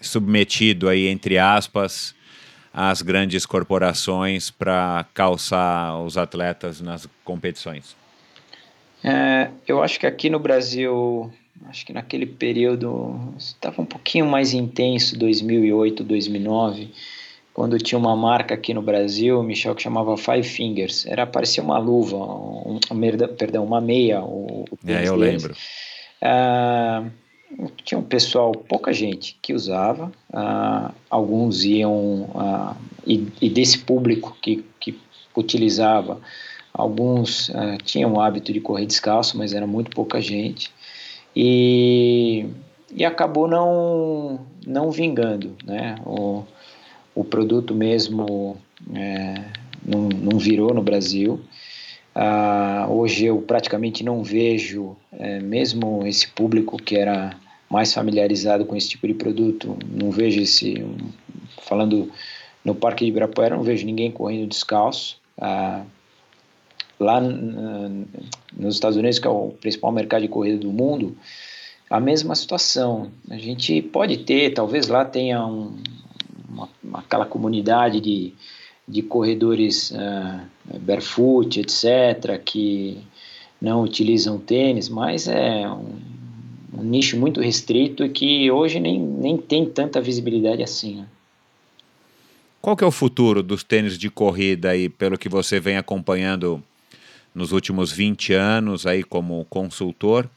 submetido 0.00 0.88
aí, 0.88 1.08
entre 1.08 1.36
aspas, 1.36 2.14
as 2.72 3.02
grandes 3.02 3.46
corporações 3.46 4.50
para 4.50 5.06
calçar 5.14 6.00
os 6.00 6.16
atletas 6.16 6.80
nas 6.80 7.08
competições? 7.24 7.96
É, 9.02 9.50
eu 9.66 9.82
acho 9.82 9.98
que 9.98 10.06
aqui 10.06 10.28
no 10.28 10.38
Brasil, 10.38 11.32
acho 11.66 11.86
que 11.86 11.92
naquele 11.92 12.26
período 12.26 13.34
estava 13.38 13.80
um 13.80 13.86
pouquinho 13.86 14.26
mais 14.26 14.52
intenso, 14.52 15.18
2008, 15.18 16.02
2009, 16.02 16.90
quando 17.54 17.78
tinha 17.78 17.98
uma 17.98 18.14
marca 18.14 18.54
aqui 18.54 18.72
no 18.72 18.82
Brasil, 18.82 19.42
Michel, 19.42 19.74
que 19.74 19.82
chamava 19.82 20.16
Five 20.16 20.44
Fingers. 20.44 21.06
Era 21.06 21.26
parecia 21.26 21.62
uma 21.62 21.78
luva, 21.78 22.16
um, 22.16 22.78
um, 22.90 23.36
perdão, 23.36 23.64
uma 23.64 23.80
meia. 23.80 24.22
O, 24.22 24.64
o 24.70 24.78
é, 24.86 25.08
eu 25.08 25.16
lembro. 25.16 25.56
Ah, 26.22 27.04
tinha 27.84 27.98
um 27.98 28.02
pessoal, 28.02 28.52
pouca 28.52 28.92
gente 28.92 29.38
que 29.40 29.54
usava, 29.54 30.12
uh, 30.30 30.94
alguns 31.08 31.64
iam, 31.64 32.24
uh, 32.34 32.76
e, 33.06 33.26
e, 33.40 33.48
desse 33.48 33.78
público 33.78 34.36
que, 34.40 34.64
que 34.78 34.98
utilizava, 35.36 36.20
alguns 36.72 37.48
uh, 37.48 37.78
tinham 37.84 38.12
o 38.12 38.20
hábito 38.20 38.52
de 38.52 38.60
correr 38.60 38.86
descalço, 38.86 39.38
mas 39.38 39.54
era 39.54 39.66
muito 39.66 39.90
pouca 39.90 40.20
gente, 40.20 40.70
e, 41.34 42.46
e 42.94 43.04
acabou 43.04 43.48
não, 43.48 44.46
não 44.66 44.90
vingando, 44.90 45.56
né? 45.64 45.96
O, 46.04 46.44
o 47.14 47.24
produto 47.24 47.74
mesmo 47.74 48.56
é, 48.94 49.44
não, 49.84 50.08
não 50.08 50.38
virou 50.38 50.72
no 50.72 50.82
Brasil, 50.82 51.40
Uh, 52.18 52.90
hoje 52.92 53.26
eu 53.26 53.40
praticamente 53.40 54.02
não 54.02 54.24
vejo, 54.24 54.96
é, 55.12 55.38
mesmo 55.38 56.04
esse 56.04 56.26
público 56.26 56.76
que 56.76 56.96
era 56.96 57.38
mais 57.70 57.94
familiarizado 57.94 58.64
com 58.64 58.74
esse 58.74 58.88
tipo 58.88 59.06
de 59.06 59.14
produto, 59.14 59.78
não 59.88 60.10
vejo 60.10 60.40
esse. 60.40 60.84
Falando 61.62 62.10
no 62.64 62.74
Parque 62.74 63.04
de 63.04 63.10
Ibirapuera, 63.10 63.54
não 63.54 63.62
vejo 63.62 63.86
ninguém 63.86 64.10
correndo 64.10 64.48
descalço. 64.48 65.20
Uh, 65.38 65.86
lá 66.98 67.20
nos 67.20 68.74
Estados 68.74 68.96
Unidos, 68.96 69.20
que 69.20 69.28
é 69.28 69.30
o 69.30 69.50
principal 69.60 69.92
mercado 69.92 70.22
de 70.22 70.28
corrida 70.28 70.58
do 70.58 70.72
mundo, 70.72 71.16
a 71.88 72.00
mesma 72.00 72.34
situação. 72.34 73.12
A 73.30 73.38
gente 73.38 73.80
pode 73.80 74.16
ter, 74.18 74.50
talvez 74.50 74.88
lá 74.88 75.04
tenha 75.04 75.46
um, 75.46 75.76
uma, 76.48 76.68
aquela 76.94 77.24
comunidade 77.24 78.00
de 78.00 78.34
de 78.88 79.02
corredores 79.02 79.90
uh, 79.90 80.40
barefoot, 80.80 81.60
etc., 81.60 82.42
que 82.42 82.98
não 83.60 83.82
utilizam 83.82 84.38
tênis, 84.38 84.88
mas 84.88 85.28
é 85.28 85.68
um, 85.68 85.98
um, 86.78 86.82
nicho 86.82 87.18
muito 87.18 87.40
restrito 87.40 88.04
e 88.04 88.08
que 88.08 88.50
hoje 88.50 88.80
nem, 88.80 88.98
nem 88.98 89.36
tem 89.36 89.66
tanta 89.66 90.00
visibilidade 90.00 90.62
assim. 90.62 90.96
Né? 90.96 91.06
Qual 92.62 92.76
que 92.76 92.82
é 92.82 92.86
o 92.86 92.92
futuro 92.92 93.42
dos 93.42 93.62
tênis 93.62 93.98
de 93.98 94.08
corrida 94.08 94.70
aí, 94.70 94.88
pelo 94.88 95.18
que 95.18 95.28
você 95.28 95.60
vem 95.60 95.76
acompanhando 95.76 96.62
nos 97.34 97.52
últimos 97.52 97.92
20 97.92 98.32
anos 98.32 98.86
aí 98.86 99.02
como 99.02 99.44
consultor? 99.50 100.28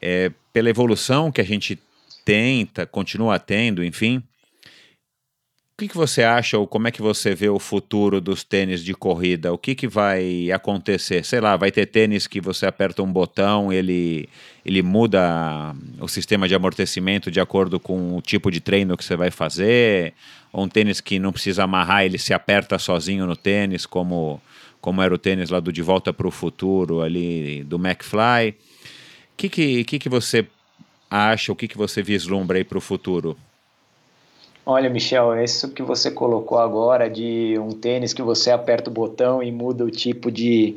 É, 0.00 0.32
pela 0.52 0.70
evolução 0.70 1.30
que 1.30 1.40
a 1.40 1.44
gente 1.44 1.78
tenta, 2.24 2.86
continua 2.86 3.38
tendo, 3.38 3.84
enfim, 3.84 4.22
que, 5.82 5.88
que 5.88 5.96
você 5.96 6.22
acha 6.22 6.56
ou 6.56 6.66
como 6.66 6.86
é 6.86 6.92
que 6.92 7.02
você 7.02 7.34
vê 7.34 7.48
o 7.48 7.58
futuro 7.58 8.20
dos 8.20 8.44
tênis 8.44 8.84
de 8.84 8.94
corrida? 8.94 9.52
O 9.52 9.58
que, 9.58 9.74
que 9.74 9.88
vai 9.88 10.50
acontecer? 10.52 11.24
Sei 11.24 11.40
lá, 11.40 11.56
vai 11.56 11.72
ter 11.72 11.86
tênis 11.86 12.28
que 12.28 12.40
você 12.40 12.66
aperta 12.66 13.02
um 13.02 13.12
botão, 13.12 13.72
ele, 13.72 14.28
ele 14.64 14.80
muda 14.80 15.74
o 15.98 16.06
sistema 16.06 16.46
de 16.46 16.54
amortecimento 16.54 17.32
de 17.32 17.40
acordo 17.40 17.80
com 17.80 18.16
o 18.16 18.22
tipo 18.22 18.48
de 18.48 18.60
treino 18.60 18.96
que 18.96 19.04
você 19.04 19.16
vai 19.16 19.30
fazer? 19.30 20.14
Ou 20.52 20.64
um 20.64 20.68
tênis 20.68 21.00
que 21.00 21.18
não 21.18 21.32
precisa 21.32 21.64
amarrar, 21.64 22.04
ele 22.04 22.18
se 22.18 22.32
aperta 22.32 22.78
sozinho 22.78 23.26
no 23.26 23.34
tênis, 23.34 23.84
como, 23.84 24.40
como 24.80 25.02
era 25.02 25.12
o 25.12 25.18
tênis 25.18 25.50
lá 25.50 25.58
do 25.58 25.72
De 25.72 25.82
Volta 25.82 26.12
para 26.12 26.28
o 26.28 26.30
Futuro, 26.30 27.00
ali 27.00 27.64
do 27.64 27.76
McFly? 27.76 28.50
O 28.50 28.56
que, 29.36 29.48
que, 29.48 29.84
que, 29.84 29.98
que 29.98 30.08
você 30.08 30.46
acha, 31.10 31.50
o 31.50 31.56
que, 31.56 31.66
que 31.66 31.76
você 31.76 32.02
vislumbra 32.02 32.58
aí 32.58 32.64
para 32.64 32.78
o 32.78 32.80
futuro? 32.80 33.36
Olha, 34.64 34.88
Michel, 34.88 35.42
isso 35.42 35.70
que 35.70 35.82
você 35.82 36.08
colocou 36.10 36.56
agora 36.58 37.10
de 37.10 37.58
um 37.58 37.70
tênis 37.70 38.14
que 38.14 38.22
você 38.22 38.50
aperta 38.50 38.88
o 38.88 38.92
botão 38.92 39.42
e 39.42 39.50
muda 39.50 39.84
o 39.84 39.90
tipo 39.90 40.30
de. 40.30 40.76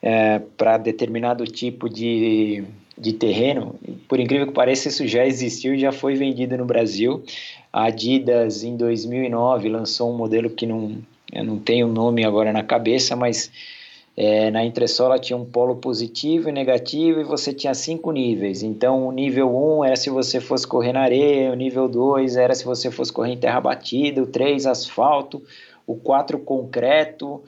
É, 0.00 0.38
para 0.56 0.76
determinado 0.78 1.44
tipo 1.44 1.88
de, 1.88 2.62
de 2.96 3.12
terreno, 3.14 3.74
por 4.06 4.20
incrível 4.20 4.46
que 4.46 4.52
pareça, 4.52 4.88
isso 4.88 5.06
já 5.06 5.26
existiu 5.26 5.74
e 5.74 5.78
já 5.78 5.90
foi 5.90 6.14
vendido 6.14 6.56
no 6.56 6.64
Brasil. 6.64 7.24
A 7.72 7.86
Adidas, 7.86 8.62
em 8.62 8.76
2009, 8.76 9.68
lançou 9.68 10.12
um 10.12 10.16
modelo 10.16 10.50
que 10.50 10.64
não, 10.64 10.98
eu 11.32 11.42
não 11.42 11.58
tenho 11.58 11.88
o 11.88 11.92
nome 11.92 12.24
agora 12.24 12.52
na 12.52 12.62
cabeça, 12.62 13.16
mas 13.16 13.50
é, 14.16 14.50
na 14.50 14.64
entressola 14.64 15.18
tinha 15.18 15.36
um 15.36 15.44
polo 15.44 15.76
positivo 15.76 16.48
e 16.48 16.52
negativo 16.52 17.20
e 17.20 17.24
você 17.24 17.52
tinha 17.52 17.74
cinco 17.74 18.10
níveis. 18.10 18.62
Então, 18.62 19.06
o 19.06 19.12
nível 19.12 19.54
1 19.54 19.78
um 19.78 19.84
era 19.84 19.94
se 19.94 20.08
você 20.08 20.40
fosse 20.40 20.66
correr 20.66 20.94
na 20.94 21.02
areia, 21.02 21.52
o 21.52 21.54
nível 21.54 21.86
2 21.86 22.36
era 22.36 22.54
se 22.54 22.64
você 22.64 22.90
fosse 22.90 23.12
correr 23.12 23.32
em 23.32 23.36
terra 23.36 23.60
batida, 23.60 24.22
o 24.22 24.26
3 24.26 24.66
asfalto, 24.66 25.42
o 25.86 25.96
4 25.96 26.38
concreto, 26.38 27.42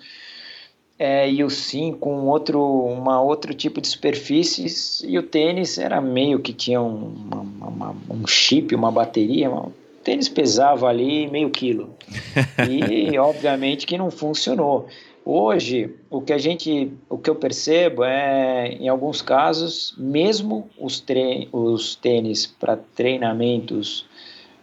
é, 0.99 1.31
e 1.31 1.43
o 1.43 1.49
5 1.49 2.07
um 2.07 2.27
outro, 2.27 2.63
uma 2.63 3.23
outro 3.23 3.55
tipo 3.55 3.81
de 3.81 3.89
superfícies, 3.89 5.03
e 5.07 5.17
o 5.17 5.23
tênis 5.23 5.79
era 5.79 6.03
meio 6.03 6.39
que 6.41 6.53
tinha 6.53 6.83
um, 6.83 7.15
uma, 7.33 7.69
uma, 7.69 7.97
um 8.11 8.27
chip, 8.27 8.75
uma 8.75 8.91
bateria, 8.91 9.49
uma, 9.49 9.69
o 9.69 9.73
tênis 10.05 10.29
pesava 10.29 10.87
ali 10.87 11.31
meio 11.31 11.49
quilo. 11.49 11.97
E 12.69 13.17
obviamente 13.19 13.87
que 13.87 13.97
não 13.97 14.11
funcionou. 14.11 14.87
Hoje, 15.31 15.95
o 16.09 16.23
que 16.23 16.33
a 16.33 16.39
gente, 16.39 16.91
o 17.07 17.19
que 17.19 17.29
eu 17.29 17.35
percebo 17.35 18.03
é, 18.03 18.69
em 18.81 18.89
alguns 18.89 19.21
casos, 19.21 19.95
mesmo 19.99 20.71
os, 20.79 21.05
os 21.53 21.95
tênis 21.97 22.47
para 22.47 22.79
treinamentos 22.79 24.07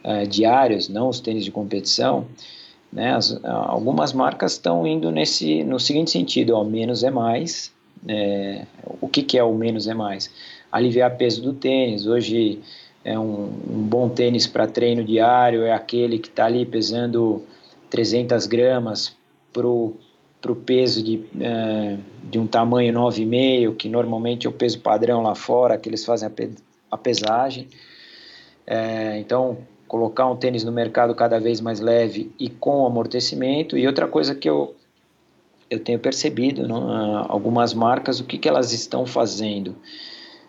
uh, 0.04 0.28
diários, 0.28 0.90
não 0.90 1.08
os 1.08 1.20
tênis 1.20 1.46
de 1.46 1.52
competição, 1.52 2.26
né, 2.92 3.14
as, 3.14 3.40
algumas 3.44 4.12
marcas 4.12 4.54
estão 4.54 4.88
indo 4.88 5.12
nesse, 5.12 5.64
no 5.64 5.80
seguinte 5.80 6.10
sentido, 6.10 6.56
ó, 6.56 6.64
menos 6.64 7.04
é 7.04 7.12
mais. 7.12 7.72
É, 8.08 8.66
o 9.00 9.08
que, 9.08 9.22
que 9.22 9.38
é 9.38 9.44
o 9.44 9.54
menos 9.54 9.88
é 9.88 9.94
mais? 9.94 10.32
Aliviar 10.72 11.16
peso 11.16 11.44
do 11.44 11.54
tênis. 11.54 12.08
Hoje 12.08 12.60
é 13.04 13.20
um, 13.20 13.52
um 13.70 13.84
bom 13.84 14.10
tênis 14.10 14.48
para 14.48 14.66
treino 14.66 15.04
diário, 15.04 15.62
é 15.62 15.74
aquele 15.74 16.18
que 16.18 16.28
está 16.28 16.48
ali 16.48 16.66
pesando 16.66 17.44
300 17.92 18.48
gramas 18.48 19.16
para 19.54 19.68
o 19.68 19.96
peso 20.54 21.02
de, 21.02 21.16
uh, 21.16 21.98
de 22.30 22.38
um 22.38 22.46
tamanho 22.46 22.94
9,5, 22.94 23.78
que 23.78 23.88
normalmente 23.88 24.46
é 24.46 24.50
o 24.50 24.54
peso 24.54 24.82
padrão 24.82 25.22
lá 25.22 25.34
fora, 25.34 25.78
que 25.78 25.88
eles 25.88 26.04
fazem 26.04 26.28
a, 26.28 26.30
pe 26.30 26.52
a 26.92 26.98
pesagem. 26.98 27.70
É, 28.68 29.18
então, 29.18 29.60
colocar 29.88 30.28
um 30.28 30.36
tênis 30.36 30.64
no 30.64 30.72
mercado 30.72 31.16
cada 31.16 31.40
vez 31.40 31.62
mais 31.62 31.80
leve 31.80 32.32
e 32.40 32.50
com 32.50 32.86
amortecimento. 32.86 33.78
E 33.78 33.88
outra 33.88 34.08
coisa 34.08 34.36
que 34.36 34.50
eu, 34.50 34.76
eu 35.70 35.80
tenho 35.80 36.00
percebido, 36.00 36.68
não, 36.68 36.88
uh, 36.88 37.26
algumas 37.30 37.74
marcas, 37.74 38.20
o 38.20 38.26
que, 38.26 38.38
que 38.38 38.50
elas 38.50 38.74
estão 38.74 39.06
fazendo? 39.06 39.76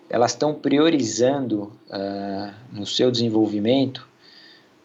Elas 0.09 0.33
estão 0.33 0.55
priorizando 0.55 1.73
uh, 1.89 2.53
no 2.73 2.87
seu 2.87 3.11
desenvolvimento 3.11 4.09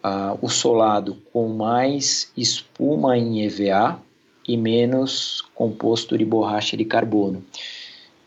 uh, 0.04 0.38
o 0.40 0.48
solado 0.48 1.16
com 1.32 1.48
mais 1.48 2.30
espuma 2.36 3.16
em 3.16 3.44
EVA 3.44 4.00
e 4.46 4.56
menos 4.56 5.42
composto 5.54 6.16
de 6.16 6.24
borracha 6.24 6.76
de 6.76 6.84
carbono. 6.84 7.44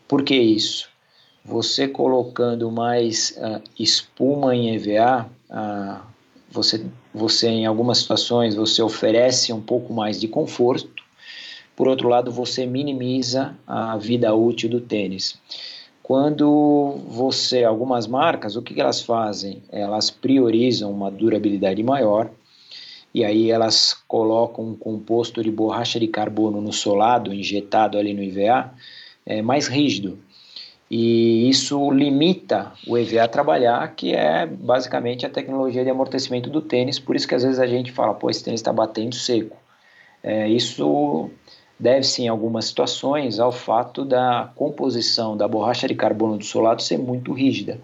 Por 0.07 0.23
que 0.23 0.35
isso? 0.35 0.89
Você 1.43 1.87
colocando 1.87 2.71
mais 2.71 3.37
uh, 3.37 3.61
espuma 3.79 4.55
em 4.55 4.75
EVA, 4.75 5.29
uh, 5.49 6.01
você, 6.49 6.85
você 7.13 7.47
em 7.47 7.65
algumas 7.65 7.99
situações 7.99 8.55
você 8.55 8.81
oferece 8.81 9.53
um 9.53 9.61
pouco 9.61 9.93
mais 9.93 10.19
de 10.19 10.27
conforto. 10.27 11.03
Por 11.75 11.87
outro 11.87 12.07
lado, 12.07 12.31
você 12.31 12.65
minimiza 12.65 13.55
a 13.67 13.97
vida 13.97 14.33
útil 14.33 14.69
do 14.69 14.79
tênis. 14.79 15.37
Quando 16.01 16.99
você, 17.07 17.63
algumas 17.63 18.07
marcas, 18.07 18.55
o 18.55 18.61
que 18.61 18.79
elas 18.79 19.01
fazem? 19.01 19.61
Elas 19.71 20.09
priorizam 20.09 20.91
uma 20.91 21.11
durabilidade 21.11 21.81
maior 21.83 22.29
e 23.15 23.23
aí 23.23 23.49
elas 23.49 23.93
colocam 24.09 24.65
um 24.65 24.75
composto 24.75 25.41
de 25.41 25.49
borracha 25.49 25.97
de 25.97 26.05
carbono 26.05 26.59
no 26.59 26.73
solado, 26.73 27.33
injetado 27.33 27.97
ali 27.97 28.13
no 28.13 28.21
IVA, 28.21 28.73
é, 29.25 29.41
mais 29.41 29.69
rígido. 29.69 30.19
E 30.91 31.49
isso 31.49 31.91
limita 31.91 32.73
o 32.85 32.97
EVA 32.97 33.23
a 33.23 33.27
trabalhar, 33.29 33.95
que 33.95 34.13
é 34.13 34.45
basicamente 34.45 35.25
a 35.25 35.29
tecnologia 35.29 35.81
de 35.85 35.89
amortecimento 35.89 36.49
do 36.49 36.61
tênis, 36.61 36.99
por 36.99 37.15
isso 37.15 37.25
que 37.25 37.33
às 37.33 37.43
vezes 37.43 37.57
a 37.57 37.65
gente 37.65 37.89
fala, 37.89 38.13
pô, 38.13 38.29
esse 38.29 38.43
tênis 38.43 38.59
está 38.59 38.73
batendo 38.73 39.15
seco. 39.15 39.55
É, 40.21 40.49
isso 40.49 41.29
deve-se 41.79 42.23
em 42.23 42.27
algumas 42.27 42.65
situações 42.65 43.39
ao 43.39 43.53
fato 43.53 44.03
da 44.03 44.51
composição 44.57 45.37
da 45.37 45.47
borracha 45.47 45.87
de 45.87 45.95
carbono 45.95 46.37
do 46.37 46.43
solado 46.43 46.81
ser 46.81 46.97
muito 46.97 47.31
rígida. 47.31 47.79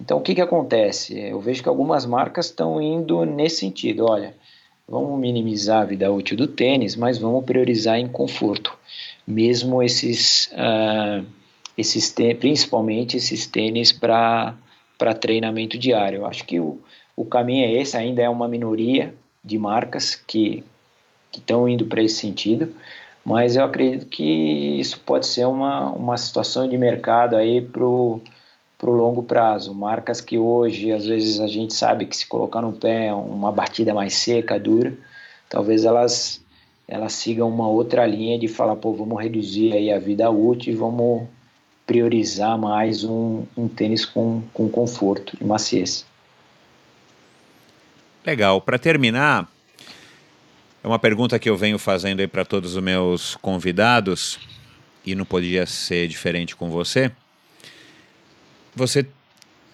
Então, 0.00 0.16
o 0.16 0.22
que, 0.22 0.34
que 0.34 0.40
acontece? 0.40 1.18
Eu 1.18 1.40
vejo 1.40 1.62
que 1.62 1.68
algumas 1.68 2.06
marcas 2.06 2.46
estão 2.46 2.80
indo 2.80 3.26
nesse 3.26 3.56
sentido. 3.56 4.06
Olha, 4.08 4.34
vamos 4.88 5.18
minimizar 5.18 5.82
a 5.82 5.84
vida 5.84 6.10
útil 6.10 6.36
do 6.36 6.46
tênis, 6.46 6.96
mas 6.96 7.18
vamos 7.18 7.44
priorizar 7.44 7.98
em 7.98 8.08
conforto. 8.08 8.76
Mesmo 9.26 9.82
esses, 9.82 10.50
uh, 10.52 11.26
esses 11.76 12.14
principalmente 12.38 13.16
esses 13.16 13.46
tênis 13.46 13.92
para 13.92 14.54
treinamento 15.20 15.78
diário. 15.78 16.20
Eu 16.20 16.26
acho 16.26 16.44
que 16.44 16.60
o, 16.60 16.78
o 17.16 17.24
caminho 17.24 17.64
é 17.64 17.72
esse, 17.72 17.96
ainda 17.96 18.22
é 18.22 18.28
uma 18.28 18.48
minoria 18.48 19.14
de 19.44 19.58
marcas 19.58 20.14
que 20.14 20.64
estão 21.32 21.68
indo 21.68 21.86
para 21.86 22.02
esse 22.02 22.16
sentido 22.16 22.74
mas 23.26 23.56
eu 23.56 23.64
acredito 23.64 24.06
que 24.06 24.22
isso 24.78 25.00
pode 25.00 25.26
ser 25.26 25.46
uma, 25.48 25.90
uma 25.90 26.16
situação 26.16 26.68
de 26.68 26.78
mercado 26.78 27.34
aí 27.34 27.60
para 27.60 27.84
o 28.90 28.94
longo 28.94 29.22
prazo. 29.22 29.74
Marcas 29.74 30.20
que 30.20 30.38
hoje, 30.38 30.92
às 30.92 31.06
vezes, 31.06 31.40
a 31.40 31.46
gente 31.46 31.74
sabe 31.74 32.06
que 32.06 32.16
se 32.16 32.26
colocar 32.26 32.62
no 32.62 32.72
pé 32.72 33.12
uma 33.12 33.52
batida 33.52 33.94
mais 33.94 34.14
seca, 34.14 34.58
dura, 34.58 34.92
talvez 35.48 35.84
elas, 35.84 36.42
elas 36.86 37.12
sigam 37.12 37.48
uma 37.48 37.68
outra 37.68 38.06
linha 38.06 38.38
de 38.38 38.48
falar, 38.48 38.76
pô, 38.76 38.92
vamos 38.92 39.22
reduzir 39.22 39.72
aí 39.72 39.92
a 39.92 39.98
vida 39.98 40.30
útil 40.30 40.72
e 40.72 40.76
vamos 40.76 41.26
priorizar 41.86 42.58
mais 42.58 43.04
um, 43.04 43.44
um 43.56 43.68
tênis 43.68 44.04
com, 44.04 44.42
com 44.52 44.68
conforto 44.68 45.36
e 45.40 45.44
maciez. 45.44 46.04
Legal. 48.24 48.60
Para 48.60 48.76
terminar, 48.76 49.48
é 50.82 50.86
uma 50.88 50.98
pergunta 50.98 51.38
que 51.38 51.48
eu 51.48 51.56
venho 51.56 51.78
fazendo 51.78 52.20
aí 52.20 52.26
para 52.26 52.44
todos 52.44 52.74
os 52.74 52.82
meus 52.82 53.36
convidados 53.36 54.38
e 55.04 55.14
não 55.14 55.24
podia 55.24 55.64
ser 55.64 56.08
diferente 56.08 56.56
com 56.56 56.68
você. 56.68 57.12
Você 58.76 59.06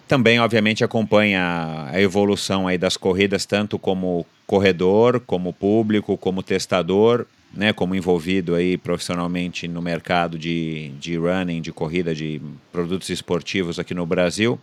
também, 0.07 0.39
obviamente, 0.39 0.83
acompanha 0.83 1.89
a 1.91 2.01
evolução 2.01 2.67
aí 2.67 2.77
das 2.77 2.95
corridas, 2.95 3.45
tanto 3.45 3.77
como 3.77 4.25
corredor, 4.47 5.19
como 5.19 5.51
público, 5.51 6.17
como 6.17 6.41
testador, 6.41 7.25
né, 7.53 7.73
como 7.73 7.93
envolvido 7.93 8.55
aí 8.55 8.77
profissionalmente 8.77 9.67
no 9.67 9.81
mercado 9.81 10.39
de, 10.39 10.89
de 10.99 11.17
running, 11.17 11.61
de 11.61 11.71
corrida, 11.71 12.15
de 12.15 12.41
produtos 12.71 13.09
esportivos 13.09 13.77
aqui 13.77 13.93
no 13.93 14.05
Brasil, 14.05 14.59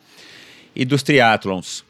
e 0.74 0.84
dos 0.86 1.02
triatlons. 1.02 1.84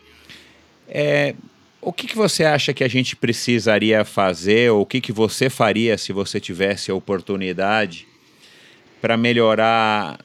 É, 0.89 1.35
o 1.81 1.93
que, 1.93 2.07
que 2.07 2.17
você 2.17 2.45
acha 2.45 2.75
que 2.75 2.83
a 2.83 2.89
gente 2.89 3.15
precisaria 3.15 4.05
fazer, 4.05 4.73
ou 4.73 4.83
o 4.83 4.87
que, 4.87 5.01
que 5.01 5.13
você 5.13 5.49
faria 5.49 5.97
se 5.97 6.13
você 6.13 6.41
tivesse 6.41 6.91
a 6.91 6.95
oportunidade 6.95 8.07
para 9.01 9.17
melhorar 9.17 10.19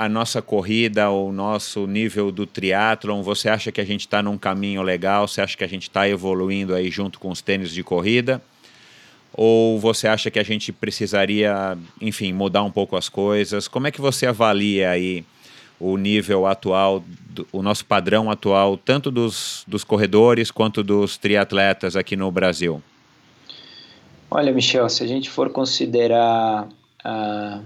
a 0.00 0.08
nossa 0.08 0.40
corrida, 0.40 1.10
o 1.10 1.30
nosso 1.30 1.86
nível 1.86 2.32
do 2.32 2.46
triatlon? 2.46 3.22
Você 3.22 3.50
acha 3.50 3.70
que 3.70 3.82
a 3.82 3.84
gente 3.84 4.00
está 4.00 4.22
num 4.22 4.38
caminho 4.38 4.80
legal? 4.80 5.28
Você 5.28 5.42
acha 5.42 5.54
que 5.54 5.62
a 5.62 5.68
gente 5.68 5.82
está 5.82 6.08
evoluindo 6.08 6.74
aí 6.74 6.90
junto 6.90 7.20
com 7.20 7.28
os 7.28 7.42
tênis 7.42 7.70
de 7.70 7.82
corrida? 7.82 8.40
Ou 9.34 9.78
você 9.78 10.08
acha 10.08 10.30
que 10.30 10.38
a 10.38 10.42
gente 10.42 10.72
precisaria, 10.72 11.76
enfim, 12.00 12.32
mudar 12.32 12.62
um 12.62 12.70
pouco 12.70 12.96
as 12.96 13.10
coisas? 13.10 13.68
Como 13.68 13.88
é 13.88 13.90
que 13.90 14.00
você 14.00 14.24
avalia 14.24 14.88
aí? 14.88 15.22
o 15.78 15.96
nível 15.96 16.46
atual, 16.46 17.02
o 17.50 17.62
nosso 17.62 17.86
padrão 17.86 18.30
atual, 18.30 18.76
tanto 18.76 19.10
dos, 19.10 19.64
dos 19.66 19.82
corredores 19.82 20.50
quanto 20.50 20.82
dos 20.82 21.16
triatletas 21.16 21.96
aqui 21.96 22.16
no 22.16 22.30
Brasil? 22.30 22.82
Olha, 24.30 24.52
Michel, 24.52 24.86
se 24.90 25.02
a 25.02 25.06
gente 25.06 25.30
for 25.30 25.48
considerar 25.48 26.68
ah, 27.02 27.62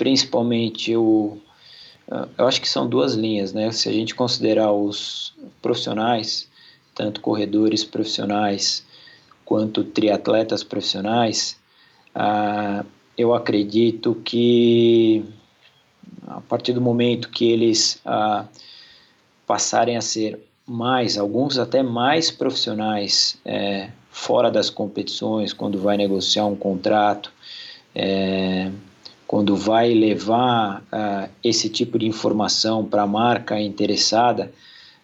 principalmente 0.00 0.96
o. 0.96 1.36
Ah, 2.10 2.26
eu 2.38 2.48
acho 2.48 2.58
que 2.58 2.68
são 2.68 2.88
duas 2.88 3.12
linhas, 3.12 3.52
né? 3.52 3.70
Se 3.70 3.86
a 3.86 3.92
gente 3.92 4.14
considerar 4.14 4.72
os 4.72 5.34
profissionais, 5.60 6.48
tanto 6.94 7.20
corredores 7.20 7.84
profissionais 7.84 8.82
quanto 9.44 9.84
triatletas 9.84 10.64
profissionais, 10.64 11.60
ah, 12.14 12.82
eu 13.16 13.34
acredito 13.34 14.14
que 14.24 15.22
a 16.26 16.40
partir 16.40 16.72
do 16.72 16.80
momento 16.80 17.28
que 17.28 17.52
eles 17.52 18.00
ah, 18.06 18.46
passarem 19.46 19.98
a 19.98 20.00
ser 20.00 20.40
mais, 20.66 21.18
alguns 21.18 21.58
até 21.58 21.82
mais 21.82 22.30
profissionais 22.30 23.36
é, 23.44 23.90
fora 24.10 24.50
das 24.50 24.70
competições, 24.70 25.52
quando 25.52 25.78
vai 25.78 25.96
negociar 25.96 26.46
um 26.46 26.54
contrato, 26.56 27.32
é, 27.94 28.70
quando 29.30 29.54
vai 29.54 29.94
levar 29.94 30.82
ah, 30.90 31.28
esse 31.44 31.68
tipo 31.68 31.96
de 32.00 32.04
informação 32.04 32.84
para 32.84 33.02
a 33.02 33.06
marca 33.06 33.60
interessada, 33.60 34.52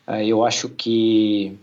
ah, 0.05 0.21
eu 0.21 0.45
acho 0.45 0.69
que 0.71 1.57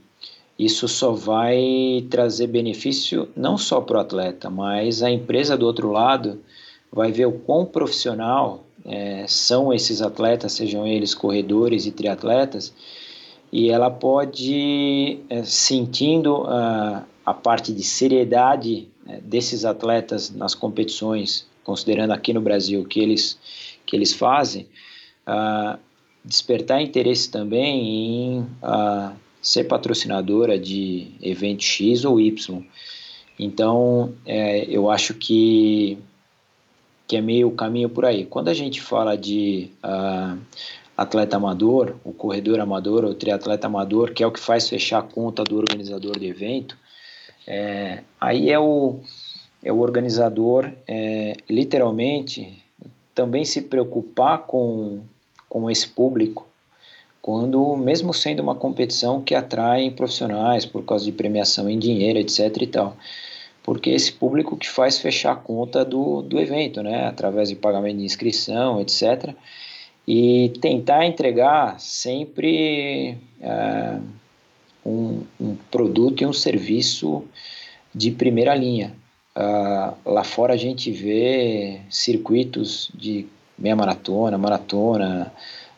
isso 0.58 0.88
só 0.88 1.12
vai 1.12 2.08
trazer 2.10 2.48
benefício 2.48 3.28
não 3.36 3.58
só 3.58 3.82
para 3.82 3.98
o 3.98 4.00
atleta, 4.00 4.50
mas 4.50 5.04
a 5.04 5.12
empresa 5.12 5.58
do 5.58 5.66
outro 5.66 5.92
lado 5.92 6.40
vai 6.90 7.12
ver 7.12 7.26
o 7.26 7.34
quão 7.34 7.66
profissional 7.66 8.64
é, 8.86 9.26
são 9.28 9.74
esses 9.74 10.02
atletas, 10.02 10.54
sejam 10.54 10.88
eles 10.88 11.14
corredores 11.14 11.86
e 11.86 11.92
triatletas, 11.92 12.74
e 13.52 13.72
ela 13.72 13.92
pode, 13.92 15.20
é, 15.30 15.44
sentindo 15.44 16.46
a, 16.48 17.04
a 17.26 17.34
parte 17.34 17.74
de 17.74 17.84
seriedade 17.84 18.88
é, 19.06 19.20
desses 19.20 19.66
atletas 19.66 20.30
nas 20.30 20.56
competições, 20.56 21.52
considerando 21.64 22.12
aqui 22.12 22.34
no 22.34 22.42
Brasil 22.42 22.84
que 22.86 23.00
eles, 23.00 23.40
que 23.86 23.96
eles 23.96 24.14
fazem, 24.14 24.68
despertar 26.24 26.82
interesse 26.82 27.30
também 27.30 28.38
em 28.38 28.48
ser 29.42 29.66
patrocinadora 29.66 30.58
de 30.58 31.12
evento 31.22 31.64
X 31.64 32.06
ou 32.06 32.20
Y. 32.20 32.64
Então, 33.38 34.14
é, 34.26 34.66
eu 34.66 34.90
acho 34.90 35.14
que 35.14 35.98
que 37.06 37.18
é 37.18 37.22
meio 37.22 37.52
caminho 37.52 37.90
por 37.90 38.06
aí. 38.06 38.26
Quando 38.26 38.48
a 38.48 38.54
gente 38.54 38.82
fala 38.82 39.18
de 39.18 39.70
uh, 39.84 40.40
atleta 40.96 41.38
amador, 41.38 41.96
o 42.04 42.14
corredor 42.14 42.60
amador, 42.60 43.04
o 43.04 43.14
triatleta 43.14 43.68
amador, 43.68 44.14
que 44.14 44.24
é 44.24 44.28
o 44.28 44.32
que 44.32 44.40
faz 44.40 44.70
fechar 44.70 45.00
a 45.00 45.04
conta 45.04 45.44
do 45.44 45.58
organizador 45.58 46.18
do 46.18 46.26
evento, 46.26 46.78
é, 47.46 48.04
aí 48.20 48.50
é 48.50 48.58
o, 48.58 49.02
é 49.64 49.72
o 49.72 49.80
organizador 49.80 50.72
é, 50.88 51.36
literalmente 51.50 52.62
também 53.16 53.46
se 53.46 53.62
preocupar 53.62 54.40
com, 54.40 55.02
com 55.48 55.70
esse 55.70 55.88
público, 55.88 56.48
quando 57.22 57.76
mesmo 57.78 58.14
sendo 58.14 58.42
uma 58.42 58.56
competição 58.56 59.22
que 59.22 59.34
atrai 59.34 59.90
profissionais 59.92 60.66
por 60.66 60.84
causa 60.84 61.06
de 61.06 61.12
premiação 61.12 61.70
em 61.70 61.80
dinheiro, 61.80 62.20
etc 62.20 62.62
e 62.62 62.68
tal. 62.68 62.98
Porque 63.64 63.92
esse 63.92 64.12
público 64.12 64.58
que 64.58 64.70
faz 64.70 65.00
fechar 65.00 65.32
a 65.32 65.38
conta 65.38 65.86
do, 65.86 66.22
do 66.22 66.38
evento, 66.38 66.84
né, 66.84 67.06
através 67.06 67.48
de 67.48 67.56
pagamento 67.56 67.98
de 68.00 68.04
inscrição, 68.04 68.82
etc. 68.82 69.34
E 70.06 70.52
tentar 70.60 71.06
entregar 71.06 71.80
sempre 71.80 73.18
é, 73.40 74.00
um, 74.86 75.22
um, 75.40 75.56
produto 75.72 76.22
e 76.22 76.26
um 76.26 76.34
serviço 76.34 77.24
de 77.96 78.12
primeira 78.12 78.54
linha. 78.54 78.94
Uh, 79.36 79.96
lá 80.06 80.24
fora 80.24 80.54
a 80.54 80.58
gente 80.58 80.92
vê 80.92 81.82
circuitos 81.90 82.92
de 82.94 83.26
meia 83.58 83.76
maratona, 83.76 84.38
maratona, 84.38 85.34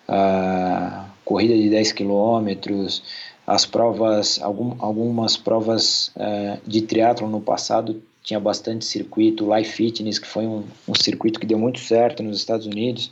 uh, 0.10 1.06
corrida 1.24 1.56
de 1.56 1.70
10 1.70 1.94
quilômetros, 1.94 3.02
as 3.48 3.66
provas, 3.66 4.42
algum, 4.42 4.76
algumas 4.80 5.38
provas 5.38 6.12
uh, 6.18 6.60
de 6.68 6.82
triatlo 6.82 7.30
no 7.30 7.40
passado 7.40 8.02
tinha 8.22 8.40
bastante 8.40 8.84
circuito, 8.84 9.54
Life 9.56 9.72
Fitness, 9.72 10.18
que 10.18 10.28
foi 10.28 10.48
um, 10.48 10.64
um 10.88 10.96
circuito 10.96 11.40
que 11.40 11.46
deu 11.46 11.60
muito 11.60 11.80
certo 11.80 12.24
nos 12.24 12.40
Estados 12.40 12.66
Unidos, 12.66 13.12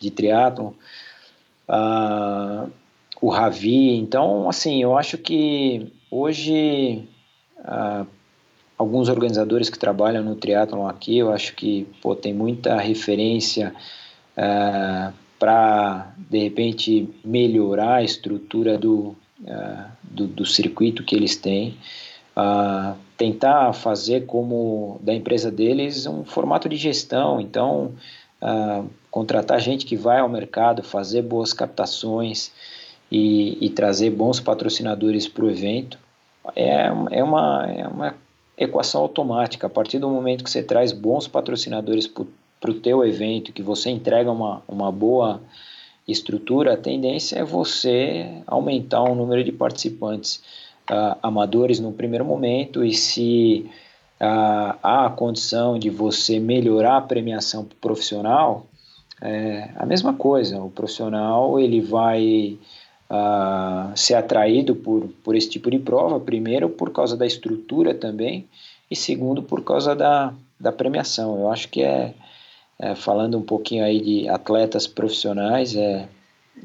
de 0.00 0.10
triatlo, 0.10 0.74
uh, 1.68 2.70
o 3.20 3.28
Ravi, 3.28 3.96
então, 3.96 4.48
assim, 4.48 4.82
eu 4.82 4.96
acho 4.96 5.18
que 5.18 5.92
hoje 6.10 7.06
alguns 8.78 9.08
organizadores 9.08 9.70
que 9.70 9.78
trabalham 9.78 10.22
no 10.22 10.34
triatlon 10.34 10.86
aqui, 10.86 11.18
eu 11.18 11.32
acho 11.32 11.54
que 11.54 11.86
pô, 12.02 12.14
tem 12.14 12.34
muita 12.34 12.76
referência 12.76 13.74
uh, 14.36 15.12
para, 15.38 16.12
de 16.18 16.38
repente, 16.38 17.08
melhorar 17.24 17.96
a 17.96 18.02
estrutura 18.02 18.76
do, 18.76 19.16
uh, 19.42 19.84
do, 20.02 20.26
do, 20.26 20.46
circuito 20.46 21.02
que 21.02 21.14
eles 21.14 21.36
têm. 21.36 21.76
Uh, 22.36 22.94
tentar 23.16 23.72
fazer 23.72 24.26
como 24.26 25.00
da 25.00 25.14
empresa 25.14 25.50
deles 25.50 26.06
um 26.06 26.22
formato 26.24 26.68
de 26.68 26.76
gestão, 26.76 27.40
então 27.40 27.94
contratar 29.10 29.58
gente 29.58 29.86
que 29.86 29.96
vai 29.96 30.20
ao 30.20 30.28
mercado, 30.28 30.82
fazer 30.82 31.22
boas 31.22 31.54
captações 31.54 32.52
e, 33.10 33.56
e 33.64 33.70
trazer 33.70 34.10
bons 34.10 34.38
patrocinadores 34.38 35.26
para 35.26 35.46
o 35.46 35.50
evento 35.50 35.98
é, 36.54 36.86
é, 37.10 37.24
uma, 37.24 37.66
é 37.66 37.88
uma 37.88 38.14
equação 38.56 39.02
automática. 39.02 39.66
A 39.66 39.70
partir 39.70 39.98
do 39.98 40.08
momento 40.08 40.44
que 40.44 40.50
você 40.50 40.62
traz 40.62 40.92
bons 40.92 41.28
patrocinadores 41.28 42.06
para 42.06 42.70
o 42.70 42.74
teu 42.74 43.04
evento, 43.04 43.52
que 43.52 43.62
você 43.62 43.90
entrega 43.90 44.30
uma, 44.30 44.62
uma 44.66 44.90
boa 44.90 45.40
estrutura, 46.06 46.74
a 46.74 46.76
tendência 46.76 47.38
é 47.38 47.44
você 47.44 48.42
aumentar 48.46 49.02
o 49.02 49.14
número 49.14 49.42
de 49.42 49.52
participantes 49.52 50.42
uh, 50.90 51.18
amadores 51.22 51.80
no 51.80 51.92
primeiro 51.92 52.24
momento 52.24 52.84
e 52.84 52.92
se 52.92 53.68
uh, 54.20 54.78
há 54.82 55.06
a 55.06 55.10
condição 55.10 55.78
de 55.78 55.90
você 55.90 56.38
melhorar 56.38 56.98
a 56.98 57.02
premiação 57.02 57.66
profissional, 57.80 58.66
é 59.20 59.70
a 59.76 59.86
mesma 59.86 60.12
coisa. 60.12 60.62
O 60.62 60.70
profissional 60.70 61.58
ele 61.58 61.80
vai 61.80 62.58
uh, 63.10 63.96
ser 63.96 64.14
atraído 64.14 64.74
por, 64.74 65.08
por 65.22 65.34
esse 65.34 65.48
tipo 65.48 65.70
de 65.70 65.78
prova, 65.78 66.20
primeiro 66.20 66.68
por 66.68 66.92
causa 66.92 67.16
da 67.16 67.26
estrutura 67.26 67.94
também 67.94 68.46
e 68.90 68.96
segundo 68.96 69.42
por 69.42 69.64
causa 69.64 69.94
da, 69.94 70.32
da 70.58 70.72
premiação. 70.72 71.38
Eu 71.40 71.50
acho 71.50 71.68
que 71.68 71.82
é 71.82 72.14
é, 72.78 72.94
falando 72.94 73.38
um 73.38 73.42
pouquinho 73.42 73.84
aí 73.84 74.00
de 74.00 74.28
atletas 74.28 74.86
profissionais, 74.86 75.74
é, 75.74 76.08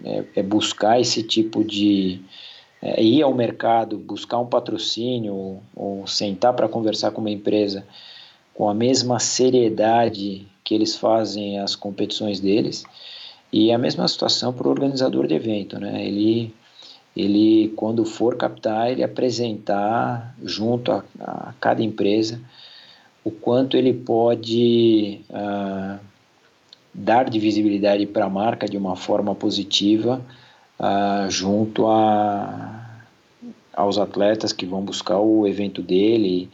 é, 0.04 0.24
é 0.36 0.44
buscar 0.44 1.00
esse 1.00 1.24
tipo 1.24 1.64
de. 1.64 2.22
É, 2.82 3.02
ir 3.02 3.22
ao 3.22 3.34
mercado, 3.34 3.98
buscar 3.98 4.40
um 4.40 4.48
patrocínio, 4.48 5.34
ou, 5.34 5.64
ou 5.76 6.08
sentar 6.08 6.54
para 6.54 6.68
conversar 6.68 7.12
com 7.12 7.22
uma 7.22 7.30
empresa 7.30 7.86
com 8.56 8.68
a 8.68 8.74
mesma 8.74 9.20
seriedade 9.20 10.48
que 10.64 10.74
eles 10.74 10.96
fazem 10.96 11.60
as 11.60 11.76
competições 11.76 12.40
deles. 12.40 12.84
E 13.52 13.72
a 13.72 13.78
mesma 13.78 14.08
situação 14.08 14.54
para 14.54 14.68
o 14.68 14.72
organizador 14.72 15.28
de 15.28 15.34
evento, 15.34 15.80
né? 15.80 16.06
Ele, 16.06 16.54
ele 17.16 17.74
quando 17.76 18.06
for 18.06 18.38
captar, 18.38 18.92
ele 18.92 19.04
apresentar 19.04 20.36
junto 20.44 20.92
a, 20.92 21.04
a 21.20 21.54
cada 21.60 21.84
empresa 21.84 22.40
o 23.24 23.30
quanto 23.30 23.78
ele 23.78 23.94
pode 23.94 25.22
uh, 25.30 26.00
dar 26.94 27.30
de 27.30 27.40
visibilidade 27.40 28.06
para 28.06 28.26
a 28.26 28.30
marca 28.30 28.68
de 28.68 28.78
uma 28.78 28.96
forma 28.96 29.36
positiva 29.36 30.22
uh, 30.80 31.30
junto 31.30 31.88
a, 31.88 33.04
aos 33.74 33.98
atletas 33.98 34.52
que 34.52 34.66
vão 34.66 34.82
buscar 34.82 35.20
o 35.20 35.48
evento 35.48 35.82
dele 35.82 36.50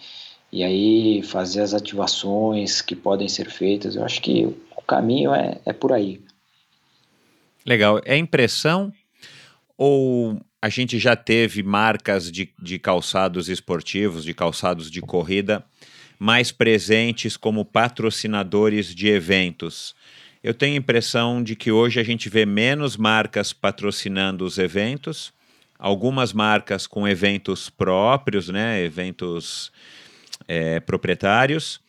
e 0.52 0.64
aí 0.64 1.22
fazer 1.24 1.62
as 1.62 1.74
ativações 1.74 2.82
que 2.82 2.96
podem 2.96 3.28
ser 3.28 3.50
feitas. 3.50 3.96
Eu 3.96 4.04
acho 4.04 4.22
que 4.22 4.46
o 4.46 4.82
caminho 4.82 5.34
é, 5.34 5.58
é 5.66 5.74
por 5.74 5.94
aí. 5.94 6.22
Legal. 7.68 8.00
É 8.06 8.16
impressão 8.16 8.94
ou 9.78 10.42
a 10.62 10.70
gente 10.70 10.98
já 10.98 11.18
teve 11.18 11.62
marcas 11.62 12.32
de, 12.32 12.50
de 12.58 12.80
calçados 12.80 13.50
esportivos, 13.50 14.24
de 14.24 14.34
calçados 14.34 14.90
de 14.90 15.02
corrida, 15.02 15.64
mais 16.18 16.50
presentes 16.50 17.36
como 17.36 17.66
patrocinadores 17.66 18.96
de 18.96 19.10
eventos. 19.10 19.94
Eu 20.42 20.54
tenho 20.54 20.76
a 20.76 20.78
impressão 20.78 21.44
de 21.44 21.58
que 21.58 21.70
hoje 21.70 22.00
a 22.00 22.04
gente 22.04 22.30
vê 22.30 22.46
menos 22.46 22.96
marcas 22.96 23.52
patrocinando 23.52 24.46
os 24.46 24.58
eventos, 24.58 25.34
algumas 25.78 26.32
marcas 26.32 26.88
com 26.88 27.06
eventos 27.06 27.70
próprios, 27.70 28.48
né, 28.48 28.82
eventos 28.82 29.74
é, 30.48 30.80
proprietários, 30.80 31.82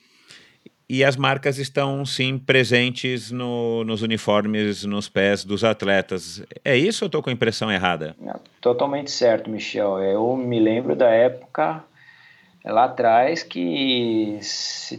e 0.89 1.05
as 1.05 1.17
marcas 1.17 1.59
estão 1.59 2.05
sim 2.07 2.39
presentes 2.39 3.31
no, 3.31 3.85
nos 3.85 4.03
uniformes, 4.03 4.85
nos 4.85 5.09
pés 5.09 5.45
dos 5.45 5.63
atletas. 5.63 6.43
É 6.65 6.77
isso 6.77 7.05
ou 7.05 7.07
estou 7.07 7.23
com 7.23 7.29
a 7.29 7.33
impressão 7.33 7.71
errada? 7.71 8.17
Totalmente 8.61 9.11
certo, 9.11 9.51
Michel. 9.51 9.99
Eu 9.99 10.37
me 10.37 10.59
lembro 10.59 10.97
da 10.97 11.11
época 11.11 11.85
é 12.65 12.73
lá 12.73 12.85
atrás 12.85 13.43
que 13.43 14.39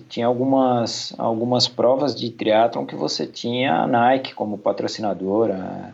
tinha 0.07 0.25
algumas, 0.25 1.13
algumas 1.17 1.67
provas 1.67 2.15
de 2.15 2.31
triatlon 2.31 2.85
que 2.85 2.95
você 2.95 3.27
tinha 3.27 3.73
a 3.73 3.87
Nike 3.87 4.33
como 4.33 4.57
patrocinadora, 4.57 5.93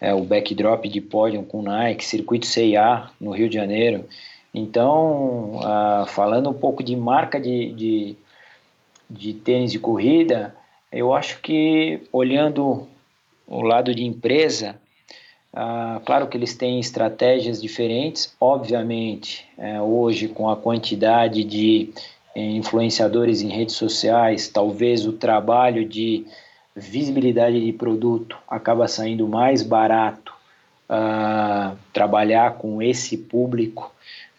é, 0.00 0.14
o 0.14 0.24
backdrop 0.24 0.86
de 0.86 1.00
pódio 1.00 1.42
com 1.44 1.62
Nike, 1.62 2.04
circuito 2.04 2.46
CIA 2.46 3.10
no 3.20 3.30
Rio 3.30 3.48
de 3.48 3.54
Janeiro. 3.54 4.04
Então, 4.52 5.60
ah, 5.62 6.04
falando 6.08 6.50
um 6.50 6.54
pouco 6.54 6.82
de 6.82 6.96
marca 6.96 7.40
de, 7.40 7.72
de, 7.72 8.16
de 9.14 9.32
tênis 9.32 9.72
de 9.72 9.78
corrida, 9.78 10.54
eu 10.92 11.14
acho 11.14 11.40
que 11.40 12.02
olhando 12.12 12.86
o 13.46 13.62
lado 13.62 13.94
de 13.94 14.04
empresa, 14.04 14.76
ah, 15.52 16.00
claro 16.04 16.26
que 16.26 16.36
eles 16.36 16.54
têm 16.54 16.80
estratégias 16.80 17.62
diferentes, 17.62 18.34
obviamente, 18.40 19.46
é, 19.56 19.80
hoje 19.80 20.28
com 20.28 20.48
a 20.50 20.56
quantidade 20.56 21.44
de 21.44 21.90
eh, 22.34 22.42
influenciadores 22.42 23.40
em 23.40 23.48
redes 23.48 23.76
sociais, 23.76 24.48
talvez 24.48 25.06
o 25.06 25.12
trabalho 25.12 25.88
de 25.88 26.26
visibilidade 26.74 27.64
de 27.64 27.72
produto 27.72 28.36
acaba 28.48 28.88
saindo 28.88 29.28
mais 29.28 29.62
barato 29.62 30.34
ah, 30.88 31.76
trabalhar 31.92 32.54
com 32.54 32.82
esse 32.82 33.16
público, 33.16 33.92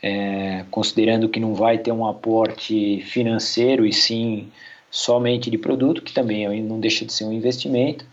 é, 0.06 0.64
considerando 0.70 1.28
que 1.28 1.40
não 1.40 1.56
vai 1.56 1.80
ter 1.80 1.92
um 1.92 2.06
aporte 2.06 3.02
financeiro 3.08 3.88
e 3.88 3.92
sim 3.92 4.52
somente 4.92 5.50
de 5.50 5.58
produto, 5.58 6.04
que 6.04 6.14
também 6.14 6.62
não 6.62 6.80
deixa 6.80 7.04
de 7.04 7.12
ser 7.12 7.26
um 7.26 7.34
investimento. 7.34 8.06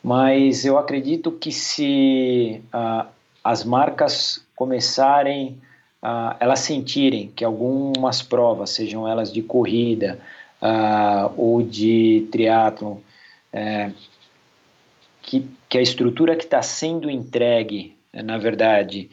Mas 0.00 0.64
eu 0.64 0.78
acredito 0.78 1.32
que 1.32 1.50
se 1.50 2.62
uh, 2.72 3.08
as 3.42 3.64
marcas 3.64 4.46
começarem, 4.54 5.60
uh, 6.00 6.36
elas 6.38 6.60
sentirem 6.60 7.32
que 7.34 7.44
algumas 7.44 8.22
provas, 8.22 8.70
sejam 8.70 9.06
elas 9.08 9.32
de 9.32 9.42
corrida 9.42 10.20
uh, 10.62 11.32
ou 11.36 11.62
de 11.62 12.28
triatlon, 12.30 12.98
é, 13.52 13.90
que, 15.20 15.44
que 15.68 15.78
a 15.78 15.82
estrutura 15.82 16.36
que 16.36 16.44
está 16.44 16.62
sendo 16.62 17.10
entregue, 17.10 17.96
na 18.12 18.38
verdade, 18.38 19.10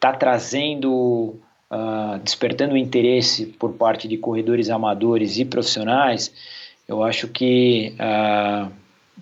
está 0.00 0.14
trazendo, 0.14 1.36
despertando 2.24 2.74
interesse 2.74 3.44
por 3.44 3.74
parte 3.74 4.08
de 4.08 4.16
corredores 4.16 4.70
amadores 4.70 5.36
e 5.36 5.44
profissionais, 5.44 6.32
eu 6.88 7.02
acho 7.02 7.28
que 7.28 7.94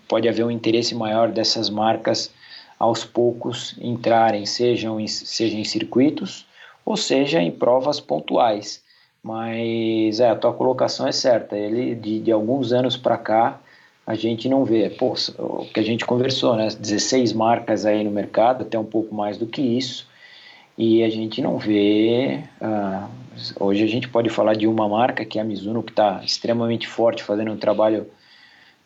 pode 0.06 0.28
haver 0.28 0.44
um 0.44 0.50
interesse 0.52 0.94
maior 0.94 1.32
dessas 1.32 1.68
marcas 1.68 2.30
aos 2.78 3.04
poucos 3.04 3.74
entrarem, 3.80 4.46
sejam 4.46 5.00
em, 5.00 5.08
seja 5.08 5.56
em 5.56 5.64
circuitos 5.64 6.46
ou 6.84 6.96
seja 6.96 7.42
em 7.42 7.50
provas 7.50 7.98
pontuais. 7.98 8.82
Mas 9.20 10.20
é, 10.20 10.30
a 10.30 10.36
tua 10.36 10.52
colocação 10.52 11.08
é 11.08 11.12
certa. 11.12 11.56
Ele 11.56 11.94
de, 11.94 12.20
de 12.20 12.30
alguns 12.30 12.72
anos 12.72 12.96
para 12.96 13.18
cá 13.18 13.60
a 14.06 14.14
gente 14.14 14.48
não 14.48 14.64
vê. 14.64 14.88
Pô, 14.88 15.14
o 15.38 15.66
que 15.66 15.80
a 15.80 15.82
gente 15.82 16.06
conversou, 16.06 16.56
né? 16.56 16.68
16 16.68 17.34
marcas 17.34 17.84
aí 17.84 18.02
no 18.02 18.10
mercado, 18.10 18.62
até 18.62 18.78
um 18.78 18.84
pouco 18.84 19.14
mais 19.14 19.36
do 19.36 19.46
que 19.46 19.60
isso, 19.60 20.07
e 20.78 21.02
a 21.02 21.10
gente 21.10 21.42
não 21.42 21.58
vê. 21.58 22.44
Uh, 22.62 23.08
hoje 23.58 23.82
a 23.82 23.88
gente 23.88 24.08
pode 24.08 24.30
falar 24.30 24.54
de 24.54 24.68
uma 24.68 24.88
marca 24.88 25.24
que 25.24 25.38
é 25.38 25.42
a 25.42 25.44
Mizuno, 25.44 25.82
que 25.82 25.90
está 25.90 26.22
extremamente 26.24 26.86
forte, 26.86 27.24
fazendo 27.24 27.50
um 27.50 27.56
trabalho 27.56 28.06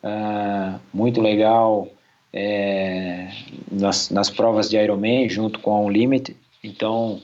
uh, 0.03 0.79
muito 0.91 1.21
legal 1.21 1.87
é, 2.33 3.29
nas, 3.71 4.09
nas 4.09 4.31
provas 4.31 4.71
de 4.71 4.75
Ironman, 4.75 5.29
junto 5.29 5.59
com 5.59 5.71
a 5.71 5.79
Unlimited. 5.79 6.35
Então, 6.63 7.21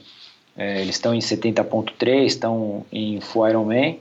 é, 0.56 0.80
eles 0.80 0.94
estão 0.94 1.12
em 1.12 1.18
70.3, 1.18 2.24
estão 2.24 2.86
em 2.92 3.20
Full 3.20 3.48
Ironman, 3.48 3.98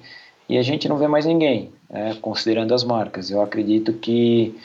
e 0.47 0.57
a 0.57 0.61
gente 0.61 0.87
não 0.87 0.97
vê 0.97 1.07
mais 1.07 1.25
ninguém, 1.25 1.71
é, 1.89 2.13
considerando 2.15 2.75
as 2.75 2.83
marcas. 2.83 3.31
Eu 3.31 3.41
acredito 3.41 3.93
que 3.93 4.55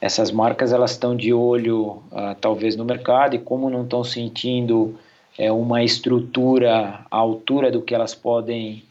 essas 0.00 0.32
marcas 0.32 0.72
elas 0.72 0.92
estão 0.92 1.16
de 1.16 1.32
olho 1.32 2.02
uh, 2.10 2.34
talvez 2.40 2.76
no 2.76 2.84
mercado 2.84 3.36
e 3.36 3.38
como 3.38 3.70
não 3.70 3.84
estão 3.84 4.04
sentindo 4.04 4.98
é, 5.38 5.50
uma 5.50 5.82
estrutura 5.82 7.04
à 7.10 7.16
altura 7.16 7.70
do 7.70 7.82
que 7.82 7.94
elas 7.94 8.14
podem 8.14 8.84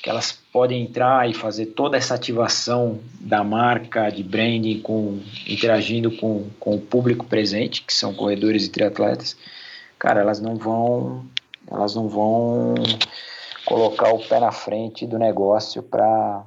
que 0.00 0.08
elas 0.08 0.30
podem 0.52 0.84
entrar 0.84 1.28
e 1.28 1.34
fazer 1.34 1.66
toda 1.66 1.96
essa 1.96 2.14
ativação 2.14 3.00
da 3.18 3.42
marca 3.42 4.08
de 4.10 4.22
branding 4.22 4.80
com 4.80 5.20
interagindo 5.44 6.12
com, 6.12 6.48
com 6.60 6.76
o 6.76 6.80
público 6.80 7.24
presente 7.26 7.82
que 7.82 7.92
são 7.92 8.14
corredores 8.14 8.64
e 8.64 8.70
triatletas 8.70 9.36
cara 9.98 10.20
elas 10.20 10.40
não 10.40 10.54
vão 10.54 11.24
elas 11.70 11.94
não 11.96 12.08
vão 12.08 12.74
colocar 13.64 14.12
o 14.14 14.18
pé 14.20 14.38
na 14.38 14.52
frente 14.52 15.06
do 15.06 15.18
negócio 15.18 15.82
para 15.82 16.44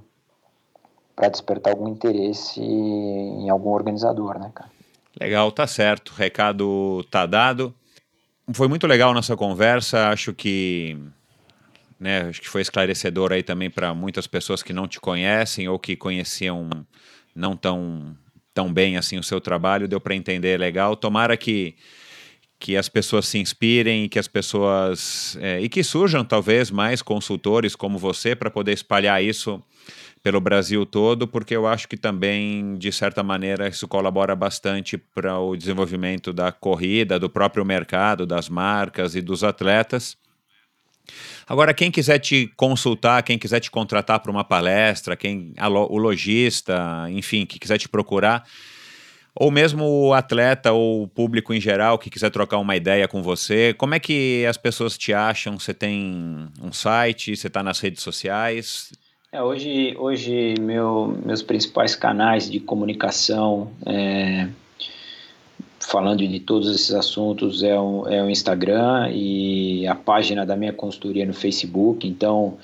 para 1.15 1.29
despertar 1.29 1.73
algum 1.73 1.87
interesse 1.87 2.59
em 2.59 3.47
algum 3.47 3.69
organizador, 3.69 4.39
né, 4.39 4.51
cara? 4.55 4.71
Legal, 5.19 5.51
tá 5.51 5.67
certo. 5.67 6.13
Recado 6.15 7.03
tá 7.11 7.27
dado. 7.27 7.73
Foi 8.53 8.67
muito 8.67 8.87
legal 8.87 9.11
a 9.11 9.13
nossa 9.13 9.35
conversa. 9.35 10.09
Acho 10.09 10.33
que 10.33 10.97
né, 11.99 12.21
acho 12.29 12.41
que 12.41 12.49
foi 12.49 12.61
esclarecedor 12.61 13.31
aí 13.31 13.43
também 13.43 13.69
para 13.69 13.93
muitas 13.93 14.25
pessoas 14.25 14.63
que 14.63 14.73
não 14.73 14.87
te 14.87 14.99
conhecem 14.99 15.67
ou 15.67 15.77
que 15.77 15.95
conheciam 15.95 16.67
não 17.35 17.55
tão 17.55 18.17
tão 18.53 18.73
bem 18.73 18.97
assim 18.97 19.17
o 19.17 19.23
seu 19.23 19.39
trabalho, 19.39 19.87
deu 19.87 20.01
para 20.01 20.15
entender 20.15 20.59
legal. 20.59 20.95
Tomara 20.95 21.37
que 21.37 21.75
que 22.61 22.77
as 22.77 22.87
pessoas 22.87 23.27
se 23.27 23.39
inspirem 23.39 24.07
que 24.07 24.19
as 24.19 24.27
pessoas 24.27 25.35
é, 25.41 25.59
e 25.59 25.67
que 25.67 25.83
surjam 25.83 26.23
talvez 26.23 26.69
mais 26.69 27.01
consultores 27.01 27.75
como 27.75 27.97
você 27.97 28.35
para 28.35 28.51
poder 28.51 28.71
espalhar 28.71 29.21
isso 29.21 29.61
pelo 30.21 30.39
Brasil 30.39 30.85
todo, 30.85 31.27
porque 31.27 31.55
eu 31.55 31.65
acho 31.65 31.87
que 31.87 31.97
também 31.97 32.77
de 32.77 32.91
certa 32.91 33.23
maneira 33.23 33.67
isso 33.67 33.87
colabora 33.87 34.35
bastante 34.35 34.95
para 34.95 35.39
o 35.39 35.55
desenvolvimento 35.57 36.31
da 36.31 36.51
corrida, 36.51 37.17
do 37.17 37.27
próprio 37.27 37.65
mercado, 37.65 38.27
das 38.27 38.47
marcas 38.47 39.15
e 39.15 39.21
dos 39.21 39.43
atletas. 39.43 40.15
Agora, 41.47 41.73
quem 41.73 41.89
quiser 41.89 42.19
te 42.19 42.53
consultar, 42.55 43.23
quem 43.23 43.39
quiser 43.39 43.59
te 43.59 43.71
contratar 43.71 44.19
para 44.19 44.31
uma 44.31 44.43
palestra, 44.43 45.17
quem 45.17 45.55
o 45.59 45.97
lojista, 45.97 47.07
enfim, 47.09 47.43
que 47.43 47.57
quiser 47.57 47.79
te 47.79 47.89
procurar, 47.89 48.45
ou 49.35 49.49
mesmo 49.49 49.85
o 49.85 50.13
atleta 50.13 50.71
ou 50.71 51.03
o 51.03 51.07
público 51.07 51.53
em 51.53 51.61
geral 51.61 51.97
que 51.97 52.09
quiser 52.09 52.29
trocar 52.29 52.57
uma 52.57 52.75
ideia 52.75 53.07
com 53.07 53.23
você, 53.23 53.73
como 53.77 53.95
é 53.95 53.99
que 53.99 54.45
as 54.45 54.57
pessoas 54.57 54.97
te 54.97 55.13
acham? 55.13 55.57
Você 55.57 55.73
tem 55.73 56.49
um 56.61 56.71
site, 56.71 57.35
você 57.35 57.47
está 57.47 57.63
nas 57.63 57.79
redes 57.79 58.03
sociais? 58.03 58.91
É, 59.31 59.41
hoje, 59.41 59.95
hoje 59.97 60.55
meu, 60.59 61.17
meus 61.25 61.41
principais 61.41 61.95
canais 61.95 62.49
de 62.49 62.59
comunicação, 62.59 63.71
é, 63.85 64.49
falando 65.79 66.27
de 66.27 66.39
todos 66.39 66.73
esses 66.73 66.93
assuntos, 66.93 67.63
é 67.63 67.79
o, 67.79 68.07
é 68.07 68.21
o 68.21 68.29
Instagram 68.29 69.09
e 69.13 69.87
a 69.87 69.95
página 69.95 70.45
da 70.45 70.55
minha 70.55 70.73
consultoria 70.73 71.25
no 71.25 71.33
Facebook. 71.33 72.05
Então, 72.05 72.57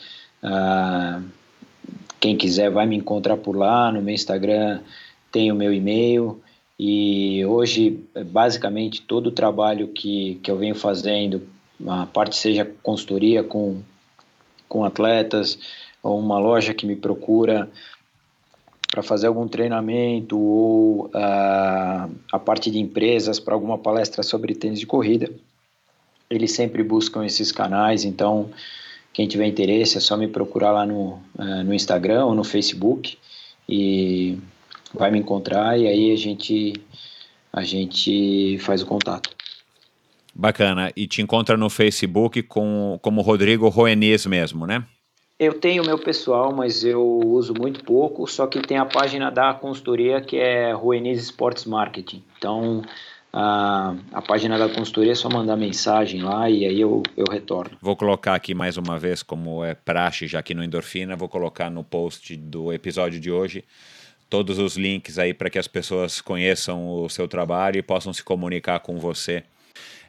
ah, 0.43 1.21
quem 2.19 2.35
quiser 2.35 2.69
vai 2.69 2.85
me 2.85 2.95
encontrar 2.95 3.37
por 3.37 3.55
lá. 3.55 3.91
No 3.91 4.01
meu 4.01 4.13
Instagram 4.13 4.81
tem 5.31 5.51
o 5.51 5.55
meu 5.55 5.73
e-mail. 5.73 6.41
E 6.79 7.43
hoje, 7.45 7.99
basicamente, 8.27 9.01
todo 9.01 9.27
o 9.27 9.31
trabalho 9.31 9.87
que, 9.87 10.35
que 10.43 10.51
eu 10.51 10.57
venho 10.57 10.75
fazendo, 10.75 11.47
a 11.87 12.05
parte 12.05 12.35
seja 12.35 12.69
consultoria 12.83 13.43
com, 13.43 13.81
com 14.69 14.85
atletas, 14.85 15.57
ou 16.03 16.19
uma 16.19 16.37
loja 16.37 16.73
que 16.73 16.85
me 16.85 16.95
procura 16.95 17.69
para 18.91 19.01
fazer 19.01 19.27
algum 19.27 19.47
treinamento, 19.47 20.39
ou 20.39 21.07
uh, 21.07 22.11
a 22.31 22.39
parte 22.39 22.69
de 22.69 22.79
empresas 22.79 23.39
para 23.39 23.53
alguma 23.53 23.77
palestra 23.77 24.21
sobre 24.23 24.55
tênis 24.55 24.79
de 24.79 24.85
corrida, 24.85 25.31
eles 26.29 26.51
sempre 26.51 26.83
buscam 26.83 27.25
esses 27.25 27.51
canais, 27.51 28.03
então 28.05 28.49
quem 29.13 29.27
tiver 29.27 29.47
interesse 29.47 29.97
é 29.97 29.99
só 29.99 30.15
me 30.15 30.27
procurar 30.27 30.71
lá 30.71 30.85
no, 30.85 31.19
uh, 31.37 31.63
no 31.65 31.73
Instagram 31.73 32.25
ou 32.25 32.35
no 32.35 32.43
Facebook. 32.43 33.17
E 33.67 34.37
vai 34.93 35.11
me 35.11 35.19
encontrar 35.19 35.79
e 35.79 35.87
aí 35.87 36.11
a 36.11 36.15
gente 36.15 36.73
a 37.51 37.63
gente 37.63 38.57
faz 38.59 38.81
o 38.81 38.85
contato. 38.85 39.29
Bacana. 40.33 40.91
E 40.95 41.07
te 41.07 41.21
encontra 41.21 41.57
no 41.57 41.69
Facebook 41.69 42.43
com, 42.43 42.99
como 43.01 43.21
Rodrigo 43.21 43.67
Roenis 43.69 44.27
mesmo, 44.27 44.67
né? 44.67 44.83
Eu 45.39 45.53
tenho 45.53 45.83
meu 45.83 45.97
pessoal, 45.97 46.53
mas 46.53 46.83
eu 46.83 47.03
uso 47.03 47.53
muito 47.55 47.83
pouco, 47.83 48.27
só 48.27 48.45
que 48.45 48.59
tem 48.59 48.77
a 48.77 48.85
página 48.85 49.31
da 49.31 49.53
consultoria 49.53 50.21
que 50.21 50.37
é 50.37 50.71
Roenis 50.73 51.23
Sports 51.23 51.65
Marketing. 51.65 52.23
Então, 52.37 52.83
a, 53.33 53.95
a 54.11 54.21
página 54.21 54.57
da 54.57 54.69
consultoria 54.69 55.11
é 55.11 55.15
só 55.15 55.29
mandar 55.29 55.55
mensagem 55.55 56.21
lá 56.21 56.49
e 56.49 56.65
aí 56.65 56.79
eu, 56.79 57.01
eu 57.15 57.25
retorno. 57.31 57.77
Vou 57.81 57.95
colocar 57.95 58.35
aqui 58.35 58.53
mais 58.53 58.77
uma 58.77 58.97
vez, 58.99 59.23
como 59.23 59.63
é 59.63 59.73
praxe 59.73 60.27
já 60.27 60.39
aqui 60.39 60.53
no 60.53 60.63
Endorfina, 60.63 61.15
vou 61.15 61.29
colocar 61.29 61.69
no 61.69 61.83
post 61.83 62.35
do 62.35 62.71
episódio 62.71 63.19
de 63.19 63.31
hoje 63.31 63.63
todos 64.29 64.59
os 64.59 64.75
links 64.75 65.17
aí 65.17 65.33
para 65.33 65.49
que 65.49 65.59
as 65.59 65.67
pessoas 65.67 66.21
conheçam 66.21 66.87
o 66.87 67.09
seu 67.09 67.27
trabalho 67.27 67.77
e 67.77 67.81
possam 67.81 68.13
se 68.13 68.23
comunicar 68.23 68.79
com 68.79 68.97
você. 68.97 69.43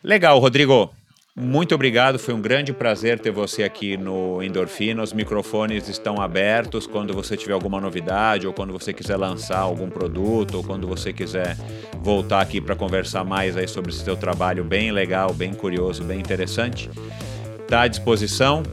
Legal, 0.03 0.39
Rodrigo. 0.39 0.93
Muito 1.41 1.73
obrigado, 1.73 2.19
foi 2.19 2.35
um 2.35 2.41
grande 2.41 2.73
prazer 2.73 3.21
ter 3.21 3.31
você 3.31 3.63
aqui 3.63 3.97
no 3.97 4.43
Endorfina. 4.43 5.05
Os 5.05 5.13
microfones 5.13 5.89
estão 5.89 6.21
abertos 6.21 6.85
quando 6.85 7.15
você 7.15 7.37
tiver 7.37 7.53
alguma 7.53 7.81
novidade, 7.81 8.45
ou 8.45 8.53
quando 8.53 8.73
você 8.73 8.93
quiser 8.93 9.17
lançar 9.17 9.61
algum 9.61 9.89
produto, 9.89 10.57
ou 10.57 10.65
quando 10.65 10.89
você 10.89 11.13
quiser 11.13 11.57
voltar 12.03 12.41
aqui 12.41 12.61
para 12.61 12.75
conversar 12.75 13.23
mais 13.23 13.57
aí 13.57 13.69
sobre 13.69 13.93
esse 13.93 14.03
seu 14.03 14.17
trabalho 14.17 14.65
bem 14.65 14.91
legal, 14.91 15.33
bem 15.33 15.55
curioso, 15.55 16.03
bem 16.03 16.19
interessante. 16.19 16.91
Está 17.61 17.83
à 17.83 17.89
disposição. 17.89 18.65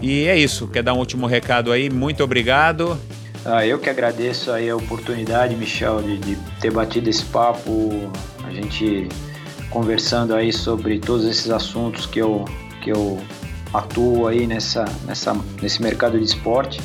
E 0.00 0.26
é 0.26 0.38
isso, 0.38 0.68
quer 0.68 0.82
dar 0.82 0.94
um 0.94 0.98
último 0.98 1.26
recado 1.26 1.70
aí? 1.70 1.90
Muito 1.90 2.24
obrigado 2.24 2.98
ah, 3.46 3.66
eu 3.66 3.78
que 3.78 3.88
agradeço 3.88 4.50
aí 4.50 4.68
a 4.68 4.76
oportunidade, 4.76 5.54
Michel, 5.54 6.02
de, 6.02 6.18
de 6.18 6.36
ter 6.60 6.70
batido 6.72 7.08
esse 7.08 7.24
papo, 7.24 8.10
a 8.44 8.50
gente 8.50 9.08
conversando 9.70 10.34
aí 10.34 10.52
sobre 10.52 10.98
todos 10.98 11.24
esses 11.24 11.50
assuntos 11.50 12.06
que 12.06 12.18
eu, 12.18 12.44
que 12.82 12.90
eu 12.90 13.20
atuo 13.72 14.26
aí 14.26 14.46
nessa, 14.46 14.84
nessa, 15.04 15.36
nesse 15.60 15.82
mercado 15.82 16.18
de 16.18 16.24
esporte. 16.24 16.80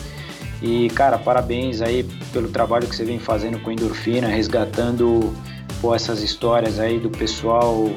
E, 0.61 0.89
cara, 0.91 1.17
parabéns 1.17 1.81
aí 1.81 2.03
pelo 2.31 2.49
trabalho 2.49 2.88
que 2.88 2.95
você 2.95 3.03
vem 3.03 3.17
fazendo 3.17 3.59
com 3.59 3.71
Endorfina, 3.71 4.27
resgatando 4.27 5.33
pô, 5.81 5.95
essas 5.95 6.21
histórias 6.21 6.79
aí 6.79 6.99
do 6.99 7.09
pessoal 7.09 7.89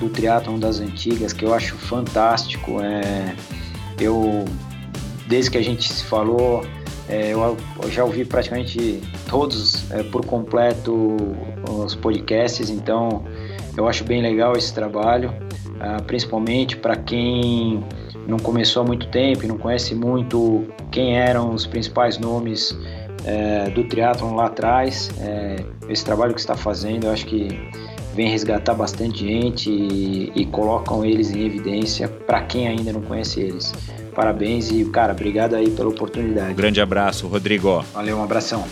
do 0.00 0.08
triatlon 0.08 0.58
das 0.58 0.80
antigas, 0.80 1.32
que 1.32 1.44
eu 1.44 1.54
acho 1.54 1.76
fantástico. 1.76 2.80
É, 2.80 3.34
eu, 4.00 4.44
desde 5.26 5.50
que 5.50 5.58
a 5.58 5.62
gente 5.62 5.92
se 5.92 6.04
falou, 6.04 6.64
é, 7.08 7.32
eu, 7.32 7.56
eu, 7.82 7.90
já 7.90 8.04
ouvi 8.04 8.24
praticamente 8.24 9.00
todos 9.28 9.90
é, 9.90 10.02
por 10.02 10.24
completo 10.26 11.16
os 11.68 11.94
podcasts, 11.94 12.68
então 12.68 13.24
eu 13.76 13.88
acho 13.88 14.04
bem 14.04 14.20
legal 14.20 14.52
esse 14.56 14.74
trabalho, 14.74 15.32
ah, 15.80 16.02
principalmente 16.06 16.76
para 16.76 16.96
quem 16.96 17.82
não 18.26 18.36
começou 18.38 18.82
há 18.82 18.86
muito 18.86 19.06
tempo 19.08 19.44
e 19.44 19.48
não 19.48 19.56
conhece 19.56 19.94
muito 19.94 20.66
quem 20.90 21.16
eram 21.16 21.54
os 21.54 21.66
principais 21.66 22.18
nomes 22.18 22.76
é, 23.24 23.70
do 23.70 23.84
triatlon 23.84 24.34
lá 24.34 24.46
atrás. 24.46 25.10
É, 25.20 25.56
esse 25.88 26.04
trabalho 26.04 26.34
que 26.34 26.40
está 26.40 26.56
fazendo, 26.56 27.04
eu 27.04 27.12
acho 27.12 27.24
que 27.24 27.48
vem 28.14 28.28
resgatar 28.28 28.74
bastante 28.74 29.20
gente 29.26 29.70
e, 29.70 30.32
e 30.34 30.44
colocam 30.46 31.04
eles 31.04 31.30
em 31.30 31.46
evidência 31.46 32.08
para 32.08 32.42
quem 32.42 32.66
ainda 32.66 32.92
não 32.92 33.00
conhece 33.00 33.40
eles. 33.40 33.72
Parabéns 34.18 34.68
e, 34.72 34.84
cara, 34.86 35.12
obrigado 35.12 35.54
aí 35.54 35.70
pela 35.70 35.90
oportunidade. 35.90 36.50
Um 36.50 36.56
grande 36.56 36.80
abraço, 36.80 37.28
Rodrigo. 37.28 37.84
Valeu, 37.94 38.16
um 38.16 38.24
abração. 38.24 38.66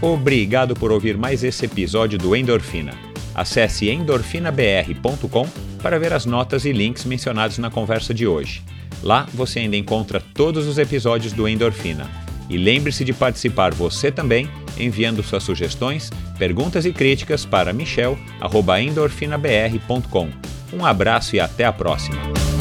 Obrigado 0.00 0.74
por 0.74 0.90
ouvir 0.90 1.18
mais 1.18 1.44
esse 1.44 1.66
episódio 1.66 2.18
do 2.18 2.34
Endorfina. 2.34 2.94
Acesse 3.34 3.90
endorfinabr.com 3.90 5.46
para 5.82 5.98
ver 5.98 6.14
as 6.14 6.24
notas 6.24 6.64
e 6.64 6.72
links 6.72 7.04
mencionados 7.04 7.58
na 7.58 7.70
conversa 7.70 8.14
de 8.14 8.26
hoje. 8.26 8.62
Lá 9.02 9.28
você 9.34 9.58
ainda 9.58 9.76
encontra 9.76 10.18
todos 10.32 10.66
os 10.66 10.78
episódios 10.78 11.34
do 11.34 11.46
Endorfina. 11.46 12.25
E 12.48 12.56
lembre-se 12.56 13.04
de 13.04 13.12
participar 13.12 13.74
você 13.74 14.10
também, 14.10 14.48
enviando 14.78 15.22
suas 15.22 15.42
sugestões, 15.42 16.10
perguntas 16.38 16.86
e 16.86 16.92
críticas 16.92 17.44
para 17.44 17.72
michel.endorfinabr.com. 17.72 20.30
Um 20.72 20.84
abraço 20.84 21.36
e 21.36 21.40
até 21.40 21.64
a 21.64 21.72
próxima! 21.72 22.55